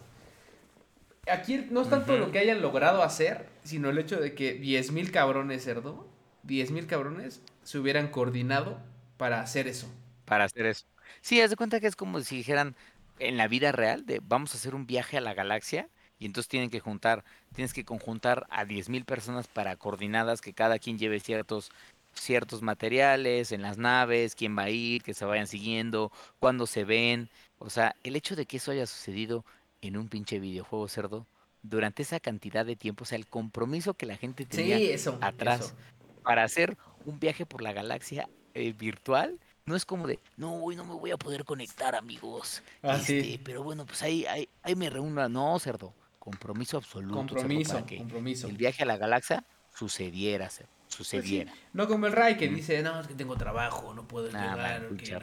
Aquí 1.31 1.67
no 1.69 1.81
es 1.81 1.89
tanto 1.89 2.17
lo 2.17 2.31
que 2.31 2.39
hayan 2.39 2.61
logrado 2.61 3.03
hacer, 3.03 3.49
sino 3.63 3.89
el 3.89 3.97
hecho 3.97 4.19
de 4.19 4.33
que 4.35 4.59
10.000 4.59 5.11
cabrones, 5.11 5.63
cerdo, 5.63 6.07
10.000 6.43 6.87
cabrones 6.87 7.41
se 7.63 7.77
hubieran 7.79 8.09
coordinado 8.09 8.79
para 9.17 9.41
hacer 9.41 9.67
eso. 9.67 9.87
para 10.25 10.45
hacer 10.45 10.65
eso. 10.65 10.85
Sí, 11.21 11.41
haz 11.41 11.49
de 11.49 11.55
cuenta 11.55 11.79
que 11.79 11.87
es 11.87 11.95
como 11.95 12.19
si 12.21 12.37
dijeran 12.37 12.75
en 13.19 13.37
la 13.37 13.47
vida 13.47 13.71
real 13.71 14.05
de 14.05 14.19
vamos 14.23 14.53
a 14.53 14.57
hacer 14.57 14.75
un 14.75 14.85
viaje 14.87 15.17
a 15.17 15.21
la 15.21 15.33
galaxia 15.33 15.89
y 16.19 16.25
entonces 16.25 16.49
tienen 16.49 16.69
que 16.69 16.79
juntar, 16.79 17.23
tienes 17.53 17.73
que 17.73 17.85
conjuntar 17.85 18.45
a 18.49 18.65
10.000 18.65 19.05
personas 19.05 19.47
para 19.47 19.75
coordinadas 19.77 20.41
que 20.41 20.53
cada 20.53 20.79
quien 20.79 20.97
lleve 20.99 21.19
ciertos 21.19 21.71
ciertos 22.13 22.63
materiales 22.63 23.51
en 23.51 23.61
las 23.61 23.77
naves, 23.77 24.35
quién 24.35 24.57
va 24.57 24.63
a 24.63 24.69
ir, 24.71 25.03
que 25.03 25.13
se 25.13 25.25
vayan 25.25 25.45
siguiendo, 25.47 26.11
cuándo 26.39 26.65
se 26.65 26.83
ven, 26.83 27.29
o 27.59 27.69
sea, 27.69 27.95
el 28.03 28.15
hecho 28.15 28.35
de 28.35 28.45
que 28.47 28.57
eso 28.57 28.71
haya 28.71 28.87
sucedido 28.87 29.45
en 29.81 29.97
un 29.97 30.07
pinche 30.09 30.39
videojuego 30.39 30.87
cerdo 30.87 31.27
durante 31.61 32.01
esa 32.03 32.19
cantidad 32.19 32.65
de 32.65 32.75
tiempo, 32.75 33.03
o 33.03 33.05
sea, 33.05 33.17
el 33.17 33.27
compromiso 33.27 33.93
que 33.93 34.05
la 34.05 34.15
gente 34.17 34.45
tenía 34.45 34.77
Sí, 34.77 34.89
eso. 34.91 35.17
atrás 35.21 35.59
eso. 35.61 35.75
para 36.23 36.43
hacer 36.43 36.77
un 37.05 37.19
viaje 37.19 37.45
por 37.45 37.61
la 37.61 37.73
galaxia 37.73 38.29
eh, 38.53 38.73
virtual. 38.73 39.39
No 39.65 39.75
es 39.75 39.85
como 39.85 40.07
de, 40.07 40.19
no, 40.37 40.55
hoy 40.63 40.77
no 40.77 40.85
me 40.85 40.93
voy 40.93 41.11
a 41.11 41.17
poder 41.17 41.43
conectar, 41.43 41.93
amigos. 41.95 42.63
Ah, 42.81 42.95
Este, 42.95 43.21
sí. 43.21 43.41
Pero 43.43 43.63
bueno, 43.63 43.85
pues 43.85 44.01
ahí, 44.01 44.25
ahí, 44.25 44.47
ahí 44.61 44.75
me 44.75 44.89
reúno. 44.89 45.27
No, 45.27 45.59
cerdo. 45.59 45.93
Compromiso 46.19 46.77
absoluto. 46.77 47.13
cerdo, 47.15 47.27
Compromiso, 47.35 47.73
para 47.73 47.85
que 47.85 47.97
compromiso. 47.97 48.47
el 48.47 48.55
viaje 48.57 48.83
a 48.83 48.85
la 48.85 48.95
galaxia 48.97 49.45
sucediera, 49.75 50.49
cerdo, 50.49 50.71
Pues 50.98 51.07
sí, 51.10 51.18
sucediera. 51.18 51.53
No 51.74 51.88
como 51.88 52.07
el 52.07 52.14
Ray 52.14 52.38
que 52.38 52.49
Mm. 52.49 52.56
dice, 52.56 52.82
no, 52.82 52.99
es 52.99 53.07
que 53.07 53.14
tengo 53.14 53.36
trabajo, 53.38 53.94
no 53.94 54.07
puedo 54.07 54.32
Nah, 54.32 54.56
llegar, 54.56 54.82
man, 54.82 54.98
que 54.98 55.11
no, 55.11 55.19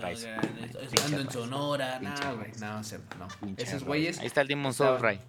ando 1.04 1.20
en 1.20 1.30
Sonora, 1.30 1.98
no, 2.00 2.36
güey, 2.36 2.52
no, 2.60 2.84
cerdo, 2.84 3.04
no. 3.18 3.28
Esos 3.56 3.82
güeyes 3.84 4.18
Ahí 4.20 4.26
está 4.26 4.40
el 4.42 4.48
Demon 4.48 4.72
Souls, 4.72 5.00
Ray. 5.00 5.20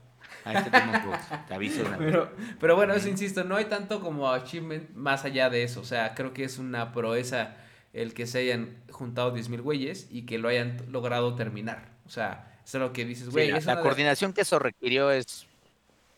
Ahí 0.44 0.56
está 0.58 0.78
el 0.80 0.86
Demon 0.86 1.02
Souls. 1.04 1.46
Te 1.48 1.54
aviso 1.56 1.82
una. 1.88 1.98
Pero, 1.98 2.32
pero 2.60 2.76
bueno, 2.76 2.94
eso 2.94 3.08
insisto, 3.10 3.44
no 3.44 3.56
hay 3.56 3.66
tanto 3.66 4.00
como 4.02 4.32
achievement 4.32 4.92
más 4.96 5.26
allá 5.26 5.50
de 5.50 5.64
eso. 5.64 5.82
O 5.82 5.86
sea, 5.86 6.14
creo 6.14 6.34
que 6.34 6.44
es 6.44 6.60
una 6.60 6.92
proeza 6.94 7.56
el 7.94 8.14
que 8.14 8.28
se 8.28 8.40
hayan 8.40 8.76
juntado 8.92 9.34
10.000 9.34 9.62
güeyes 9.62 10.08
y 10.12 10.24
que 10.28 10.38
lo 10.38 10.50
hayan 10.50 10.78
logrado 10.92 11.34
terminar. 11.36 11.90
O 12.06 12.10
sea, 12.10 12.52
eso 12.64 12.78
es 12.78 12.82
lo 12.82 12.94
que 12.94 13.06
dices, 13.06 13.26
Sí, 13.26 13.32
güey. 13.32 13.52
la, 13.52 13.58
es 13.58 13.66
la 13.66 13.74
una 13.74 13.82
de- 13.82 13.84
coordinación 13.88 14.34
que 14.34 14.42
eso 14.42 14.60
requirió 14.60 15.10
es 15.12 15.48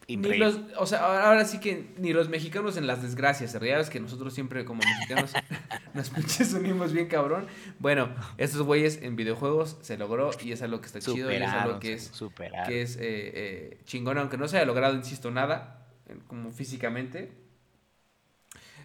Ni 0.10 0.38
los, 0.38 0.60
o 0.78 0.86
sea, 0.86 1.00
ahora 1.06 1.28
ahora 1.28 1.44
sí 1.46 1.60
que 1.60 1.94
ni 1.98 2.14
los 2.14 2.30
mexicanos 2.30 2.78
en 2.78 2.88
las 2.88 3.02
desgracias. 3.02 3.52
Ya 3.54 3.60
ves 3.78 3.90
que 3.90 4.00
nosotros 4.00 4.34
siempre 4.34 4.64
como 4.64 4.82
mexicanos 4.82 5.34
nos 5.94 6.10
pinches 6.12 6.54
unimos 6.54 6.94
bien 6.94 7.08
cabrón. 7.08 7.48
Bueno, 7.80 8.10
estos 8.38 8.62
güeyes 8.62 9.02
en 9.02 9.18
videojuegos 9.18 9.78
se 9.82 9.98
logró 9.98 10.32
y 10.42 10.54
es 10.54 10.62
algo 10.62 10.80
que 10.80 10.88
está 10.88 11.00
chido 11.00 11.30
y 11.32 11.36
es 11.36 11.42
algo 11.50 11.80
que 11.80 11.94
es, 11.94 12.04
cerdo, 12.04 12.16
superaron. 12.16 12.70
que 12.70 12.82
es 12.82 12.96
eh, 12.96 13.00
eh, 13.02 13.78
chingón, 13.84 14.18
aunque 14.18 14.38
no 14.38 14.48
se 14.48 14.56
haya 14.58 14.66
logrado, 14.66 14.96
insisto, 14.96 15.30
nada, 15.30 15.86
como 16.28 16.52
físicamente. 16.52 17.32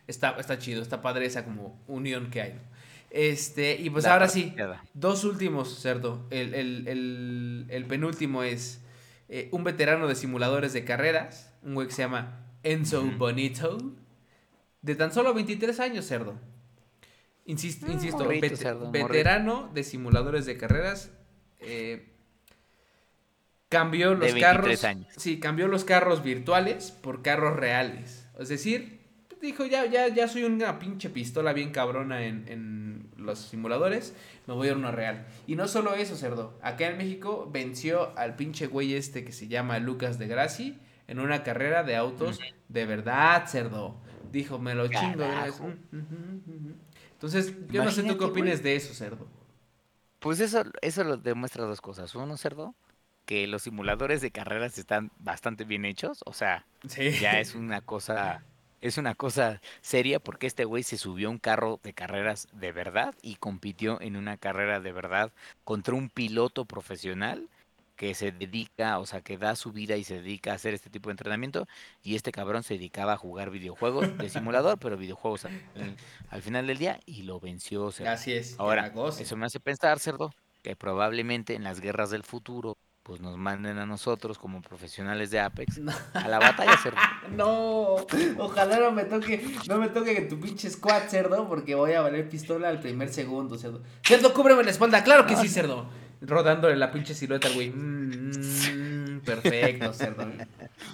Está, 0.08 0.30
está 0.40 0.58
chido, 0.58 0.82
está 0.82 1.00
padre 1.00 1.26
esa 1.26 1.44
como 1.44 1.80
unión 1.86 2.30
que 2.30 2.42
hay. 2.42 2.60
Este, 3.10 3.76
y 3.80 3.90
pues 3.90 4.04
La 4.04 4.14
ahora 4.14 4.28
sí. 4.28 4.54
Dos 4.94 5.22
últimos, 5.24 5.78
cerdo. 5.80 6.26
El, 6.30 6.54
el- 6.54 6.88
el- 6.88 7.66
el 7.68 7.84
penúltimo 7.86 8.42
es 8.42 8.80
eh, 9.34 9.48
un 9.52 9.64
veterano 9.64 10.06
de 10.08 10.14
simuladores 10.14 10.74
de 10.74 10.84
carreras, 10.84 11.50
un 11.62 11.74
güey 11.74 11.86
que 11.88 11.94
se 11.94 12.02
llama 12.02 12.44
Enzo. 12.62 13.02
Bonito, 13.16 13.78
de 14.82 14.94
tan 14.94 15.10
solo 15.12 15.32
23 15.32 15.80
años, 15.80 16.06
cerdo. 16.06 16.34
Insisto, 17.46 17.86
Mm, 17.86 17.92
insisto 17.92 18.24
morrito, 18.24 18.46
vete- 18.46 18.56
cerdo, 18.56 18.86
morrito. 18.86 19.08
veterano 19.08 19.70
de 19.72 19.82
simuladores 19.84 20.44
de 20.46 20.56
carreras. 20.58 21.10
eh, 21.64 22.08
cambió 23.68 24.10
De 24.10 24.16
los 24.16 24.20
23 24.34 24.42
carros. 24.80 24.84
años. 24.84 25.08
Sí, 25.16 25.40
cambió 25.40 25.66
los 25.68 25.84
carros 25.84 26.22
virtuales 26.22 26.90
por 26.90 27.22
carros 27.22 27.56
reales. 27.56 28.28
Es 28.38 28.48
decir, 28.48 29.00
dijo, 29.40 29.64
ya, 29.64 29.86
ya, 29.86 30.08
ya 30.08 30.28
soy 30.28 30.44
una 30.44 30.78
pinche 30.78 31.08
pistola 31.10 31.52
bien 31.52 31.70
cabrona 31.70 32.24
en, 32.26 32.46
en 32.48 33.10
los 33.16 33.38
simuladores, 33.38 34.14
me 34.46 34.54
voy 34.54 34.68
a 34.68 34.74
uno 34.74 34.90
real. 34.92 35.26
Y 35.46 35.56
no 35.56 35.68
solo 35.68 35.94
eso, 35.94 36.16
cerdo. 36.16 36.58
Acá 36.62 36.86
en 36.88 36.98
México 36.98 37.48
venció 37.52 38.16
al 38.18 38.36
pinche 38.36 38.66
güey 38.66 38.94
este 38.94 39.24
que 39.24 39.32
se 39.32 39.48
llama 39.48 39.78
Lucas 39.78 40.18
de 40.18 40.26
Graci 40.26 40.78
en 41.08 41.20
una 41.20 41.42
carrera 41.42 41.82
de 41.82 41.96
autos 41.96 42.40
de 42.68 42.86
verdad, 42.86 43.46
cerdo. 43.46 43.96
Dijo, 44.30 44.58
me 44.58 44.74
lo 44.74 44.88
chingo. 44.88 45.24
Entonces, 47.12 47.54
yo 47.68 47.84
no 47.84 47.90
sé 47.90 48.02
tú 48.02 48.08
qué 48.08 48.14
güey. 48.14 48.30
opinas 48.30 48.62
de 48.62 48.76
eso, 48.76 48.94
cerdo. 48.94 49.26
Pues 50.18 50.40
eso, 50.40 50.62
eso 50.80 51.04
lo 51.04 51.16
demuestra 51.16 51.64
dos 51.64 51.80
cosas. 51.80 52.14
Uno, 52.14 52.36
cerdo, 52.36 52.74
que 53.26 53.46
los 53.46 53.62
simuladores 53.62 54.20
de 54.20 54.30
carreras 54.30 54.78
están 54.78 55.10
bastante 55.18 55.64
bien 55.64 55.84
hechos. 55.84 56.20
O 56.26 56.32
sea, 56.32 56.66
Sí. 56.88 57.10
ya 57.20 57.38
es 57.40 57.54
una 57.54 57.80
cosa, 57.80 58.42
es 58.82 58.98
una 58.98 59.14
cosa 59.14 59.62
seria 59.80 60.18
porque 60.20 60.46
este 60.46 60.64
güey 60.64 60.82
se 60.82 60.98
subió 60.98 61.28
a 61.28 61.30
un 61.30 61.38
carro 61.38 61.80
de 61.82 61.94
carreras 61.94 62.48
de 62.52 62.72
verdad 62.72 63.14
y 63.22 63.36
compitió 63.36 64.00
en 64.00 64.16
una 64.16 64.36
carrera 64.36 64.80
de 64.80 64.92
verdad 64.92 65.32
contra 65.64 65.94
un 65.94 66.10
piloto 66.10 66.66
profesional 66.66 67.48
que 67.96 68.14
se 68.14 68.32
dedica, 68.32 68.98
o 68.98 69.06
sea, 69.06 69.20
que 69.20 69.38
da 69.38 69.54
su 69.54 69.70
vida 69.70 69.96
y 69.96 70.02
se 70.02 70.14
dedica 70.14 70.50
a 70.50 70.54
hacer 70.54 70.74
este 70.74 70.90
tipo 70.90 71.08
de 71.08 71.12
entrenamiento. 71.12 71.68
Y 72.02 72.16
este 72.16 72.32
cabrón 72.32 72.64
se 72.64 72.74
dedicaba 72.74 73.12
a 73.12 73.16
jugar 73.16 73.50
videojuegos 73.50 74.18
de 74.18 74.28
simulador, 74.28 74.78
pero 74.78 74.96
videojuegos 74.96 75.44
al, 75.44 75.52
al 76.28 76.42
final 76.42 76.66
del 76.66 76.78
día 76.78 76.98
y 77.06 77.22
lo 77.22 77.38
venció. 77.38 77.92
cerdo. 77.92 78.10
Así 78.10 78.32
es. 78.32 78.56
Ahora, 78.58 78.92
eso 79.20 79.36
me 79.36 79.46
hace 79.46 79.60
pensar, 79.60 80.00
cerdo, 80.00 80.34
que 80.62 80.74
probablemente 80.74 81.54
en 81.54 81.62
las 81.62 81.80
guerras 81.80 82.10
del 82.10 82.24
futuro, 82.24 82.76
pues 83.02 83.20
nos 83.20 83.36
manden 83.36 83.78
a 83.78 83.86
nosotros 83.86 84.38
como 84.38 84.62
profesionales 84.62 85.30
de 85.30 85.40
Apex 85.40 85.80
a 86.14 86.28
la 86.28 86.38
batalla, 86.38 86.76
cerdo. 86.76 86.98
No, 87.36 87.96
ojalá 88.38 88.78
no 88.78 88.92
me 88.92 89.04
toque, 89.04 89.56
no 89.68 89.78
me 89.78 89.88
toque 89.88 90.16
en 90.18 90.28
tu 90.28 90.38
pinche 90.38 90.68
squad, 90.68 91.08
cerdo, 91.08 91.48
porque 91.48 91.74
voy 91.74 91.92
a 91.92 92.02
valer 92.02 92.28
pistola 92.28 92.68
al 92.68 92.80
primer 92.80 93.12
segundo, 93.12 93.58
cerdo. 93.58 93.82
Cerdo, 94.02 94.34
cúbreme 94.34 94.62
la 94.62 94.70
espalda, 94.70 95.02
claro 95.02 95.26
que 95.26 95.36
sí, 95.36 95.48
cerdo. 95.48 95.88
Rodándole 96.20 96.76
la 96.76 96.92
pinche 96.92 97.14
silueta 97.14 97.48
al 97.48 97.54
güey. 97.54 97.70
Mm, 97.70 99.16
mm, 99.16 99.20
perfecto, 99.20 99.92
cerdo. 99.92 100.26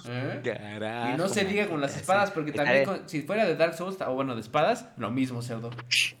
¿Eh? 0.07 1.13
Y 1.13 1.17
no 1.17 1.27
se 1.29 1.45
diga 1.45 1.67
con 1.67 1.81
las 1.81 1.95
espadas, 1.97 2.31
porque 2.31 2.51
también 2.51 2.85
con- 2.85 3.07
si 3.09 3.21
fuera 3.21 3.45
de 3.45 3.55
Dark 3.55 3.73
Souls, 3.75 3.97
o 4.01 4.13
bueno, 4.13 4.35
de 4.35 4.41
espadas, 4.41 4.85
lo 4.97 5.09
mismo, 5.11 5.41
cerdo. 5.41 5.69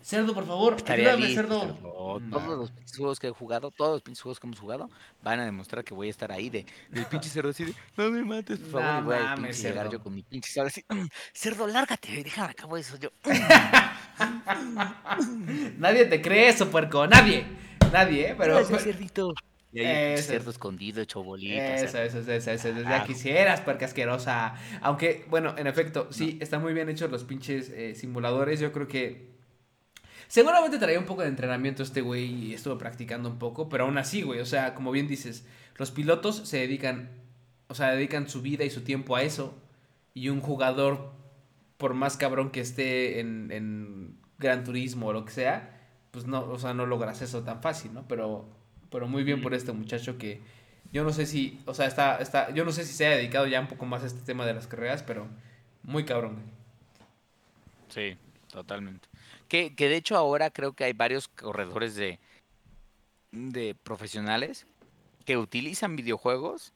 Cerdo, 0.01 0.33
por 0.33 0.45
favor, 0.45 0.75
Estaría 0.77 1.09
ayúdame, 1.13 1.27
listo, 1.27 1.41
cerdo. 1.41 1.61
cerdo. 1.61 2.19
No. 2.19 2.37
Todos 2.39 2.57
los 2.59 2.71
pinches 2.71 2.97
juegos 2.97 3.19
que 3.19 3.27
he 3.27 3.31
jugado, 3.31 3.71
todos 3.71 3.91
los 3.93 4.01
pinches 4.01 4.21
juegos 4.21 4.39
que 4.39 4.47
hemos 4.47 4.59
jugado, 4.59 4.89
van 5.23 5.39
a 5.39 5.45
demostrar 5.45 5.83
que 5.83 5.93
voy 5.93 6.07
a 6.07 6.11
estar 6.11 6.31
ahí 6.31 6.49
de, 6.49 6.65
del 6.89 7.05
pinche 7.05 7.29
cerdo 7.29 7.49
así 7.49 7.65
de, 7.65 7.73
no 7.97 8.09
me 8.09 8.23
mates, 8.23 8.59
por 8.59 8.81
favor, 8.81 9.01
y 9.01 9.05
voy 9.05 9.15
a 9.15 9.35
llegar 9.51 9.89
yo 9.89 10.01
con 10.01 10.13
mi 10.15 10.23
pinche 10.23 10.51
cerdo 10.51 10.67
así, 10.67 10.83
"Mm, 10.89 11.05
cerdo, 11.33 11.67
lárgate, 11.67 12.23
déjame 12.23 12.51
acabo 12.51 12.77
eso 12.77 12.97
yo. 12.97 13.09
Nadie 15.77 16.05
te 16.05 16.21
cree 16.21 16.49
eso, 16.49 16.69
puerco, 16.69 17.07
nadie. 17.07 17.45
Nadie, 17.91 18.29
¿eh? 18.31 18.35
Pero... 18.37 18.55
Gracias, 18.55 18.83
cerdito. 18.83 19.33
Y 19.71 19.77
pinche 19.77 20.13
Eso. 20.15 20.31
cerdo 20.31 20.49
escondido, 20.51 21.01
hecho 21.01 21.23
bolita. 21.23 21.75
Eso, 21.75 21.99
eso, 21.99 22.19
eso, 22.19 22.51
eso, 22.51 22.81
ya 22.81 23.03
quisieras, 23.03 23.61
puerca 23.61 23.85
asquerosa. 23.85 24.55
Aunque, 24.81 25.25
bueno, 25.29 25.53
en 25.57 25.67
efecto, 25.67 26.07
sí, 26.11 26.39
están 26.41 26.61
muy 26.61 26.73
bien 26.73 26.89
hechos 26.89 27.11
los 27.11 27.23
pinches 27.23 27.69
eh, 27.69 27.93
simuladores. 27.95 28.59
Yo 28.59 28.71
creo 28.71 28.87
que. 28.87 29.29
Seguramente 30.27 30.77
traía 30.77 30.99
un 30.99 31.05
poco 31.05 31.23
de 31.23 31.27
entrenamiento 31.27 31.81
este 31.81 32.01
güey 32.01 32.25
y 32.25 32.53
estuvo 32.53 32.77
practicando 32.77 33.29
un 33.29 33.39
poco, 33.39 33.67
pero 33.67 33.85
aún 33.85 33.97
así, 33.97 34.21
güey, 34.21 34.39
o 34.39 34.45
sea, 34.45 34.75
como 34.75 34.91
bien 34.91 35.07
dices, 35.07 35.43
los 35.75 35.89
pilotos 35.89 36.47
se 36.47 36.57
dedican, 36.57 37.09
o 37.67 37.73
sea, 37.73 37.89
dedican 37.89 38.29
su 38.29 38.43
vida 38.43 38.63
y 38.63 38.69
su 38.69 38.81
tiempo 38.81 39.15
a 39.15 39.23
eso. 39.23 39.59
Y 40.13 40.29
un 40.29 40.41
jugador, 40.41 41.13
por 41.77 41.95
más 41.95 42.15
cabrón 42.15 42.51
que 42.51 42.61
esté 42.61 43.19
en, 43.19 43.51
en 43.51 44.19
Gran 44.37 44.63
Turismo 44.63 45.07
o 45.07 45.13
lo 45.13 45.25
que 45.25 45.31
sea, 45.31 45.79
pues 46.11 46.25
no, 46.25 46.41
o 46.49 46.59
sea, 46.59 46.73
no 46.73 46.85
logras 46.85 47.21
eso 47.21 47.43
tan 47.43 47.61
fácil, 47.61 47.93
¿no? 47.93 48.07
Pero, 48.07 48.49
pero 48.89 49.07
muy 49.07 49.23
bien 49.23 49.41
por 49.41 49.53
este 49.53 49.71
muchacho 49.71 50.17
que 50.17 50.41
yo 50.91 51.03
no 51.03 51.11
sé 51.11 51.25
si, 51.25 51.59
o 51.65 51.73
sea, 51.73 51.85
está, 51.85 52.17
está, 52.17 52.51
yo 52.53 52.65
no 52.65 52.71
sé 52.71 52.83
si 52.85 52.93
se 52.93 53.05
ha 53.05 53.11
dedicado 53.11 53.45
ya 53.47 53.59
un 53.59 53.67
poco 53.67 53.85
más 53.85 54.03
a 54.03 54.07
este 54.07 54.21
tema 54.21 54.45
de 54.45 54.53
las 54.53 54.67
carreras, 54.67 55.03
pero 55.03 55.27
muy 55.83 56.05
cabrón. 56.05 56.37
Sí, 57.89 58.17
totalmente. 58.51 59.07
Que, 59.47 59.75
que 59.75 59.89
de 59.89 59.97
hecho 59.97 60.17
ahora 60.17 60.49
creo 60.49 60.73
que 60.73 60.83
hay 60.83 60.93
varios 60.93 61.27
corredores 61.27 61.95
de, 61.95 62.19
de 63.31 63.75
profesionales 63.83 64.65
que 65.25 65.37
utilizan 65.37 65.95
videojuegos 65.95 66.73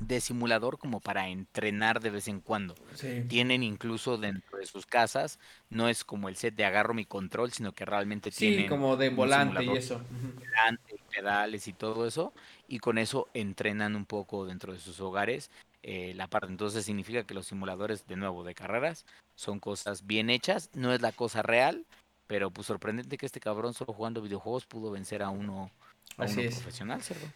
de 0.00 0.20
simulador 0.20 0.78
como 0.78 1.00
para 1.00 1.28
entrenar 1.28 2.00
de 2.00 2.10
vez 2.10 2.28
en 2.28 2.40
cuando. 2.40 2.74
Sí. 2.94 3.24
Tienen 3.28 3.62
incluso 3.62 4.18
dentro 4.18 4.58
de 4.58 4.66
sus 4.66 4.86
casas, 4.86 5.38
no 5.70 5.88
es 5.88 6.04
como 6.04 6.28
el 6.28 6.36
set 6.36 6.54
de 6.54 6.64
agarro 6.64 6.94
mi 6.94 7.04
control, 7.04 7.52
sino 7.52 7.72
que 7.72 7.84
realmente 7.84 8.30
Sí, 8.30 8.38
tienen 8.50 8.68
como 8.68 8.96
de 8.96 9.10
volante 9.10 9.64
y 9.64 9.70
eso. 9.76 10.02
Volante, 10.36 10.96
pedales 11.10 11.68
y 11.68 11.72
todo 11.72 12.06
eso, 12.06 12.32
y 12.68 12.78
con 12.80 12.98
eso 12.98 13.28
entrenan 13.34 13.96
un 13.96 14.04
poco 14.06 14.44
dentro 14.46 14.72
de 14.72 14.78
sus 14.78 15.00
hogares 15.00 15.50
eh, 15.82 16.12
la 16.14 16.26
parte. 16.28 16.48
Entonces 16.48 16.84
significa 16.84 17.24
que 17.24 17.34
los 17.34 17.46
simuladores, 17.46 18.06
de 18.06 18.16
nuevo, 18.16 18.42
de 18.44 18.54
carreras, 18.54 19.04
son 19.36 19.60
cosas 19.60 20.06
bien 20.06 20.30
hechas, 20.30 20.70
no 20.74 20.92
es 20.92 21.00
la 21.00 21.12
cosa 21.12 21.42
real, 21.42 21.84
Pero 22.26 22.50
pues 22.50 22.66
sorprendente 22.66 23.18
que 23.18 23.26
este 23.26 23.38
cabrón 23.38 23.74
solo 23.74 23.92
jugando 23.92 24.22
videojuegos 24.22 24.64
pudo 24.64 24.90
vencer 24.90 25.22
a 25.22 25.28
uno, 25.28 25.70
a 26.16 26.24
Así 26.24 26.40
uno 26.40 26.48
es. 26.48 26.54
profesional, 26.56 27.02
cerdo. 27.02 27.26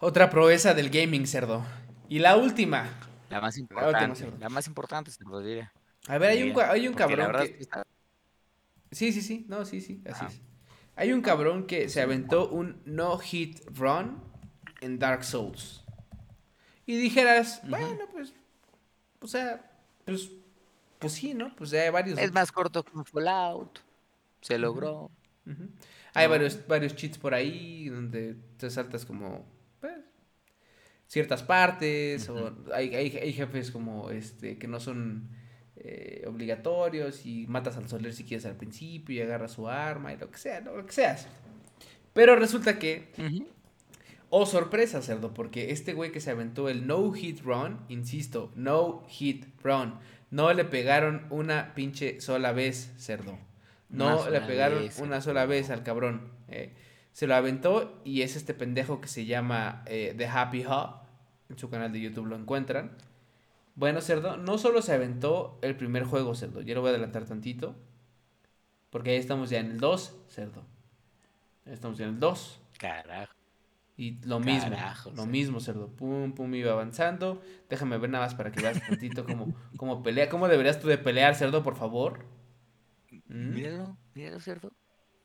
Otra 0.00 0.28
proeza 0.28 0.74
del 0.74 0.90
gaming, 0.90 1.26
cerdo. 1.26 1.64
Y 2.08 2.18
la 2.18 2.36
última. 2.36 2.88
La 3.30 3.40
más 3.40 3.56
importante, 3.58 4.30
la 4.38 4.48
más 4.48 4.66
importante, 4.66 5.10
cerdo, 5.10 5.40
diría. 5.40 5.72
A 6.06 6.18
ver, 6.18 6.30
hay 6.30 6.50
un, 6.50 6.60
hay 6.60 6.86
un 6.88 6.94
cabrón 6.94 7.32
que... 7.36 7.56
está- 7.58 7.84
Sí, 8.92 9.12
sí, 9.12 9.22
sí. 9.22 9.44
No, 9.48 9.64
sí, 9.64 9.80
sí. 9.80 10.02
Así 10.08 10.24
es. 10.26 10.40
Hay 10.96 11.12
un 11.12 11.20
cabrón 11.22 11.66
que 11.66 11.88
se 11.88 12.00
aventó 12.00 12.48
un 12.48 12.80
no-hit 12.84 13.60
run 13.76 14.22
en 14.80 14.98
Dark 15.00 15.24
Souls. 15.24 15.84
Y 16.86 16.96
dijeras, 16.96 17.60
bueno, 17.64 18.04
pues... 18.12 18.34
O 19.20 19.26
sea, 19.26 19.68
pues... 20.04 20.30
Pues 21.00 21.14
sí, 21.14 21.34
¿no? 21.34 21.54
Pues 21.56 21.72
hay 21.72 21.90
varios... 21.90 22.18
Es 22.18 22.32
más 22.32 22.52
corto 22.52 22.84
que 22.84 22.96
un 22.96 23.04
Fallout. 23.04 23.80
Se 24.40 24.58
logró. 24.58 25.10
Hay 26.12 26.28
varios, 26.28 26.64
varios 26.68 26.94
cheats 26.94 27.18
por 27.18 27.34
ahí 27.34 27.88
donde 27.88 28.36
te 28.56 28.70
saltas 28.70 29.04
como 29.04 29.44
pues, 29.80 29.98
ciertas 31.06 31.42
partes 31.42 32.28
o 32.28 32.52
hay, 32.74 32.94
hay, 32.94 33.16
hay 33.16 33.32
jefes 33.32 33.70
como 33.70 34.10
este 34.10 34.58
que 34.58 34.66
no 34.66 34.80
son 34.80 35.28
eh, 35.76 36.24
obligatorios 36.26 37.26
y 37.26 37.46
matas 37.46 37.76
al 37.76 37.88
soler 37.88 38.12
si 38.14 38.24
quieres 38.24 38.46
al 38.46 38.56
principio 38.56 39.16
y 39.16 39.20
agarras 39.20 39.52
su 39.52 39.68
arma 39.68 40.12
y 40.12 40.16
lo 40.16 40.30
que 40.30 40.38
sea, 40.38 40.60
lo 40.60 40.84
que 40.86 40.92
sea. 40.92 41.16
Pero 42.12 42.36
resulta 42.36 42.78
que, 42.78 43.08
Ujú. 43.18 43.46
oh 44.30 44.46
sorpresa, 44.46 45.02
cerdo, 45.02 45.34
porque 45.34 45.70
este 45.72 45.92
güey 45.92 46.12
que 46.12 46.20
se 46.20 46.30
aventó 46.30 46.68
el 46.68 46.86
no 46.86 47.12
hit 47.12 47.42
run, 47.42 47.80
insisto, 47.88 48.52
no 48.54 49.04
hit 49.08 49.46
run, 49.62 49.94
no 50.30 50.52
le 50.52 50.64
pegaron 50.64 51.26
una 51.30 51.74
pinche 51.74 52.20
sola 52.20 52.52
vez, 52.52 52.92
cerdo. 52.96 53.36
No 53.90 54.28
le 54.30 54.40
pegaron 54.40 54.80
vez, 54.82 54.98
una 54.98 55.20
sola 55.20 55.46
vez 55.46 55.70
al 55.70 55.82
cabrón. 55.82 56.22
eh. 56.48 56.72
Se 57.14 57.28
lo 57.28 57.36
aventó 57.36 58.00
y 58.04 58.22
es 58.22 58.34
este 58.34 58.54
pendejo 58.54 59.00
que 59.00 59.06
se 59.06 59.24
llama 59.24 59.84
eh, 59.86 60.14
The 60.18 60.26
Happy 60.26 60.66
Hub. 60.66 60.96
En 61.48 61.56
su 61.56 61.70
canal 61.70 61.92
de 61.92 62.00
YouTube 62.00 62.26
lo 62.26 62.34
encuentran. 62.34 62.90
Bueno, 63.76 64.00
cerdo, 64.00 64.36
no 64.36 64.58
solo 64.58 64.82
se 64.82 64.94
aventó 64.94 65.56
el 65.62 65.76
primer 65.76 66.04
juego, 66.04 66.34
cerdo. 66.34 66.60
Yo 66.60 66.74
lo 66.74 66.80
voy 66.80 66.88
a 66.88 66.90
adelantar 66.90 67.24
tantito. 67.24 67.76
Porque 68.90 69.10
ahí 69.10 69.16
estamos 69.16 69.48
ya 69.48 69.60
en 69.60 69.70
el 69.70 69.78
2, 69.78 70.22
cerdo. 70.28 70.64
Ahí 71.66 71.72
estamos 71.72 71.98
ya 71.98 72.06
en 72.06 72.14
el 72.14 72.20
2. 72.20 72.60
Carajo. 72.80 73.32
Y 73.96 74.18
lo 74.26 74.40
mismo, 74.40 74.70
Carajo, 74.70 75.10
lo 75.10 75.16
cerdo. 75.16 75.30
mismo, 75.30 75.60
cerdo. 75.60 75.88
Pum, 75.90 76.32
pum, 76.32 76.52
iba 76.56 76.72
avanzando. 76.72 77.40
Déjame 77.70 77.96
ver 77.96 78.10
nada 78.10 78.24
más 78.24 78.34
para 78.34 78.50
que 78.50 78.60
veas 78.60 78.84
tantito 78.84 79.24
cómo, 79.24 79.54
cómo 79.76 80.02
pelea. 80.02 80.28
¿Cómo 80.28 80.48
deberías 80.48 80.80
tú 80.80 80.88
de 80.88 80.98
pelear, 80.98 81.36
cerdo, 81.36 81.62
por 81.62 81.76
favor? 81.76 82.24
¿Mm? 83.28 83.54
Míralo, 83.54 83.96
míralo, 84.14 84.40
cerdo. 84.40 84.72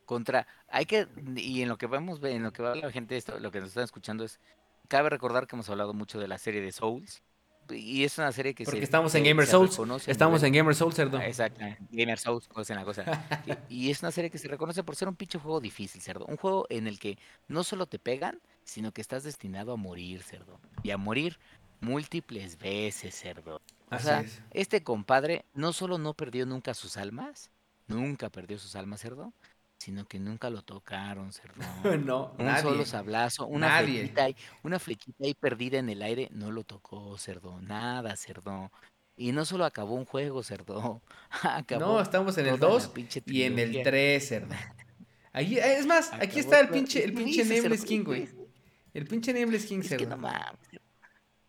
Contra, 0.10 0.48
hay 0.70 0.88
que, 0.88 1.08
y 1.36 1.62
en 1.62 1.70
lo 1.70 1.78
que 1.78 1.86
vamos, 1.86 2.20
en 2.24 2.42
lo 2.42 2.52
que 2.52 2.64
va 2.64 2.74
la 2.74 2.92
gente, 2.92 3.16
esto, 3.16 3.40
lo 3.40 3.52
que 3.52 3.60
nos 3.60 3.68
están 3.70 3.84
escuchando 3.84 4.24
es, 4.24 4.40
cabe 4.88 5.08
recordar 5.08 5.46
que 5.46 5.56
hemos 5.56 5.70
hablado 5.70 5.94
mucho 5.94 6.20
de 6.20 6.28
la 6.28 6.40
serie 6.40 6.62
de 6.62 6.72
Souls, 6.72 7.22
y 7.70 8.04
es 8.04 8.18
una 8.18 8.32
serie 8.32 8.56
que 8.56 8.64
Porque 8.64 8.80
se, 8.80 8.86
estamos 8.86 9.14
en 9.14 9.24
Gamer 9.24 9.46
Souls. 9.46 9.80
Estamos 10.08 10.42
en 10.42 10.52
Gamer 10.52 10.74
Soul, 10.74 10.94
cerdo. 10.94 11.20
Ah, 11.20 11.28
Exacto, 11.28 11.64
Gamer 11.92 12.18
Souls, 12.18 12.48
cosa 12.48 12.74
en 12.74 12.80
la 12.80 12.86
cosa. 12.86 13.06
Y, 13.70 13.86
y 13.88 13.92
es 13.92 14.02
una 14.02 14.10
serie 14.10 14.32
que 14.32 14.40
se 14.40 14.48
reconoce 14.48 14.84
por 14.84 14.96
ser 14.96 15.08
un 15.10 15.16
pinche 15.16 15.38
juego 15.38 15.60
difícil, 15.60 16.02
cerdo. 16.02 16.26
Un 16.26 16.38
juego 16.38 16.66
en 16.72 16.88
el 16.88 16.98
que 16.98 17.20
no 17.48 17.64
solo 17.64 17.86
te 17.86 18.00
pegan, 18.00 18.42
sino 18.64 18.92
que 18.92 19.02
estás 19.02 19.22
destinado 19.22 19.74
a 19.74 19.76
morir, 19.76 20.24
cerdo. 20.24 20.60
Y 20.82 20.90
a 20.90 20.98
morir 20.98 21.38
múltiples 21.82 22.58
veces, 22.58 23.14
cerdo. 23.14 23.62
O 23.92 23.94
Así 23.94 24.06
sea, 24.06 24.22
es. 24.22 24.42
este 24.50 24.82
compadre 24.82 25.46
no 25.54 25.72
solo 25.72 26.00
no 26.00 26.16
perdió 26.16 26.48
nunca 26.48 26.74
sus 26.74 26.98
almas, 26.98 27.52
nunca 27.86 28.32
perdió 28.32 28.58
sus 28.58 28.76
almas, 28.76 29.02
cerdo, 29.02 29.34
sino 29.80 30.08
que 30.08 30.20
nunca 30.20 30.50
lo 30.52 30.64
tocaron, 30.64 31.34
cerdo. 31.34 32.00
no, 32.06 32.36
Un 32.38 32.46
nadie. 32.46 32.64
solo 32.64 32.86
sablazo, 32.86 33.48
una 33.48 33.70
Nadie. 33.70 34.10
flechita, 34.10 34.24
ahí, 34.26 34.36
una 34.64 34.80
flechita 34.80 35.26
ahí 35.26 35.34
perdida 35.36 35.80
en 35.80 35.90
el 35.90 36.02
aire, 36.02 36.30
no 36.32 36.52
lo 36.52 36.64
tocó, 36.66 37.18
cerdo, 37.18 37.62
nada, 37.62 38.16
cerdo. 38.18 38.72
Y 39.18 39.32
no 39.34 39.46
solo 39.46 39.66
acabó 39.66 39.96
un 39.96 40.06
juego, 40.06 40.44
cerdo, 40.44 41.04
acabó 41.44 41.96
No, 41.96 42.02
estamos 42.02 42.38
en 42.38 42.48
el 42.48 42.60
toda 42.60 42.76
la 42.76 42.88
2 42.88 42.88
pinche 42.88 43.22
y 43.26 43.44
en 43.44 43.60
el 43.60 43.82
trilogía. 43.82 43.84
3, 43.84 44.28
cerdo. 44.28 44.56
Aquí, 45.34 45.58
es 45.60 45.86
más, 45.88 46.16
aquí 46.20 46.40
Acabó 46.40 46.40
está 46.40 46.60
el 46.60 46.70
pinche, 46.70 47.04
el 47.04 47.14
¿qué 47.14 47.14
pinche 47.14 47.46
Nameless 47.46 47.84
cerdo? 47.84 47.86
King, 47.86 48.04
¿Qué 48.06 48.06
güey. 48.06 48.30
El 48.94 49.08
pinche 49.08 49.34
Nameless 49.34 49.66
King, 49.66 49.82
Es 49.82 49.96
que 49.96 50.06
cerdo. 50.06 50.08
no 50.08 50.18
mames. 50.18 50.60
cerdo. 50.70 50.86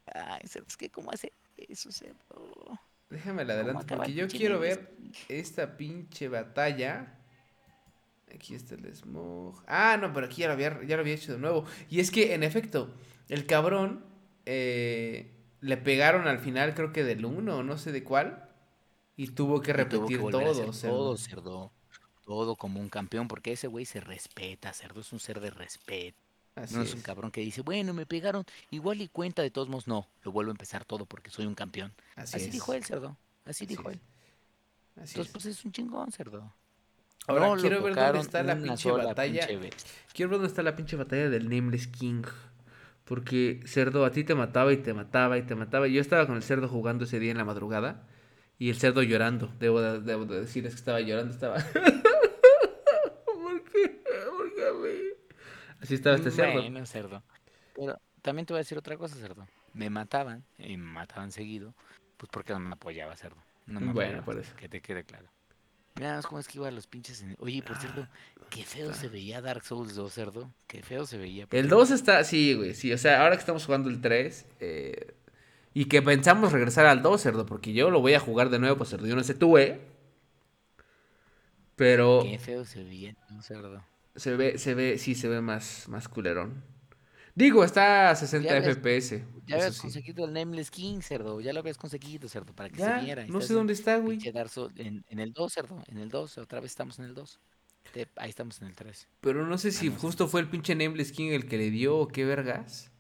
Ay, 0.06 0.42
cerdo, 0.48 0.66
es 0.68 0.76
que 0.76 0.90
cómo 0.90 1.10
hace 1.12 1.32
eso, 1.56 1.90
cerdo. 1.92 2.80
Déjame 3.10 3.44
la 3.44 3.54
¿Cómo 3.60 3.78
adelanto 3.78 3.80
acaba 3.80 4.04
porque 4.04 4.14
yo 4.14 4.30
quiero 4.30 4.58
ver 4.60 4.96
esta 5.28 5.76
pinche 5.76 6.28
batalla. 6.28 7.19
Aquí 8.34 8.54
está 8.54 8.74
el 8.74 8.94
smog. 8.94 9.62
Ah, 9.66 9.96
no, 10.00 10.12
pero 10.12 10.26
aquí 10.26 10.42
ya 10.42 10.46
lo 10.48 10.54
había, 10.54 10.82
ya 10.84 10.96
lo 10.96 11.02
había 11.02 11.14
hecho 11.14 11.32
de 11.32 11.38
nuevo. 11.38 11.64
Y 11.88 12.00
es 12.00 12.10
que, 12.10 12.34
en 12.34 12.42
efecto, 12.42 12.94
el 13.28 13.46
cabrón 13.46 14.04
eh, 14.46 15.36
le 15.60 15.76
pegaron 15.76 16.26
al 16.28 16.38
final, 16.38 16.74
creo 16.74 16.92
que 16.92 17.04
del 17.04 17.24
1 17.24 17.56
o 17.58 17.62
no 17.62 17.78
sé 17.78 17.92
de 17.92 18.04
cuál. 18.04 18.48
Y 19.16 19.28
tuvo 19.28 19.62
que 19.62 19.72
Y 19.72 19.84
tuvo 19.84 20.12
que 20.12 20.18
repetir 20.18 20.20
a 20.22 20.28
todo, 20.28 20.72
cerdo. 20.72 20.96
todo, 20.96 21.16
cerdo. 21.16 21.72
Todo 22.24 22.56
como 22.56 22.80
un 22.80 22.88
campeón, 22.90 23.28
porque 23.28 23.52
ese 23.52 23.66
güey 23.68 23.84
se 23.86 24.00
respeta, 24.00 24.72
cerdo, 24.72 25.00
es 25.00 25.12
un 25.12 25.20
ser 25.20 25.40
de 25.40 25.50
respeto. 25.50 26.18
Así 26.54 26.74
No 26.76 26.82
es 26.82 26.94
un 26.94 27.02
cabrón 27.02 27.30
que 27.32 27.40
dice, 27.40 27.62
bueno, 27.62 27.94
me 27.94 28.06
pegaron, 28.06 28.44
igual 28.70 29.00
y 29.02 29.08
cuenta 29.08 29.42
de 29.42 29.50
todos 29.50 29.68
modos. 29.68 29.86
No, 29.88 30.08
lo 30.22 30.32
vuelvo 30.32 30.50
a 30.50 30.54
empezar 30.54 30.84
todo 30.84 31.06
porque 31.06 31.30
soy 31.30 31.46
un 31.46 31.54
campeón. 31.54 31.92
Así, 32.14 32.50
dijo 32.50 32.72
él, 32.74 32.84
cerdo. 32.84 33.16
Así, 33.44 33.64
Así 33.64 33.66
dijo 33.66 33.90
es. 33.90 33.96
él. 33.96 34.00
Así 34.96 35.20
Entonces, 35.20 35.26
es. 35.28 35.32
pues 35.32 35.46
es 35.46 35.64
un 35.64 35.72
chingón, 35.72 36.12
cerdo. 36.12 36.54
Ahora 37.30 37.46
No 37.48 37.56
quiero 37.56 37.82
ver 37.82 37.94
dónde 37.94 38.20
está 38.20 38.42
la 38.42 38.56
pinche 38.56 38.90
batalla. 38.90 39.46
pinche. 39.46 39.70
Quiero 40.12 40.30
ver 40.30 40.38
dónde 40.38 40.48
está 40.48 40.62
la 40.62 40.76
pinche 40.76 40.96
batalla 40.96 41.30
del 41.30 41.48
Nameless 41.48 41.86
King. 41.88 42.22
Porque 43.04 43.60
cerdo 43.66 44.04
a 44.04 44.12
ti 44.12 44.22
te 44.24 44.34
mataba 44.34 44.72
y 44.72 44.76
te 44.76 44.94
mataba 44.94 45.36
y 45.38 45.42
te 45.42 45.54
mataba. 45.54 45.88
Yo 45.88 46.00
estaba 46.00 46.26
con 46.26 46.36
el 46.36 46.42
cerdo 46.42 46.68
jugando 46.68 47.04
ese 47.04 47.18
día 47.18 47.30
en 47.32 47.38
la 47.38 47.44
madrugada. 47.44 48.06
Y 48.58 48.68
el 48.70 48.76
cerdo 48.76 49.02
llorando. 49.02 49.50
Debo 49.58 49.80
de, 49.80 50.00
debo 50.00 50.26
de 50.26 50.40
decirles 50.40 50.74
que 50.74 50.78
estaba 50.78 51.00
llorando. 51.00 51.32
Estaba. 51.32 51.56
¿Por 53.24 53.64
qué? 53.64 54.02
¿Por 54.36 54.54
qué 54.54 54.66
a 54.66 54.72
mí? 54.72 54.98
Así 55.80 55.94
estaba 55.94 56.16
este 56.16 56.30
cerdo. 56.30 56.60
Bueno, 56.60 56.84
cerdo. 56.86 57.22
Pero 57.74 57.98
también 58.22 58.46
te 58.46 58.52
voy 58.52 58.58
a 58.58 58.62
decir 58.62 58.76
otra 58.78 58.96
cosa, 58.96 59.16
cerdo. 59.16 59.46
Me 59.72 59.88
mataban, 59.88 60.44
y 60.58 60.76
me 60.76 60.84
mataban 60.92 61.30
seguido, 61.32 61.74
pues 62.16 62.28
porque 62.30 62.52
no 62.52 62.60
me 62.60 62.72
apoyaba, 62.72 63.16
cerdo. 63.16 63.36
No 63.66 63.80
me 63.80 63.92
Bueno, 63.92 64.18
apoyaba, 64.20 64.24
por 64.24 64.38
eso. 64.38 64.54
Que 64.56 64.68
te 64.68 64.80
quede 64.82 65.04
claro. 65.04 65.28
Mira 66.00 66.16
más 66.16 66.26
cómo 66.26 66.38
es 66.40 66.48
que 66.48 66.58
iba 66.58 66.70
los 66.70 66.86
pinches. 66.86 67.20
en- 67.22 67.36
Oye, 67.40 67.62
por 67.62 67.76
cierto, 67.76 68.08
qué 68.48 68.64
feo 68.64 68.92
se 68.94 69.08
veía 69.08 69.40
Dark 69.42 69.62
Souls 69.64 69.94
2, 69.94 70.12
cerdo. 70.12 70.50
Qué 70.66 70.82
feo 70.82 71.04
se 71.06 71.18
veía. 71.18 71.42
El 71.42 71.48
porque- 71.48 71.62
2 71.68 71.90
está. 71.90 72.24
Sí, 72.24 72.54
güey. 72.54 72.74
Sí, 72.74 72.92
o 72.92 72.96
sea, 72.98 73.22
ahora 73.22 73.36
que 73.36 73.40
estamos 73.40 73.66
jugando 73.66 73.90
el 73.90 74.00
3. 74.00 74.46
eh, 74.60 75.14
y 75.74 75.84
que 75.84 76.02
pensamos 76.02 76.50
regresar 76.52 76.86
al 76.86 77.02
2, 77.02 77.20
cerdo. 77.20 77.44
Porque 77.46 77.72
yo 77.72 77.90
lo 77.90 78.00
voy 78.00 78.14
a 78.14 78.20
jugar 78.20 78.48
de 78.50 78.58
nuevo, 78.58 78.76
pues 78.78 78.88
cerdo. 78.90 79.06
Yo 79.06 79.14
no 79.14 79.22
sé 79.22 79.34
tú, 79.34 79.58
eh. 79.58 79.80
Pero. 81.76 82.20
Qué 82.22 82.38
feo 82.38 82.64
se 82.64 82.82
veía, 82.84 83.14
¿no, 83.30 83.42
cerdo. 83.42 83.84
Se 84.16 84.36
ve, 84.36 84.58
se 84.58 84.74
ve, 84.74 84.98
sí, 84.98 85.14
se 85.14 85.28
ve 85.28 85.40
más, 85.40 85.88
más 85.88 86.08
culerón. 86.08 86.62
Digo, 87.34 87.64
está 87.64 88.10
a 88.10 88.16
60 88.16 88.48
Ya 88.48 88.60
ves- 88.60 88.76
FPS. 88.76 89.24
Ya 89.46 89.56
habías 89.56 89.74
sí. 89.76 89.82
conseguido 89.82 90.24
el 90.26 90.32
Nameless 90.32 90.70
King, 90.70 91.00
cerdo. 91.00 91.40
Ya 91.40 91.52
lo 91.52 91.60
habías 91.60 91.76
conseguido, 91.78 92.28
cerdo, 92.28 92.52
para 92.54 92.68
que 92.68 92.76
Ya, 92.78 92.98
se 92.98 93.04
viera. 93.04 93.26
no 93.26 93.40
sé 93.40 93.54
dónde 93.54 93.72
está, 93.72 93.96
güey. 93.98 94.18
en, 94.76 95.04
en 95.08 95.18
el 95.20 95.32
2, 95.32 95.52
cerdo. 95.52 95.82
En 95.88 95.98
el 95.98 96.08
2, 96.08 96.38
otra 96.38 96.60
vez 96.60 96.70
estamos 96.72 96.98
en 96.98 97.06
el 97.06 97.14
2. 97.14 97.38
Te- 97.92 98.08
ahí 98.16 98.30
estamos 98.30 98.60
en 98.60 98.68
el 98.68 98.74
3. 98.76 99.08
Pero 99.20 99.46
no 99.46 99.58
sé 99.58 99.72
si 99.72 99.88
no 99.88 99.94
sé. 99.94 100.00
justo 100.00 100.28
fue 100.28 100.40
el 100.40 100.48
pinche 100.48 100.74
Nameless 100.74 101.12
King 101.12 101.30
el 101.30 101.46
que 101.46 101.56
le 101.58 101.70
dio 101.70 101.96
o 101.98 102.08
qué 102.08 102.24
vergas. 102.24 102.90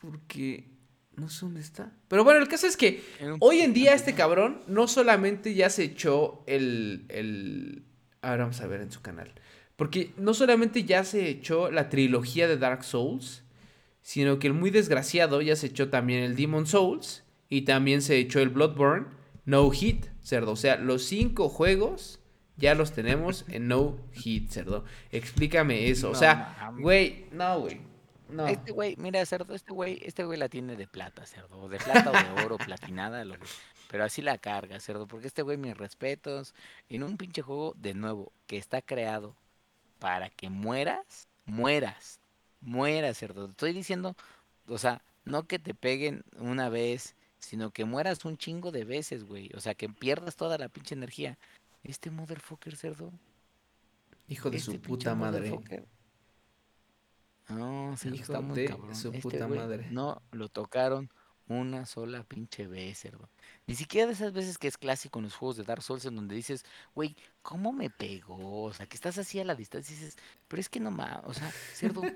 Porque 0.00 0.68
no 1.16 1.28
sé 1.28 1.46
dónde 1.46 1.60
está. 1.60 1.92
Pero 2.08 2.24
bueno, 2.24 2.40
el 2.40 2.48
caso 2.48 2.66
es 2.66 2.76
que 2.76 3.02
En 3.20 3.36
hoy 3.40 3.60
en 3.60 3.72
día 3.72 3.94
este 3.94 4.14
cabrón 4.14 4.62
no 4.66 4.88
solamente 4.88 5.54
ya 5.54 5.70
se 5.70 5.84
echó 5.84 6.42
el, 6.46 7.06
el... 7.08 7.84
Ahora 8.20 8.44
vamos 8.44 8.60
a 8.60 8.66
ver 8.66 8.80
en 8.80 8.90
su 8.90 9.00
canal. 9.00 9.32
Porque 9.76 10.12
no 10.16 10.34
solamente 10.34 10.84
ya 10.84 11.04
se 11.04 11.28
echó 11.28 11.70
la 11.70 11.88
trilogía 11.88 12.46
de 12.46 12.56
Dark 12.58 12.84
Souls, 12.84 13.42
sino 14.02 14.38
que 14.38 14.46
el 14.46 14.52
muy 14.54 14.70
desgraciado 14.70 15.40
ya 15.40 15.56
se 15.56 15.66
echó 15.66 15.88
también 15.90 16.22
el 16.22 16.36
Demon 16.36 16.66
Souls 16.66 17.24
y 17.48 17.62
también 17.62 18.02
se 18.02 18.18
echó 18.18 18.40
el 18.40 18.50
Bloodborne 18.50 19.06
No 19.44 19.68
Hit, 19.70 20.06
cerdo. 20.22 20.52
O 20.52 20.56
sea, 20.56 20.76
los 20.76 21.04
cinco 21.04 21.48
juegos 21.48 22.20
ya 22.56 22.74
los 22.74 22.92
tenemos 22.92 23.44
en 23.48 23.66
No 23.66 23.96
Hit, 24.12 24.50
cerdo. 24.50 24.84
Explícame 25.10 25.88
eso. 25.88 26.10
O 26.10 26.14
sea, 26.14 26.70
güey, 26.78 27.26
no, 27.32 27.60
güey. 27.60 27.80
No. 28.28 28.46
Este 28.46 28.72
güey, 28.72 28.94
mira, 28.96 29.24
cerdo, 29.26 29.54
este 29.54 29.72
güey, 29.72 30.00
este 30.02 30.24
güey 30.24 30.38
la 30.38 30.48
tiene 30.48 30.76
de 30.76 30.86
plata, 30.86 31.26
cerdo. 31.26 31.60
O 31.60 31.68
de 31.68 31.78
plata 31.78 32.10
o 32.10 32.36
de 32.38 32.44
oro, 32.44 32.56
platinada, 32.64 33.24
lo 33.24 33.34
que- 33.34 33.46
pero 33.90 34.04
así 34.04 34.22
la 34.22 34.38
carga, 34.38 34.80
cerdo. 34.80 35.06
Porque 35.06 35.26
este 35.26 35.42
güey, 35.42 35.56
mis 35.56 35.76
respetos, 35.76 36.54
en 36.88 37.02
un 37.04 37.16
pinche 37.16 37.42
juego, 37.42 37.74
de 37.76 37.94
nuevo, 37.94 38.32
que 38.46 38.56
está 38.56 38.82
creado 38.82 39.36
para 40.04 40.28
que 40.28 40.50
mueras, 40.50 41.30
mueras, 41.46 42.20
mueras, 42.60 43.16
cerdo. 43.16 43.46
Te 43.46 43.52
Estoy 43.52 43.72
diciendo, 43.72 44.14
o 44.66 44.76
sea, 44.76 45.02
no 45.24 45.46
que 45.46 45.58
te 45.58 45.72
peguen 45.72 46.24
una 46.36 46.68
vez, 46.68 47.16
sino 47.38 47.70
que 47.70 47.86
mueras 47.86 48.26
un 48.26 48.36
chingo 48.36 48.70
de 48.70 48.84
veces, 48.84 49.24
güey. 49.24 49.48
O 49.54 49.60
sea, 49.60 49.74
que 49.74 49.88
pierdas 49.88 50.36
toda 50.36 50.58
la 50.58 50.68
pinche 50.68 50.94
energía. 50.94 51.38
Este 51.82 52.10
motherfucker, 52.10 52.76
cerdo, 52.76 53.14
Hijo 54.28 54.50
de 54.50 54.58
este 54.58 54.66
su 54.66 54.72
pinche 54.72 54.88
puta 54.88 55.14
madre. 55.14 55.58
No, 57.48 57.96
se 57.96 58.08
Hijo 58.10 58.24
está 58.24 58.42
muy 58.42 58.60
de 58.60 58.66
cabrón. 58.66 58.94
su 58.94 59.08
Este 59.08 59.22
puta 59.22 59.46
güey 59.46 59.58
madre. 59.58 59.88
No 59.90 60.20
lo 60.32 60.50
tocaron 60.50 61.08
una 61.48 61.86
sola 61.86 62.24
pinche 62.24 62.66
vez, 62.66 62.98
cerdo. 62.98 63.30
Ni 63.66 63.74
siquiera 63.74 64.06
de 64.06 64.12
esas 64.12 64.32
veces 64.32 64.58
que 64.58 64.68
es 64.68 64.76
clásico 64.76 65.18
en 65.18 65.24
los 65.24 65.34
juegos 65.36 65.56
de 65.56 65.64
Dark 65.64 65.82
Souls 65.82 66.04
en 66.04 66.16
donde 66.16 66.34
dices, 66.34 66.64
güey, 66.94 67.16
¿cómo 67.42 67.72
me 67.72 67.88
pegó? 67.90 68.64
O 68.64 68.72
sea, 68.72 68.86
que 68.86 68.96
estás 68.96 69.16
así 69.18 69.40
a 69.40 69.44
la 69.44 69.54
distancia 69.54 69.94
y 69.94 69.98
dices, 69.98 70.16
pero 70.48 70.60
es 70.60 70.68
que 70.68 70.80
no 70.80 70.90
más, 70.90 71.20
o 71.24 71.32
sea, 71.32 71.50
cerdo, 71.72 72.10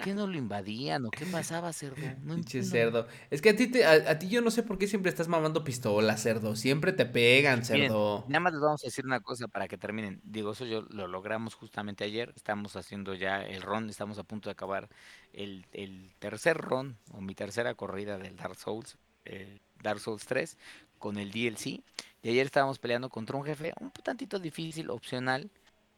¿qué 0.00 0.14
no 0.14 0.26
lo 0.26 0.36
invadían 0.38 1.04
o 1.06 1.12
qué 1.12 1.26
pasaba, 1.26 1.72
cerdo? 1.72 2.16
No 2.22 2.34
Pinche 2.34 2.62
cerdo. 2.62 3.06
Es 3.30 3.42
que 3.42 3.50
a 3.50 3.56
ti, 3.56 3.68
te, 3.70 3.84
a, 3.84 3.92
a 4.10 4.18
ti 4.18 4.28
yo 4.28 4.40
no 4.42 4.50
sé 4.50 4.62
por 4.62 4.78
qué 4.78 4.86
siempre 4.86 5.10
estás 5.10 5.28
mamando 5.28 5.64
pistola, 5.64 6.16
cerdo. 6.16 6.56
Siempre 6.56 6.92
te 6.92 7.06
pegan, 7.06 7.62
Miren, 7.70 7.90
cerdo. 7.90 8.24
nada 8.28 8.40
más 8.40 8.52
les 8.52 8.62
vamos 8.62 8.84
a 8.84 8.86
decir 8.86 9.04
una 9.04 9.20
cosa 9.20 9.48
para 9.48 9.68
que 9.68 9.78
terminen. 9.78 10.20
Digo, 10.24 10.52
eso 10.52 10.64
yo 10.66 10.82
lo 10.90 11.06
logramos 11.08 11.54
justamente 11.54 12.04
ayer. 12.04 12.32
Estamos 12.36 12.76
haciendo 12.76 13.14
ya 13.14 13.42
el 13.42 13.62
ron, 13.62 13.90
estamos 13.90 14.18
a 14.18 14.24
punto 14.24 14.48
de 14.48 14.52
acabar 14.52 14.88
el, 15.32 15.66
el 15.72 16.14
tercer 16.18 16.56
ron 16.58 16.98
o 17.12 17.20
mi 17.20 17.34
tercera 17.34 17.74
corrida 17.74 18.18
del 18.18 18.36
Dark 18.36 18.56
Souls, 18.56 18.98
eh, 19.24 19.58
Dark 19.82 20.00
Souls 20.00 20.24
3, 20.26 20.56
con 20.98 21.18
el 21.18 21.30
DLC. 21.30 21.82
Y 22.22 22.28
ayer 22.30 22.46
estábamos 22.46 22.78
peleando 22.78 23.08
contra 23.08 23.36
un 23.36 23.44
jefe 23.44 23.72
un 23.80 23.90
tantito 23.90 24.38
difícil, 24.38 24.90
opcional, 24.90 25.50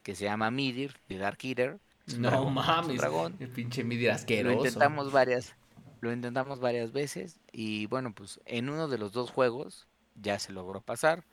que 0.02 0.14
se 0.14 0.24
llama 0.24 0.50
Midir, 0.50 0.96
de 1.08 1.18
Dark 1.18 1.38
Eater. 1.42 1.78
No 2.18 2.28
dragón, 2.30 2.54
mames. 2.54 2.96
dragón. 2.98 3.36
El 3.38 3.48
pinche 3.50 3.84
Midir 3.84 4.08
Lo 4.08 4.14
asqueroso. 4.14 4.56
intentamos 4.66 5.12
varias, 5.12 5.54
lo 6.00 6.12
intentamos 6.12 6.60
varias 6.60 6.92
veces 6.92 7.38
y 7.52 7.86
bueno, 7.86 8.12
pues 8.14 8.40
en 8.46 8.70
uno 8.70 8.88
de 8.88 8.98
los 8.98 9.12
dos 9.12 9.30
juegos 9.30 9.86
ya 10.14 10.38
se 10.38 10.52
logró 10.52 10.80
pasar 10.80 11.24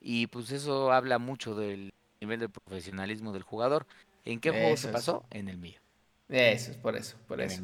y 0.00 0.26
pues 0.28 0.50
eso 0.50 0.92
habla 0.92 1.18
mucho 1.18 1.54
del 1.54 1.92
nivel 2.20 2.40
de 2.40 2.48
profesionalismo 2.48 3.32
del 3.32 3.42
jugador. 3.42 3.86
¿En 4.24 4.40
qué 4.40 4.50
juego 4.50 4.74
Eso 4.74 4.82
se 4.82 4.88
es. 4.88 4.92
pasó? 4.92 5.24
En 5.30 5.48
el 5.48 5.58
mío. 5.58 5.78
Eso 6.28 6.70
es 6.70 6.76
por 6.78 6.96
eso, 6.96 7.16
por 7.28 7.40
eso. 7.40 7.62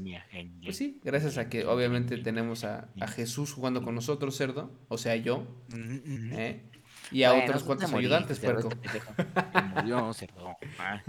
Pues 0.63 0.77
sí, 0.77 1.01
gracias 1.03 1.39
a 1.39 1.49
que 1.49 1.63
en- 1.63 1.69
obviamente 1.69 2.15
en- 2.15 2.23
tenemos 2.23 2.65
a, 2.65 2.89
a 3.01 3.09
Jesús 3.09 3.53
jugando 3.53 3.83
con 3.83 3.95
nosotros, 3.95 4.37
cerdo. 4.37 4.71
O 4.89 4.99
sea, 4.99 5.17
yo. 5.17 5.47
¿eh? 5.73 6.63
Y 7.11 7.23
a 7.25 7.31
Bueno, 7.33 7.45
otros 7.47 7.65
cuantos 7.65 7.93
ayudantes, 7.93 8.39
cerdo, 8.39 8.69
puerco. 8.69 8.81
este 8.85 9.01
murió, 9.75 10.13
cerdo. 10.13 10.57
Ah, 10.79 11.03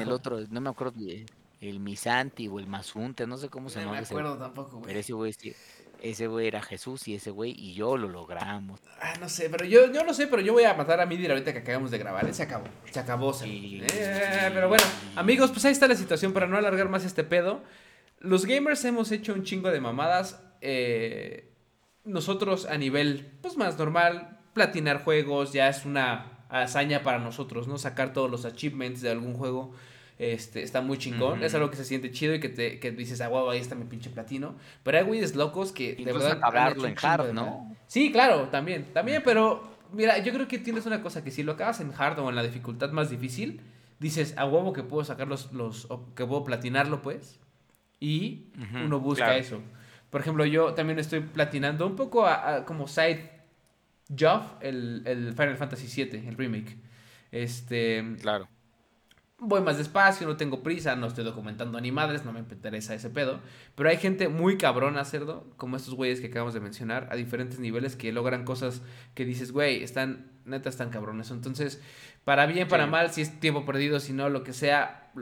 el 0.00 0.12
otro, 0.12 0.40
no 0.48 0.60
me 0.60 0.70
acuerdo, 0.70 0.94
el 1.60 1.80
Misanti 1.80 2.48
o 2.48 2.58
el 2.60 2.66
Mazunte, 2.66 3.26
no 3.26 3.36
sé 3.36 3.48
cómo 3.48 3.68
se 3.68 3.80
No 3.80 3.86
me 3.86 3.90
llama 3.92 4.02
ese 4.02 4.14
acuerdo 4.14 4.38
tampoco, 4.38 4.70
Pero 4.80 4.84
güey. 4.84 4.98
ese 4.98 5.12
güey 5.12 5.32
sí, 5.32 5.52
ese 6.02 6.26
güey 6.26 6.46
era 6.46 6.62
Jesús 6.62 7.06
y 7.08 7.14
ese 7.14 7.30
güey 7.30 7.54
y 7.56 7.74
yo 7.74 7.96
lo 7.96 8.08
logramos. 8.08 8.80
Ah, 9.00 9.14
no 9.20 9.28
sé, 9.28 9.48
pero 9.50 9.64
yo, 9.64 9.92
yo 9.92 10.04
no 10.04 10.14
sé, 10.14 10.26
pero 10.26 10.42
yo 10.42 10.52
voy 10.52 10.64
a 10.64 10.74
matar 10.74 11.00
a 11.00 11.06
Midir 11.06 11.30
ahorita 11.30 11.52
que 11.52 11.60
acabamos 11.60 11.90
de 11.90 11.98
grabar. 11.98 12.26
¿eh? 12.26 12.32
Se 12.32 12.42
acabó, 12.42 12.66
se 12.90 13.00
acabó. 13.00 13.32
cerdo. 13.32 13.52
Sí. 13.52 13.82
Eh, 13.92 14.50
pero 14.52 14.68
bueno, 14.68 14.84
amigos, 15.16 15.50
pues 15.50 15.64
ahí 15.64 15.72
está 15.72 15.88
la 15.88 15.96
situación 15.96 16.32
para 16.32 16.46
no 16.46 16.56
alargar 16.56 16.88
más 16.88 17.04
este 17.04 17.24
pedo. 17.24 17.62
Los 18.20 18.46
gamers 18.46 18.84
hemos 18.84 19.12
hecho 19.12 19.32
un 19.34 19.44
chingo 19.44 19.70
de 19.70 19.80
mamadas. 19.80 20.40
eh, 20.60 21.52
nosotros 22.04 22.66
a 22.66 22.78
nivel, 22.78 23.32
pues 23.42 23.56
más 23.56 23.76
normal, 23.78 24.38
platinar 24.54 25.02
juegos 25.02 25.52
ya 25.52 25.68
es 25.68 25.84
una 25.84 26.46
hazaña 26.48 27.02
para 27.02 27.18
nosotros, 27.18 27.66
¿no? 27.66 27.78
Sacar 27.78 28.12
todos 28.12 28.30
los 28.30 28.44
achievements 28.44 29.00
de 29.02 29.10
algún 29.10 29.34
juego. 29.34 29.74
Este, 30.18 30.62
está 30.62 30.80
muy 30.80 30.96
chingón, 30.96 31.42
es 31.44 31.54
algo 31.54 31.68
que 31.68 31.76
se 31.76 31.84
siente 31.84 32.10
chido 32.10 32.34
y 32.34 32.40
que 32.40 32.48
te 32.48 32.78
que 32.80 32.90
dices, 32.90 33.20
ah, 33.20 33.28
wow, 33.28 33.50
ahí 33.50 33.58
está 33.58 33.74
mi 33.74 33.84
pinche 33.84 34.08
platino. 34.10 34.56
Pero 34.82 34.98
hay 34.98 35.04
güeyes 35.04 35.36
locos 35.36 35.72
que 35.72 35.94
de 35.94 36.02
Incluso 36.02 36.20
verdad 36.20 36.38
acabarlo 36.38 36.86
hecho 36.86 36.86
en 36.86 36.96
hard, 37.02 37.26
de 37.26 37.32
¿no? 37.34 37.76
Sí, 37.86 38.10
claro, 38.12 38.48
también, 38.48 38.86
también, 38.94 39.22
pero 39.24 39.68
mira, 39.92 40.18
yo 40.18 40.32
creo 40.32 40.48
que 40.48 40.58
tienes 40.58 40.86
una 40.86 41.02
cosa 41.02 41.22
que 41.22 41.30
si 41.30 41.42
lo 41.42 41.52
acabas 41.52 41.80
en 41.80 41.92
hard 41.96 42.18
o 42.20 42.30
en 42.30 42.34
la 42.36 42.42
dificultad 42.42 42.90
más 42.92 43.10
difícil, 43.10 43.60
dices, 43.98 44.34
a 44.38 44.46
huevo 44.46 44.72
que 44.72 44.82
puedo 44.82 45.04
sacar 45.04 45.28
los, 45.28 45.52
los 45.52 45.90
o 45.90 46.14
que 46.14 46.24
puedo 46.24 46.44
platinarlo, 46.44 47.02
pues, 47.02 47.38
y 48.00 48.46
uno 48.84 49.00
busca 49.00 49.26
claro. 49.26 49.38
eso. 49.40 49.60
Por 50.10 50.20
ejemplo, 50.22 50.46
yo 50.46 50.72
también 50.74 50.98
estoy 50.98 51.20
platinando 51.20 51.86
un 51.86 51.96
poco 51.96 52.26
a- 52.26 52.56
a 52.56 52.64
como 52.64 52.86
side 52.88 53.30
job 54.18 54.42
el, 54.60 55.02
el 55.06 55.32
Final 55.34 55.56
Fantasy 55.56 55.86
VII, 56.04 56.26
el 56.28 56.36
remake. 56.36 56.76
Este, 57.32 58.02
Claro. 58.20 58.48
Voy 59.38 59.60
más 59.60 59.76
despacio, 59.78 60.26
no 60.26 60.36
tengo 60.36 60.62
prisa, 60.62 60.96
no 60.96 61.06
estoy 61.06 61.24
documentando 61.24 61.80
ni 61.80 61.92
madres, 61.92 62.24
no 62.24 62.32
me 62.32 62.40
interesa 62.40 62.94
ese 62.94 63.10
pedo. 63.10 63.40
Pero 63.74 63.88
hay 63.90 63.98
gente 63.98 64.28
muy 64.28 64.56
cabrona, 64.56 65.04
cerdo, 65.04 65.44
como 65.56 65.76
estos 65.76 65.94
güeyes 65.94 66.20
que 66.20 66.28
acabamos 66.28 66.54
de 66.54 66.60
mencionar, 66.60 67.08
a 67.10 67.16
diferentes 67.16 67.58
niveles 67.58 67.96
que 67.96 68.12
logran 68.12 68.44
cosas 68.44 68.82
que 69.14 69.24
dices, 69.24 69.52
güey, 69.52 69.82
están, 69.82 70.30
neta, 70.44 70.68
están 70.68 70.90
cabrones. 70.90 71.30
Entonces, 71.30 71.82
para 72.24 72.46
bien, 72.46 72.66
para 72.68 72.84
Sí. 72.84 72.90
mal, 72.90 73.12
si 73.12 73.20
es 73.22 73.38
tiempo 73.40 73.64
perdido, 73.66 74.00
si 74.00 74.12
no, 74.12 74.28
lo 74.30 74.42
que 74.42 74.52
sea, 74.52 75.12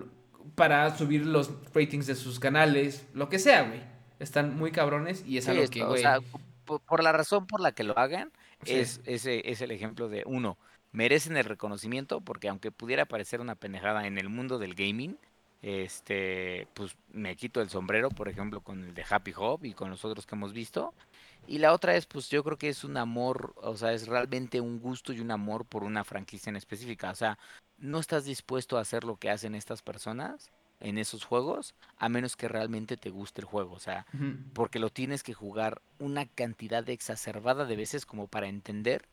para 0.54 0.96
subir 0.96 1.26
los 1.26 1.50
ratings 1.74 2.06
de 2.06 2.14
sus 2.14 2.38
canales, 2.38 3.06
lo 3.14 3.28
que 3.28 3.38
sea, 3.38 3.62
güey. 3.62 3.80
Están 4.20 4.56
muy 4.56 4.70
cabrones 4.70 5.24
y 5.26 5.38
es 5.38 5.44
Sí, 5.44 5.50
algo 5.50 5.62
esto, 5.64 5.74
que, 5.74 5.82
o 5.82 5.88
güey. 5.88 6.00
sea, 6.02 6.20
por, 6.64 7.02
la 7.02 7.12
razón 7.12 7.46
por 7.46 7.60
la 7.60 7.72
que 7.72 7.82
lo 7.82 7.98
hagan, 7.98 8.30
Sí. 8.62 8.74
es, 8.76 9.00
ese 9.04 9.50
es 9.50 9.60
el 9.60 9.70
ejemplo 9.72 10.08
de 10.08 10.22
uno, 10.24 10.56
merecen 10.94 11.36
el 11.36 11.44
reconocimiento 11.44 12.20
porque 12.20 12.48
aunque 12.48 12.70
pudiera 12.70 13.04
parecer 13.04 13.40
una 13.40 13.56
pendejada 13.56 14.06
en 14.06 14.16
el 14.16 14.28
mundo 14.28 14.58
del 14.58 14.74
gaming, 14.74 15.18
este, 15.60 16.68
pues 16.72 16.96
me 17.12 17.36
quito 17.36 17.60
el 17.60 17.68
sombrero, 17.68 18.10
por 18.10 18.28
ejemplo, 18.28 18.60
con 18.60 18.84
el 18.84 18.94
de 18.94 19.04
Happy 19.08 19.32
Hop 19.36 19.64
y 19.64 19.74
con 19.74 19.90
los 19.90 20.04
otros 20.04 20.24
que 20.24 20.36
hemos 20.36 20.52
visto. 20.52 20.94
Y 21.48 21.58
la 21.58 21.72
otra 21.72 21.96
es, 21.96 22.06
pues 22.06 22.30
yo 22.30 22.44
creo 22.44 22.56
que 22.56 22.68
es 22.68 22.84
un 22.84 22.96
amor, 22.96 23.54
o 23.56 23.76
sea, 23.76 23.92
es 23.92 24.06
realmente 24.06 24.60
un 24.60 24.78
gusto 24.78 25.12
y 25.12 25.20
un 25.20 25.30
amor 25.30 25.64
por 25.64 25.82
una 25.82 26.04
franquicia 26.04 26.50
en 26.50 26.56
específica. 26.56 27.10
O 27.10 27.14
sea, 27.14 27.38
no 27.78 27.98
estás 27.98 28.24
dispuesto 28.24 28.78
a 28.78 28.80
hacer 28.80 29.04
lo 29.04 29.16
que 29.16 29.30
hacen 29.30 29.54
estas 29.54 29.82
personas 29.82 30.50
en 30.80 30.98
esos 30.98 31.24
juegos, 31.24 31.74
a 31.98 32.08
menos 32.08 32.36
que 32.36 32.46
realmente 32.46 32.96
te 32.96 33.10
guste 33.10 33.40
el 33.40 33.46
juego. 33.46 33.72
O 33.72 33.80
sea, 33.80 34.06
porque 34.52 34.78
lo 34.78 34.90
tienes 34.90 35.22
que 35.24 35.34
jugar 35.34 35.82
una 35.98 36.26
cantidad 36.26 36.88
exacerbada 36.88 37.64
de 37.64 37.76
veces 37.76 38.06
como 38.06 38.28
para 38.28 38.46
entender 38.46 39.08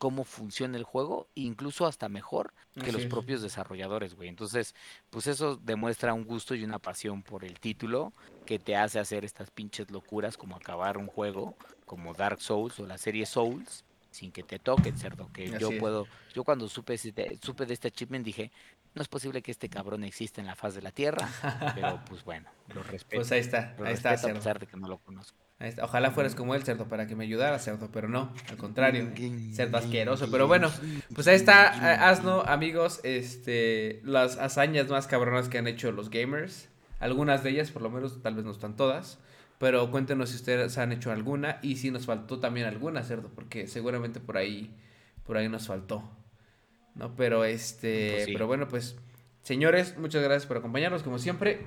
cómo 0.00 0.24
funciona 0.24 0.78
el 0.78 0.84
juego, 0.84 1.28
incluso 1.34 1.84
hasta 1.84 2.08
mejor 2.08 2.54
que 2.82 2.90
los 2.90 3.04
propios 3.04 3.42
desarrolladores, 3.42 4.14
güey. 4.14 4.30
Entonces, 4.30 4.74
pues 5.10 5.26
eso 5.26 5.56
demuestra 5.56 6.14
un 6.14 6.24
gusto 6.24 6.54
y 6.54 6.64
una 6.64 6.78
pasión 6.78 7.22
por 7.22 7.44
el 7.44 7.60
título 7.60 8.14
que 8.46 8.58
te 8.58 8.76
hace 8.76 8.98
hacer 8.98 9.26
estas 9.26 9.50
pinches 9.50 9.90
locuras 9.90 10.38
como 10.38 10.56
acabar 10.56 10.96
un 10.96 11.06
juego 11.06 11.54
como 11.84 12.14
Dark 12.14 12.40
Souls 12.40 12.80
o 12.80 12.86
la 12.86 12.96
serie 12.96 13.26
Souls 13.26 13.84
sin 14.10 14.32
que 14.32 14.42
te 14.42 14.58
toquen, 14.58 14.96
cerdo. 14.96 15.30
Que 15.34 15.50
yo 15.58 15.70
es. 15.70 15.78
puedo, 15.78 16.06
yo 16.32 16.44
cuando 16.44 16.66
supe, 16.66 16.96
supe 16.96 17.66
de 17.66 17.74
este 17.74 17.88
achievement 17.88 18.24
dije, 18.24 18.50
no 18.94 19.02
es 19.02 19.08
posible 19.08 19.42
que 19.42 19.50
este 19.50 19.68
cabrón 19.68 20.02
exista 20.04 20.40
en 20.40 20.46
la 20.46 20.56
faz 20.56 20.74
de 20.74 20.80
la 20.80 20.92
tierra, 20.92 21.28
pero 21.74 22.00
pues 22.08 22.24
bueno, 22.24 22.48
lo 22.68 22.82
respeto. 22.84 23.16
Pues 23.16 23.32
ahí 23.32 23.40
está, 23.40 23.74
lo 23.78 23.84
ahí 23.84 23.92
está, 23.92 24.12
a 24.14 24.16
pesar 24.16 24.58
de 24.58 24.66
que 24.66 24.78
no 24.78 24.88
lo 24.88 24.96
conozco. 24.96 25.36
Ojalá 25.82 26.10
fueras 26.10 26.34
como 26.34 26.54
él, 26.54 26.62
cerdo, 26.62 26.86
para 26.88 27.06
que 27.06 27.14
me 27.14 27.24
ayudara, 27.24 27.58
cerdo, 27.58 27.90
pero 27.92 28.08
no, 28.08 28.32
al 28.48 28.56
contrario, 28.56 29.10
cerdo 29.52 29.76
asqueroso. 29.76 30.30
Pero 30.30 30.46
bueno, 30.46 30.70
pues 31.14 31.26
ahí 31.28 31.36
está, 31.36 31.68
a- 31.68 32.08
Asno, 32.08 32.40
amigos, 32.46 33.00
este, 33.02 34.00
las 34.04 34.38
hazañas 34.38 34.88
más 34.88 35.06
cabronas 35.06 35.48
que 35.50 35.58
han 35.58 35.66
hecho 35.66 35.92
los 35.92 36.08
gamers. 36.08 36.68
Algunas 36.98 37.42
de 37.42 37.50
ellas, 37.50 37.70
por 37.70 37.82
lo 37.82 37.90
menos, 37.90 38.22
tal 38.22 38.34
vez 38.36 38.44
no 38.44 38.52
están 38.52 38.76
todas. 38.76 39.18
Pero 39.58 39.90
cuéntenos 39.90 40.30
si 40.30 40.36
ustedes 40.36 40.78
han 40.78 40.92
hecho 40.92 41.12
alguna 41.12 41.58
y 41.60 41.76
si 41.76 41.90
nos 41.90 42.06
faltó 42.06 42.40
también 42.40 42.66
alguna, 42.66 43.02
cerdo, 43.02 43.28
porque 43.34 43.66
seguramente 43.66 44.18
por 44.18 44.38
ahí, 44.38 44.74
por 45.26 45.36
ahí 45.36 45.50
nos 45.50 45.66
faltó. 45.66 46.02
¿No? 46.94 47.14
Pero 47.16 47.44
este, 47.44 48.12
Pues 48.12 48.24
sí. 48.24 48.32
pero 48.32 48.46
bueno, 48.46 48.66
pues, 48.68 48.96
señores, 49.42 49.98
muchas 49.98 50.22
gracias 50.22 50.46
por 50.46 50.56
acompañarnos, 50.56 51.02
como 51.02 51.18
siempre. 51.18 51.60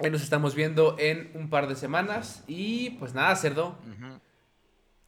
Ahí 0.00 0.10
nos 0.10 0.22
estamos 0.22 0.54
viendo 0.54 0.96
en 0.98 1.30
un 1.34 1.50
par 1.50 1.68
de 1.68 1.76
semanas. 1.76 2.44
Y 2.46 2.90
pues 2.90 3.14
nada, 3.14 3.34
cerdo. 3.36 3.76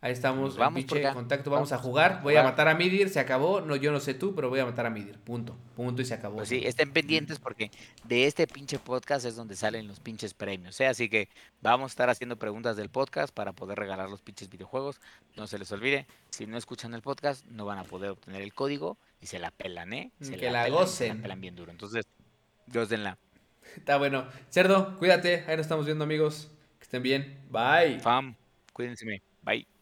Ahí 0.02 0.12
estamos, 0.12 0.54
en 0.54 0.60
vamos 0.60 0.84
acá. 0.84 1.12
contacto, 1.12 1.50
vamos, 1.50 1.72
a 1.72 1.76
Vamos 1.76 1.84
a 1.84 1.86
jugar. 1.86 2.22
Voy 2.22 2.34
a 2.34 2.42
matar 2.42 2.68
a 2.68 2.74
Midir, 2.74 3.10
se 3.10 3.20
acabó. 3.20 3.60
No, 3.60 3.76
yo 3.76 3.92
no 3.92 4.00
sé 4.00 4.14
tú, 4.14 4.34
pero 4.34 4.48
voy 4.48 4.58
a 4.58 4.64
matar 4.64 4.86
a 4.86 4.90
Midir. 4.90 5.18
Punto. 5.18 5.54
Punto 5.76 6.00
y 6.00 6.06
se 6.06 6.14
acabó. 6.14 6.36
Pues 6.36 6.48
sí, 6.48 6.62
estén 6.64 6.90
pendientes 6.90 7.38
porque 7.38 7.70
de 8.04 8.24
este 8.26 8.46
pinche 8.46 8.78
podcast 8.78 9.26
es 9.26 9.36
donde 9.36 9.56
salen 9.56 9.86
los 9.86 10.00
pinches 10.00 10.32
premios, 10.32 10.80
¿eh? 10.80 10.86
Así 10.86 11.10
que 11.10 11.28
vamos 11.60 11.90
a 11.90 11.92
estar 11.92 12.08
haciendo 12.08 12.36
preguntas 12.36 12.78
del 12.78 12.88
podcast 12.88 13.34
para 13.34 13.52
poder 13.52 13.78
regalar 13.78 14.08
los 14.08 14.22
pinches 14.22 14.48
videojuegos. 14.48 15.02
No 15.36 15.46
se 15.46 15.58
les 15.58 15.70
olvide, 15.70 16.06
si 16.30 16.46
no 16.46 16.56
escuchan 16.56 16.94
el 16.94 17.02
podcast, 17.02 17.44
no 17.44 17.66
van 17.66 17.78
a 17.78 17.84
poder 17.84 18.08
obtener 18.10 18.40
el 18.40 18.54
código 18.54 18.96
y 19.20 19.26
se 19.26 19.38
la 19.38 19.50
pelan, 19.50 19.92
¿eh? 19.92 20.12
Se 20.22 20.34
Que 20.34 20.50
la 20.50 20.64
pelan, 20.64 20.64
se 20.64 20.70
gocen. 20.70 21.16
la 21.18 21.22
pelan 21.24 21.40
bien 21.42 21.56
duro. 21.56 21.70
Entonces, 21.72 22.06
gócenla. 22.68 23.18
Está 23.76 23.96
bueno. 23.96 24.26
Cerdo, 24.50 24.96
cuídate. 24.98 25.44
Ahí 25.46 25.56
nos 25.56 25.66
estamos 25.66 25.86
viendo, 25.86 26.04
amigos. 26.04 26.50
Que 26.78 26.84
estén 26.84 27.02
bien. 27.02 27.40
Bye. 27.50 28.00
Fam, 28.00 28.36
cuídense. 28.72 29.04
Bye. 29.42 29.79